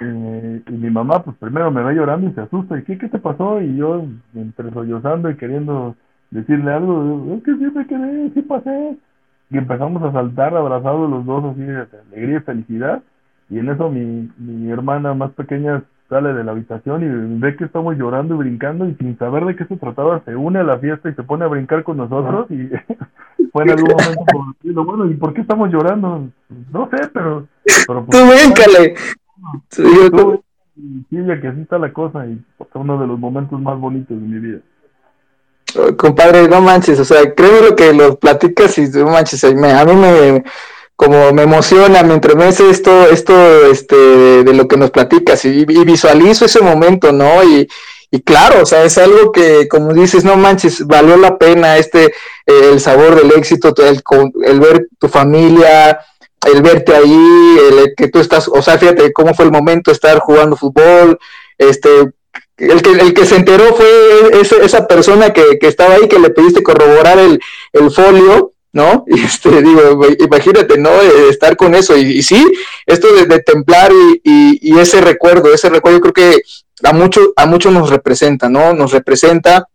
eh, 0.00 0.62
y 0.66 0.72
mi 0.72 0.90
mamá, 0.90 1.22
pues 1.24 1.36
primero 1.38 1.70
me 1.70 1.82
ve 1.82 1.94
llorando 1.94 2.28
y 2.28 2.32
se 2.32 2.40
asusta. 2.42 2.78
¿Y 2.78 2.82
qué, 2.82 2.98
qué 2.98 3.08
te 3.08 3.18
pasó? 3.18 3.60
Y 3.60 3.76
yo, 3.76 4.04
entre 4.34 4.70
sollozando 4.72 5.30
y 5.30 5.36
queriendo 5.36 5.96
decirle 6.30 6.72
algo, 6.72 7.34
es 7.36 7.42
que 7.42 7.54
sí 7.54 7.64
me 7.74 7.86
quedé, 7.86 8.30
sí 8.30 8.42
pasé. 8.42 8.96
Y 9.50 9.58
empezamos 9.58 10.02
a 10.02 10.12
saltar 10.12 10.54
abrazados 10.56 11.10
los 11.10 11.24
dos, 11.24 11.44
así 11.44 11.62
de 11.62 11.86
alegría 12.12 12.38
y 12.38 12.40
felicidad. 12.40 13.02
Y 13.50 13.58
en 13.58 13.70
eso 13.70 13.90
mi, 13.90 14.30
mi 14.38 14.70
hermana 14.70 15.14
más 15.14 15.30
pequeña 15.32 15.82
sale 16.08 16.32
de 16.32 16.42
la 16.42 16.52
habitación 16.52 17.02
y 17.02 17.40
ve 17.40 17.56
que 17.56 17.64
estamos 17.64 17.96
llorando 17.96 18.34
y 18.34 18.38
brincando 18.38 18.86
y 18.86 18.94
sin 18.94 19.18
saber 19.18 19.44
de 19.44 19.56
qué 19.56 19.66
se 19.66 19.76
trataba 19.76 20.22
se 20.24 20.34
une 20.34 20.60
a 20.60 20.64
la 20.64 20.78
fiesta 20.78 21.10
y 21.10 21.14
se 21.14 21.22
pone 21.22 21.44
a 21.44 21.48
brincar 21.48 21.84
con 21.84 21.98
nosotros 21.98 22.50
y 22.50 22.68
fue 23.52 23.64
en 23.64 23.70
algún 23.70 23.90
momento 23.90 24.54
decirlo, 24.60 24.84
bueno, 24.84 25.06
¿y 25.06 25.14
por 25.14 25.34
qué 25.34 25.42
estamos 25.42 25.70
llorando? 25.70 26.28
No 26.72 26.88
sé, 26.90 27.08
pero... 27.12 27.46
pero 27.86 28.06
pues, 28.06 28.18
Tú 28.18 28.26
bríncale, 28.26 28.94
Sí, 29.70 29.82
que 31.10 31.48
así 31.48 31.60
está 31.60 31.78
la 31.78 31.92
cosa 31.92 32.26
y 32.26 32.40
fue 32.56 32.66
uno 32.74 33.00
de 33.00 33.06
los 33.06 33.18
momentos 33.18 33.60
más 33.60 33.78
bonitos 33.78 34.20
de 34.20 34.26
mi 34.26 34.38
vida. 34.38 34.60
compadre, 35.96 36.48
no 36.48 36.60
manches, 36.60 37.00
o 37.00 37.04
sea, 37.04 37.34
creo 37.34 37.70
lo 37.70 37.76
que 37.76 37.92
lo 37.92 38.18
platicas 38.18 38.78
y 38.78 38.88
no 38.88 39.06
manches, 39.06 39.42
a 39.44 39.48
mí 39.48 39.60
me 39.60 40.44
como 40.98 41.32
me 41.32 41.44
emociona, 41.44 42.02
me 42.02 42.14
entremece 42.14 42.68
esto, 42.70 43.06
esto, 43.08 43.66
este, 43.70 43.94
de 44.42 44.52
lo 44.52 44.66
que 44.66 44.76
nos 44.76 44.90
platicas 44.90 45.44
y, 45.44 45.64
visualizo 45.64 46.44
ese 46.44 46.60
momento, 46.60 47.12
¿no? 47.12 47.44
Y, 47.44 47.68
y, 48.10 48.20
claro, 48.22 48.62
o 48.64 48.66
sea, 48.66 48.82
es 48.82 48.98
algo 48.98 49.30
que, 49.30 49.68
como 49.68 49.94
dices, 49.94 50.24
no 50.24 50.36
manches, 50.36 50.84
valió 50.88 51.16
la 51.16 51.38
pena 51.38 51.78
este, 51.78 52.06
eh, 52.06 52.70
el 52.72 52.80
sabor 52.80 53.14
del 53.14 53.30
éxito, 53.30 53.72
el, 53.78 54.02
el 54.44 54.58
ver 54.58 54.88
tu 54.98 55.06
familia, 55.06 56.00
el 56.44 56.62
verte 56.62 56.96
ahí, 56.96 57.56
el 57.70 57.94
que 57.96 58.08
tú 58.08 58.18
estás, 58.18 58.48
o 58.48 58.60
sea, 58.60 58.76
fíjate 58.76 59.12
cómo 59.12 59.34
fue 59.34 59.44
el 59.44 59.52
momento 59.52 59.92
de 59.92 59.94
estar 59.94 60.18
jugando 60.18 60.56
fútbol, 60.56 61.16
este, 61.58 62.10
el 62.56 62.82
que, 62.82 62.90
el 62.90 63.14
que 63.14 63.24
se 63.24 63.36
enteró 63.36 63.72
fue 63.76 64.32
esa 64.64 64.88
persona 64.88 65.32
que, 65.32 65.60
que 65.60 65.68
estaba 65.68 65.94
ahí, 65.94 66.08
que 66.08 66.18
le 66.18 66.30
pediste 66.30 66.64
corroborar 66.64 67.20
el, 67.20 67.40
el 67.72 67.88
folio, 67.92 68.54
¿no? 68.78 69.04
Y 69.14 69.20
este, 69.20 69.62
digo, 69.62 70.00
imagínate, 70.20 70.78
¿no? 70.78 70.90
Eh, 71.02 71.28
estar 71.28 71.56
con 71.56 71.74
eso. 71.74 71.96
Y, 71.96 72.22
sí, 72.22 72.46
esto 72.86 73.12
de, 73.12 73.40
templar 73.40 73.90
y, 73.92 74.58
y, 74.62 74.78
ese 74.78 75.00
recuerdo, 75.00 75.52
ese 75.52 75.68
recuerdo 75.68 76.00
creo 76.00 76.12
que 76.12 76.40
a 76.84 76.92
mucho, 76.92 77.32
a 77.36 77.46
mucho 77.46 77.70
nos 77.70 77.90
representa, 77.90 78.48
¿no? 78.48 78.72
Nos 78.72 78.92
representa. 78.92 79.66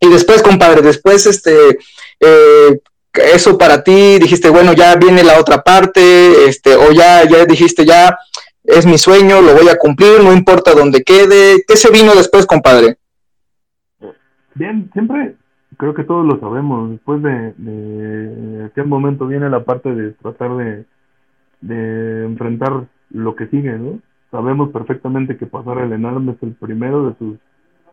Y 0.00 0.08
después, 0.08 0.42
compadre, 0.42 0.80
después, 0.82 1.26
este, 1.26 1.78
eh, 2.20 2.80
eso 3.12 3.58
para 3.58 3.82
ti, 3.82 4.18
dijiste, 4.20 4.48
bueno, 4.48 4.72
ya 4.72 4.94
viene 4.94 5.24
la 5.24 5.40
otra 5.40 5.62
parte, 5.62 6.48
este, 6.48 6.76
o 6.76 6.92
ya, 6.92 7.24
ya 7.24 7.44
dijiste, 7.44 7.84
ya 7.84 8.16
es 8.62 8.86
mi 8.86 8.98
sueño, 8.98 9.40
lo 9.40 9.54
voy 9.54 9.68
a 9.68 9.78
cumplir, 9.78 10.22
no 10.22 10.32
importa 10.32 10.74
dónde 10.74 11.02
quede. 11.02 11.64
¿Qué 11.66 11.76
se 11.76 11.90
vino 11.90 12.14
después, 12.14 12.46
compadre? 12.46 12.98
Bien, 14.54 14.88
siempre 14.92 15.34
creo 15.78 15.94
que 15.94 16.04
todos 16.04 16.26
lo 16.26 16.38
sabemos. 16.40 16.90
Después 16.90 17.22
de, 17.22 17.54
de 17.56 18.64
aquel 18.66 18.86
momento 18.86 19.26
viene 19.26 19.48
la 19.48 19.64
parte 19.64 19.94
de 19.94 20.12
tratar 20.12 20.50
de, 21.62 22.24
enfrentar 22.24 22.86
lo 23.10 23.34
que 23.34 23.46
sigue, 23.46 23.78
¿no? 23.78 24.00
Sabemos 24.30 24.70
perfectamente 24.70 25.38
que 25.38 25.46
pasar 25.46 25.78
el 25.78 25.92
ENARM 25.92 26.28
es 26.30 26.42
el 26.42 26.52
primero 26.52 27.08
de 27.08 27.14
sus, 27.16 27.38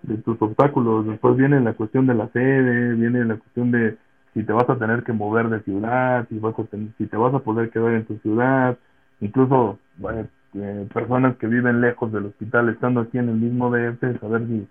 de 0.01 0.17
tus 0.17 0.41
obstáculos. 0.41 1.07
Después 1.07 1.37
viene 1.37 1.61
la 1.61 1.73
cuestión 1.73 2.07
de 2.07 2.15
la 2.15 2.27
sede, 2.29 2.95
viene 2.95 3.23
la 3.23 3.37
cuestión 3.37 3.71
de 3.71 3.97
si 4.33 4.43
te 4.43 4.51
vas 4.51 4.69
a 4.69 4.77
tener 4.77 5.03
que 5.03 5.13
mover 5.13 5.49
de 5.49 5.61
ciudad, 5.61 6.27
si, 6.27 6.37
vas 6.39 6.53
a 6.59 6.63
si 6.97 7.05
te 7.05 7.15
vas 7.15 7.33
a 7.33 7.39
poder 7.39 7.69
quedar 7.69 7.93
en 7.93 8.05
tu 8.05 8.17
ciudad, 8.17 8.77
incluso 9.21 9.79
eh, 10.11 10.87
personas 10.93 11.37
que 11.37 11.47
viven 11.47 11.79
lejos 11.79 12.11
del 12.11 12.25
hospital 12.25 12.67
estando 12.67 13.01
aquí 13.01 13.17
en 13.17 13.29
el 13.29 13.35
mismo 13.35 13.71
DF, 13.71 14.19
saber 14.19 14.45
si, 14.47 14.67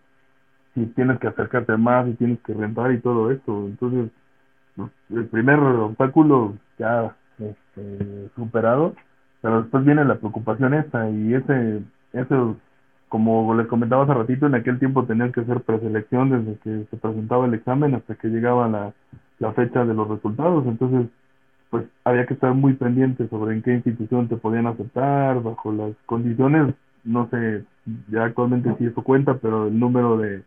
si 0.74 0.86
tienes 0.86 1.18
que 1.18 1.28
acercarte 1.28 1.76
más, 1.76 2.06
si 2.06 2.14
tienes 2.14 2.40
que 2.40 2.54
rentar 2.54 2.92
y 2.92 3.00
todo 3.00 3.30
esto. 3.30 3.66
Entonces, 3.66 4.10
pues, 4.76 4.90
el 5.10 5.26
primer 5.26 5.58
obstáculo 5.58 6.54
ya 6.78 7.14
este, 7.38 8.30
superado, 8.34 8.94
pero 9.40 9.62
después 9.62 9.84
viene 9.84 10.04
la 10.04 10.16
preocupación 10.16 10.74
esta 10.74 11.08
y 11.10 11.34
ese, 11.34 11.82
ese 12.12 12.34
como 13.08 13.54
les 13.54 13.68
comentaba 13.68 14.04
hace 14.04 14.14
ratito, 14.14 14.46
en 14.46 14.56
aquel 14.56 14.78
tiempo 14.80 15.04
tenían 15.04 15.30
que 15.30 15.42
hacer 15.42 15.60
preselección 15.60 16.30
desde 16.30 16.58
que 16.58 16.86
se 16.90 16.96
presentaba 16.96 17.46
el 17.46 17.54
examen 17.54 17.94
hasta 17.94 18.16
que 18.16 18.28
llegaba 18.28 18.68
la, 18.68 18.92
la 19.38 19.52
fecha 19.52 19.84
de 19.84 19.94
los 19.94 20.08
resultados. 20.08 20.66
Entonces, 20.66 21.06
pues 21.70 21.84
había 22.04 22.26
que 22.26 22.34
estar 22.34 22.52
muy 22.54 22.72
pendiente 22.74 23.28
sobre 23.28 23.54
en 23.54 23.62
qué 23.62 23.74
institución 23.74 24.28
te 24.28 24.36
podían 24.36 24.66
aceptar, 24.66 25.42
bajo 25.42 25.72
las 25.72 25.92
condiciones, 26.06 26.74
no 27.04 27.28
sé, 27.30 27.64
ya 28.08 28.24
actualmente 28.24 28.74
si 28.78 28.86
eso 28.86 29.02
cuenta, 29.02 29.34
pero 29.34 29.68
el 29.68 29.78
número 29.78 30.16
de, 30.16 30.42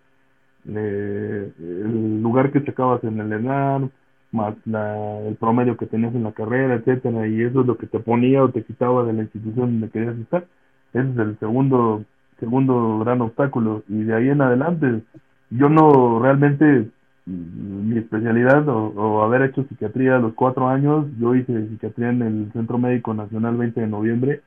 el 0.68 2.22
lugar 2.22 2.52
que 2.52 2.64
checabas 2.64 3.04
en 3.04 3.20
el 3.20 3.32
ENAR, 3.32 3.90
más 4.32 4.56
la, 4.66 5.20
el 5.22 5.36
promedio 5.36 5.78
que 5.78 5.86
tenías 5.86 6.14
en 6.14 6.24
la 6.24 6.34
carrera, 6.34 6.76
etcétera, 6.76 7.28
y 7.28 7.42
eso 7.42 7.62
es 7.62 7.68
lo 7.68 7.78
que 7.78 7.88
te 7.88 8.00
ponía 8.00 8.44
o 8.44 8.50
te 8.50 8.64
quitaba 8.64 9.04
de 9.06 9.14
la 9.14 9.24
institución 9.24 9.80
donde 9.80 9.90
querías 9.90 10.18
estar. 10.18 10.46
Ese 10.94 11.10
es 11.10 11.18
el 11.18 11.40
segundo 11.40 12.04
segundo 12.40 13.00
gran 13.00 13.22
obstáculo. 13.22 13.84
Y 13.88 14.04
de 14.04 14.16
ahí 14.16 14.30
en 14.30 14.42
adelante 14.42 15.02
yo 15.50 15.70
no 15.70 16.20
realmente 16.20 16.90
mm, 17.26 17.90
mi 17.90 17.98
especialidad 18.00 18.68
o, 18.68 19.24
haber 19.24 19.44
hecho 19.44 19.66
psiquiatría 19.68 20.18
a 20.18 20.20
los 20.20 20.34
cuatro 20.34 20.68
años 20.68 21.06
yo 21.20 21.36
hice 21.36 21.68
psiquiatría 21.68 22.10
en 22.10 22.22
el 22.22 22.52
Centro 22.54 22.78
Médico 22.78 23.14
Nacional 23.14 23.58
20 23.58 23.82
de 23.82 23.88
noviembre. 23.88 24.42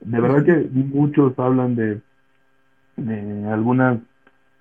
De 0.00 0.20
verdad 0.20 0.44
que 0.44 0.68
muchos 0.72 1.38
hablan 1.38 1.76
de, 1.76 2.00
de 2.96 3.48
algunas 3.48 3.98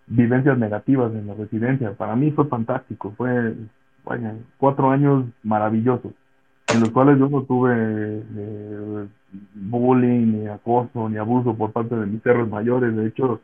vivencias 0.10 0.58
negativas 0.58 1.14
en 1.14 1.28
la 1.28 1.34
residencia 1.36 1.94
para 1.94 2.16
mí 2.16 2.32
fue 2.32 2.46
fantástico 2.48 3.14
fue 3.16 3.56
vaya, 4.04 4.36
cuatro 4.58 4.90
años 4.90 5.26
maravillosos 5.44 6.14
en 6.74 6.82
los 6.82 6.90
cuales 6.92 7.18
yo 7.18 7.30
no 7.30 7.44
tuve 7.44 8.24
eh, 8.38 9.08
bullying, 9.54 10.42
ni 10.42 10.48
acoso, 10.48 11.10
ni 11.10 11.18
abuso 11.18 11.56
por 11.56 11.72
parte 11.72 11.96
de 11.96 12.06
mis 12.06 12.22
perros 12.22 12.50
mayores. 12.50 12.96
De 12.96 13.08
hecho, 13.08 13.42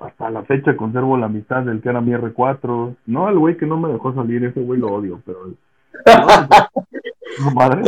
hasta 0.00 0.30
la 0.30 0.42
fecha 0.44 0.76
conservo 0.76 1.16
la 1.16 1.26
amistad 1.26 1.62
del 1.62 1.80
que 1.80 1.88
era 1.88 2.00
mi 2.00 2.12
R4. 2.12 2.96
No, 3.06 3.28
el 3.28 3.38
güey 3.38 3.56
que 3.56 3.66
no 3.66 3.78
me 3.78 3.92
dejó 3.92 4.14
salir, 4.14 4.44
ese 4.44 4.60
güey 4.60 4.80
lo 4.80 4.88
odio, 4.88 5.20
pero... 5.24 5.38
No, 7.44 7.50
madre. 7.54 7.82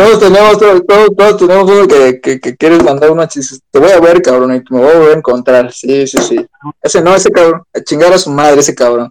Todos 0.00 0.18
tenemos, 0.18 0.58
todos, 0.58 0.82
todos, 1.14 1.36
tenemos 1.36 1.70
uno 1.70 1.86
que, 1.86 2.20
que, 2.22 2.40
que, 2.40 2.56
quieres 2.56 2.82
mandar 2.82 3.10
una 3.10 3.28
chis. 3.28 3.62
Te 3.70 3.78
voy 3.78 3.90
a 3.90 4.00
ver, 4.00 4.22
cabrón, 4.22 4.54
y 4.54 4.74
me 4.74 4.80
voy 4.80 5.12
a 5.12 5.18
encontrar. 5.18 5.70
Sí, 5.72 6.06
sí, 6.06 6.16
sí. 6.16 6.46
Ese 6.80 7.02
no, 7.02 7.14
ese 7.14 7.30
cabrón. 7.30 7.64
A 7.74 7.80
chingar 7.82 8.10
a 8.10 8.16
su 8.16 8.30
madre, 8.30 8.60
ese 8.60 8.74
cabrón. 8.74 9.10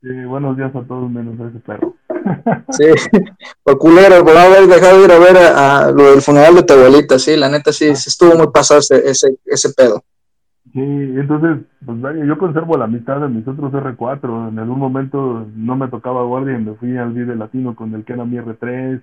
Sí, 0.00 0.24
buenos 0.24 0.56
días 0.56 0.74
a 0.74 0.82
todos 0.82 1.10
menos 1.10 1.38
a 1.40 1.48
ese 1.48 1.58
perro. 1.60 1.94
Sí, 2.70 2.86
por 3.62 3.76
culero, 3.78 4.24
por 4.24 4.34
haber 4.34 4.66
dejado 4.66 4.98
de 4.98 5.04
ir 5.04 5.12
a 5.12 5.18
ver 5.18 5.36
a, 5.36 5.90
lo 5.90 6.12
del 6.12 6.22
funeral 6.22 6.54
de 6.54 6.62
tu 6.62 6.72
abuelita, 6.72 7.18
sí, 7.18 7.36
la 7.36 7.50
neta 7.50 7.70
sí, 7.70 7.88
estuvo 7.88 8.34
muy 8.34 8.46
pasado 8.46 8.80
ese, 8.80 9.06
ese, 9.06 9.36
ese 9.44 9.74
pedo. 9.74 10.02
Sí, 10.72 10.80
entonces, 10.80 11.66
pues 11.84 12.00
vaya, 12.00 12.24
yo 12.24 12.38
conservo 12.38 12.78
la 12.78 12.86
mitad 12.86 13.20
de 13.20 13.28
mis 13.28 13.46
otros 13.46 13.70
R4, 13.72 14.48
en 14.48 14.58
algún 14.58 14.78
momento 14.78 15.46
no 15.54 15.76
me 15.76 15.88
tocaba 15.88 16.24
guardia 16.24 16.58
y 16.58 16.62
me 16.62 16.74
fui 16.76 16.96
al 16.96 17.12
Vive 17.12 17.36
Latino 17.36 17.76
con 17.76 17.94
el 17.94 18.04
que 18.04 18.14
era 18.14 18.24
mi 18.24 18.38
R3, 18.38 19.02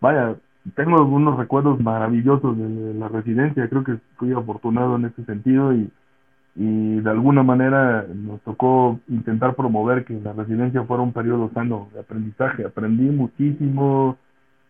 vaya, 0.00 0.36
tengo 0.70 0.96
algunos 0.96 1.36
recuerdos 1.36 1.80
maravillosos 1.80 2.56
de 2.56 2.94
la 2.94 3.08
residencia, 3.08 3.68
creo 3.68 3.84
que 3.84 3.96
fui 4.16 4.32
afortunado 4.32 4.96
en 4.96 5.06
ese 5.06 5.24
sentido 5.24 5.74
y 5.74 5.90
y 6.56 7.00
de 7.00 7.10
alguna 7.10 7.42
manera 7.42 8.06
nos 8.14 8.40
tocó 8.42 9.00
intentar 9.08 9.56
promover 9.56 10.04
que 10.04 10.14
la 10.22 10.32
residencia 10.32 10.84
fuera 10.84 11.02
un 11.02 11.12
periodo 11.12 11.50
sano 11.52 11.88
de 11.92 12.00
aprendizaje. 12.00 12.64
Aprendí 12.64 13.04
muchísimo, 13.04 14.16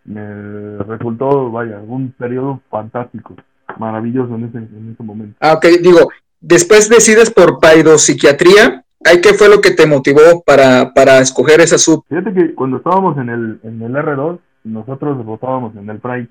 me 0.04 0.78
resultó, 0.78 1.50
vaya, 1.50 1.80
un 1.86 2.12
periodo 2.12 2.60
fantástico, 2.70 3.36
maravilloso 3.78 4.34
en 4.34 4.44
ese, 4.44 4.58
en 4.58 4.92
ese 4.94 5.02
momento. 5.02 5.36
Ah, 5.40 5.54
ok, 5.54 5.66
digo, 5.82 6.08
después 6.40 6.88
decides 6.88 7.30
por 7.30 7.58
paidopsiquiatría, 7.60 8.80
¿Ay, 9.06 9.20
¿Qué 9.20 9.34
fue 9.34 9.50
lo 9.50 9.60
que 9.60 9.72
te 9.72 9.86
motivó 9.86 10.42
para, 10.46 10.94
para 10.94 11.18
escoger 11.18 11.60
esa 11.60 11.76
sub? 11.76 12.02
Fíjate 12.08 12.32
que 12.32 12.54
cuando 12.54 12.78
estábamos 12.78 13.18
en 13.18 13.28
el, 13.28 13.60
en 13.62 13.82
el 13.82 13.92
R2, 13.92 14.38
nosotros 14.64 15.24
votábamos 15.24 15.76
en 15.76 15.88
el 15.88 15.98
PRAI. 15.98 16.28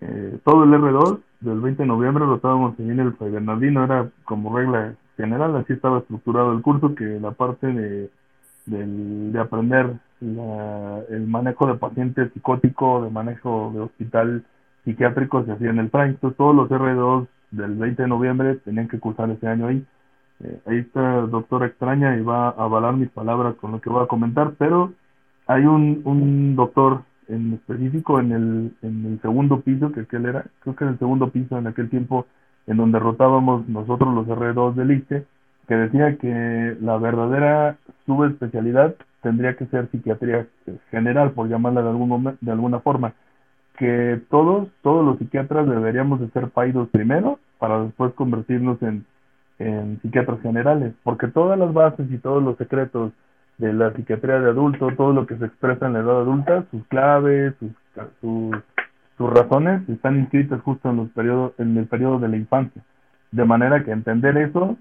Eh, 0.00 0.38
todo 0.44 0.64
el 0.64 0.70
R2 0.70 1.20
del 1.40 1.60
20 1.60 1.82
de 1.82 1.88
noviembre 1.88 2.24
lo 2.24 2.36
estábamos 2.36 2.78
en 2.78 2.98
el 2.98 3.12
Fray 3.14 3.32
Bernardino, 3.32 3.84
era 3.84 4.08
como 4.24 4.56
regla 4.56 4.94
general, 5.16 5.56
así 5.56 5.72
estaba 5.72 5.98
estructurado 5.98 6.52
el 6.52 6.62
curso, 6.62 6.94
que 6.94 7.04
la 7.20 7.32
parte 7.32 7.66
de, 7.66 8.10
de 8.66 9.40
aprender 9.40 9.94
el 10.20 11.26
manejo 11.26 11.66
de 11.66 11.74
pacientes 11.74 12.32
psicóticos, 12.32 13.04
de 13.04 13.10
manejo 13.10 13.72
de 13.74 13.80
hospital 13.80 14.44
psiquiátrico 14.84 15.44
se 15.44 15.52
hacía 15.52 15.70
en 15.70 15.78
el 15.78 15.90
PRAI. 15.90 16.10
Entonces 16.10 16.36
todos 16.36 16.54
los 16.54 16.68
R2 16.68 17.26
del 17.50 17.74
20 17.74 18.02
de 18.02 18.08
noviembre 18.08 18.54
tenían 18.56 18.88
que 18.88 18.98
cursar 18.98 19.30
ese 19.30 19.46
año 19.46 19.66
ahí. 19.66 19.84
Eh, 20.40 20.60
ahí 20.66 20.78
está 20.78 21.22
doctora 21.22 21.66
extraña 21.66 22.16
y 22.16 22.22
va 22.22 22.48
a 22.48 22.50
avalar 22.50 22.94
mis 22.94 23.10
palabras 23.10 23.56
con 23.56 23.72
lo 23.72 23.80
que 23.80 23.90
voy 23.90 24.04
a 24.04 24.08
comentar, 24.08 24.52
pero 24.58 24.92
hay 25.46 25.64
un, 25.64 26.02
un 26.04 26.54
doctor 26.54 27.02
en 27.28 27.54
específico 27.54 28.20
en 28.20 28.32
el, 28.32 28.72
en 28.82 29.06
el 29.06 29.20
segundo 29.20 29.60
piso, 29.60 29.92
que 29.92 30.00
aquel 30.00 30.26
era, 30.26 30.44
creo 30.60 30.76
que 30.76 30.84
en 30.84 30.90
el 30.90 30.98
segundo 30.98 31.30
piso 31.30 31.58
en 31.58 31.66
aquel 31.66 31.90
tiempo 31.90 32.26
en 32.66 32.76
donde 32.76 32.98
rotábamos 32.98 33.68
nosotros 33.68 34.14
los 34.14 34.26
R2 34.26 34.74
del 34.74 34.90
ICE, 34.92 35.24
que 35.66 35.74
decía 35.74 36.16
que 36.16 36.76
la 36.80 36.96
verdadera 36.98 37.76
subespecialidad 38.06 38.94
tendría 39.22 39.56
que 39.56 39.66
ser 39.66 39.88
psiquiatría 39.90 40.46
general, 40.90 41.32
por 41.32 41.48
llamarla 41.48 41.82
de, 41.82 41.88
algún 41.88 42.36
de 42.40 42.52
alguna 42.52 42.80
forma, 42.80 43.14
que 43.76 44.20
todos, 44.30 44.68
todos 44.82 45.04
los 45.04 45.18
psiquiatras 45.18 45.68
deberíamos 45.68 46.20
de 46.20 46.28
ser 46.30 46.48
paidos 46.48 46.88
primero 46.88 47.38
para 47.58 47.82
después 47.84 48.12
convertirnos 48.14 48.82
en 48.82 49.04
en 49.58 50.00
psiquiatras 50.00 50.40
generales, 50.40 50.94
porque 51.02 51.28
todas 51.28 51.58
las 51.58 51.72
bases 51.72 52.10
y 52.10 52.18
todos 52.18 52.42
los 52.42 52.56
secretos 52.56 53.12
de 53.58 53.72
la 53.72 53.92
psiquiatría 53.92 54.40
de 54.40 54.50
adulto, 54.50 54.88
todo 54.96 55.12
lo 55.12 55.26
que 55.26 55.36
se 55.36 55.46
expresa 55.46 55.86
en 55.86 55.94
la 55.94 56.00
edad 56.00 56.20
adulta, 56.20 56.64
sus 56.70 56.86
claves, 56.86 57.54
sus, 57.58 57.72
sus, 59.16 59.30
razones, 59.30 59.86
están 59.88 60.18
inscritas 60.18 60.60
justo 60.62 60.90
en, 60.90 60.96
los 60.96 61.08
periodos, 61.10 61.52
en 61.58 61.76
el 61.76 61.86
periodo 61.86 62.20
de 62.20 62.28
la 62.28 62.36
infancia. 62.36 62.82
De 63.32 63.44
manera 63.44 63.84
que 63.84 63.90
entender 63.90 64.38
eso 64.38 64.76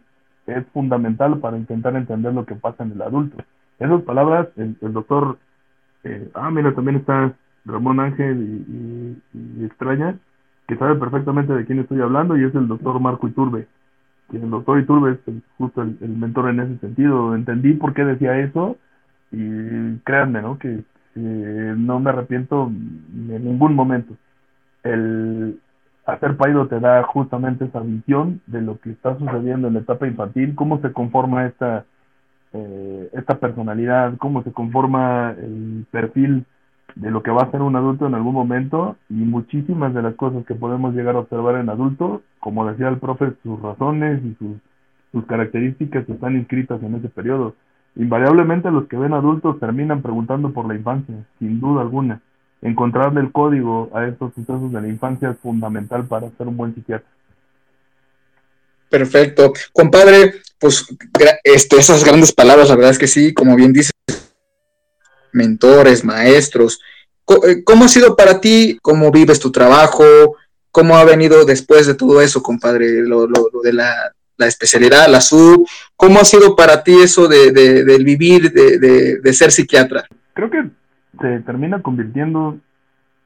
es 0.45 0.65
fundamental 0.67 1.39
para 1.39 1.57
intentar 1.57 1.95
entender 1.95 2.33
lo 2.33 2.45
que 2.45 2.55
pasa 2.55 2.83
en 2.83 2.91
el 2.91 3.01
adulto. 3.01 3.43
Esas 3.79 4.01
palabras, 4.03 4.47
el, 4.57 4.75
doctor, 4.93 5.37
eh, 6.03 6.29
ah, 6.35 6.51
mira, 6.51 6.73
también 6.73 6.97
está 6.97 7.33
Ramón 7.65 7.99
Ángel 7.99 8.41
y, 8.41 9.21
y, 9.33 9.65
Extraña, 9.65 10.15
que 10.67 10.77
sabe 10.77 10.95
perfectamente 10.95 11.53
de 11.53 11.65
quién 11.65 11.79
estoy 11.79 11.99
hablando, 12.01 12.37
y 12.37 12.43
es 12.43 12.53
el 12.53 12.67
doctor 12.67 12.99
Marco 12.99 13.27
Iturbe 13.27 13.67
que 14.29 14.37
el 14.37 14.49
doctor 14.49 14.79
Iturbe 14.79 15.11
es 15.11 15.33
justo 15.57 15.81
el, 15.81 15.97
mentor 16.01 16.49
en 16.49 16.59
ese 16.59 16.77
sentido. 16.79 17.35
Entendí 17.35 17.73
por 17.73 17.93
qué 17.93 18.03
decía 18.03 18.39
eso 18.39 18.77
y 19.31 19.97
créanme, 19.99 20.41
¿no? 20.41 20.57
Que 20.57 20.83
no 21.15 21.99
me 21.99 22.09
arrepiento 22.09 22.67
en 22.67 23.43
ningún 23.43 23.73
momento. 23.75 24.15
El 24.83 25.59
hacer 26.05 26.37
paido 26.37 26.67
te 26.67 26.79
da 26.79 27.03
justamente 27.03 27.65
esa 27.65 27.79
visión 27.81 28.41
de 28.47 28.61
lo 28.61 28.79
que 28.79 28.91
está 28.91 29.17
sucediendo 29.17 29.67
en 29.67 29.73
la 29.73 29.79
etapa 29.81 30.07
infantil, 30.07 30.55
cómo 30.55 30.79
se 30.81 30.91
conforma 30.93 31.45
esta, 31.47 31.85
eh, 32.53 33.09
esta 33.13 33.39
personalidad, 33.39 34.15
cómo 34.17 34.43
se 34.43 34.51
conforma 34.51 35.35
el 35.37 35.85
perfil 35.91 36.45
de 36.95 37.11
lo 37.11 37.21
que 37.21 37.31
va 37.31 37.43
a 37.43 37.51
ser 37.51 37.61
un 37.61 37.75
adulto 37.75 38.07
en 38.07 38.15
algún 38.15 38.33
momento 38.33 38.95
y 39.09 39.13
muchísimas 39.13 39.93
de 39.93 40.01
las 40.01 40.15
cosas 40.15 40.45
que 40.45 40.55
podemos 40.55 40.95
llegar 40.95 41.15
a 41.15 41.19
observar 41.19 41.55
en 41.55 41.69
adultos, 41.69 42.21
como 42.39 42.65
decía 42.65 42.87
el 42.87 42.97
profe, 42.97 43.33
sus 43.43 43.61
razones 43.61 44.21
y 44.23 44.35
sus, 44.35 44.57
sus 45.11 45.25
características 45.25 46.07
están 46.09 46.35
inscritas 46.35 46.81
en 46.81 46.95
ese 46.95 47.09
periodo. 47.09 47.55
Invariablemente 47.95 48.71
los 48.71 48.87
que 48.87 48.97
ven 48.97 49.13
adultos 49.13 49.59
terminan 49.59 50.01
preguntando 50.01 50.51
por 50.51 50.67
la 50.67 50.75
infancia, 50.75 51.15
sin 51.39 51.59
duda 51.59 51.81
alguna. 51.81 52.21
Encontrarle 52.61 53.21
el 53.21 53.31
código 53.31 53.89
a 53.93 54.05
estos 54.05 54.33
sucesos 54.33 54.71
de 54.71 54.81
la 54.81 54.87
infancia 54.87 55.31
es 55.31 55.37
fundamental 55.37 56.05
para 56.05 56.29
ser 56.31 56.47
un 56.47 56.57
buen 56.57 56.73
psiquiatra. 56.73 57.07
Perfecto. 58.89 59.53
Compadre, 59.73 60.33
pues 60.59 60.87
este, 61.43 61.77
esas 61.77 62.03
grandes 62.03 62.31
palabras, 62.31 62.69
la 62.69 62.75
verdad 62.75 62.91
es 62.91 62.99
que 62.99 63.07
sí, 63.07 63.33
como 63.33 63.55
bien 63.55 63.73
dices, 63.73 63.91
mentores, 65.37 66.03
maestros. 66.03 66.81
Eh, 67.47 67.63
¿Cómo 67.63 67.85
ha 67.85 67.87
sido 67.87 68.15
para 68.15 68.41
ti? 68.41 68.77
¿Cómo 68.81 69.11
vives 69.11 69.39
tu 69.39 69.51
trabajo? 69.51 70.03
¿Cómo 70.71 70.97
ha 70.97 71.05
venido 71.05 71.45
después 71.45 71.87
de 71.87 71.95
todo 71.95 72.21
eso, 72.21 72.41
compadre? 72.43 73.01
Lo, 73.07 73.27
de 73.63 73.73
la, 73.73 74.11
especialidad, 74.39 75.07
la 75.09 75.21
sub. 75.21 75.67
¿Cómo 75.95 76.19
ha 76.19 76.23
sido 76.23 76.55
para 76.55 76.83
ti 76.83 76.95
eso 77.01 77.27
de, 77.27 77.51
del 77.51 78.03
vivir, 78.03 78.51
de, 78.51 79.33
ser 79.33 79.51
psiquiatra? 79.51 80.05
Creo 80.33 80.49
que 80.49 80.69
se 81.19 81.39
termina 81.41 81.81
convirtiendo 81.81 82.57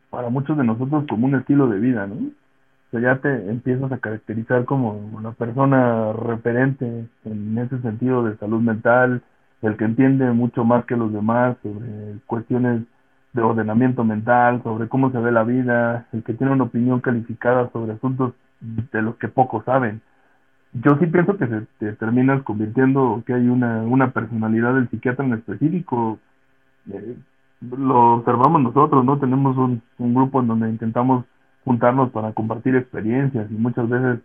para 0.09 0.29
muchos 0.29 0.57
de 0.57 0.63
nosotros 0.63 1.05
como 1.09 1.25
un 1.25 1.35
estilo 1.35 1.67
de 1.67 1.79
vida, 1.79 2.07
¿no? 2.07 2.15
O 2.15 2.91
sea, 2.91 3.01
ya 3.01 3.21
te 3.21 3.29
empiezas 3.49 3.91
a 3.91 3.99
caracterizar 3.99 4.65
como 4.65 4.91
una 4.91 5.31
persona 5.31 6.11
referente 6.11 7.05
en 7.23 7.57
ese 7.57 7.81
sentido 7.81 8.23
de 8.23 8.38
salud 8.38 8.61
mental, 8.61 9.21
el 9.61 9.77
que 9.77 9.85
entiende 9.85 10.31
mucho 10.31 10.63
más 10.65 10.85
que 10.85 10.95
los 10.97 11.13
demás 11.13 11.57
sobre 11.61 12.19
cuestiones 12.25 12.81
de 13.33 13.41
ordenamiento 13.41 14.03
mental, 14.03 14.61
sobre 14.63 14.89
cómo 14.89 15.11
se 15.11 15.19
ve 15.19 15.31
la 15.31 15.43
vida, 15.43 16.07
el 16.11 16.23
que 16.23 16.33
tiene 16.33 16.53
una 16.53 16.65
opinión 16.65 16.99
calificada 16.99 17.69
sobre 17.71 17.93
asuntos 17.93 18.33
de 18.59 19.01
los 19.01 19.15
que 19.15 19.27
pocos 19.27 19.63
saben. 19.65 20.01
Yo 20.73 20.97
sí 20.99 21.05
pienso 21.07 21.38
que 21.38 21.47
se 21.47 21.61
te 21.79 21.93
terminas 21.93 22.43
convirtiendo, 22.43 23.23
que 23.25 23.33
hay 23.33 23.47
una, 23.47 23.81
una 23.83 24.11
personalidad 24.11 24.73
del 24.73 24.89
psiquiatra 24.89 25.25
en 25.25 25.33
específico. 25.33 26.19
Eh, 26.91 27.17
lo 27.77 28.15
observamos 28.15 28.61
nosotros, 28.61 29.05
¿no? 29.05 29.19
Tenemos 29.19 29.55
un, 29.57 29.81
un 29.97 30.13
grupo 30.13 30.41
en 30.41 30.47
donde 30.47 30.69
intentamos 30.69 31.25
juntarnos 31.65 32.09
para 32.11 32.33
compartir 32.33 32.75
experiencias 32.75 33.49
y 33.51 33.53
muchas 33.53 33.88
veces 33.88 34.19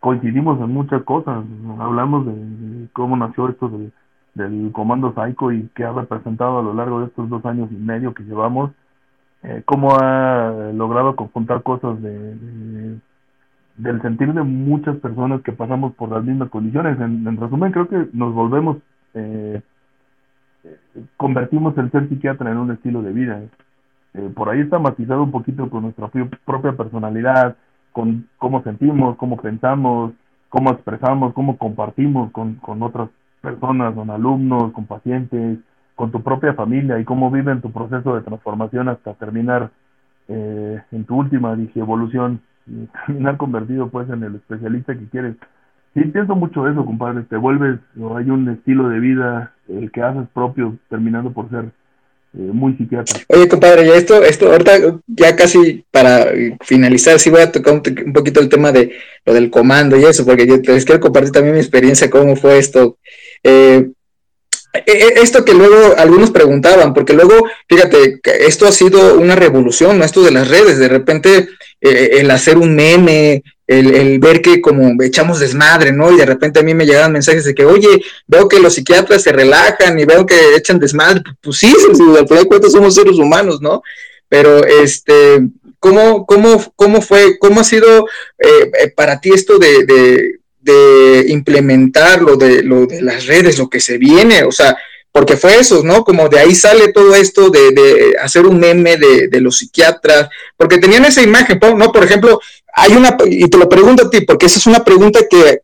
coincidimos 0.00 0.60
en 0.60 0.72
muchas 0.72 1.02
cosas. 1.02 1.44
Hablamos 1.78 2.26
de 2.26 2.88
cómo 2.92 3.16
nació 3.16 3.48
esto 3.48 3.68
de 3.68 3.90
del 4.36 4.70
Comando 4.72 5.14
Psycho 5.14 5.50
y 5.50 5.68
que 5.74 5.84
ha 5.84 5.92
representado 5.92 6.58
a 6.58 6.62
lo 6.62 6.74
largo 6.74 7.00
de 7.00 7.06
estos 7.06 7.28
dos 7.28 7.44
años 7.46 7.70
y 7.72 7.74
medio 7.74 8.14
que 8.14 8.22
llevamos, 8.22 8.70
eh, 9.42 9.62
cómo 9.64 9.96
ha 9.96 10.72
logrado 10.74 11.16
conjuntar 11.16 11.62
cosas 11.62 12.00
de, 12.02 12.98
del 13.76 14.02
sentir 14.02 14.32
de 14.34 14.42
muchas 14.42 14.96
personas 14.98 15.40
que 15.42 15.52
pasamos 15.52 15.94
por 15.94 16.10
las 16.10 16.22
mismas 16.22 16.50
condiciones. 16.50 17.00
En, 17.00 17.36
resumen, 17.36 17.72
creo 17.72 17.88
que 17.88 18.08
nos 18.12 18.34
volvemos, 18.34 18.76
eh, 19.14 19.62
convertimos 21.16 21.76
el 21.78 21.90
ser 21.90 22.08
psiquiatra 22.08 22.50
en 22.50 22.58
un 22.58 22.72
estilo 22.72 23.02
de 23.02 23.12
vida. 23.12 23.40
Eh, 24.14 24.30
por 24.34 24.50
ahí 24.50 24.60
está 24.60 24.78
matizado 24.78 25.22
un 25.22 25.30
poquito 25.30 25.70
con 25.70 25.84
nuestra 25.84 26.10
propia 26.44 26.72
personalidad, 26.72 27.56
con 27.92 28.26
cómo 28.36 28.62
sentimos, 28.62 29.16
cómo 29.16 29.38
pensamos, 29.38 30.12
cómo 30.50 30.70
expresamos, 30.72 31.32
cómo 31.32 31.56
compartimos 31.56 32.30
con, 32.32 32.56
con 32.56 32.82
otras 32.82 33.08
personas, 33.08 33.25
con 33.54 34.10
alumnos, 34.10 34.72
con 34.72 34.86
pacientes, 34.86 35.58
con 35.94 36.12
tu 36.12 36.22
propia 36.22 36.54
familia 36.54 36.98
y 37.00 37.04
cómo 37.04 37.30
viven 37.30 37.60
tu 37.60 37.72
proceso 37.72 38.14
de 38.14 38.22
transformación 38.22 38.88
hasta 38.88 39.14
terminar 39.14 39.70
eh, 40.28 40.82
en 40.92 41.04
tu 41.04 41.16
última 41.16 41.56
dije, 41.56 41.80
evolución 41.80 42.40
y 42.66 42.86
terminar 43.06 43.36
convertido 43.36 43.88
pues 43.88 44.08
en 44.10 44.22
el 44.22 44.36
especialista 44.36 44.94
que 44.94 45.08
quieres. 45.08 45.36
Sí, 45.94 46.02
pienso 46.02 46.34
mucho 46.34 46.68
eso, 46.68 46.84
compadre, 46.84 47.22
te 47.22 47.38
vuelves, 47.38 47.78
o 47.98 48.16
hay 48.18 48.28
un 48.28 48.46
estilo 48.50 48.90
de 48.90 49.00
vida, 49.00 49.52
el 49.66 49.90
que 49.90 50.02
haces 50.02 50.28
propio, 50.34 50.76
terminando 50.90 51.32
por 51.32 51.48
ser 51.48 51.64
eh, 52.34 52.50
muy 52.52 52.74
psiquiatra. 52.74 53.18
Oye, 53.28 53.48
compadre, 53.48 53.86
ya 53.86 53.94
esto, 53.94 54.22
esto, 54.22 54.52
ahorita 54.52 54.72
ya 55.06 55.34
casi 55.34 55.86
para 55.90 56.26
finalizar, 56.60 57.18
sí 57.18 57.30
voy 57.30 57.40
a 57.40 57.50
tocar 57.50 57.72
un, 57.72 58.12
poquito 58.12 58.40
el 58.40 58.50
tema 58.50 58.72
de 58.72 58.92
lo 59.24 59.32
del 59.32 59.48
comando 59.48 59.96
y 59.96 60.04
eso, 60.04 60.26
porque 60.26 60.46
yo 60.46 60.56
les 60.56 60.84
quiero 60.84 61.00
compartir 61.00 61.32
también 61.32 61.54
mi 61.54 61.60
experiencia, 61.60 62.10
cómo 62.10 62.36
fue 62.36 62.58
esto. 62.58 62.98
Eh, 63.42 63.86
e, 64.84 64.92
e, 64.92 65.20
esto 65.22 65.44
que 65.44 65.54
luego 65.54 65.94
algunos 65.96 66.30
preguntaban, 66.30 66.92
porque 66.92 67.12
luego, 67.12 67.46
fíjate, 67.68 68.20
esto 68.24 68.66
ha 68.66 68.72
sido 68.72 69.14
una 69.18 69.34
revolución, 69.36 69.98
¿no? 69.98 70.04
Esto 70.04 70.22
de 70.22 70.32
las 70.32 70.48
redes, 70.48 70.78
de 70.78 70.88
repente 70.88 71.48
eh, 71.80 72.10
el 72.14 72.30
hacer 72.30 72.58
un 72.58 72.74
meme, 72.74 73.42
el, 73.66 74.18
ver 74.18 74.42
que 74.42 74.60
como 74.60 75.02
echamos 75.02 75.40
desmadre, 75.40 75.92
¿no? 75.92 76.12
Y 76.12 76.16
de 76.16 76.26
repente 76.26 76.60
a 76.60 76.62
mí 76.62 76.74
me 76.74 76.86
llegaban 76.86 77.12
mensajes 77.12 77.44
de 77.44 77.54
que, 77.54 77.64
oye, 77.64 78.02
veo 78.26 78.48
que 78.48 78.60
los 78.60 78.74
psiquiatras 78.74 79.22
se 79.22 79.32
relajan 79.32 79.98
y 79.98 80.04
veo 80.04 80.26
que 80.26 80.56
echan 80.56 80.78
desmadre. 80.78 81.22
Pues 81.40 81.58
sí, 81.58 81.74
al 81.88 81.96
final 81.96 82.42
de 82.42 82.44
cuentas 82.44 82.72
somos 82.72 82.94
seres 82.94 83.16
humanos, 83.18 83.60
¿no? 83.60 83.82
Pero, 84.28 84.64
este, 84.64 85.40
¿cómo, 85.78 86.26
cómo, 86.26 86.72
cómo 86.74 87.00
fue, 87.00 87.38
cómo 87.38 87.60
ha 87.60 87.64
sido 87.64 88.06
eh, 88.38 88.92
para 88.94 89.20
ti 89.20 89.30
esto 89.32 89.58
de 89.58 90.35
implementar 91.28 92.22
lo 92.22 92.36
de, 92.36 92.62
lo 92.62 92.86
de 92.86 93.02
las 93.02 93.26
redes, 93.26 93.58
lo 93.58 93.68
que 93.68 93.80
se 93.80 93.98
viene, 93.98 94.44
o 94.44 94.52
sea, 94.52 94.76
porque 95.16 95.38
fue 95.38 95.58
eso, 95.58 95.82
¿no? 95.82 96.04
Como 96.04 96.28
de 96.28 96.38
ahí 96.38 96.54
sale 96.54 96.92
todo 96.92 97.14
esto 97.14 97.48
de, 97.48 98.14
hacer 98.22 98.44
un 98.44 98.60
meme 98.60 98.98
de, 98.98 99.40
los 99.40 99.58
psiquiatras, 99.58 100.28
porque 100.58 100.76
tenían 100.76 101.06
esa 101.06 101.22
imagen, 101.22 101.58
¿no? 101.78 101.90
Por 101.90 102.04
ejemplo, 102.04 102.38
hay 102.74 102.92
una, 102.92 103.16
y 103.24 103.48
te 103.48 103.56
lo 103.56 103.66
pregunto 103.66 104.06
a 104.06 104.10
ti, 104.10 104.20
porque 104.20 104.44
esa 104.44 104.58
es 104.58 104.66
una 104.66 104.84
pregunta 104.84 105.20
que, 105.30 105.60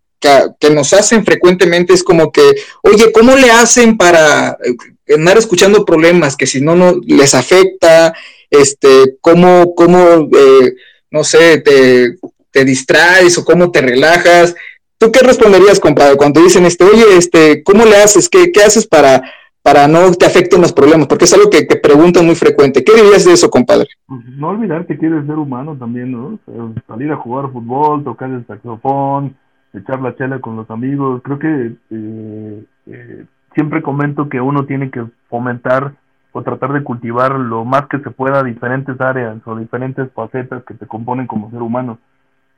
que, 0.58 0.70
nos 0.70 0.94
hacen 0.94 1.22
frecuentemente, 1.24 1.92
es 1.92 2.02
como 2.02 2.32
que, 2.32 2.42
oye, 2.82 3.12
¿cómo 3.12 3.36
le 3.36 3.50
hacen 3.50 3.98
para 3.98 4.56
eh, 4.64 5.14
andar 5.14 5.36
escuchando 5.36 5.84
problemas 5.84 6.34
que 6.34 6.46
si 6.46 6.62
no, 6.62 6.74
no 6.74 6.98
les 7.06 7.34
afecta? 7.34 8.14
Este, 8.50 9.16
¿cómo, 9.20 9.74
cómo 9.74 10.30
eh, 10.34 10.72
no 11.10 11.24
sé, 11.24 11.58
te, 11.58 12.16
te 12.50 12.64
distraes 12.64 13.36
o 13.36 13.44
cómo 13.44 13.70
te 13.70 13.82
relajas? 13.82 14.54
¿Tú 15.02 15.10
qué 15.10 15.18
responderías, 15.26 15.80
compadre, 15.80 16.16
cuando 16.16 16.40
dicen, 16.40 16.64
este, 16.64 16.84
oye, 16.84 17.16
este, 17.18 17.64
¿cómo 17.64 17.84
le 17.84 17.96
haces? 17.96 18.28
¿Qué, 18.28 18.52
qué 18.52 18.62
haces 18.62 18.86
para 18.86 19.20
para 19.60 19.88
no 19.88 20.12
te 20.12 20.26
afecten 20.26 20.60
los 20.60 20.72
problemas, 20.72 21.08
porque 21.08 21.24
es 21.24 21.34
algo 21.34 21.50
que 21.50 21.64
te 21.64 21.76
preguntan 21.76 22.24
muy 22.26 22.36
frecuente. 22.36 22.84
¿Qué 22.84 22.94
dirías 22.94 23.24
de 23.24 23.32
eso, 23.32 23.50
compadre? 23.50 23.88
Pues, 24.06 24.20
no 24.36 24.50
olvidar 24.50 24.86
que 24.86 24.98
quieres 24.98 25.26
ser 25.26 25.36
humano 25.36 25.76
también, 25.76 26.12
¿no? 26.12 26.38
salir 26.86 27.10
a 27.10 27.16
jugar 27.16 27.50
fútbol, 27.50 28.04
tocar 28.04 28.30
el 28.30 28.46
saxofón, 28.46 29.36
echar 29.72 30.00
la 30.00 30.14
chela 30.14 30.40
con 30.40 30.54
los 30.54 30.70
amigos. 30.70 31.20
Creo 31.24 31.38
que 31.40 31.72
eh, 31.90 32.64
eh, 32.86 33.24
siempre 33.56 33.82
comento 33.82 34.28
que 34.28 34.40
uno 34.40 34.66
tiene 34.66 34.90
que 34.90 35.04
fomentar 35.28 35.94
o 36.30 36.42
tratar 36.42 36.72
de 36.72 36.84
cultivar 36.84 37.32
lo 37.38 37.64
más 37.64 37.86
que 37.88 37.98
se 37.98 38.10
pueda 38.10 38.44
diferentes 38.44 39.00
áreas 39.00 39.36
o 39.46 39.56
diferentes 39.56 40.12
facetas 40.12 40.62
que 40.64 40.74
te 40.74 40.86
componen 40.86 41.26
como 41.26 41.50
ser 41.50 41.62
humano. 41.62 41.98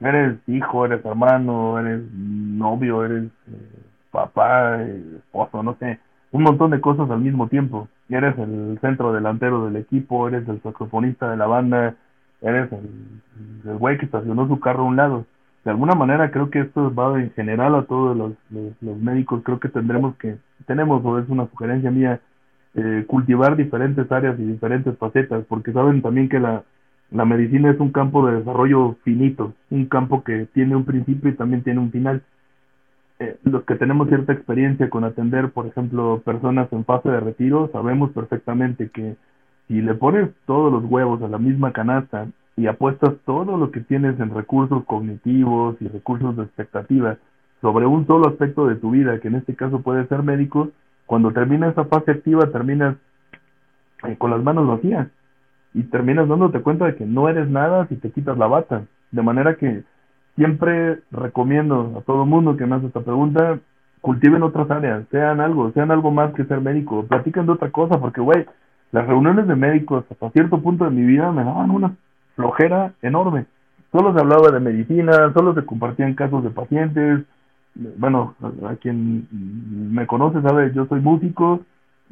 Eres 0.00 0.38
hijo, 0.46 0.86
eres 0.86 1.04
hermano, 1.04 1.78
eres 1.78 2.02
novio, 2.12 3.04
eres 3.04 3.24
eh, 3.24 3.82
papá, 4.10 4.82
esposo, 4.82 5.62
no 5.62 5.76
sé 5.78 5.98
un 6.34 6.42
montón 6.42 6.72
de 6.72 6.80
cosas 6.80 7.08
al 7.10 7.20
mismo 7.20 7.46
tiempo. 7.46 7.86
Eres 8.08 8.36
el 8.38 8.76
centro 8.80 9.12
delantero 9.12 9.66
del 9.66 9.76
equipo, 9.76 10.26
eres 10.26 10.46
el 10.48 10.60
saxofonista 10.62 11.30
de 11.30 11.36
la 11.36 11.46
banda, 11.46 11.94
eres 12.42 12.72
el, 12.72 13.78
güey 13.78 13.98
que 13.98 14.06
estacionó 14.06 14.48
su 14.48 14.58
carro 14.58 14.82
a 14.82 14.86
un 14.86 14.96
lado. 14.96 15.26
De 15.64 15.70
alguna 15.70 15.94
manera 15.94 16.32
creo 16.32 16.50
que 16.50 16.58
esto 16.62 16.92
va 16.92 17.20
en 17.20 17.30
general 17.34 17.76
a 17.76 17.84
todos 17.84 18.16
los, 18.16 18.32
los, 18.50 18.96
médicos, 18.98 19.42
creo 19.44 19.60
que 19.60 19.68
tendremos 19.68 20.16
que, 20.16 20.36
tenemos, 20.66 21.04
o 21.04 21.20
es 21.20 21.28
una 21.28 21.46
sugerencia 21.46 21.92
mía, 21.92 22.18
eh, 22.74 23.04
cultivar 23.06 23.54
diferentes 23.54 24.10
áreas 24.10 24.36
y 24.40 24.42
diferentes 24.42 24.98
facetas, 24.98 25.44
porque 25.48 25.72
saben 25.72 26.02
también 26.02 26.28
que 26.28 26.40
la, 26.40 26.64
la 27.14 27.24
medicina 27.24 27.70
es 27.70 27.78
un 27.78 27.92
campo 27.92 28.26
de 28.26 28.38
desarrollo 28.38 28.96
finito, 29.04 29.54
un 29.70 29.86
campo 29.86 30.24
que 30.24 30.46
tiene 30.52 30.74
un 30.74 30.84
principio 30.84 31.30
y 31.30 31.36
también 31.36 31.62
tiene 31.62 31.78
un 31.78 31.92
final. 31.92 32.22
Eh, 33.20 33.38
los 33.44 33.62
que 33.62 33.76
tenemos 33.76 34.08
cierta 34.08 34.32
experiencia 34.32 34.90
con 34.90 35.04
atender, 35.04 35.50
por 35.50 35.66
ejemplo, 35.66 36.20
personas 36.24 36.72
en 36.72 36.84
fase 36.84 37.08
de 37.08 37.20
retiro, 37.20 37.70
sabemos 37.72 38.10
perfectamente 38.10 38.90
que 38.90 39.14
si 39.68 39.80
le 39.80 39.94
pones 39.94 40.28
todos 40.44 40.72
los 40.72 40.84
huevos 40.90 41.22
a 41.22 41.28
la 41.28 41.38
misma 41.38 41.72
canasta 41.72 42.26
y 42.56 42.66
apuestas 42.66 43.14
todo 43.24 43.56
lo 43.56 43.70
que 43.70 43.80
tienes 43.80 44.18
en 44.18 44.34
recursos 44.34 44.84
cognitivos 44.84 45.76
y 45.80 45.86
recursos 45.86 46.36
de 46.36 46.42
expectativa 46.42 47.16
sobre 47.60 47.86
un 47.86 48.08
solo 48.08 48.26
aspecto 48.26 48.66
de 48.66 48.74
tu 48.74 48.90
vida, 48.90 49.20
que 49.20 49.28
en 49.28 49.36
este 49.36 49.54
caso 49.54 49.82
puede 49.82 50.04
ser 50.08 50.24
médico, 50.24 50.70
cuando 51.06 51.30
termina 51.30 51.68
esa 51.68 51.84
fase 51.84 52.10
activa 52.10 52.50
terminas 52.50 52.96
eh, 54.02 54.16
con 54.18 54.32
las 54.32 54.42
manos 54.42 54.66
vacías 54.66 55.06
y 55.74 55.82
terminas 55.82 56.28
dándote 56.28 56.62
cuenta 56.62 56.86
de 56.86 56.94
que 56.94 57.04
no 57.04 57.28
eres 57.28 57.48
nada 57.48 57.86
si 57.88 57.96
te 57.96 58.10
quitas 58.10 58.38
la 58.38 58.46
bata. 58.46 58.84
De 59.10 59.22
manera 59.22 59.56
que 59.56 59.82
siempre 60.36 61.00
recomiendo 61.10 61.94
a 61.98 62.00
todo 62.02 62.24
mundo 62.24 62.56
que 62.56 62.64
me 62.64 62.76
hace 62.76 62.86
esta 62.86 63.00
pregunta, 63.00 63.58
cultiven 64.00 64.42
otras 64.42 64.70
áreas, 64.70 65.04
sean 65.10 65.40
algo, 65.40 65.72
sean 65.72 65.90
algo 65.90 66.10
más 66.10 66.32
que 66.34 66.44
ser 66.44 66.60
médico, 66.60 67.04
platiquen 67.06 67.46
de 67.46 67.52
otra 67.52 67.70
cosa, 67.70 67.98
porque, 67.98 68.20
güey, 68.20 68.46
las 68.92 69.06
reuniones 69.06 69.48
de 69.48 69.56
médicos 69.56 70.04
hasta 70.10 70.30
cierto 70.30 70.60
punto 70.60 70.84
de 70.84 70.90
mi 70.90 71.04
vida 71.04 71.32
me 71.32 71.42
daban 71.42 71.70
una 71.70 71.96
flojera 72.36 72.92
enorme. 73.02 73.46
Solo 73.90 74.12
se 74.12 74.20
hablaba 74.20 74.50
de 74.50 74.60
medicina, 74.60 75.32
solo 75.32 75.54
se 75.54 75.64
compartían 75.64 76.14
casos 76.14 76.44
de 76.44 76.50
pacientes. 76.50 77.22
Bueno, 77.96 78.34
a, 78.68 78.76
quien 78.76 79.26
me 79.30 80.06
conoce 80.06 80.42
sabe, 80.42 80.72
yo 80.74 80.86
soy 80.86 81.00
músico, 81.00 81.60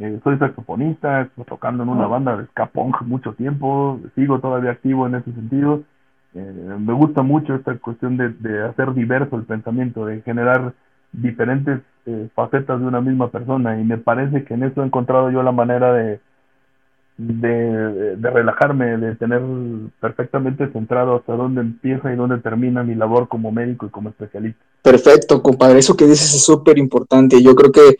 eh, 0.02 0.20
soy 0.24 0.38
saxofonista, 0.38 1.22
estoy 1.22 1.44
tocando 1.44 1.82
en 1.82 1.88
una 1.88 2.04
ah. 2.04 2.08
banda 2.08 2.36
de 2.36 2.46
ska 2.46 2.66
punk 2.66 3.02
mucho 3.02 3.32
tiempo, 3.34 4.00
sigo 4.14 4.40
todavía 4.40 4.72
activo 4.72 5.06
en 5.06 5.16
ese 5.16 5.32
sentido 5.32 5.82
eh, 6.34 6.76
me 6.78 6.94
gusta 6.94 7.22
mucho 7.22 7.54
esta 7.54 7.76
cuestión 7.76 8.16
de, 8.16 8.30
de, 8.30 8.64
hacer 8.64 8.94
diverso 8.94 9.36
el 9.36 9.44
pensamiento, 9.44 10.06
de 10.06 10.22
generar 10.22 10.72
diferentes 11.12 11.80
eh, 12.06 12.28
facetas 12.34 12.80
de 12.80 12.86
una 12.86 13.02
misma 13.02 13.30
persona 13.30 13.78
y 13.78 13.84
me 13.84 13.98
parece 13.98 14.44
que 14.44 14.54
en 14.54 14.62
eso 14.62 14.82
he 14.82 14.86
encontrado 14.86 15.30
yo 15.30 15.42
la 15.42 15.52
manera 15.52 15.92
de, 15.92 16.20
de, 17.18 18.16
de, 18.16 18.30
relajarme, 18.30 18.96
de 18.96 19.14
tener 19.16 19.42
perfectamente 20.00 20.68
centrado 20.72 21.16
hasta 21.16 21.34
dónde 21.34 21.60
empieza 21.60 22.10
y 22.10 22.16
dónde 22.16 22.38
termina 22.38 22.82
mi 22.82 22.94
labor 22.94 23.28
como 23.28 23.52
médico 23.52 23.84
y 23.84 23.90
como 23.90 24.08
especialista. 24.08 24.64
Perfecto, 24.80 25.42
compadre, 25.42 25.80
eso 25.80 25.94
que 25.94 26.06
dices 26.06 26.34
es 26.34 26.44
súper 26.46 26.78
importante. 26.78 27.42
Yo 27.42 27.54
creo 27.54 27.70
que 27.70 27.96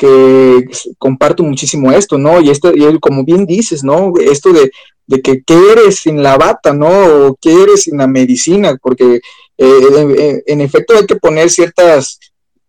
que 0.00 0.66
comparto 0.96 1.42
muchísimo 1.42 1.92
esto, 1.92 2.16
¿no? 2.16 2.40
Y 2.40 2.48
esto, 2.48 2.72
y 2.74 2.98
como 3.00 3.22
bien 3.22 3.44
dices, 3.44 3.84
¿no? 3.84 4.14
Esto 4.18 4.50
de, 4.50 4.72
de 5.06 5.20
que 5.20 5.42
qué 5.44 5.72
eres 5.72 5.96
sin 5.96 6.22
la 6.22 6.38
bata, 6.38 6.72
¿no? 6.72 6.88
O 6.88 7.36
qué 7.38 7.52
eres 7.64 7.82
sin 7.82 7.98
la 7.98 8.06
medicina, 8.06 8.78
porque 8.80 9.20
eh, 9.58 10.42
en, 10.46 10.62
efecto 10.62 10.96
hay 10.96 11.04
que 11.04 11.16
poner 11.16 11.50
ciertas 11.50 12.18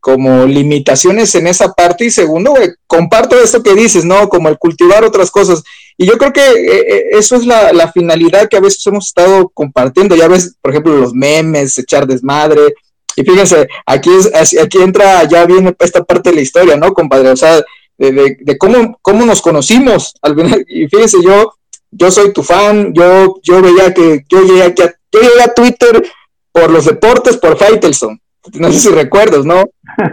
como 0.02 0.46
limitaciones 0.46 1.34
en 1.36 1.48
esa 1.48 1.72
parte 1.72 2.04
y 2.04 2.12
segundo, 2.12 2.54
comparto 2.86 3.40
esto 3.40 3.64
que 3.64 3.76
dices, 3.76 4.04
¿no? 4.04 4.28
Como 4.28 4.50
el 4.50 4.58
cultivar 4.58 5.06
otras 5.06 5.32
cosas. 5.32 5.64
Y 5.98 6.06
yo 6.06 6.18
creo 6.18 6.34
que 6.34 6.42
eh, 6.42 6.86
eh, 6.86 7.04
eso 7.14 7.38
es 7.38 7.46
la, 7.46 7.72
la, 7.72 7.94
finalidad 7.94 8.50
que 8.50 8.58
a 8.58 8.62
veces 8.62 8.86
hemos 8.88 9.08
estado 9.08 9.48
compartiendo. 9.54 10.18
Ya 10.18 10.28
ves, 10.28 10.58
por 10.62 10.72
ejemplo, 10.72 10.98
los 10.98 11.14
memes, 11.14 11.78
echar 11.78 12.06
desmadre, 12.06 12.74
y 13.16 13.24
fíjense, 13.24 13.68
aquí, 13.86 14.10
es, 14.10 14.58
aquí 14.58 14.78
entra, 14.80 15.24
ya 15.26 15.46
viene 15.46 15.76
esta 15.80 16.04
parte 16.04 16.30
de 16.30 16.38
la 16.38 16.42
historia, 16.42 16.78
¿no, 16.78 16.94
compadre? 16.94 17.30
O 17.30 17.36
sea, 17.36 17.62
de, 17.98 18.38
de, 18.40 18.58
cómo, 18.58 18.98
cómo 19.02 19.26
nos 19.26 19.42
conocimos. 19.42 20.14
Al 20.22 20.36
final, 20.36 20.66
y 20.70 20.88
fíjense, 20.88 21.18
yo, 21.24 21.54
yo 21.92 22.12
soy 22.12 22.34
tu 22.34 22.44
fan, 22.44 22.94
yo, 22.94 23.40
yo 23.44 23.62
veía 23.62 23.94
que, 23.94 24.26
yo 24.30 24.42
llegué, 24.42 24.64
aquí 24.64 24.82
a, 24.82 24.96
yo 25.12 25.20
llegué 25.20 25.42
a 25.44 25.54
Twitter 25.54 26.04
por 26.52 26.72
los 26.72 26.86
deportes, 26.86 27.38
por 27.38 27.58
Faitelson. 27.58 28.20
No 28.54 28.72
sé 28.72 28.80
si 28.80 28.90
recuerdas, 28.90 29.46
¿no? 29.46 29.64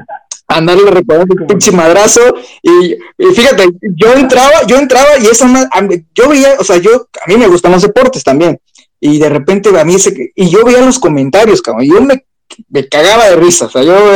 Andarle 0.49 0.91
recordando 0.91 1.35
un 1.39 1.47
pinche 1.47 1.73
madrazo. 1.73 2.21
Y, 2.63 2.97
fíjate, 3.35 3.67
yo 3.83 4.15
entraba, 4.15 4.65
yo 4.67 4.77
entraba 4.77 5.19
y 5.19 5.27
eso, 5.27 5.47
yo 6.15 6.29
veía, 6.29 6.57
o 6.59 6.65
sea, 6.65 6.79
yo, 6.79 7.09
a 7.25 7.29
mí 7.29 7.37
me 7.37 7.49
gustan 7.49 7.73
los 7.73 7.83
deportes 7.83 8.25
también. 8.25 8.59
Y 9.01 9.19
de 9.19 9.29
repente 9.29 9.79
a 9.79 9.85
mí 9.85 9.95
ese, 9.95 10.33
y 10.35 10.49
yo 10.49 10.65
veía 10.65 10.81
los 10.81 10.99
comentarios, 10.99 11.63
cabrón, 11.63 11.85
y 11.85 11.89
yo 11.89 12.01
me 12.01 12.25
me 12.69 12.89
cagaba 12.89 13.29
de 13.29 13.37
risa, 13.37 13.67
o 13.67 13.71
sea, 13.71 13.83
yo 13.83 14.13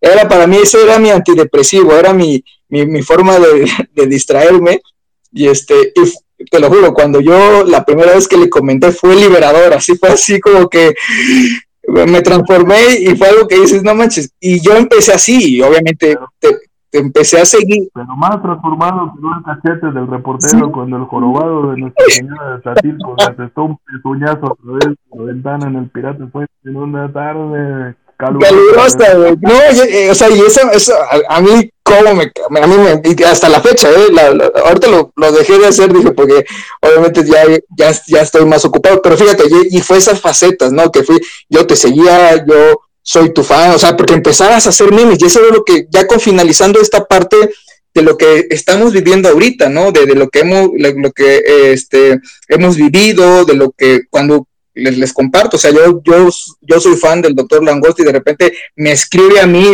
era, 0.00 0.28
para 0.28 0.46
mí, 0.46 0.58
ese 0.62 0.82
era 0.82 0.98
mi 0.98 1.10
antidepresivo, 1.10 1.92
era 1.94 2.12
mi, 2.12 2.42
mi, 2.68 3.02
forma 3.02 3.38
de, 3.38 4.06
distraerme, 4.06 4.80
y 5.32 5.48
este, 5.48 5.92
y 6.38 6.44
te 6.44 6.60
lo 6.60 6.68
juro, 6.68 6.92
cuando 6.92 7.20
yo 7.20 7.64
la 7.64 7.84
primera 7.84 8.14
vez 8.14 8.28
que 8.28 8.36
le 8.36 8.50
comenté 8.50 8.92
fue 8.92 9.16
liberador, 9.16 9.74
así 9.74 9.96
fue 9.96 10.10
así 10.10 10.40
como 10.40 10.68
que 10.68 10.94
me 11.88 12.20
transformé 12.20 12.98
y 13.00 13.14
fue 13.16 13.28
algo 13.28 13.46
que 13.46 13.60
dices, 13.60 13.82
no 13.82 13.94
manches, 13.94 14.30
y 14.40 14.60
yo 14.60 14.76
empecé 14.76 15.12
así, 15.12 15.56
y 15.56 15.62
obviamente 15.62 16.16
te, 16.38 16.48
empecé 16.92 17.40
a 17.40 17.44
seguir. 17.44 17.88
Pero 17.94 18.16
más 18.16 18.40
transformado 18.42 19.12
que 19.14 19.26
un 19.26 19.42
cachete 19.42 19.92
del 19.92 20.06
reportero 20.06 20.72
cuando 20.72 20.96
el 20.96 21.04
jorobado 21.04 21.70
de 21.70 21.78
Nuestra 21.78 22.04
Señora 22.08 22.56
de 22.56 22.62
Satilco 22.62 23.16
gastó 23.16 23.64
un 23.64 23.78
pezuñazo 23.78 24.52
a 24.52 24.54
través 24.62 24.84
de 24.84 25.18
la 25.18 25.24
ventana 25.24 25.66
en 25.68 25.76
el 25.76 25.88
Pirata 25.90 26.26
fue 26.32 26.46
en 26.64 26.76
una 26.76 27.12
tarde 27.12 27.96
calurosa. 28.16 29.14
No, 29.40 29.52
eh, 29.52 30.10
o 30.10 30.14
sea, 30.14 30.30
y 30.30 30.40
eso, 30.40 30.60
eso 30.72 30.94
a, 31.28 31.40
mí, 31.40 31.70
como 31.82 32.14
me, 32.14 32.32
a 32.60 32.66
mí 32.66 32.76
me, 32.76 33.24
hasta 33.24 33.48
la 33.48 33.60
fecha, 33.60 33.88
eh, 33.90 34.52
ahorita 34.64 34.88
lo, 34.88 35.12
lo, 35.14 35.32
dejé 35.32 35.58
de 35.58 35.66
hacer, 35.66 35.92
dije, 35.92 36.12
porque 36.12 36.44
obviamente 36.80 37.24
ya, 37.24 37.42
ya, 37.76 37.92
ya 38.06 38.20
estoy 38.20 38.44
más 38.46 38.64
ocupado, 38.64 39.00
pero 39.02 39.16
fíjate, 39.16 39.44
y, 39.48 39.76
y 39.76 39.80
fue 39.80 39.98
esas 39.98 40.20
facetas, 40.20 40.72
¿no? 40.72 40.90
Que 40.90 41.02
fui, 41.02 41.20
yo 41.48 41.66
te 41.66 41.76
seguía, 41.76 42.44
yo 42.46 42.80
soy 43.06 43.32
tu 43.32 43.44
fan, 43.44 43.70
o 43.70 43.78
sea, 43.78 43.96
porque 43.96 44.14
empezabas 44.14 44.66
a 44.66 44.70
hacer 44.70 44.92
memes 44.92 45.22
y 45.22 45.26
eso 45.26 45.40
es 45.46 45.54
lo 45.54 45.64
que, 45.64 45.86
ya 45.90 46.08
con 46.08 46.18
finalizando 46.18 46.80
esta 46.80 47.04
parte 47.04 47.36
de 47.94 48.02
lo 48.02 48.18
que 48.18 48.48
estamos 48.50 48.92
viviendo 48.92 49.28
ahorita, 49.28 49.68
¿no? 49.68 49.92
De, 49.92 50.06
lo 50.16 50.28
que 50.28 50.40
hemos, 50.40 50.70
lo, 50.74 51.12
que 51.12 51.70
este, 51.72 52.18
hemos 52.48 52.76
vivido, 52.76 53.44
de 53.44 53.54
lo 53.54 53.70
que 53.70 54.00
cuando 54.10 54.48
les, 54.74 54.98
les, 54.98 55.12
comparto, 55.12 55.56
o 55.56 55.60
sea, 55.60 55.70
yo, 55.70 56.02
yo, 56.04 56.28
yo 56.62 56.80
soy 56.80 56.96
fan 56.96 57.22
del 57.22 57.36
doctor 57.36 57.62
Langosti 57.62 58.02
y 58.02 58.06
de 58.06 58.12
repente 58.12 58.52
me 58.74 58.90
escribe 58.90 59.38
a 59.38 59.46
mí, 59.46 59.64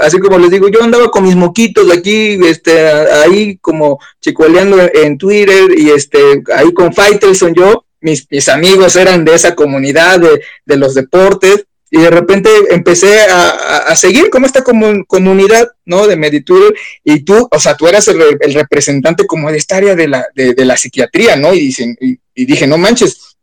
así 0.00 0.20
como 0.20 0.38
les 0.38 0.52
digo, 0.52 0.68
yo 0.68 0.84
andaba 0.84 1.10
con 1.10 1.24
mis 1.24 1.34
moquitos 1.34 1.90
aquí, 1.90 2.38
este, 2.46 2.80
ahí 2.80 3.58
como 3.58 3.98
chicueleando 4.20 4.78
en 4.94 5.18
Twitter 5.18 5.76
y 5.76 5.90
este, 5.90 6.44
ahí 6.54 6.72
con 6.72 6.94
Faitelson 6.94 7.54
yo, 7.54 7.86
mis, 8.00 8.24
mis 8.30 8.48
amigos 8.48 8.94
eran 8.94 9.24
de 9.24 9.34
esa 9.34 9.56
comunidad 9.56 10.20
de, 10.20 10.42
de 10.64 10.76
los 10.76 10.94
deportes 10.94 11.66
y 11.94 12.00
de 12.00 12.10
repente 12.10 12.48
empecé 12.70 13.20
a, 13.30 13.94
seguir 13.96 14.30
como 14.30 14.46
esta 14.46 14.64
comunidad, 14.64 15.68
¿no? 15.84 16.06
De 16.06 16.16
Meditwitter, 16.16 16.74
y 17.04 17.20
tú, 17.20 17.46
o 17.50 17.60
sea, 17.60 17.76
tú 17.76 17.86
eras 17.86 18.08
el, 18.08 18.18
representante 18.54 19.26
como 19.26 19.52
de 19.52 19.58
esta 19.58 19.76
área 19.76 19.94
de 19.94 20.08
la, 20.08 20.26
de, 20.34 20.64
la 20.64 20.78
psiquiatría, 20.78 21.36
¿no? 21.36 21.52
Y, 21.52 21.60
dicen, 21.60 21.94
y, 22.00 22.46
dije, 22.46 22.66
no 22.66 22.78
manches, 22.78 23.36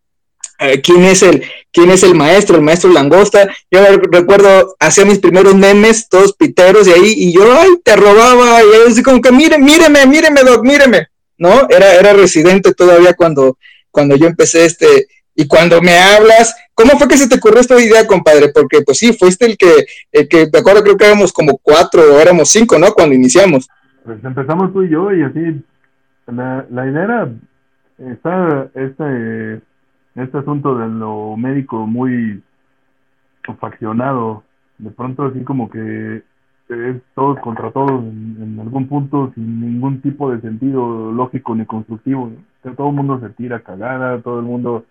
¿quién 0.82 1.04
es 1.06 1.22
el, 1.22 1.44
quién 1.72 1.92
es 1.92 2.02
el 2.02 2.16
maestro, 2.16 2.56
el 2.56 2.64
maestro 2.64 2.92
Langosta? 2.92 3.56
Yo 3.70 3.82
recuerdo, 4.12 4.76
hacía 4.80 5.06
mis 5.06 5.20
primeros 5.20 5.54
memes, 5.54 6.10
todos 6.10 6.34
piteros, 6.34 6.88
y 6.88 6.92
ahí, 6.92 7.14
y 7.18 7.32
yo, 7.32 7.54
ay, 7.54 7.70
te 7.84 7.96
robaba, 7.96 8.64
y 8.64 8.66
él 8.66 8.82
así 8.92 9.04
como 9.04 9.22
que, 9.22 9.32
mire, 9.32 9.60
míreme, 9.60 10.08
míreme, 10.08 10.42
doc, 10.42 10.64
míreme, 10.64 11.10
¿no? 11.38 11.68
Era, 11.70 11.94
era 11.94 12.14
residente 12.14 12.74
todavía 12.74 13.14
cuando, 13.14 13.60
cuando 13.92 14.16
yo 14.16 14.26
empecé 14.26 14.66
este, 14.66 15.06
y 15.40 15.48
cuando 15.48 15.82
me 15.82 15.98
hablas, 15.98 16.53
¿cómo 16.76 16.98
fue 16.98 17.07
que 17.07 17.16
se 17.16 17.30
te 17.30 17.38
ocurrió 17.38 17.61
esta 17.61 17.80
idea, 17.80 18.06
compadre? 18.06 18.49
Porque 18.53 18.82
pues 18.86 18.98
sí, 18.98 19.14
fuiste 19.14 19.45
el 19.45 19.57
que, 19.57 19.86
el 20.11 20.28
que, 20.28 20.49
acuerdo, 20.60 20.84
creo 20.84 20.98
que 20.98 21.06
éramos 21.06 21.32
como 21.32 21.57
cuatro 21.64 22.02
o 22.02 22.20
éramos 22.20 22.49
cinco, 22.49 22.78
¿no? 22.78 22.88
Cuando 22.91 23.16
iniciamos. 23.16 23.70
Pues 24.03 24.22
empezamos 24.22 24.74
tú 24.74 24.84
y 24.84 24.90
yo 24.90 25.14
y 25.14 25.24
así, 25.24 25.64
la, 26.28 26.66
la 26.70 26.86
idea 26.86 27.03
era, 27.06 27.32
está 28.11 28.68
este, 28.74 29.61
este 30.16 30.38
asunto 30.40 30.78
de 30.78 30.90
lo 30.90 31.38
médico 31.38 31.88
muy 31.88 32.44
faccionado, 33.61 34.44
de 34.78 34.91
pronto 34.91 35.24
así 35.24 35.41
como 35.45 35.70
que 35.70 36.22
es 36.68 37.02
todos 37.16 37.40
contra 37.40 37.72
todos 37.72 37.91
en, 37.91 38.57
algún 38.60 38.90
punto 38.90 39.32
sin 39.36 39.61
ningún 39.61 40.02
tipo 40.02 40.34
de 40.34 40.41
sentido 40.41 41.14
lógico 41.14 41.56
ni 41.56 41.66
constructivo. 41.66 42.30
todo 42.76 42.90
el 42.90 42.95
mundo 42.95 43.22
se 43.22 43.30
tira 43.30 43.61
cagada, 43.61 44.20
todo 44.20 44.40
el 44.40 44.45
mundo 44.45 44.84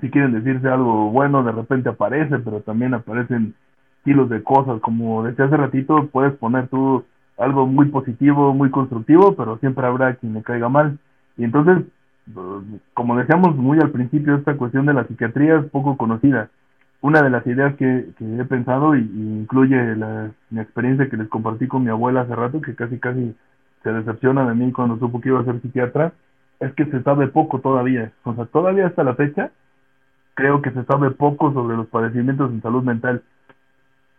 si 0.00 0.10
quieren 0.10 0.32
decirse 0.32 0.68
algo 0.68 1.10
bueno, 1.10 1.42
de 1.42 1.52
repente 1.52 1.88
aparece, 1.88 2.38
pero 2.38 2.60
también 2.60 2.94
aparecen 2.94 3.54
kilos 4.04 4.28
de 4.30 4.42
cosas. 4.42 4.80
Como 4.80 5.22
decía 5.24 5.46
hace 5.46 5.56
ratito, 5.56 6.08
puedes 6.12 6.34
poner 6.34 6.68
tú 6.68 7.04
algo 7.38 7.66
muy 7.66 7.86
positivo, 7.86 8.54
muy 8.54 8.70
constructivo, 8.70 9.34
pero 9.36 9.58
siempre 9.58 9.86
habrá 9.86 10.14
quien 10.14 10.34
le 10.34 10.42
caiga 10.42 10.68
mal. 10.68 10.98
Y 11.36 11.44
entonces, 11.44 11.84
como 12.94 13.16
decíamos 13.16 13.56
muy 13.56 13.78
al 13.78 13.90
principio, 13.90 14.36
esta 14.36 14.56
cuestión 14.56 14.86
de 14.86 14.94
la 14.94 15.04
psiquiatría 15.04 15.56
es 15.56 15.66
poco 15.66 15.96
conocida. 15.96 16.48
Una 17.00 17.20
de 17.22 17.30
las 17.30 17.44
ideas 17.46 17.74
que, 17.76 18.10
he 18.20 18.44
pensado 18.44 18.94
y, 18.94 19.00
incluye 19.00 19.96
la, 19.96 20.30
mi 20.50 20.60
experiencia 20.60 21.08
que 21.08 21.16
les 21.16 21.28
compartí 21.28 21.66
con 21.66 21.82
mi 21.82 21.90
abuela 21.90 22.20
hace 22.20 22.36
rato, 22.36 22.60
que 22.60 22.74
casi 22.76 22.98
casi 22.98 23.34
se 23.82 23.92
decepciona 23.92 24.46
de 24.46 24.54
mí 24.54 24.70
cuando 24.70 24.98
supo 24.98 25.20
que 25.20 25.30
iba 25.30 25.40
a 25.40 25.44
ser 25.44 25.60
psiquiatra, 25.60 26.12
es 26.60 26.72
que 26.74 26.84
se 26.86 27.02
sabe 27.02 27.26
poco 27.26 27.58
todavía. 27.58 28.12
O 28.22 28.34
sea, 28.34 28.44
todavía 28.46 28.86
hasta 28.86 29.02
la 29.02 29.14
fecha 29.14 29.50
creo 30.34 30.62
que 30.62 30.70
se 30.70 30.84
sabe 30.84 31.10
poco 31.10 31.52
sobre 31.52 31.76
los 31.76 31.86
padecimientos 31.88 32.50
en 32.50 32.62
salud 32.62 32.82
mental. 32.82 33.22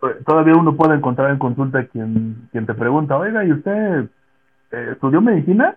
Eh, 0.03 0.23
todavía 0.25 0.55
uno 0.55 0.75
puede 0.75 0.95
encontrar 0.95 1.31
en 1.31 1.39
consulta 1.39 1.85
quien, 1.85 2.47
quien 2.51 2.65
te 2.65 2.73
pregunta, 2.73 3.17
oiga, 3.17 3.43
¿y 3.45 3.51
usted 3.51 4.05
eh, 4.71 4.89
estudió 4.91 5.21
medicina? 5.21 5.75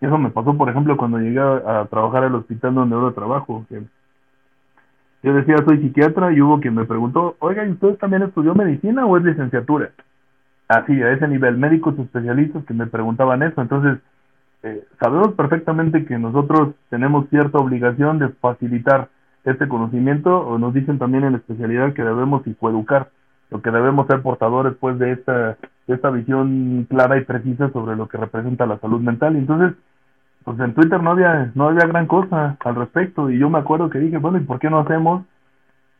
Y 0.00 0.06
eso 0.06 0.18
me 0.18 0.30
pasó, 0.30 0.56
por 0.56 0.68
ejemplo, 0.68 0.96
cuando 0.96 1.18
llegué 1.18 1.40
a, 1.40 1.86
trabajar 1.90 2.24
al 2.24 2.34
hospital 2.34 2.74
donde 2.74 2.96
ahora 2.96 3.14
trabajo. 3.14 3.64
Que 3.68 3.82
yo 5.22 5.34
decía, 5.34 5.56
soy 5.64 5.78
psiquiatra, 5.78 6.32
y 6.32 6.40
hubo 6.40 6.60
quien 6.60 6.74
me 6.74 6.84
preguntó, 6.84 7.36
oiga, 7.38 7.64
¿y 7.64 7.70
usted 7.70 7.96
también 7.98 8.22
estudió 8.22 8.54
medicina 8.54 9.06
o 9.06 9.16
es 9.16 9.22
licenciatura? 9.22 9.90
Así, 10.66 11.00
a 11.00 11.12
ese 11.12 11.28
nivel, 11.28 11.56
médicos 11.56 11.96
especialistas 11.98 12.64
que 12.64 12.74
me 12.74 12.88
preguntaban 12.88 13.44
eso. 13.44 13.62
Entonces, 13.62 13.98
eh, 14.64 14.84
sabemos 14.98 15.34
perfectamente 15.34 16.04
que 16.04 16.18
nosotros 16.18 16.74
tenemos 16.88 17.28
cierta 17.28 17.58
obligación 17.58 18.18
de 18.18 18.28
facilitar 18.30 19.08
este 19.44 19.68
conocimiento, 19.68 20.40
o 20.40 20.58
nos 20.58 20.72
dicen 20.74 20.98
también 20.98 21.24
en 21.24 21.34
especialidad 21.34 21.94
que 21.94 22.02
debemos 22.02 22.42
psicoeducar, 22.44 23.10
o 23.50 23.60
que 23.60 23.70
debemos 23.70 24.06
ser 24.06 24.22
portadores 24.22 24.74
pues 24.80 24.98
de 24.98 25.12
esta, 25.12 25.56
esta 25.86 26.10
visión 26.10 26.86
clara 26.88 27.18
y 27.18 27.24
precisa 27.24 27.70
sobre 27.70 27.96
lo 27.96 28.08
que 28.08 28.18
representa 28.18 28.66
la 28.66 28.78
salud 28.78 29.00
mental. 29.00 29.34
Y 29.34 29.38
entonces, 29.38 29.76
pues 30.44 30.58
en 30.60 30.74
Twitter 30.74 31.02
no 31.02 31.10
había, 31.10 31.50
no 31.54 31.68
había 31.68 31.86
gran 31.86 32.06
cosa 32.06 32.56
al 32.64 32.74
respecto, 32.74 33.30
y 33.30 33.38
yo 33.38 33.50
me 33.50 33.58
acuerdo 33.58 33.90
que 33.90 33.98
dije, 33.98 34.18
bueno, 34.18 34.38
¿y 34.38 34.42
por 34.42 34.58
qué 34.58 34.70
no 34.70 34.78
hacemos 34.78 35.24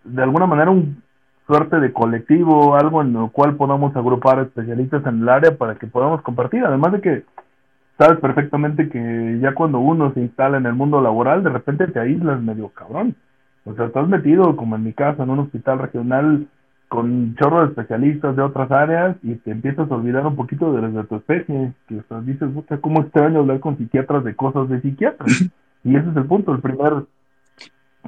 de 0.04 0.22
alguna 0.22 0.46
manera 0.46 0.70
un 0.70 1.02
suerte 1.46 1.80
de 1.80 1.92
colectivo, 1.92 2.76
algo 2.76 3.02
en 3.02 3.12
lo 3.12 3.28
cual 3.28 3.56
podamos 3.56 3.94
agrupar 3.96 4.38
especialistas 4.40 5.04
en 5.06 5.22
el 5.22 5.28
área 5.28 5.56
para 5.56 5.74
que 5.74 5.86
podamos 5.86 6.22
compartir, 6.22 6.64
además 6.64 6.92
de 6.92 7.00
que 7.00 7.24
sabes 7.98 8.18
perfectamente 8.20 8.88
que 8.88 9.38
ya 9.40 9.54
cuando 9.54 9.78
uno 9.78 10.12
se 10.14 10.20
instala 10.20 10.56
en 10.56 10.66
el 10.66 10.74
mundo 10.74 11.00
laboral, 11.00 11.42
de 11.42 11.50
repente 11.50 11.86
te 11.88 12.00
aíslas 12.00 12.40
medio 12.40 12.68
cabrón. 12.68 13.14
O 13.64 13.74
sea, 13.74 13.86
estás 13.86 14.08
metido, 14.08 14.56
como 14.56 14.76
en 14.76 14.84
mi 14.84 14.92
caso, 14.92 15.22
en 15.22 15.30
un 15.30 15.40
hospital 15.40 15.78
regional 15.78 16.46
con 16.88 17.06
un 17.10 17.34
chorro 17.36 17.62
de 17.62 17.68
especialistas 17.68 18.36
de 18.36 18.42
otras 18.42 18.70
áreas 18.70 19.16
y 19.22 19.36
te 19.36 19.50
empiezas 19.50 19.90
a 19.90 19.94
olvidar 19.94 20.26
un 20.26 20.36
poquito 20.36 20.74
de 20.74 20.82
los 20.82 20.92
de 20.92 21.04
tu 21.04 21.16
especie. 21.16 21.72
Que 21.88 21.98
o 21.98 22.02
sea, 22.08 22.20
dices, 22.20 22.50
puta, 22.52 22.76
¿cómo 22.78 23.00
extraño 23.00 23.40
hablar 23.40 23.60
con 23.60 23.78
psiquiatras 23.78 24.24
de 24.24 24.34
cosas 24.34 24.68
de 24.68 24.80
psiquiatras? 24.80 25.50
Y 25.84 25.96
ese 25.96 26.10
es 26.10 26.16
el 26.16 26.26
punto. 26.26 26.52
El 26.52 26.60
primer 26.60 27.04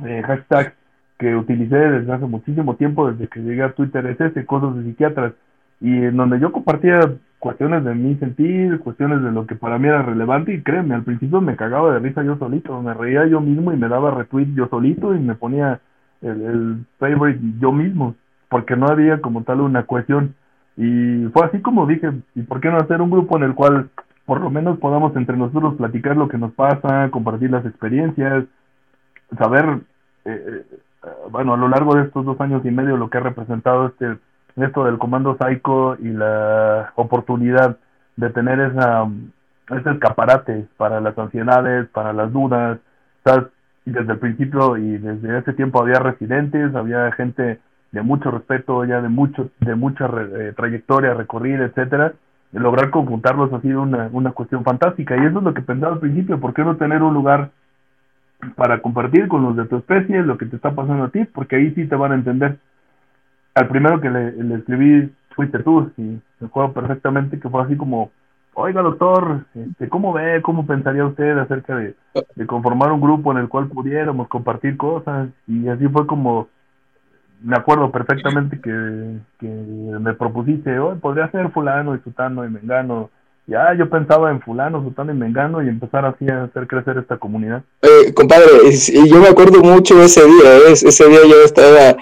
eh, 0.05 0.23
hashtag 0.25 0.75
que 1.19 1.35
utilicé 1.35 1.77
desde 1.77 2.13
hace 2.13 2.27
muchísimo 2.27 2.77
tiempo, 2.77 3.11
desde 3.11 3.27
que 3.27 3.41
llegué 3.41 3.63
a 3.63 3.73
Twitter, 3.73 4.05
es 4.07 4.21
ese, 4.21 4.45
cosas 4.45 4.77
de 4.77 4.85
psiquiatras. 4.85 5.33
Y 5.81 6.05
en 6.05 6.17
donde 6.17 6.41
yo 6.41 6.53
compartía 6.53 7.01
cuestiones 7.39 7.85
de 7.85 7.95
mi 7.95 8.15
sentir, 8.17 8.79
cuestiones 8.81 9.23
de 9.23 9.31
lo 9.31 9.47
que 9.47 9.55
para 9.55 9.79
mí 9.79 9.89
era 9.89 10.03
relevante 10.03 10.55
y 10.55 10.63
créeme, 10.63 10.95
al 10.95 11.03
principio 11.03 11.41
me 11.41 11.57
cagaba 11.57 11.93
de 11.93 11.99
risa 11.99 12.23
yo 12.23 12.39
solito, 12.39 12.81
me 12.81 12.95
reía 12.95 13.27
yo 13.27 13.41
mismo 13.41 13.73
y 13.73 13.77
me 13.77 13.89
daba 13.89 14.11
retweet 14.13 14.55
yo 14.55 14.67
solito 14.69 15.15
y 15.15 15.19
me 15.19 15.35
ponía 15.35 15.81
el, 16.23 16.43
el 16.43 16.87
favorite 16.99 17.41
yo 17.61 17.71
mismo, 17.71 18.15
porque 18.49 18.77
no 18.77 18.87
había 18.87 19.21
como 19.21 19.43
tal 19.43 19.61
una 19.61 19.83
cuestión. 19.83 20.35
Y 20.77 21.27
fue 21.33 21.47
así 21.47 21.61
como 21.61 21.87
dije, 21.87 22.13
¿y 22.35 22.43
por 22.43 22.61
qué 22.61 22.71
no 22.71 22.79
hacer 22.79 23.03
un 23.03 23.11
grupo 23.11 23.37
en 23.37 23.45
el 23.45 23.55
cual 23.55 23.91
por 24.27 24.41
lo 24.41 24.51
menos 24.51 24.79
podamos 24.79 25.15
entre 25.17 25.37
nosotros 25.37 25.75
platicar 25.75 26.17
lo 26.17 26.29
que 26.29 26.39
nos 26.39 26.53
pasa, 26.53 27.11
compartir 27.11 27.51
las 27.51 27.67
experiencias, 27.67 28.45
saber, 29.39 29.81
eh, 30.25 30.65
eh, 30.65 31.09
bueno, 31.31 31.55
a 31.55 31.57
lo 31.57 31.69
largo 31.69 31.95
de 31.95 32.05
estos 32.05 32.25
dos 32.25 32.41
años 32.41 32.65
y 32.65 32.71
medio 32.71 32.97
lo 32.97 33.11
que 33.11 33.19
ha 33.19 33.21
representado 33.21 33.89
este 33.89 34.17
esto 34.57 34.85
del 34.85 34.99
comando 34.99 35.37
Psycho 35.37 35.97
y 36.01 36.09
la 36.09 36.93
oportunidad 36.97 37.77
de 38.17 38.31
tener 38.31 38.61
esa 38.61 39.09
ese 39.71 39.91
escaparate 39.91 40.67
para 40.77 41.01
las 41.01 41.17
ansiedades, 41.19 41.89
para 41.89 42.13
las 42.13 42.33
dudas, 42.33 42.79
¿sabes? 43.25 43.47
desde 43.87 44.13
el 44.13 44.19
principio 44.19 44.77
y 44.77 44.97
desde 44.99 45.39
ese 45.39 45.53
tiempo 45.53 45.81
había 45.81 45.99
residentes, 45.99 46.75
había 46.75 47.11
gente 47.13 47.61
de 47.93 48.03
mucho 48.03 48.31
respeto, 48.31 48.85
ya 48.85 49.01
de 49.01 49.09
mucho 49.09 49.51
de 49.61 49.75
mucha 49.75 50.07
eh, 50.07 50.53
trayectoria 50.57 51.15
recorrida, 51.15 51.65
etcétera, 51.65 52.13
lograr 52.53 52.91
conjuntarlos 52.91 53.53
ha 53.53 53.61
sido 53.61 53.83
una, 53.83 54.09
una 54.13 54.33
cuestión 54.33 54.65
fantástica 54.65 55.17
y 55.17 55.27
eso 55.27 55.39
es 55.39 55.45
lo 55.45 55.55
que 55.55 55.63
pensaba 55.63 55.95
al 55.95 56.01
principio, 56.01 56.41
¿por 56.41 56.55
qué 56.55 56.65
no 56.65 56.77
tener 56.77 57.03
un 57.03 57.15
lugar 57.15 57.51
para 58.57 58.81
compartir 58.81 59.29
con 59.29 59.43
los 59.43 59.57
de 59.57 59.67
tu 59.67 59.77
especie 59.77 60.23
lo 60.23 60.39
que 60.39 60.47
te 60.47 60.57
está 60.57 60.73
pasando 60.73 61.05
a 61.05 61.11
ti? 61.11 61.25
Porque 61.25 61.57
ahí 61.57 61.73
sí 61.75 61.87
te 61.87 61.97
van 61.97 62.13
a 62.13 62.17
entender 62.17 62.59
al 63.55 63.69
primero 63.69 64.01
que 64.01 64.11
le, 64.11 64.57
escribí 64.57 65.11
fuiste 65.35 65.59
tú, 65.61 65.91
y 65.97 66.03
me 66.03 66.47
acuerdo 66.47 66.73
perfectamente 66.73 67.41
que 67.41 67.49
fue 67.49 67.63
así 67.63 67.77
como, 67.77 68.11
oiga 68.55 68.83
doctor, 68.83 69.45
este, 69.55 69.89
¿cómo 69.89 70.13
ve, 70.13 70.41
cómo 70.43 70.67
pensaría 70.67 71.05
usted 71.05 71.39
acerca 71.39 71.77
de, 71.77 71.95
conformar 72.47 72.93
un 72.93 73.01
grupo 73.01 73.33
en 73.33 73.39
el 73.39 73.49
cual 73.49 73.69
pudiéramos 73.69 74.29
compartir 74.29 74.77
cosas? 74.77 75.29
Y 75.49 75.69
así 75.69 75.89
fue 75.89 76.07
como, 76.07 76.49
me 77.43 77.57
acuerdo 77.57 77.91
perfectamente 77.91 78.61
que, 78.61 78.71
me 79.41 80.15
propusiste, 80.15 80.79
hoy 80.79 80.99
podría 80.99 81.31
ser 81.31 81.51
fulano 81.51 81.95
y 81.95 82.01
sutano 82.01 82.45
y 82.45 82.51
mengano. 82.51 83.11
Ya 83.47 83.75
yo 83.75 83.91
pensaba 83.91 84.31
en 84.31 84.41
fulano, 84.41 84.83
sutano 84.83 85.13
y 85.13 85.17
mengano 85.17 85.63
y 85.63 85.69
empezar 85.69 86.07
así 86.07 86.27
a 86.31 86.45
hacer 86.45 86.67
crecer 86.67 86.97
esta 86.97 87.19
comunidad. 87.19 87.63
Eh, 87.83 88.15
compadre, 88.15 88.47
y 88.71 89.11
yo 89.11 89.21
me 89.21 89.29
acuerdo 89.29 89.61
mucho 89.61 90.01
ese 90.01 90.25
día, 90.25 90.57
¿eh? 90.57 90.73
ese 90.73 91.09
día 91.09 91.19
yo 91.29 91.45
estaba 91.45 91.95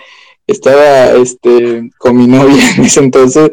estaba 0.53 1.12
este, 1.12 1.91
con 1.99 2.16
mi 2.16 2.27
novia 2.27 2.62
en 2.77 2.85
ese 2.85 3.01
entonces, 3.01 3.51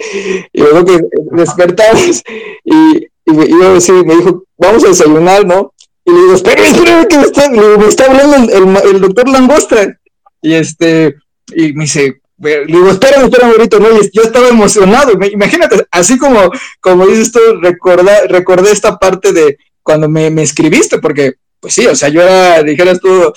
y 0.52 0.62
luego 0.62 0.86
que 0.86 1.00
despertamos 1.32 2.24
y, 2.64 3.08
y 3.26 3.32
me, 3.32 3.46
iba 3.46 3.68
a 3.68 3.74
decir, 3.74 4.06
me 4.06 4.16
dijo, 4.16 4.44
vamos 4.58 4.84
a 4.84 4.90
desayunar, 4.90 5.46
¿no? 5.46 5.74
Y 6.06 6.12
le 6.12 6.20
digo, 6.22 6.34
espera, 6.34 6.64
espera, 6.64 7.06
que 7.06 7.18
me 7.18 7.24
está, 7.24 7.50
me 7.50 7.86
está 7.88 8.06
hablando 8.06 8.52
el, 8.52 8.96
el, 8.96 9.02
doctor 9.02 9.30
Langosta. 9.30 9.98
Y 10.42 10.54
este, 10.54 11.16
y 11.54 11.74
me 11.74 11.84
dice, 11.84 12.22
le 12.40 12.66
digo, 12.66 12.90
espérame, 12.90 13.26
espérame 13.26 13.52
ahorita, 13.52 13.80
¿no? 13.80 13.90
Y 13.92 14.10
yo 14.14 14.24
estaba 14.24 14.48
emocionado, 14.48 15.12
imagínate, 15.12 15.86
así 15.92 16.18
como, 16.18 16.52
como 16.80 17.06
dices 17.06 17.32
tú, 17.32 17.40
recordé, 17.62 18.28
recordé 18.28 18.72
esta 18.72 18.98
parte 18.98 19.34
de 19.34 19.58
cuando 19.84 20.08
me, 20.08 20.30
me 20.30 20.44
escribiste, 20.44 21.00
porque, 21.00 21.34
pues 21.60 21.74
sí, 21.74 21.86
o 21.88 21.96
sea, 21.96 22.10
yo 22.10 22.22
era, 22.22 22.64
dijeras 22.64 23.00
tú, 23.00 23.34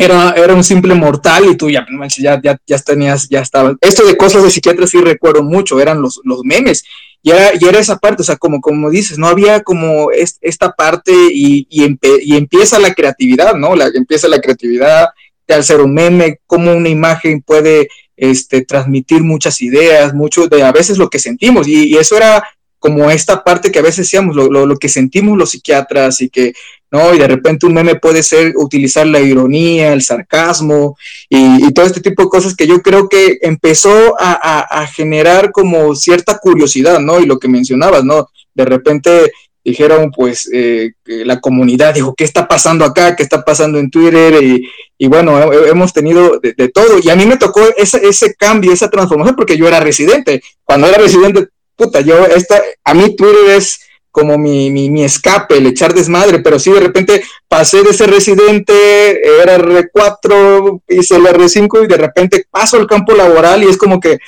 era, 0.00 0.30
era 0.32 0.54
un 0.54 0.64
simple 0.64 0.94
mortal 0.94 1.44
y 1.50 1.56
tú 1.56 1.70
ya, 1.70 1.86
ya, 2.18 2.40
ya, 2.42 2.58
ya 2.66 2.78
tenías, 2.78 3.28
ya 3.28 3.40
estaba. 3.40 3.76
Esto 3.80 4.04
de 4.06 4.16
cosas 4.16 4.42
de 4.42 4.50
psiquiatra 4.50 4.86
sí 4.86 5.00
recuerdo 5.00 5.42
mucho, 5.42 5.80
eran 5.80 6.00
los, 6.00 6.20
los 6.24 6.40
memes. 6.44 6.84
Y 7.22 7.30
era, 7.30 7.50
y 7.58 7.68
era 7.68 7.78
esa 7.78 7.98
parte, 7.98 8.22
o 8.22 8.24
sea, 8.24 8.36
como, 8.36 8.60
como 8.60 8.88
dices, 8.88 9.18
no 9.18 9.26
había 9.26 9.60
como 9.60 10.08
esta 10.12 10.72
parte 10.72 11.12
y, 11.12 11.66
y, 11.68 12.34
empieza 12.34 12.78
la 12.78 12.94
creatividad, 12.94 13.54
¿no? 13.54 13.76
La, 13.76 13.90
empieza 13.94 14.26
la 14.26 14.40
creatividad, 14.40 15.08
de 15.46 15.62
ser 15.62 15.80
un 15.80 15.92
meme, 15.92 16.40
cómo 16.46 16.72
una 16.72 16.88
imagen 16.88 17.42
puede 17.42 17.88
este, 18.16 18.64
transmitir 18.64 19.22
muchas 19.22 19.60
ideas, 19.60 20.14
mucho 20.14 20.46
de 20.46 20.62
a 20.62 20.72
veces 20.72 20.98
lo 20.98 21.10
que 21.10 21.18
sentimos. 21.18 21.66
Y, 21.66 21.96
eso 21.96 22.16
era 22.16 22.44
como 22.80 23.10
esta 23.10 23.44
parte 23.44 23.70
que 23.70 23.78
a 23.78 23.82
veces 23.82 24.06
decíamos, 24.06 24.34
lo, 24.34 24.48
lo, 24.48 24.76
que 24.78 24.88
sentimos 24.88 25.38
los 25.38 25.50
psiquiatras 25.50 26.22
y 26.22 26.30
que, 26.30 26.54
¿no? 26.90 27.14
Y 27.14 27.18
de 27.18 27.28
repente 27.28 27.66
un 27.66 27.74
meme 27.74 27.94
puede 27.94 28.22
ser 28.22 28.54
utilizar 28.56 29.06
la 29.06 29.20
ironía, 29.20 29.92
el 29.92 30.02
sarcasmo 30.02 30.96
y, 31.28 31.72
todo 31.74 31.86
este 31.86 32.00
tipo 32.00 32.24
de 32.24 32.30
cosas 32.30 32.56
que 32.56 32.66
yo 32.66 32.80
creo 32.82 33.08
que 33.08 33.38
empezó 33.42 34.16
a, 34.18 34.80
a, 34.82 34.86
generar 34.88 35.52
como 35.52 35.94
cierta 35.94 36.38
curiosidad, 36.38 36.98
¿no? 36.98 37.20
Y 37.20 37.26
lo 37.26 37.38
que 37.38 37.48
mencionabas, 37.48 38.02
¿no? 38.02 38.28
De 38.54 38.64
repente 38.64 39.30
dijeron, 39.62 40.10
pues, 40.10 40.48
eh, 40.52 40.92
la 41.04 41.40
comunidad 41.40 41.94
dijo, 41.94 42.14
¿qué 42.14 42.24
está 42.24 42.48
pasando 42.48 42.84
acá? 42.84 43.14
¿Qué 43.14 43.22
está 43.22 43.44
pasando 43.44 43.78
en 43.78 43.90
Twitter? 43.90 44.42
Y, 44.42 44.68
y 44.98 45.06
bueno, 45.06 45.52
hemos 45.52 45.92
tenido 45.92 46.40
de, 46.40 46.68
todo. 46.68 46.98
Y 47.02 47.10
a 47.10 47.16
mí 47.16 47.26
me 47.26 47.36
tocó 47.36 47.60
ese, 47.76 48.06
ese 48.06 48.34
cambio, 48.34 48.72
esa 48.72 48.90
transformación, 48.90 49.36
porque 49.36 49.56
yo 49.56 49.68
era 49.68 49.80
residente. 49.80 50.42
Cuando 50.64 50.86
era 50.86 50.98
residente, 50.98 51.48
puta, 51.80 52.02
yo, 52.02 52.26
esta, 52.26 52.60
a 52.84 52.92
mí 52.92 53.16
Twitter 53.16 53.56
es 53.56 53.80
como 54.10 54.36
mi, 54.36 54.70
mi, 54.70 54.90
mi, 54.90 55.02
escape, 55.02 55.56
el 55.56 55.66
echar 55.66 55.94
desmadre, 55.94 56.40
pero 56.40 56.58
sí 56.58 56.70
de 56.70 56.80
repente 56.80 57.22
pasé 57.48 57.82
de 57.82 57.94
ser 57.94 58.10
residente, 58.10 59.40
era 59.40 59.56
R4, 59.56 60.82
hice 60.88 61.16
el 61.16 61.24
R5 61.24 61.84
y 61.84 61.86
de 61.86 61.96
repente 61.96 62.44
paso 62.50 62.76
al 62.76 62.86
campo 62.86 63.14
laboral 63.14 63.64
y 63.64 63.68
es 63.68 63.78
como 63.78 63.98
que 63.98 64.18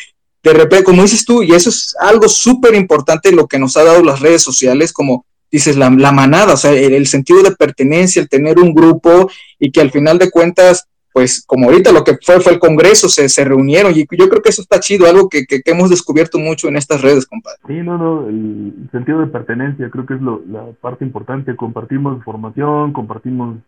de 0.43 0.53
repente, 0.53 0.85
como 0.85 1.03
dices 1.03 1.24
tú, 1.24 1.43
y 1.43 1.53
eso 1.53 1.69
es 1.69 1.95
algo 2.01 2.29
súper 2.29 2.74
importante 2.74 3.33
lo 3.33 3.47
que 3.47 3.59
nos 3.59 3.77
ha 3.77 3.85
dado 3.85 4.03
las 4.03 4.20
redes 4.20 4.43
sociales, 4.43 4.93
como 4.93 5.27
dices, 5.51 5.77
la, 5.77 5.91
manada, 5.91 6.55
o 6.55 6.57
sea, 6.57 6.73
el, 6.73 7.07
sentido 7.07 7.43
de 7.43 7.55
pertenencia, 7.55 8.23
el 8.23 8.29
tener 8.29 8.59
un 8.59 8.73
grupo 8.74 9.31
y 9.59 9.70
que 9.70 9.83
al 9.83 9.91
final 9.91 10.19
de 10.19 10.31
cuentas, 10.31 10.87
pues 11.12 11.44
como 11.47 11.66
ahorita 11.66 11.93
lo 11.93 12.05
que 12.05 12.16
fue 12.22 12.40
fue 12.40 12.52
el 12.52 12.59
Congreso, 12.59 13.09
se, 13.09 13.28
se 13.28 13.44
reunieron 13.44 13.93
y 13.94 14.06
yo 14.16 14.28
creo 14.28 14.43
que 14.43 14.48
eso 14.48 14.62
está 14.62 14.80
chido, 14.80 15.06
algo 15.06 15.28
que, 15.28 15.44
que, 15.47 15.60
hemos 15.66 15.90
descubierto 15.90 16.39
mucho 16.39 16.68
en 16.68 16.76
estas 16.76 17.02
redes, 17.02 17.26
compadre. 17.26 17.59
Sí, 17.66 17.74
no, 17.74 17.98
no, 17.98 18.28
el 18.28 18.89
sentido 18.90 19.20
de 19.20 19.26
pertenencia 19.26 19.90
creo 19.90 20.06
que 20.06 20.14
es 20.14 20.20
lo, 20.20 20.43
la 20.48 20.64
parte 20.80 21.05
importante, 21.05 21.55
compartimos 21.56 22.16
información, 22.16 22.93
compartimos 22.93 23.59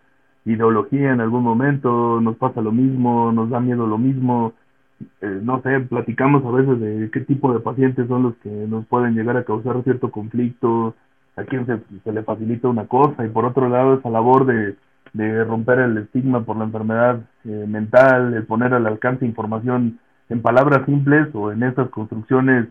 ideología 0.44 1.12
en 1.12 1.20
algún 1.20 1.42
momento, 1.42 2.20
nos 2.20 2.36
pasa 2.36 2.60
lo 2.60 2.72
mismo, 2.72 3.32
nos 3.32 3.50
da 3.50 3.60
miedo 3.60 3.86
lo 3.86 3.98
mismo, 3.98 4.52
eh, 5.20 5.40
no 5.42 5.60
sé, 5.62 5.80
platicamos 5.80 6.44
a 6.44 6.50
veces 6.50 6.80
de 6.80 7.10
qué 7.10 7.20
tipo 7.20 7.52
de 7.52 7.60
pacientes 7.60 8.06
son 8.08 8.22
los 8.22 8.34
que 8.36 8.48
nos 8.48 8.86
pueden 8.86 9.14
llegar 9.14 9.36
a 9.36 9.44
causar 9.44 9.82
cierto 9.84 10.10
conflicto, 10.10 10.94
a 11.36 11.44
quién 11.44 11.66
se, 11.66 12.12
le 12.12 12.22
facilita 12.22 12.68
una 12.68 12.86
cosa, 12.86 13.24
y 13.24 13.28
por 13.28 13.44
otro 13.44 13.68
lado 13.68 13.94
esa 13.94 14.10
labor 14.10 14.46
de, 14.46 14.76
de 15.15 15.45
romper 15.45 15.78
el 15.78 15.97
estigma 15.99 16.45
por 16.45 16.57
la 16.57 16.65
enfermedad 16.65 17.20
eh, 17.45 17.65
mental, 17.66 18.35
el 18.35 18.45
poner 18.45 18.74
al 18.74 18.86
alcance 18.86 19.24
información 19.24 19.99
en 20.28 20.43
palabras 20.43 20.85
simples 20.86 21.28
o 21.35 21.53
en 21.53 21.62
estas 21.62 21.89
construcciones, 21.91 22.69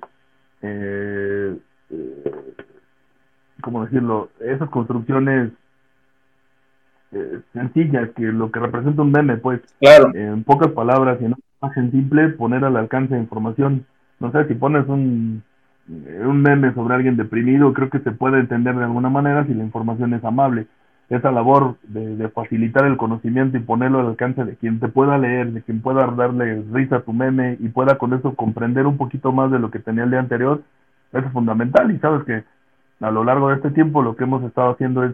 eh, 0.62 1.58
eh 1.90 2.34
¿cómo 3.62 3.86
decirlo? 3.86 4.30
Esas 4.40 4.70
construcciones 4.70 5.52
sencillas, 7.54 8.10
que 8.16 8.24
lo 8.24 8.52
que 8.52 8.60
representa 8.60 9.04
un 9.04 9.12
meme, 9.12 9.38
pues, 9.38 9.62
claro. 9.80 10.12
en 10.16 10.44
pocas 10.44 10.72
palabras 10.72 11.20
y 11.22 11.26
en 11.26 11.36
imagen 11.62 11.92
simple 11.92 12.30
poner 12.30 12.66
al 12.66 12.76
alcance 12.76 13.14
de 13.14 13.22
información. 13.22 13.86
No 14.20 14.32
sé, 14.32 14.48
si 14.48 14.56
pones 14.56 14.88
un, 14.88 15.44
un 15.88 16.42
meme 16.42 16.74
sobre 16.74 16.96
alguien 16.96 17.16
deprimido, 17.16 17.72
creo 17.74 17.90
que 17.90 18.00
se 18.00 18.12
puede 18.12 18.40
entender 18.40 18.76
de 18.76 18.84
alguna 18.84 19.10
manera 19.10 19.46
si 19.46 19.54
la 19.54 19.64
información 19.64 20.14
es 20.14 20.24
amable. 20.24 20.68
Esa 21.16 21.32
labor 21.32 21.76
de, 21.84 22.28
facilitar 22.30 22.86
el 22.86 22.98
conocimiento 22.98 23.58
y 23.58 23.62
ponerlo 23.62 24.00
al 24.00 24.08
alcance 24.08 24.44
de 24.44 24.56
quien 24.56 24.80
te 24.80 24.88
pueda 24.88 25.18
leer, 25.18 25.52
de 25.52 25.62
quien 25.62 25.82
pueda 25.82 26.08
darle 26.08 26.64
risa 26.72 26.98
a 26.98 27.02
tu 27.02 27.14
meme 27.14 27.58
y 27.60 27.70
pueda 27.70 27.98
con 27.98 28.14
eso 28.14 28.34
comprender 28.34 28.88
un 28.88 28.98
poquito 28.98 29.32
más 29.32 29.52
de 29.52 29.60
lo 29.60 29.70
que 29.70 29.80
tenía 29.80 30.06
el 30.06 30.10
día 30.10 30.20
anterior, 30.20 30.62
eso 31.12 31.28
es 31.28 31.34
fundamental. 31.34 31.92
Y 31.92 32.00
sabes 32.00 32.24
que 32.26 32.44
a 33.00 33.12
lo 33.12 33.24
largo 33.24 33.50
de 33.50 33.56
este 33.56 33.70
tiempo 33.72 34.02
lo 34.02 34.16
que 34.16 34.24
hemos 34.24 34.44
estado 34.44 34.72
haciendo 34.72 35.04
es 35.04 35.14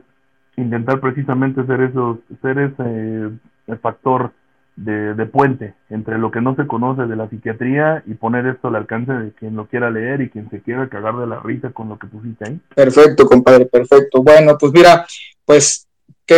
intentar 0.56 1.00
precisamente 1.00 1.66
ser, 1.66 1.82
esos, 1.82 2.20
ser 2.42 2.60
ese 2.60 3.30
eh, 3.68 3.76
factor 3.82 4.32
de, 4.76 5.26
puente 5.26 5.74
entre 5.90 6.18
lo 6.18 6.32
que 6.32 6.42
no 6.42 6.56
se 6.56 6.66
conoce 6.66 7.06
de 7.06 7.16
la 7.16 7.30
psiquiatría 7.30 8.04
y 8.06 8.14
poner 8.14 8.46
esto 8.48 8.70
al 8.70 8.76
alcance 8.76 9.12
de 9.12 9.32
quien 9.32 9.56
lo 9.56 9.68
quiera 9.68 9.92
leer 9.92 10.22
y 10.22 10.30
quien 10.30 10.50
se 10.50 10.62
quiera 10.62 10.88
cagar 10.88 11.18
de 11.18 11.28
la 11.28 11.40
risa 11.42 11.72
con 11.72 11.90
lo 11.90 12.00
que 12.00 12.08
pusiste 12.08 12.48
ahí. 12.48 12.60
Perfecto, 12.74 13.26
compadre, 13.26 13.66
perfecto. 13.66 14.24
Bueno, 14.24 14.58
pues 14.58 14.72
mira, 14.72 15.06
pues, 15.46 15.89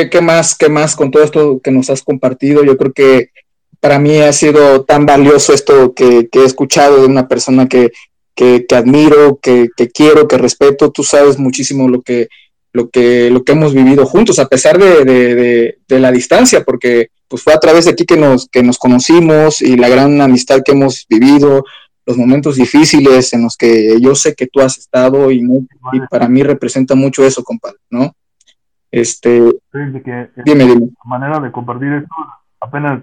¿qué, 0.09 0.21
más, 0.21 0.55
qué 0.55 0.69
más 0.69 0.95
con 0.95 1.11
todo 1.11 1.23
esto 1.23 1.59
que 1.61 1.71
nos 1.71 1.89
has 1.89 2.01
compartido? 2.01 2.63
Yo 2.63 2.77
creo 2.77 2.93
que 2.93 3.29
para 3.79 3.99
mí 3.99 4.17
ha 4.19 4.31
sido 4.31 4.83
tan 4.83 5.05
valioso 5.05 5.53
esto 5.53 5.93
que, 5.93 6.29
he 6.31 6.45
escuchado 6.45 7.01
de 7.01 7.07
una 7.07 7.27
persona 7.27 7.67
que, 7.67 7.91
que, 8.35 8.65
admiro, 8.71 9.39
que, 9.41 9.69
que, 9.75 9.89
quiero, 9.89 10.27
que 10.27 10.37
respeto. 10.37 10.91
Tú 10.91 11.03
sabes 11.03 11.37
muchísimo 11.37 11.89
lo 11.89 12.01
que, 12.01 12.29
lo 12.73 12.89
que, 12.89 13.35
que 13.45 13.51
hemos 13.51 13.73
vivido 13.73 14.05
juntos, 14.05 14.39
a 14.39 14.47
pesar 14.47 14.77
de, 14.77 15.03
de, 15.03 15.77
de 15.87 15.99
la 15.99 16.11
distancia, 16.11 16.63
porque 16.63 17.09
pues 17.27 17.43
fue 17.43 17.53
a 17.53 17.59
través 17.59 17.85
de 17.85 17.93
ti 17.93 18.05
que 18.05 18.17
nos, 18.17 18.47
que 18.47 18.63
nos 18.63 18.77
conocimos 18.77 19.61
y 19.61 19.77
la 19.77 19.89
gran 19.89 20.19
amistad 20.21 20.61
que 20.63 20.73
hemos 20.73 21.05
vivido, 21.09 21.63
los 22.05 22.17
momentos 22.17 22.55
difíciles 22.55 23.33
en 23.33 23.43
los 23.43 23.55
que 23.57 23.99
yo 24.01 24.15
sé 24.15 24.35
que 24.35 24.47
tú 24.47 24.61
has 24.61 24.77
estado 24.77 25.31
y, 25.31 25.39
y 25.93 25.99
para 26.09 26.27
mí 26.27 26.43
representa 26.43 26.95
mucho 26.95 27.25
eso, 27.25 27.43
compadre, 27.43 27.77
¿no? 27.89 28.13
Este, 28.91 29.51
que, 29.71 30.29
dime, 30.43 30.65
dime. 30.65 30.89
manera 31.05 31.39
de 31.39 31.51
compartir 31.51 31.93
esto, 31.93 32.13
apenas, 32.59 33.01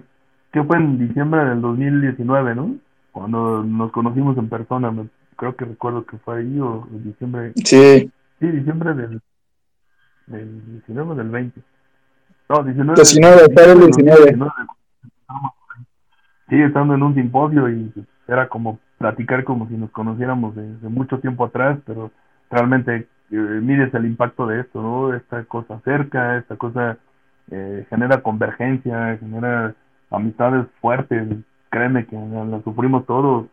que 0.51 0.63
fue 0.63 0.77
en 0.77 0.99
diciembre 0.99 1.43
del 1.45 1.61
2019, 1.61 2.55
¿no? 2.55 2.75
Cuando 3.11 3.63
nos 3.63 3.91
conocimos 3.91 4.37
en 4.37 4.49
persona, 4.49 4.93
creo 5.35 5.55
que 5.55 5.65
recuerdo 5.65 6.05
que 6.05 6.17
fue 6.17 6.39
ahí 6.39 6.59
o 6.59 6.87
en 6.91 7.03
diciembre. 7.03 7.53
Sí. 7.55 8.11
Sí, 8.39 8.47
diciembre 8.47 8.93
del, 8.93 9.19
del 10.27 10.81
19 10.87 11.15
del 11.15 11.29
20. 11.29 11.61
No, 12.49 12.63
19. 12.63 12.93
19, 12.95 13.47
19. 13.47 14.37
Sí, 16.49 16.61
estando 16.61 16.95
en 16.95 17.03
un 17.03 17.13
simposio 17.13 17.69
y 17.69 17.91
era 18.27 18.47
como 18.47 18.79
platicar 18.97 19.43
como 19.43 19.67
si 19.67 19.75
nos 19.75 19.91
conociéramos 19.91 20.55
de, 20.55 20.89
mucho 20.89 21.19
tiempo 21.19 21.45
atrás, 21.45 21.79
pero 21.85 22.11
realmente 22.49 23.07
eh, 23.31 23.61
mides 23.61 23.93
el 23.93 24.05
impacto 24.05 24.47
de 24.47 24.61
esto, 24.61 24.81
¿no? 24.81 25.13
Esta 25.13 25.43
cosa 25.45 25.79
cerca, 25.83 26.37
esta 26.37 26.55
cosa 26.55 26.97
eh, 27.51 27.85
genera 27.89 28.21
convergencia, 28.21 29.17
genera 29.19 29.75
amistades 30.11 30.65
fuertes, 30.81 31.27
créeme 31.69 32.05
que 32.05 32.15
la 32.15 32.61
sufrimos 32.63 33.05
todos, 33.05 33.47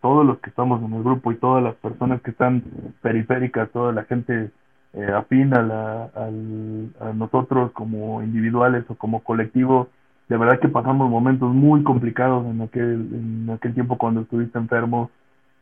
todos 0.00 0.26
los 0.26 0.38
que 0.40 0.50
estamos 0.50 0.82
en 0.82 0.94
el 0.94 1.02
grupo 1.02 1.32
y 1.32 1.36
todas 1.36 1.62
las 1.62 1.74
personas 1.76 2.20
que 2.22 2.30
están 2.30 2.62
periféricas, 3.02 3.70
toda 3.70 3.92
la 3.92 4.04
gente 4.04 4.50
eh, 4.94 5.12
afín 5.14 5.54
a, 5.54 5.62
la, 5.62 6.10
a 6.14 7.12
nosotros 7.12 7.72
como 7.72 8.22
individuales 8.22 8.84
o 8.88 8.94
como 8.94 9.20
colectivo. 9.22 9.88
De 10.28 10.36
verdad 10.36 10.60
que 10.60 10.68
pasamos 10.68 11.10
momentos 11.10 11.52
muy 11.52 11.82
complicados 11.82 12.46
en 12.46 12.62
aquel, 12.62 13.08
en 13.12 13.50
aquel 13.50 13.74
tiempo 13.74 13.98
cuando 13.98 14.22
estuviste 14.22 14.58
enfermo. 14.58 15.10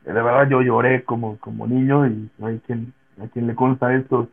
De 0.05 0.13
verdad 0.13 0.49
yo 0.49 0.63
lloré 0.63 1.05
como, 1.05 1.39
como 1.39 1.67
niño 1.67 2.07
y 2.07 2.31
hay 2.43 2.61
quien, 2.67 2.93
a 3.23 3.29
quien 3.29 3.47
le 3.47 3.55
consta 3.55 3.95
esto. 3.95 4.29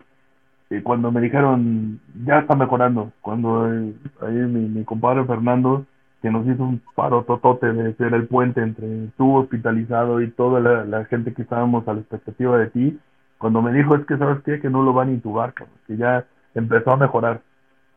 Eh, 0.69 0.81
cuando 0.83 1.11
me 1.11 1.21
dijeron, 1.21 1.99
ya 2.25 2.39
está 2.39 2.55
mejorando, 2.55 3.11
cuando 3.21 3.71
eh, 3.71 3.93
ahí 4.21 4.33
mi, 4.33 4.67
mi 4.67 4.83
compadre 4.83 5.23
Fernando, 5.25 5.85
que 6.21 6.31
nos 6.31 6.47
hizo 6.47 6.63
un 6.63 6.81
paro 6.95 7.23
totote 7.23 7.71
de 7.71 7.93
ser 7.95 8.15
el 8.15 8.27
puente 8.27 8.61
entre 8.61 9.09
tú 9.17 9.35
hospitalizado 9.35 10.21
y 10.21 10.31
toda 10.31 10.59
la, 10.59 10.83
la 10.85 11.05
gente 11.05 11.33
que 11.33 11.43
estábamos 11.43 11.87
a 11.87 11.93
la 11.93 11.99
expectativa 11.99 12.57
de 12.57 12.67
ti, 12.67 12.99
cuando 13.37 13.61
me 13.61 13.71
dijo, 13.73 13.95
es 13.95 14.05
que 14.07 14.17
sabes 14.17 14.41
qué, 14.43 14.59
que 14.59 14.69
no 14.69 14.81
lo 14.81 14.93
van 14.93 15.09
a 15.09 15.13
intubar, 15.13 15.53
cabrón, 15.53 15.77
que 15.85 15.97
ya 15.97 16.25
empezó 16.55 16.91
a 16.91 16.97
mejorar. 16.97 17.41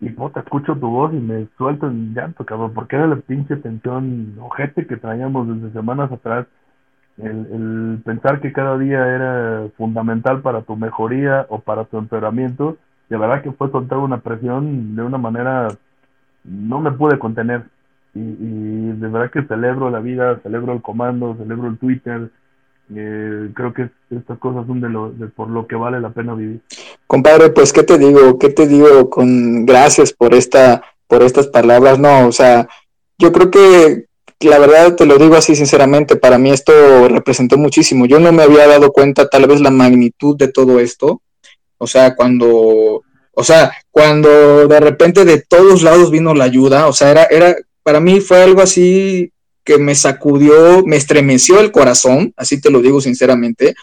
Y 0.00 0.10
puta, 0.10 0.40
escucho 0.40 0.76
tu 0.76 0.88
voz 0.88 1.12
y 1.12 1.16
me 1.16 1.48
suelto 1.56 1.86
en 1.86 2.14
llanto, 2.14 2.44
cabrón, 2.44 2.72
porque 2.74 2.96
era 2.96 3.06
la 3.06 3.16
pinche 3.16 3.56
tensión 3.56 4.36
ojete 4.40 4.86
que 4.86 4.96
traíamos 4.96 5.48
desde 5.48 5.72
semanas 5.72 6.12
atrás. 6.12 6.46
El, 7.22 8.00
pensar 8.04 8.40
que 8.40 8.52
cada 8.52 8.78
día 8.78 9.06
era 9.06 9.68
fundamental 9.76 10.40
para 10.40 10.62
tu 10.62 10.76
mejoría 10.76 11.46
o 11.48 11.58
para 11.58 11.84
tu 11.84 11.98
empeoramiento, 11.98 12.76
de 13.08 13.16
verdad 13.16 13.42
que 13.42 13.52
fue 13.52 13.70
soltar 13.70 13.98
una 13.98 14.20
presión 14.20 14.94
de 14.94 15.02
una 15.02 15.18
manera, 15.18 15.68
no 16.44 16.80
me 16.80 16.92
pude 16.92 17.18
contener. 17.18 17.64
Y, 18.14 18.20
y 18.20 18.92
de 18.92 19.08
verdad 19.08 19.30
que 19.30 19.42
celebro 19.42 19.90
la 19.90 20.00
vida, 20.00 20.38
celebro 20.42 20.72
el 20.72 20.82
comando, 20.82 21.36
celebro 21.36 21.68
el 21.68 21.78
Twitter, 21.78 22.30
eh, 22.94 23.50
creo 23.54 23.74
que 23.74 23.90
estas 24.10 24.38
cosas 24.38 24.66
son 24.66 24.80
de 24.80 24.88
lo 24.88 25.10
de 25.10 25.26
por 25.26 25.50
lo 25.50 25.66
que 25.66 25.76
vale 25.76 26.00
la 26.00 26.10
pena 26.10 26.34
vivir. 26.34 26.60
Compadre, 27.06 27.50
pues 27.50 27.72
qué 27.72 27.82
te 27.82 27.98
digo, 27.98 28.38
qué 28.38 28.48
te 28.48 28.66
digo 28.66 29.10
con 29.10 29.66
gracias 29.66 30.12
por 30.12 30.34
esta 30.34 30.82
por 31.06 31.22
estas 31.22 31.48
palabras, 31.48 31.98
no, 31.98 32.26
o 32.26 32.32
sea, 32.32 32.66
yo 33.18 33.32
creo 33.32 33.50
que 33.50 34.06
la 34.40 34.58
verdad 34.58 34.94
te 34.94 35.06
lo 35.06 35.18
digo 35.18 35.36
así 35.36 35.56
sinceramente, 35.56 36.16
para 36.16 36.38
mí 36.38 36.50
esto 36.50 37.08
representó 37.08 37.58
muchísimo. 37.58 38.06
Yo 38.06 38.20
no 38.20 38.32
me 38.32 38.42
había 38.42 38.66
dado 38.66 38.92
cuenta 38.92 39.28
tal 39.28 39.46
vez 39.46 39.60
la 39.60 39.70
magnitud 39.70 40.36
de 40.36 40.48
todo 40.48 40.78
esto. 40.80 41.22
O 41.78 41.86
sea, 41.86 42.14
cuando 42.14 43.02
o 43.32 43.44
sea, 43.44 43.72
cuando 43.90 44.66
de 44.66 44.80
repente 44.80 45.24
de 45.24 45.40
todos 45.42 45.82
lados 45.82 46.10
vino 46.10 46.34
la 46.34 46.44
ayuda, 46.44 46.88
o 46.88 46.92
sea, 46.92 47.10
era 47.10 47.24
era 47.24 47.56
para 47.82 48.00
mí 48.00 48.20
fue 48.20 48.42
algo 48.42 48.60
así 48.60 49.32
que 49.64 49.78
me 49.78 49.94
sacudió, 49.94 50.82
me 50.84 50.96
estremeció 50.96 51.60
el 51.60 51.70
corazón, 51.70 52.32
así 52.36 52.60
te 52.60 52.70
lo 52.70 52.80
digo 52.80 53.00
sinceramente, 53.00 53.74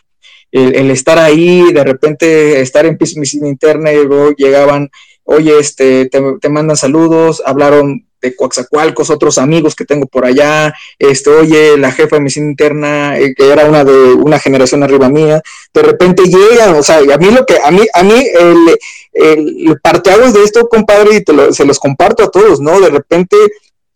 el, 0.52 0.90
estar 0.90 1.18
ahí, 1.20 1.72
de 1.74 1.84
repente 1.84 2.62
estar 2.62 2.86
en 2.86 2.98
piscina 2.98 3.48
interna 3.48 3.92
luego 3.92 4.32
llegaban, 4.32 4.90
oye, 5.24 5.60
este, 5.60 6.10
te, 6.10 6.50
mandan 6.50 6.78
saludos, 6.78 7.44
hablaron 7.46 8.08
de 8.26 8.36
Coaxacualcos, 8.36 9.10
otros 9.10 9.38
amigos 9.38 9.76
que 9.76 9.86
tengo 9.86 10.08
por 10.08 10.26
allá, 10.26 10.74
este, 11.00 11.30
oye, 11.30 11.78
la 11.78 11.92
jefa 11.92 12.16
de 12.16 12.22
medicina 12.22 12.48
interna, 12.48 13.18
eh, 13.18 13.34
que 13.36 13.52
era 13.52 13.66
una 13.66 13.84
de 13.84 14.14
una 14.14 14.40
generación 14.40 14.84
arriba 14.84 15.10
mía, 15.10 15.42
de 15.74 15.82
repente 15.82 16.24
llegan, 16.24 16.76
o 16.76 16.84
sea, 16.84 16.98
a 16.98 17.18
mí 17.18 17.32
lo 17.32 17.46
que, 17.46 17.58
a 17.64 17.72
mí, 17.72 17.82
a 17.94 18.04
mí, 18.04 18.26
el, 18.34 18.78
el 19.14 19.80
parteaguas 19.82 20.34
de 20.34 20.44
esto, 20.44 20.68
compadre, 20.68 21.16
y 21.16 21.24
te 21.24 21.54
se 21.54 21.66
los 21.66 21.80
comparto 21.80 22.24
a 22.24 22.32
todos, 22.32 22.60
¿no? 22.60 22.80
De 22.80 22.90
repente 22.90 23.38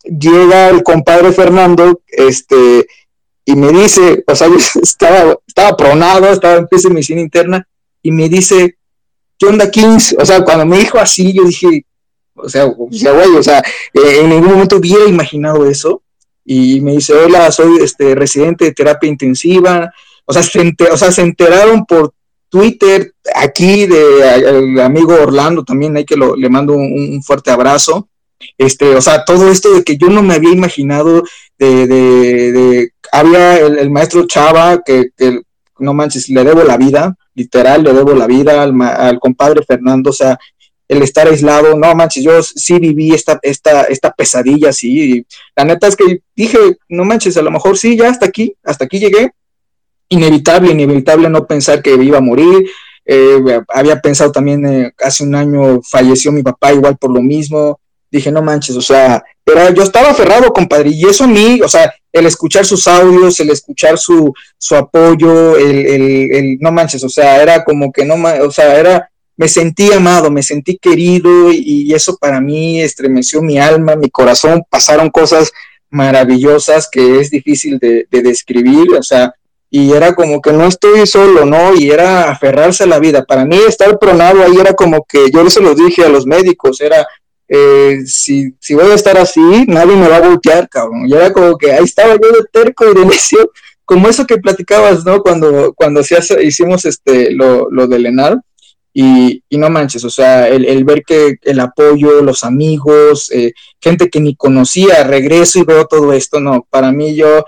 llega 0.04 0.68
el 0.68 0.82
compadre 0.82 1.32
Fernando, 1.32 2.00
este, 2.08 2.86
y 3.44 3.56
me 3.56 3.72
dice, 3.72 4.22
o 4.26 4.34
sea, 4.36 4.48
yo 4.48 4.56
estaba, 4.82 5.38
estaba 5.46 5.76
pronado, 5.76 6.28
estaba 6.28 6.56
en 6.56 6.68
de 6.70 6.90
medicina 6.90 7.20
interna, 7.20 7.66
y 8.02 8.10
me 8.12 8.28
dice, 8.28 8.76
¿qué 9.38 9.46
onda, 9.46 9.70
Kings? 9.70 10.16
O 10.18 10.24
sea, 10.24 10.42
cuando 10.42 10.66
me 10.66 10.78
dijo 10.78 10.98
así, 10.98 11.32
yo 11.32 11.44
dije, 11.44 11.84
o 12.42 12.48
sea, 12.48 12.66
o 12.66 12.88
sea, 12.90 13.12
güey, 13.12 13.36
o 13.36 13.42
sea, 13.42 13.58
eh, 13.92 14.20
en 14.20 14.30
ningún 14.30 14.52
momento 14.52 14.76
hubiera 14.76 15.06
imaginado 15.06 15.66
eso. 15.66 16.02
Y 16.44 16.80
me 16.80 16.92
dice, 16.92 17.14
hola, 17.14 17.52
soy 17.52 17.78
este 17.82 18.14
residente 18.14 18.64
de 18.64 18.72
terapia 18.72 19.08
intensiva. 19.08 19.92
O 20.24 20.32
sea, 20.32 20.42
se, 20.42 20.74
o 20.90 20.96
sea, 20.96 21.12
se 21.12 21.22
enteraron 21.22 21.84
por 21.84 22.12
Twitter, 22.50 23.14
aquí 23.34 23.86
de 23.86 24.82
amigo 24.82 25.14
Orlando 25.14 25.64
también, 25.64 25.96
hay 25.96 26.04
que 26.04 26.16
lo, 26.16 26.34
le 26.34 26.48
mando 26.48 26.74
un, 26.74 27.22
fuerte 27.22 27.50
abrazo. 27.50 28.08
Este, 28.58 28.96
o 28.96 29.00
sea, 29.00 29.24
todo 29.24 29.50
esto 29.50 29.72
de 29.72 29.84
que 29.84 29.96
yo 29.96 30.08
no 30.08 30.22
me 30.22 30.34
había 30.34 30.50
imaginado 30.50 31.22
de, 31.58 31.86
de, 31.86 32.92
había 33.12 33.58
el, 33.58 33.90
maestro 33.90 34.26
Chava 34.26 34.82
que, 34.84 35.10
que, 35.16 35.42
no 35.78 35.94
manches, 35.94 36.28
le 36.28 36.42
debo 36.42 36.64
la 36.64 36.76
vida, 36.76 37.16
literal, 37.34 37.84
le 37.84 37.92
debo 37.92 38.14
la 38.14 38.26
vida 38.26 38.62
al, 38.62 38.80
al 38.82 39.20
compadre 39.20 39.62
Fernando, 39.62 40.10
o 40.10 40.12
sea, 40.12 40.38
el 40.90 41.02
estar 41.02 41.28
aislado, 41.28 41.78
no 41.78 41.94
manches, 41.94 42.24
yo 42.24 42.42
sí 42.42 42.80
viví 42.80 43.14
esta, 43.14 43.38
esta, 43.42 43.84
esta 43.84 44.10
pesadilla, 44.10 44.72
sí, 44.72 45.24
la 45.54 45.64
neta 45.64 45.86
es 45.86 45.94
que 45.94 46.20
dije, 46.34 46.58
no 46.88 47.04
manches, 47.04 47.36
a 47.36 47.42
lo 47.42 47.52
mejor 47.52 47.78
sí, 47.78 47.96
ya 47.96 48.08
hasta 48.08 48.26
aquí, 48.26 48.56
hasta 48.64 48.86
aquí 48.86 48.98
llegué, 48.98 49.30
inevitable, 50.08 50.72
inevitable 50.72 51.30
no 51.30 51.46
pensar 51.46 51.80
que 51.80 51.94
iba 51.94 52.18
a 52.18 52.20
morir, 52.20 52.68
eh, 53.06 53.40
había 53.68 54.00
pensado 54.00 54.32
también, 54.32 54.66
eh, 54.66 54.92
hace 54.98 55.22
un 55.22 55.36
año 55.36 55.80
falleció 55.88 56.32
mi 56.32 56.42
papá 56.42 56.72
igual 56.72 56.96
por 56.98 57.12
lo 57.12 57.22
mismo, 57.22 57.78
dije, 58.10 58.32
no 58.32 58.42
manches, 58.42 58.74
o 58.74 58.82
sea, 58.82 59.22
pero 59.44 59.72
yo 59.72 59.84
estaba 59.84 60.10
aferrado, 60.10 60.52
compadre, 60.52 60.90
y 60.90 61.04
eso 61.04 61.22
a 61.22 61.28
mí, 61.28 61.60
o 61.62 61.68
sea, 61.68 61.94
el 62.12 62.26
escuchar 62.26 62.66
sus 62.66 62.88
audios, 62.88 63.38
el 63.38 63.50
escuchar 63.50 63.96
su, 63.96 64.34
su 64.58 64.74
apoyo, 64.74 65.56
el, 65.56 65.86
el, 65.86 66.32
el, 66.32 66.58
no 66.58 66.72
manches, 66.72 67.04
o 67.04 67.08
sea, 67.08 67.40
era 67.40 67.62
como 67.62 67.92
que 67.92 68.04
no, 68.04 68.16
o 68.44 68.50
sea, 68.50 68.76
era, 68.76 69.09
me 69.40 69.48
sentí 69.48 69.90
amado, 69.90 70.30
me 70.30 70.42
sentí 70.42 70.76
querido 70.76 71.50
y, 71.50 71.94
eso 71.94 72.18
para 72.18 72.42
mí 72.42 72.82
estremeció 72.82 73.40
mi 73.40 73.58
alma, 73.58 73.96
mi 73.96 74.10
corazón, 74.10 74.62
pasaron 74.68 75.08
cosas 75.08 75.50
maravillosas 75.88 76.90
que 76.92 77.20
es 77.20 77.30
difícil 77.30 77.78
de, 77.78 78.06
describir, 78.10 78.92
o 78.92 79.02
sea, 79.02 79.32
y 79.70 79.92
era 79.92 80.14
como 80.14 80.42
que 80.42 80.52
no 80.52 80.66
estoy 80.66 81.06
solo, 81.06 81.46
¿no? 81.46 81.74
Y 81.74 81.90
era 81.90 82.30
aferrarse 82.30 82.84
a 82.84 82.86
la 82.86 82.98
vida. 82.98 83.24
Para 83.24 83.46
mí 83.46 83.56
estar 83.66 83.98
pronado 83.98 84.42
ahí 84.42 84.58
era 84.60 84.74
como 84.74 85.06
que 85.06 85.30
yo 85.30 85.48
se 85.48 85.62
lo 85.62 85.74
dije 85.74 86.04
a 86.04 86.10
los 86.10 86.26
médicos, 86.26 86.82
era, 86.82 87.06
eh, 87.48 88.00
si, 88.04 88.54
si 88.60 88.74
voy 88.74 88.90
a 88.90 88.94
estar 88.94 89.16
así, 89.16 89.64
nadie 89.66 89.96
me 89.96 90.08
va 90.08 90.16
a 90.16 90.28
voltear, 90.28 90.68
cabrón. 90.68 91.08
Y 91.08 91.14
era 91.14 91.32
como 91.32 91.56
que 91.56 91.72
ahí 91.72 91.84
estaba 91.84 92.12
yo 92.12 92.30
de 92.30 92.44
terco 92.52 92.84
y 92.90 92.94
de 92.94 93.04
necio, 93.06 93.50
como 93.86 94.06
eso 94.06 94.26
que 94.26 94.36
platicabas, 94.36 95.06
¿no? 95.06 95.22
Cuando, 95.22 95.72
cuando 95.72 96.02
hicimos 96.42 96.84
este, 96.84 97.30
lo, 97.30 97.70
lo 97.70 97.86
del 97.86 98.04
ENAR, 98.04 98.38
y, 98.92 99.42
no 99.50 99.70
manches, 99.70 100.04
o 100.04 100.10
sea, 100.10 100.48
el, 100.48 100.84
ver 100.84 101.02
que 101.06 101.36
el 101.42 101.60
apoyo, 101.60 102.22
los 102.22 102.44
amigos, 102.44 103.30
eh, 103.30 103.52
gente 103.80 104.10
que 104.10 104.20
ni 104.20 104.34
conocía, 104.34 105.04
regreso 105.04 105.60
y 105.60 105.64
veo 105.64 105.86
todo 105.86 106.12
esto, 106.12 106.40
no, 106.40 106.66
para 106.70 106.90
mí 106.90 107.14
yo, 107.14 107.44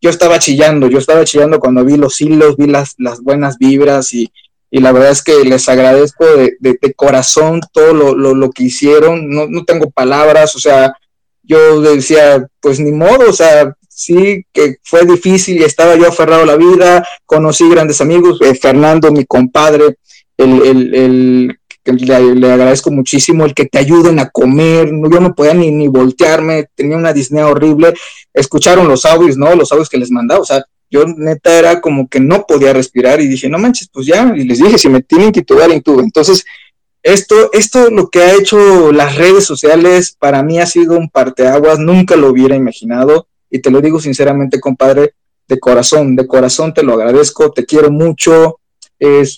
yo 0.00 0.10
estaba 0.10 0.38
chillando, 0.38 0.88
yo 0.88 0.98
estaba 0.98 1.24
chillando 1.24 1.60
cuando 1.60 1.84
vi 1.84 1.96
los 1.96 2.20
hilos, 2.20 2.56
vi 2.56 2.66
las, 2.66 2.94
las 2.98 3.20
buenas 3.20 3.58
vibras 3.58 4.14
y, 4.14 4.32
y 4.70 4.80
la 4.80 4.92
verdad 4.92 5.10
es 5.10 5.22
que 5.22 5.44
les 5.44 5.68
agradezco 5.68 6.24
de, 6.24 6.56
de, 6.60 6.94
corazón 6.94 7.60
todo 7.72 7.92
lo, 7.92 8.16
lo, 8.16 8.34
lo, 8.34 8.50
que 8.50 8.64
hicieron, 8.64 9.28
no, 9.28 9.46
no 9.48 9.64
tengo 9.64 9.90
palabras, 9.90 10.56
o 10.56 10.58
sea, 10.58 10.94
yo 11.42 11.80
decía, 11.80 12.46
pues 12.60 12.80
ni 12.80 12.92
modo, 12.92 13.28
o 13.28 13.32
sea, 13.32 13.74
sí 13.88 14.44
que 14.52 14.76
fue 14.82 15.06
difícil 15.06 15.58
y 15.58 15.64
estaba 15.64 15.94
yo 15.96 16.08
aferrado 16.08 16.42
a 16.42 16.46
la 16.46 16.56
vida, 16.56 17.06
conocí 17.24 17.68
grandes 17.68 18.00
amigos, 18.00 18.38
eh, 18.42 18.54
Fernando, 18.54 19.12
mi 19.12 19.24
compadre, 19.24 19.96
el, 20.36 20.94
el, 20.94 21.58
le, 21.84 22.52
agradezco 22.52 22.90
muchísimo 22.90 23.44
el 23.44 23.54
que 23.54 23.66
te 23.66 23.78
ayuden 23.78 24.18
a 24.18 24.30
comer, 24.30 24.92
no, 24.92 25.10
yo 25.10 25.20
no 25.20 25.34
podía 25.34 25.54
ni, 25.54 25.70
ni 25.70 25.88
voltearme, 25.88 26.68
tenía 26.74 26.96
una 26.96 27.12
disnea 27.12 27.46
horrible, 27.46 27.94
escucharon 28.34 28.88
los 28.88 29.04
audios, 29.04 29.36
¿no? 29.36 29.54
Los 29.54 29.72
audios 29.72 29.88
que 29.88 29.98
les 29.98 30.10
mandaba, 30.10 30.40
o 30.40 30.44
sea, 30.44 30.64
yo 30.90 31.04
neta 31.06 31.58
era 31.58 31.80
como 31.80 32.08
que 32.08 32.20
no 32.20 32.44
podía 32.46 32.72
respirar 32.72 33.20
y 33.20 33.26
dije, 33.26 33.48
no 33.48 33.58
manches, 33.58 33.88
pues 33.92 34.06
ya, 34.06 34.32
y 34.36 34.44
les 34.44 34.58
dije, 34.58 34.78
si 34.78 34.88
me 34.88 35.02
tienen 35.02 35.32
que 35.32 35.40
intubar, 35.40 35.70
intubo. 35.70 36.00
Entonces, 36.00 36.44
esto, 37.02 37.50
esto 37.52 37.90
lo 37.90 38.08
que 38.08 38.20
ha 38.20 38.34
hecho 38.34 38.92
las 38.92 39.16
redes 39.16 39.44
sociales 39.44 40.16
para 40.18 40.42
mí 40.42 40.58
ha 40.58 40.66
sido 40.66 40.96
un 40.96 41.08
parteaguas, 41.08 41.78
nunca 41.78 42.16
lo 42.16 42.30
hubiera 42.30 42.56
imaginado 42.56 43.28
y 43.50 43.60
te 43.60 43.70
lo 43.70 43.80
digo 43.80 44.00
sinceramente, 44.00 44.60
compadre, 44.60 45.14
de 45.48 45.60
corazón, 45.60 46.16
de 46.16 46.26
corazón 46.26 46.74
te 46.74 46.82
lo 46.82 46.94
agradezco, 46.94 47.52
te 47.52 47.64
quiero 47.64 47.90
mucho, 47.90 48.58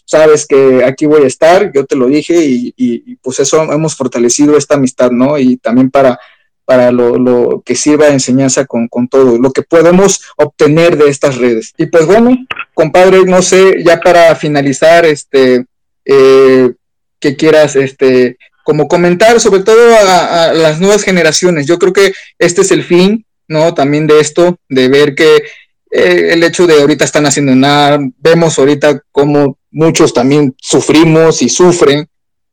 sabes 0.06 0.46
que 0.46 0.84
aquí 0.84 1.06
voy 1.06 1.24
a 1.24 1.26
estar, 1.26 1.72
yo 1.72 1.84
te 1.84 1.96
lo 1.96 2.06
dije 2.06 2.34
y, 2.38 3.16
pues 3.22 3.40
eso 3.40 3.62
hemos 3.72 3.96
fortalecido 3.96 4.56
esta 4.56 4.74
amistad, 4.74 5.10
¿no? 5.10 5.38
Y 5.38 5.56
también 5.56 5.90
para, 5.90 6.18
para 6.64 6.92
lo, 6.92 7.62
que 7.64 7.74
sirva 7.74 8.06
de 8.06 8.12
enseñanza 8.12 8.66
con, 8.66 8.88
todo, 9.08 9.38
lo 9.38 9.52
que 9.52 9.62
podemos 9.62 10.22
obtener 10.36 10.96
de 10.96 11.08
estas 11.08 11.36
redes. 11.36 11.74
Y 11.76 11.86
pues 11.86 12.06
bueno, 12.06 12.36
compadre, 12.74 13.24
no 13.24 13.42
sé, 13.42 13.82
ya 13.84 14.00
para 14.00 14.34
finalizar, 14.34 15.04
este, 15.04 15.64
eh, 16.04 16.72
que 17.20 17.36
quieras, 17.36 17.76
este, 17.76 18.38
como 18.64 18.86
comentar 18.86 19.40
sobre 19.40 19.62
todo 19.62 19.80
a, 19.96 20.52
las 20.52 20.80
nuevas 20.80 21.02
generaciones. 21.02 21.66
Yo 21.66 21.78
creo 21.78 21.92
que 21.92 22.12
este 22.38 22.62
es 22.62 22.70
el 22.70 22.84
fin, 22.84 23.24
¿no? 23.46 23.74
También 23.74 24.06
de 24.06 24.20
esto, 24.20 24.58
de 24.68 24.88
ver 24.88 25.14
que 25.14 25.42
eh, 25.90 26.32
el 26.32 26.42
hecho 26.42 26.66
de 26.66 26.80
ahorita 26.80 27.04
están 27.04 27.26
haciendo 27.26 27.54
nada, 27.54 27.98
vemos 28.18 28.58
ahorita 28.58 29.02
cómo 29.10 29.58
muchos 29.70 30.12
también 30.12 30.54
sufrimos 30.58 31.42
y 31.42 31.48
sufren. 31.48 32.06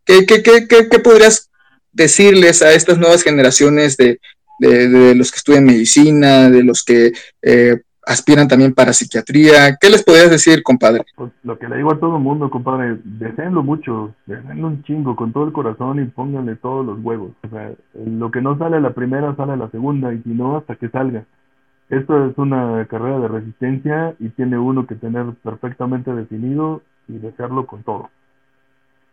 ¿Qué, 0.06 0.26
qué, 0.26 0.44
qué, 0.44 0.68
qué 0.68 0.99
podrías 0.99 1.49
decirles 1.91 2.62
a 2.62 2.74
estas 2.74 2.98
nuevas 2.98 3.24
generaciones 3.24 3.98
de, 3.98 4.20
de, 4.60 5.16
los 5.16 5.32
que 5.32 5.38
estudian 5.38 5.66
medicina, 5.66 6.49
de 6.49 6.64
los 6.64 6.84
que 6.84 7.14
eh, 7.41 7.82
aspiran 8.06 8.48
también 8.48 8.74
para 8.74 8.94
psiquiatría? 8.94 9.76
¿Qué 9.80 9.90
les 9.90 10.03
podrías 10.03 10.30
decir, 10.30 10.62
compadre? 10.64 11.03
Pues 11.16 11.32
lo 11.44 11.57
que 11.57 11.68
le 11.68 11.78
digo 11.78 11.91
a 11.91 11.99
todo 11.99 12.18
el 12.18 12.24
mundo, 12.24 12.49
compadre, 12.49 12.99
deseenlo 13.03 13.64
mucho, 13.64 14.14
deseenlo 14.26 14.68
un 14.68 14.84
chingo 14.84 15.16
con 15.16 15.34
todo 15.34 15.45
el 15.45 15.53
corazón 15.53 16.02
y 16.02 16.06
pónganle 16.06 16.56
todos 16.57 16.86
los 16.86 16.99
huevos. 17.03 17.32
O 17.44 17.49
sea, 17.49 17.72
lo 18.06 18.32
que 18.32 18.41
no 18.41 18.57
sale 18.57 18.78
a 18.78 18.82
la 18.82 18.94
primera 18.94 19.36
sale 19.36 19.53
a 19.53 19.57
la 19.57 19.72
segunda 19.72 20.14
y 20.14 20.22
si 20.22 20.30
no, 20.30 20.57
hasta 20.57 20.76
que 20.76 20.90
salga. 20.90 21.26
Esto 21.90 22.26
es 22.26 22.38
una 22.38 22.86
carrera 22.90 23.20
de 23.20 23.28
resistencia 23.28 24.16
y 24.20 24.30
tiene 24.30 24.57
uno 24.57 24.88
que 24.88 24.95
tener 24.95 25.26
perfectamente 25.44 26.12
definido 26.14 26.82
y 27.07 27.18
desearlo 27.20 27.68
con 27.68 27.84
todo. 27.84 28.10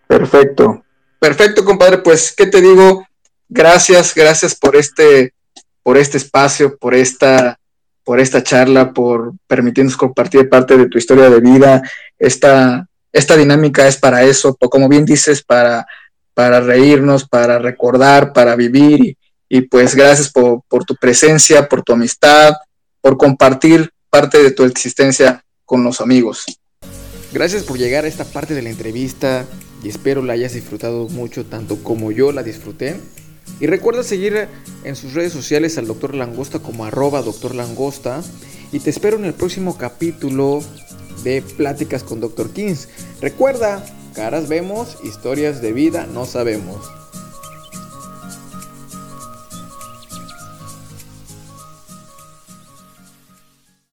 Perfecto. 0.07 0.83
Perfecto, 1.19 1.65
compadre. 1.65 1.99
Pues, 1.99 2.35
¿qué 2.37 2.47
te 2.47 2.61
digo? 2.61 3.07
Gracias, 3.49 4.15
gracias 4.15 4.55
por 4.55 4.75
este, 4.75 5.35
por 5.83 5.97
este 5.97 6.17
espacio, 6.17 6.77
por 6.79 6.95
esta, 6.95 7.59
por 8.03 8.19
esta 8.19 8.43
charla, 8.43 8.93
por 8.93 9.33
permitirnos 9.47 9.97
compartir 9.97 10.49
parte 10.49 10.77
de 10.77 10.89
tu 10.89 10.99
historia 10.99 11.29
de 11.29 11.41
vida. 11.41 11.83
Esta, 12.19 12.89
esta 13.13 13.37
dinámica 13.37 13.87
es 13.87 13.99
para 13.99 14.23
eso, 14.23 14.57
como 14.57 14.89
bien 14.89 15.05
dices, 15.05 15.43
para, 15.43 15.87
para 16.35 16.61
reírnos, 16.61 17.29
para 17.29 17.59
recordar, 17.59 18.33
para 18.33 18.57
vivir 18.57 19.05
y, 19.05 19.17
y 19.55 19.61
pues 19.61 19.95
gracias 19.95 20.31
por, 20.31 20.63
tu 20.87 20.97
presencia, 20.97 21.69
por 21.69 21.83
tu 21.83 21.93
amistad, 21.93 22.55
por 23.03 23.19
compartir 23.19 23.91
parte 24.09 24.43
de 24.43 24.51
tu 24.51 24.65
existencia 24.65 25.45
con 25.67 25.85
los 25.85 26.01
amigos. 26.01 26.47
Gracias 27.35 27.63
por 27.63 27.77
llegar 27.77 28.07
a 28.07 28.09
esta 28.09 28.25
parte 28.25 28.55
de 28.55 28.63
la 28.63 28.71
entrevista 28.71 29.45
y 29.83 29.91
espero 29.91 30.23
la 30.23 30.33
hayas 30.33 30.55
disfrutado 30.55 31.07
mucho 31.11 31.45
tanto 31.45 31.83
como 31.83 32.13
yo 32.13 32.33
la 32.33 32.43
disfruté. 32.43 32.99
Y 33.61 33.67
recuerda 33.67 34.03
seguir 34.05 34.49
en 34.85 34.97
sus 34.97 35.13
redes 35.13 35.35
sociales 35.35 35.77
al 35.77 35.87
Dr. 35.87 36.15
Langosta 36.15 36.61
como 36.61 36.87
arroba 36.87 37.21
Dr. 37.21 37.55
Langosta. 37.55 38.23
Y 38.73 38.81
te 38.81 38.89
espero 38.89 39.19
en 39.19 39.27
el 39.27 39.35
próximo 39.35 39.77
capítulo 39.77 40.65
de 41.25 41.43
Pláticas 41.43 42.05
con 42.05 42.21
Dr. 42.21 42.55
Kings. 42.55 42.89
Recuerda, 43.21 43.85
caras 44.15 44.49
vemos, 44.49 44.97
historias 45.05 45.61
de 45.61 45.75
vida 45.75 46.07
no 46.07 46.25
sabemos. 46.25 47.02